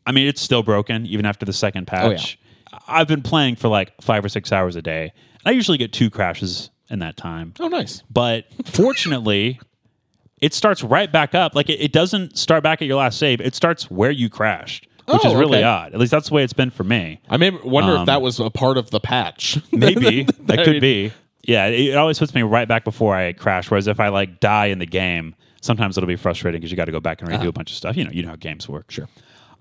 I 0.07 0.13
mean, 0.13 0.27
it's 0.27 0.41
still 0.41 0.63
broken 0.63 1.05
even 1.07 1.27
after 1.27 1.45
the 1.45 1.53
second 1.53 1.87
Mm-hmm. 1.87 2.07
Oh, 2.07 2.11
yeah. 2.11 2.17
patch. 2.17 2.39
I've 2.87 3.09
been 3.09 3.23
playing 3.23 3.57
for 3.57 3.69
like 3.69 3.93
five 4.01 4.25
or 4.25 4.29
six 4.29 4.53
hours 4.53 4.75
a 4.77 4.83
day. 4.83 5.13
I 5.45 5.51
usually 5.51 5.79
get 5.79 5.93
two 5.93 6.09
crashes 6.11 6.71
in 6.91 6.99
that 7.01 7.17
time. 7.17 7.55
Oh, 7.61 7.69
nice. 7.69 8.03
But 8.11 8.47
fortunately, 8.65 9.61
it 10.41 10.55
starts 10.55 10.83
right 10.83 11.11
back 11.11 11.35
up. 11.35 11.55
Like 11.55 11.69
it, 11.69 11.81
it 11.81 11.93
doesn't 11.93 12.39
start 12.39 12.63
back 12.63 12.81
at 12.81 12.87
your 12.89 12.97
last 12.99 13.19
save. 13.19 13.41
It 13.41 13.55
starts 13.55 13.91
where 13.91 14.11
you 14.11 14.29
crashed, 14.31 14.87
which 15.07 15.21
Oh, 15.25 15.29
is 15.29 15.35
really 15.35 15.59
okay. 15.59 15.65
odd. 15.65 15.93
At 15.95 16.01
least 16.01 16.11
that's 16.13 16.29
the 16.29 16.35
way 16.35 16.45
it's 16.45 16.53
been 16.53 16.71
for 16.71 16.85
me. 16.85 17.21
I 17.29 17.37
may 17.37 17.51
wonder 17.51 17.93
Um, 17.95 18.01
if 18.03 18.07
that 18.07 18.23
was 18.23 18.41
a 18.41 18.51
part 18.51 18.79
of 18.79 18.91
the 18.91 19.01
patch. 19.01 19.59
Maybe 19.73 20.23
that 20.41 20.65
could 20.65 20.81
be. 20.81 21.13
Yeah, 21.43 21.67
it, 21.67 21.81
it 21.91 21.97
always 21.97 22.19
puts 22.19 22.35
me 22.35 22.43
right 22.43 22.69
back 22.69 22.85
before 22.85 23.15
I 23.17 23.33
crash. 23.33 23.71
Whereas 23.71 23.87
if 23.87 24.01
I 24.01 24.09
like 24.09 24.39
die 24.41 24.67
in 24.67 24.79
the 24.79 24.87
game, 24.87 25.35
sometimes 25.61 25.97
it'll 25.99 26.07
be 26.09 26.17
frustrating 26.17 26.61
because 26.61 26.71
you 26.71 26.77
got 26.77 26.85
to 26.87 26.93
go 26.93 27.01
back 27.01 27.21
and 27.23 27.31
redo 27.31 27.49
a 27.49 27.53
bunch 27.53 27.71
of 27.71 27.77
stuff. 27.77 27.97
You 27.97 28.05
know, 28.05 28.11
you 28.11 28.23
know 28.23 28.29
how 28.31 28.37
games 28.37 28.69
work. 28.69 28.91
Sure. 28.91 29.09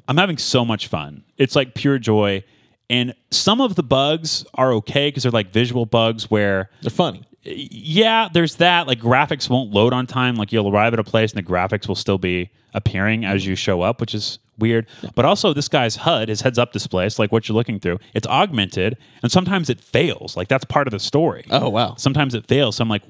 I'm 0.08 0.18
having 0.18 0.38
so 0.38 0.64
much 0.64 0.88
fun. 0.88 1.24
It's 1.38 1.56
like 1.56 1.74
pure 1.74 1.98
joy. 2.00 2.44
And 2.90 3.14
some 3.32 3.60
of 3.62 3.76
the 3.76 3.84
bugs 3.84 4.46
are 4.54 4.72
okay 4.74 5.10
because 5.10 5.24
they're 5.24 5.32
like 5.32 5.52
visual 5.52 5.86
bugs 5.86 6.32
where 6.32 6.70
They're 6.82 6.90
funny. 6.90 7.24
yeah, 7.44 8.30
there's 8.32 8.56
that. 8.56 8.88
Like 8.88 9.00
graphics 9.00 9.50
won't 9.50 9.72
load 9.72 9.94
on 9.94 10.08
time. 10.08 10.36
Like 10.36 10.52
you'll 10.52 10.70
arrive 10.70 10.94
at 10.94 11.00
a 11.00 11.04
place 11.04 11.34
and 11.34 11.46
the 11.46 11.50
graphics 11.50 11.88
will 11.88 11.96
still 11.96 12.18
be 12.18 12.50
appearing 12.74 13.26
as 13.26 13.46
you 13.46 13.56
show 13.56 13.82
up, 13.82 14.00
which 14.00 14.14
is 14.16 14.40
weird. 14.58 14.88
But 15.16 15.26
also, 15.26 15.54
this 15.54 15.68
guy's 15.68 15.98
HUD, 15.98 16.30
his 16.30 16.42
heads 16.42 16.58
up 16.58 16.72
display, 16.72 17.06
it's 17.06 17.20
like 17.20 17.32
what 17.32 17.48
you're 17.48 17.56
looking 17.56 17.80
through. 17.80 18.00
It's 18.14 18.28
augmented, 18.28 18.98
and 19.22 19.32
sometimes 19.32 19.70
it 19.70 19.80
fails. 19.80 20.36
Like 20.38 20.48
that's 20.48 20.66
part 20.66 20.88
of 20.88 20.92
the 20.92 21.00
story. 21.00 21.46
Oh, 21.50 21.70
wow. 21.70 21.96
Sometimes 21.98 22.34
it 22.36 22.48
fails. 22.48 22.78
So 22.78 22.82
I'm 22.84 22.90
like, 22.90 23.04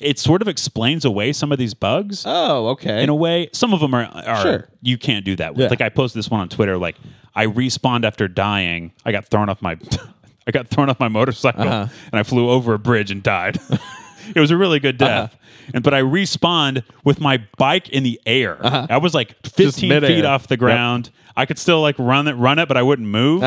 it 0.00 0.18
sort 0.18 0.42
of 0.42 0.48
explains 0.48 1.04
away 1.04 1.32
some 1.32 1.52
of 1.52 1.58
these 1.58 1.74
bugs 1.74 2.24
Oh, 2.26 2.68
okay. 2.68 3.02
in 3.02 3.08
a 3.08 3.14
way. 3.14 3.48
Some 3.52 3.72
of 3.74 3.80
them 3.80 3.94
are, 3.94 4.04
are 4.04 4.42
Sure. 4.42 4.68
you 4.82 4.98
can't 4.98 5.24
do 5.24 5.36
that 5.36 5.54
with. 5.54 5.62
Yeah. 5.64 5.68
Like 5.68 5.80
I 5.80 5.88
posted 5.88 6.18
this 6.18 6.30
one 6.30 6.40
on 6.40 6.48
Twitter. 6.48 6.76
Like 6.78 6.96
I 7.34 7.46
respawned 7.46 8.04
after 8.04 8.28
dying. 8.28 8.92
I 9.04 9.12
got 9.12 9.26
thrown 9.26 9.48
off 9.48 9.62
my, 9.62 9.78
I 10.46 10.50
got 10.50 10.68
thrown 10.68 10.88
off 10.90 10.98
my 11.00 11.08
motorcycle 11.08 11.62
Uh-huh. 11.68 11.86
and 12.12 12.18
I 12.18 12.22
flew 12.22 12.50
over 12.50 12.74
a 12.74 12.78
bridge 12.78 13.10
and 13.10 13.22
died. 13.22 13.58
it 14.34 14.40
was 14.40 14.50
a 14.50 14.56
really 14.56 14.80
good 14.80 15.00
Uh-huh. 15.00 15.22
death. 15.28 15.36
And 15.72 15.84
but 15.84 15.94
I 15.94 16.00
respawned 16.02 16.82
with 17.04 17.20
my 17.20 17.42
bike 17.56 17.88
in 17.90 18.02
the 18.02 18.20
air. 18.26 18.58
I 18.64 18.96
was 18.98 19.14
like 19.14 19.36
15 19.46 20.00
feet 20.00 20.24
off 20.24 20.48
the 20.48 20.54
Yep. 20.54 20.58
ground. 20.58 21.10
I 21.36 21.46
could 21.46 21.58
still 21.58 21.80
like 21.80 21.94
run 21.98 22.26
it, 22.28 22.32
run 22.34 22.58
it, 22.58 22.66
but 22.66 22.76
I 22.76 22.82
wouldn't 22.82 23.06
move. 23.08 23.42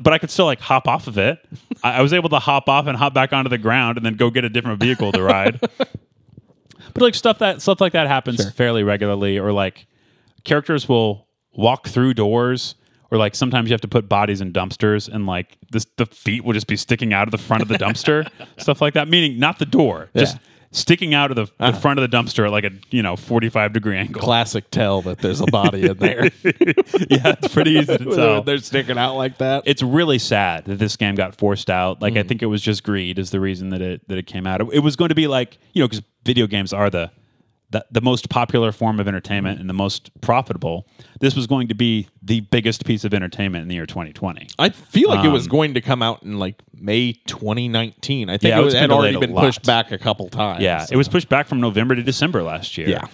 But 0.00 0.12
I 0.12 0.18
could 0.18 0.30
still 0.30 0.44
like 0.46 0.60
hop 0.60 0.86
off 0.86 1.06
of 1.06 1.18
it. 1.18 1.38
I, 1.82 1.94
I 1.98 2.02
was 2.02 2.12
able 2.12 2.28
to 2.30 2.38
hop 2.38 2.68
off 2.68 2.86
and 2.86 2.96
hop 2.96 3.14
back 3.14 3.32
onto 3.32 3.48
the 3.48 3.58
ground 3.58 3.96
and 3.96 4.06
then 4.06 4.14
go 4.14 4.30
get 4.30 4.44
a 4.44 4.48
different 4.48 4.80
vehicle 4.80 5.12
to 5.12 5.22
ride. 5.22 5.60
But 6.94 7.02
like 7.02 7.14
stuff 7.14 7.38
that 7.40 7.62
stuff 7.62 7.80
like 7.80 7.92
that 7.92 8.06
happens 8.08 8.50
fairly 8.52 8.82
regularly, 8.82 9.38
or 9.38 9.52
like 9.52 9.86
characters 10.44 10.88
will 10.88 11.28
walk 11.52 11.86
through 11.86 12.14
doors, 12.14 12.74
or 13.10 13.18
like 13.18 13.34
sometimes 13.34 13.68
you 13.68 13.74
have 13.74 13.80
to 13.82 13.88
put 13.88 14.08
bodies 14.08 14.40
in 14.40 14.52
dumpsters, 14.52 15.08
and 15.08 15.26
like 15.26 15.58
this 15.70 15.86
the 15.96 16.06
feet 16.06 16.44
will 16.44 16.54
just 16.54 16.66
be 16.66 16.76
sticking 16.76 17.12
out 17.12 17.28
of 17.28 17.32
the 17.32 17.38
front 17.38 17.62
of 17.62 17.68
the 17.68 17.76
dumpster, 17.76 18.28
stuff 18.58 18.80
like 18.80 18.94
that. 18.94 19.06
Meaning 19.06 19.38
not 19.38 19.58
the 19.58 19.66
door, 19.66 20.08
just 20.16 20.36
Yeah. 20.36 20.40
Sticking 20.78 21.14
out 21.14 21.30
of 21.30 21.36
the, 21.36 21.46
the 21.72 21.72
front 21.78 21.98
of 21.98 22.08
the 22.10 22.16
dumpster 22.16 22.44
at 22.46 22.50
like 22.52 22.64
a 22.64 22.70
you 22.90 23.02
know 23.02 23.16
forty 23.16 23.48
five 23.48 23.72
degree 23.72 23.96
angle. 23.96 24.20
Classic 24.22 24.64
tell 24.70 25.02
that 25.02 25.18
there's 25.18 25.40
a 25.40 25.46
body 25.46 25.84
in 25.88 25.96
there. 25.98 26.24
yeah, 27.10 27.34
it's 27.40 27.48
pretty 27.52 27.72
easy 27.72 27.98
to 27.98 28.04
tell. 28.16 28.42
they're 28.42 28.58
sticking 28.58 28.98
out 28.98 29.16
like 29.16 29.38
that. 29.38 29.62
it's 29.66 29.82
really 29.82 30.18
sad 30.18 30.64
that 30.66 30.78
this 30.78 30.96
game 30.96 31.14
got 31.14 31.34
forced 31.34 31.70
out. 31.70 32.00
Like 32.02 32.14
I 32.16 32.22
Mm. 32.22 32.28
think 32.28 32.42
it 32.42 32.46
was 32.46 32.62
just 32.62 32.82
greed 32.84 33.18
is 33.18 33.30
the 33.30 33.40
reason 33.40 33.70
that 33.70 33.80
it 33.80 34.06
that 34.08 34.18
it 34.18 34.26
came 34.26 34.46
out. 34.46 34.60
It, 34.60 34.68
it 34.72 34.78
was 34.80 34.96
going 34.96 35.08
to 35.10 35.14
be 35.14 35.26
like 35.26 35.58
you 35.72 35.82
know 35.82 35.88
because 35.88 36.02
video 36.24 36.46
games 36.46 36.72
are 36.72 36.90
the, 36.90 37.10
the 37.70 37.84
the 37.90 38.00
most 38.00 38.30
popular 38.30 38.72
form 38.72 38.98
of 38.98 39.06
entertainment 39.06 39.60
and 39.60 39.68
the 39.68 39.74
most 39.74 40.10
profitable. 40.22 40.86
This 41.20 41.34
was 41.36 41.46
going 41.46 41.68
to 41.68 41.74
be 41.74 42.08
the 42.22 42.40
biggest 42.40 42.84
piece 42.86 43.04
of 43.04 43.12
entertainment 43.12 43.62
in 43.62 43.68
the 43.68 43.74
year 43.74 43.84
2020. 43.86 44.48
I 44.58 44.70
feel 44.70 45.08
like 45.10 45.24
it 45.24 45.28
was 45.28 45.44
Um, 45.44 45.48
going 45.50 45.74
to 45.74 45.80
come 45.80 46.02
out 46.02 46.22
in 46.22 46.38
like 46.38 46.62
May 46.74 47.12
2019. 47.26 48.30
I 48.30 48.38
think 48.38 48.50
Yeah, 48.50 48.60
it 48.60 48.64
was, 48.64 48.74
been 48.74 48.80
had 48.82 48.90
already 48.90 49.18
been 49.18 49.34
pushed 49.34 49.64
back 49.64 49.90
a 49.92 49.98
couple 49.98 50.28
times. 50.28 50.62
Yeah, 50.62 50.86
it 50.90 50.96
was 50.96 51.08
pushed 51.08 51.28
back 51.28 51.46
from 51.46 51.60
November 51.60 51.94
to 51.94 52.02
December 52.02 52.42
last 52.42 52.78
year. 52.78 52.88
Yeah. 52.88 53.06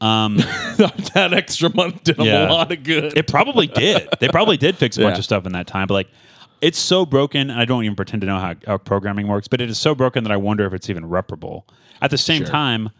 Um, 0.00 0.36
that 1.14 1.30
extra 1.32 1.74
month 1.74 2.04
did 2.04 2.18
Yeah. 2.18 2.48
a 2.48 2.52
lot 2.52 2.70
of 2.70 2.82
good. 2.82 3.16
It 3.16 3.26
probably 3.28 3.66
did. 3.66 4.08
They 4.20 4.28
probably 4.28 4.58
did 4.58 4.76
fix 4.76 4.98
a 4.98 5.02
bunch 5.02 5.16
of 5.18 5.24
stuff 5.24 5.46
in 5.46 5.52
that 5.52 5.66
time, 5.66 5.86
but 5.86 5.94
like 5.94 6.08
it's 6.60 6.78
so 6.78 7.06
broken, 7.06 7.50
and 7.50 7.58
I 7.60 7.64
don't 7.64 7.84
even 7.84 7.96
pretend 7.96 8.20
to 8.22 8.26
know 8.26 8.38
how, 8.38 8.54
how 8.66 8.78
programming 8.78 9.26
works, 9.28 9.46
but 9.48 9.60
it 9.60 9.68
is 9.70 9.78
so 9.78 9.94
broken 9.94 10.24
that 10.24 10.32
I 10.32 10.36
wonder 10.36 10.66
if 10.66 10.72
it's 10.74 10.88
even 10.90 11.06
reparable. 11.06 11.66
At 12.02 12.10
the 12.10 12.18
same 12.18 12.42
Sure. 12.42 12.48
time, 12.50 12.90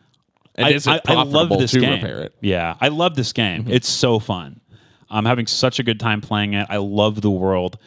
And 0.56 0.66
I, 0.66 0.70
is 0.70 0.86
I, 0.86 1.00
I 1.06 1.22
love 1.22 1.50
this 1.50 1.70
to 1.72 1.80
game. 1.80 1.92
repair 2.02 2.20
it? 2.22 2.32
Mm-hmm. 2.36 2.46
Yeah, 2.46 2.76
I 2.80 2.88
love 2.88 3.14
this 3.14 3.32
game. 3.32 3.66
It's 3.68 3.88
so 3.88 4.18
fun. 4.18 4.60
I'm 5.08 5.24
having 5.24 5.46
such 5.46 5.78
a 5.78 5.82
good 5.82 6.00
time 6.00 6.20
playing 6.20 6.54
it. 6.54 6.66
I 6.68 6.78
love 6.78 7.20
the 7.20 7.30
world. 7.30 7.78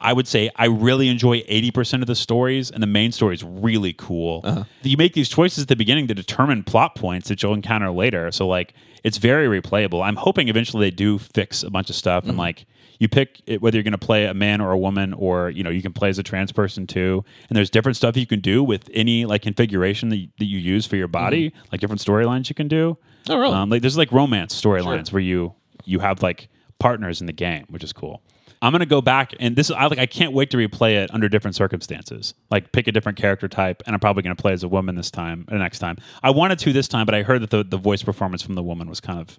I 0.00 0.12
would 0.12 0.26
say 0.26 0.50
I 0.56 0.66
really 0.66 1.08
enjoy 1.08 1.40
80% 1.42 2.00
of 2.02 2.06
the 2.06 2.14
stories, 2.16 2.70
and 2.70 2.82
the 2.82 2.86
main 2.88 3.12
story 3.12 3.34
is 3.34 3.42
really 3.44 3.92
cool. 3.92 4.40
Uh-huh. 4.44 4.64
You 4.82 4.96
make 4.96 5.14
these 5.14 5.28
choices 5.28 5.62
at 5.62 5.68
the 5.68 5.76
beginning 5.76 6.06
to 6.08 6.14
determine 6.14 6.64
plot 6.64 6.96
points 6.96 7.28
that 7.28 7.42
you'll 7.42 7.54
encounter 7.54 7.90
later. 7.90 8.30
So, 8.32 8.46
like, 8.46 8.74
it's 9.04 9.16
very 9.18 9.60
replayable. 9.60 10.04
I'm 10.04 10.16
hoping 10.16 10.48
eventually 10.48 10.86
they 10.90 10.94
do 10.94 11.18
fix 11.18 11.62
a 11.62 11.70
bunch 11.70 11.88
of 11.88 11.96
stuff 11.96 12.22
Mm-hmm. 12.24 12.30
and, 12.30 12.38
like, 12.38 12.66
you 12.98 13.08
pick 13.08 13.40
it, 13.46 13.60
whether 13.60 13.76
you're 13.76 13.84
going 13.84 13.92
to 13.92 13.98
play 13.98 14.26
a 14.26 14.34
man 14.34 14.60
or 14.60 14.70
a 14.70 14.78
woman, 14.78 15.12
or 15.14 15.50
you 15.50 15.62
know 15.62 15.70
you 15.70 15.82
can 15.82 15.92
play 15.92 16.08
as 16.08 16.18
a 16.18 16.22
trans 16.22 16.52
person 16.52 16.86
too. 16.86 17.24
And 17.48 17.56
there's 17.56 17.70
different 17.70 17.96
stuff 17.96 18.16
you 18.16 18.26
can 18.26 18.40
do 18.40 18.62
with 18.62 18.88
any 18.92 19.26
like 19.26 19.42
configuration 19.42 20.08
that 20.10 20.16
you, 20.16 20.28
that 20.38 20.46
you 20.46 20.58
use 20.58 20.86
for 20.86 20.96
your 20.96 21.08
body, 21.08 21.52
like 21.72 21.80
different 21.80 22.00
storylines 22.00 22.48
you 22.48 22.54
can 22.54 22.68
do. 22.68 22.96
Mm-hmm. 23.24 23.32
Oh, 23.32 23.38
really? 23.38 23.54
Um, 23.54 23.70
like 23.70 23.82
there's 23.82 23.96
like 23.96 24.12
romance 24.12 24.60
storylines 24.60 25.12
where 25.12 25.22
you 25.22 25.54
you 25.84 26.00
have 26.00 26.22
like 26.22 26.48
partners 26.78 27.20
in 27.20 27.26
the 27.26 27.32
game, 27.32 27.66
which 27.68 27.84
is 27.84 27.92
cool. 27.92 28.22
I'm 28.62 28.72
gonna 28.72 28.86
go 28.86 29.00
back 29.02 29.34
and 29.38 29.54
this 29.54 29.70
I 29.70 29.86
like 29.86 29.98
I 29.98 30.06
can't 30.06 30.32
wait 30.32 30.50
to 30.50 30.56
replay 30.56 30.96
it 30.96 31.12
under 31.12 31.28
different 31.28 31.54
circumstances. 31.54 32.34
Like 32.50 32.72
pick 32.72 32.88
a 32.88 32.92
different 32.92 33.18
character 33.18 33.48
type, 33.48 33.82
and 33.86 33.94
I'm 33.94 34.00
probably 34.00 34.22
gonna 34.22 34.36
play 34.36 34.52
as 34.52 34.62
a 34.62 34.68
woman 34.68 34.94
this 34.94 35.10
time 35.10 35.46
or 35.50 35.58
next 35.58 35.78
time. 35.78 35.98
I 36.22 36.30
wanted 36.30 36.58
to 36.60 36.72
this 36.72 36.88
time, 36.88 37.06
but 37.06 37.14
I 37.14 37.22
heard 37.22 37.42
that 37.42 37.50
the, 37.50 37.64
the 37.64 37.76
voice 37.76 38.02
performance 38.02 38.42
from 38.42 38.54
the 38.54 38.62
woman 38.62 38.88
was 38.88 39.00
kind 39.00 39.20
of 39.20 39.38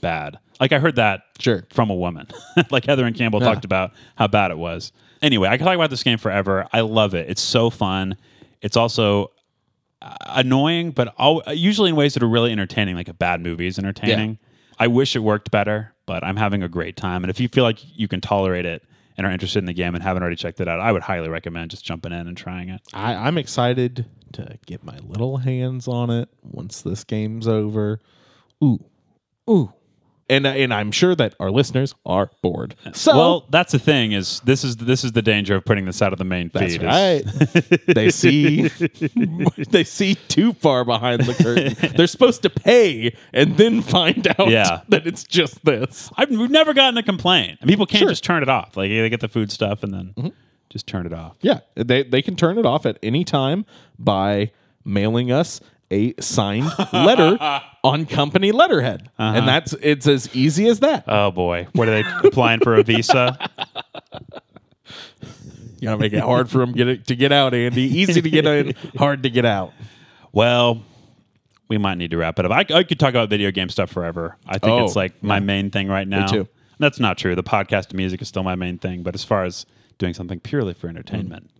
bad. 0.00 0.38
Like 0.60 0.72
I 0.72 0.78
heard 0.78 0.96
that 0.96 1.22
Sure. 1.38 1.64
from 1.70 1.90
a 1.90 1.94
woman. 1.94 2.26
like 2.70 2.84
Heather 2.86 3.06
and 3.06 3.14
Campbell 3.16 3.40
talked 3.40 3.64
about 3.64 3.92
how 4.16 4.26
bad 4.26 4.50
it 4.50 4.58
was. 4.58 4.92
Anyway, 5.22 5.48
I 5.48 5.56
can 5.56 5.66
talk 5.66 5.74
about 5.74 5.90
this 5.90 6.02
game 6.02 6.18
forever. 6.18 6.66
I 6.72 6.80
love 6.80 7.14
it. 7.14 7.28
It's 7.30 7.42
so 7.42 7.70
fun. 7.70 8.16
It's 8.60 8.76
also 8.76 9.30
uh, 10.02 10.14
annoying, 10.26 10.90
but 10.92 11.14
al 11.18 11.42
usually 11.54 11.90
in 11.90 11.96
ways 11.96 12.14
that 12.14 12.22
are 12.22 12.28
really 12.28 12.52
entertaining. 12.52 12.94
Like 12.96 13.08
a 13.08 13.14
bad 13.14 13.40
movie 13.40 13.66
is 13.66 13.78
entertaining. 13.78 14.38
I 14.78 14.86
wish 14.86 15.16
it 15.16 15.20
worked 15.20 15.50
better, 15.50 15.92
but 16.06 16.22
I'm 16.22 16.36
having 16.36 16.62
a 16.62 16.68
great 16.68 16.96
time. 16.96 17.24
And 17.24 17.30
if 17.30 17.40
you 17.40 17.48
feel 17.48 17.64
like 17.64 17.78
you 17.98 18.06
can 18.06 18.20
tolerate 18.20 18.64
it 18.64 18.84
and 19.16 19.26
are 19.26 19.30
interested 19.32 19.58
in 19.58 19.64
the 19.66 19.72
game 19.72 19.94
and 19.96 20.02
haven't 20.04 20.22
already 20.22 20.36
checked 20.36 20.60
it 20.60 20.68
out, 20.68 20.78
I 20.78 20.92
would 20.92 21.02
highly 21.02 21.28
recommend 21.28 21.72
just 21.72 21.84
jumping 21.84 22.12
in 22.12 22.28
and 22.28 22.36
trying 22.36 22.68
it. 22.68 22.80
I, 22.94 23.14
I'm 23.14 23.38
excited 23.38 24.06
to 24.34 24.56
get 24.66 24.84
my 24.84 24.98
little 24.98 25.38
hands 25.38 25.88
on 25.88 26.10
it 26.10 26.28
once 26.42 26.82
this 26.82 27.02
game's 27.02 27.48
over. 27.48 28.00
Ooh, 28.62 28.84
ooh, 29.48 29.72
and 30.30 30.46
uh, 30.46 30.50
and 30.50 30.74
I'm 30.74 30.92
sure 30.92 31.14
that 31.14 31.34
our 31.40 31.50
listeners 31.50 31.94
are 32.04 32.30
bored. 32.42 32.74
So 32.92 33.16
well, 33.16 33.46
that's 33.50 33.72
the 33.72 33.78
thing 33.78 34.12
is 34.12 34.40
this 34.40 34.62
is 34.62 34.76
this 34.76 35.04
is 35.04 35.12
the 35.12 35.22
danger 35.22 35.56
of 35.56 35.64
putting 35.64 35.86
this 35.86 36.02
out 36.02 36.12
of 36.12 36.18
the 36.18 36.24
main 36.24 36.50
that's 36.52 36.72
feed. 36.76 36.82
right. 36.82 37.22
they 37.86 38.10
see 38.10 38.68
they 39.70 39.84
see 39.84 40.14
too 40.14 40.52
far 40.52 40.84
behind 40.84 41.22
the 41.22 41.34
curtain. 41.34 41.92
They're 41.96 42.06
supposed 42.06 42.42
to 42.42 42.50
pay 42.50 43.16
and 43.32 43.56
then 43.56 43.80
find 43.80 44.26
out 44.38 44.48
Yeah. 44.48 44.82
that 44.88 45.06
it's 45.06 45.24
just 45.24 45.64
this. 45.64 46.10
I've 46.16 46.30
we've 46.30 46.50
never 46.50 46.74
gotten 46.74 46.98
a 46.98 47.02
complaint. 47.02 47.58
And 47.60 47.68
people 47.68 47.86
can't 47.86 48.00
Sure. 48.00 48.10
just 48.10 48.24
turn 48.24 48.42
it 48.42 48.48
off. 48.50 48.76
Like 48.76 48.90
they 48.90 49.08
get 49.08 49.20
the 49.20 49.28
food 49.28 49.50
stuff 49.50 49.82
and 49.82 49.94
then 49.94 50.12
mm-hmm. 50.16 50.28
just 50.68 50.86
turn 50.86 51.06
it 51.06 51.12
off. 51.12 51.38
Yeah, 51.40 51.60
they 51.74 52.02
they 52.02 52.20
can 52.20 52.36
turn 52.36 52.58
it 52.58 52.66
off 52.66 52.84
at 52.84 52.98
any 53.02 53.24
time 53.24 53.64
by 53.98 54.52
mailing 54.84 55.32
us 55.32 55.60
a 55.90 56.14
signed 56.20 56.70
letter 56.92 57.38
on 57.84 58.06
company 58.06 58.52
letterhead, 58.52 59.10
and 59.18 59.38
uh-huh. 59.38 59.46
that's 59.46 59.72
it's 59.74 60.06
as 60.06 60.34
easy 60.34 60.68
as 60.68 60.80
that. 60.80 61.04
Oh 61.06 61.30
boy, 61.30 61.68
what 61.72 61.88
are 61.88 62.02
they 62.02 62.28
applying 62.28 62.60
for 62.60 62.76
a 62.76 62.82
visa? 62.82 63.38
You 65.80 65.86
gotta 65.86 65.98
make 65.98 66.12
it 66.12 66.20
hard 66.20 66.50
for 66.50 66.58
them 66.58 66.72
get 66.72 66.88
it, 66.88 67.06
to 67.06 67.14
get 67.16 67.32
out, 67.32 67.54
Andy. 67.54 67.82
Easy 67.82 68.20
to 68.20 68.30
get 68.30 68.46
in, 68.46 68.74
hard 68.96 69.22
to 69.22 69.30
get 69.30 69.44
out. 69.44 69.72
Well, 70.32 70.82
we 71.68 71.78
might 71.78 71.98
need 71.98 72.10
to 72.10 72.16
wrap 72.16 72.38
it 72.38 72.44
up. 72.44 72.50
I, 72.50 72.64
I 72.74 72.82
could 72.82 72.98
talk 72.98 73.10
about 73.10 73.30
video 73.30 73.50
game 73.50 73.68
stuff 73.68 73.90
forever. 73.90 74.36
I 74.46 74.58
think 74.58 74.72
Oh, 74.72 74.84
it's 74.84 74.96
like 74.96 75.22
my 75.22 75.38
main 75.40 75.70
thing 75.70 75.88
right 75.88 76.08
now. 76.08 76.26
too. 76.26 76.48
That's 76.78 76.98
not 77.00 77.18
true. 77.18 77.34
The 77.34 77.42
podcast 77.42 77.90
and 77.90 77.94
music 77.94 78.22
is 78.22 78.28
still 78.28 78.42
my 78.42 78.54
main 78.54 78.78
thing, 78.78 79.02
but 79.02 79.14
as 79.14 79.24
far 79.24 79.44
as 79.44 79.66
doing 79.98 80.14
something 80.14 80.40
purely 80.40 80.74
for 80.74 80.86
mm. 80.86 80.90
entertainment, 80.90 81.50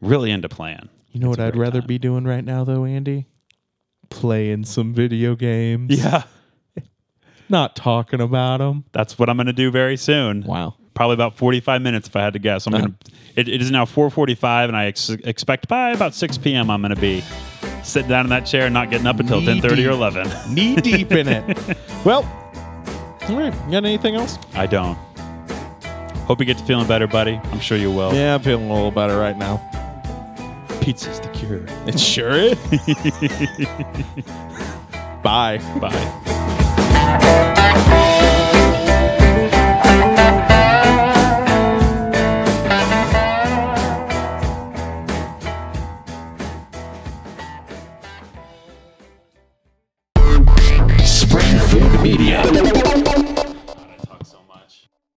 really 0.00 0.30
into 0.30 0.48
playing. 0.48 0.88
You 1.12 1.20
know 1.20 1.30
It's 1.30 1.38
what 1.38 1.46
I'd 1.46 1.56
rather 1.56 1.80
time. 1.80 1.88
be 1.88 1.98
doing 1.98 2.24
right 2.24 2.44
now, 2.44 2.64
though, 2.64 2.84
Andy? 2.84 3.26
Playing 4.10 4.64
some 4.64 4.92
video 4.92 5.34
games. 5.34 5.98
Yeah, 5.98 6.24
not 7.48 7.74
talking 7.76 8.20
about 8.20 8.58
them. 8.58 8.84
that's 8.92 9.18
what 9.18 9.30
I'm 9.30 9.36
going 9.36 9.46
to 9.46 9.52
do 9.52 9.70
very 9.70 9.96
soon. 9.96 10.42
Wow. 10.42 10.74
Probably 10.94 11.14
about 11.14 11.36
45 11.38 11.80
minutes 11.80 12.08
if 12.08 12.16
I 12.16 12.20
had 12.22 12.32
to 12.34 12.38
guess. 12.38 12.66
I'm 12.66 12.72
gonna. 12.72 12.84
Uh-huh. 12.86 13.16
It, 13.36 13.48
it 13.48 13.62
is 13.62 13.70
now 13.70 13.84
4:45, 13.86 14.68
and 14.68 14.76
I 14.76 14.86
ex- 14.86 15.08
expect 15.08 15.68
by 15.68 15.90
about 15.90 16.14
6 16.14 16.36
p.m. 16.38 16.68
I'm 16.70 16.82
going 16.82 16.94
to 16.94 17.00
be 17.00 17.22
sitting 17.82 18.08
down 18.10 18.26
in 18.26 18.30
that 18.30 18.44
chair 18.44 18.66
and 18.66 18.74
not 18.74 18.90
getting 18.90 19.06
up 19.06 19.18
until 19.20 19.40
Knee 19.40 19.60
10:30 19.60 19.64
or 19.72 19.76
deep. 19.76 19.86
11. 19.86 20.54
Knee 20.54 20.76
deep 20.76 21.12
in 21.12 21.28
it. 21.28 21.76
Well, 22.04 22.22
all 23.28 23.36
right. 23.38 23.54
You 23.66 23.70
got 23.72 23.84
anything 23.84 24.16
else? 24.16 24.38
I 24.54 24.66
don't. 24.66 24.96
Hope 26.26 26.40
you 26.40 26.46
get 26.46 26.56
to 26.58 26.64
feeling 26.64 26.86
better, 26.88 27.06
buddy. 27.06 27.38
I'm 27.44 27.60
sure 27.60 27.76
you 27.78 27.90
will. 27.92 28.12
Yeah, 28.14 28.34
I'm 28.34 28.42
feeling 28.42 28.70
a 28.70 28.74
little 28.74 28.90
better 28.90 29.18
right 29.18 29.36
now. 29.36 29.69
Pizza's 30.80 31.20
the 31.20 31.28
cure. 31.28 31.64
It 31.86 32.00
sure 32.00 32.30
is. 32.30 32.58
Bye. 35.22 35.58
Bye. 35.80 37.96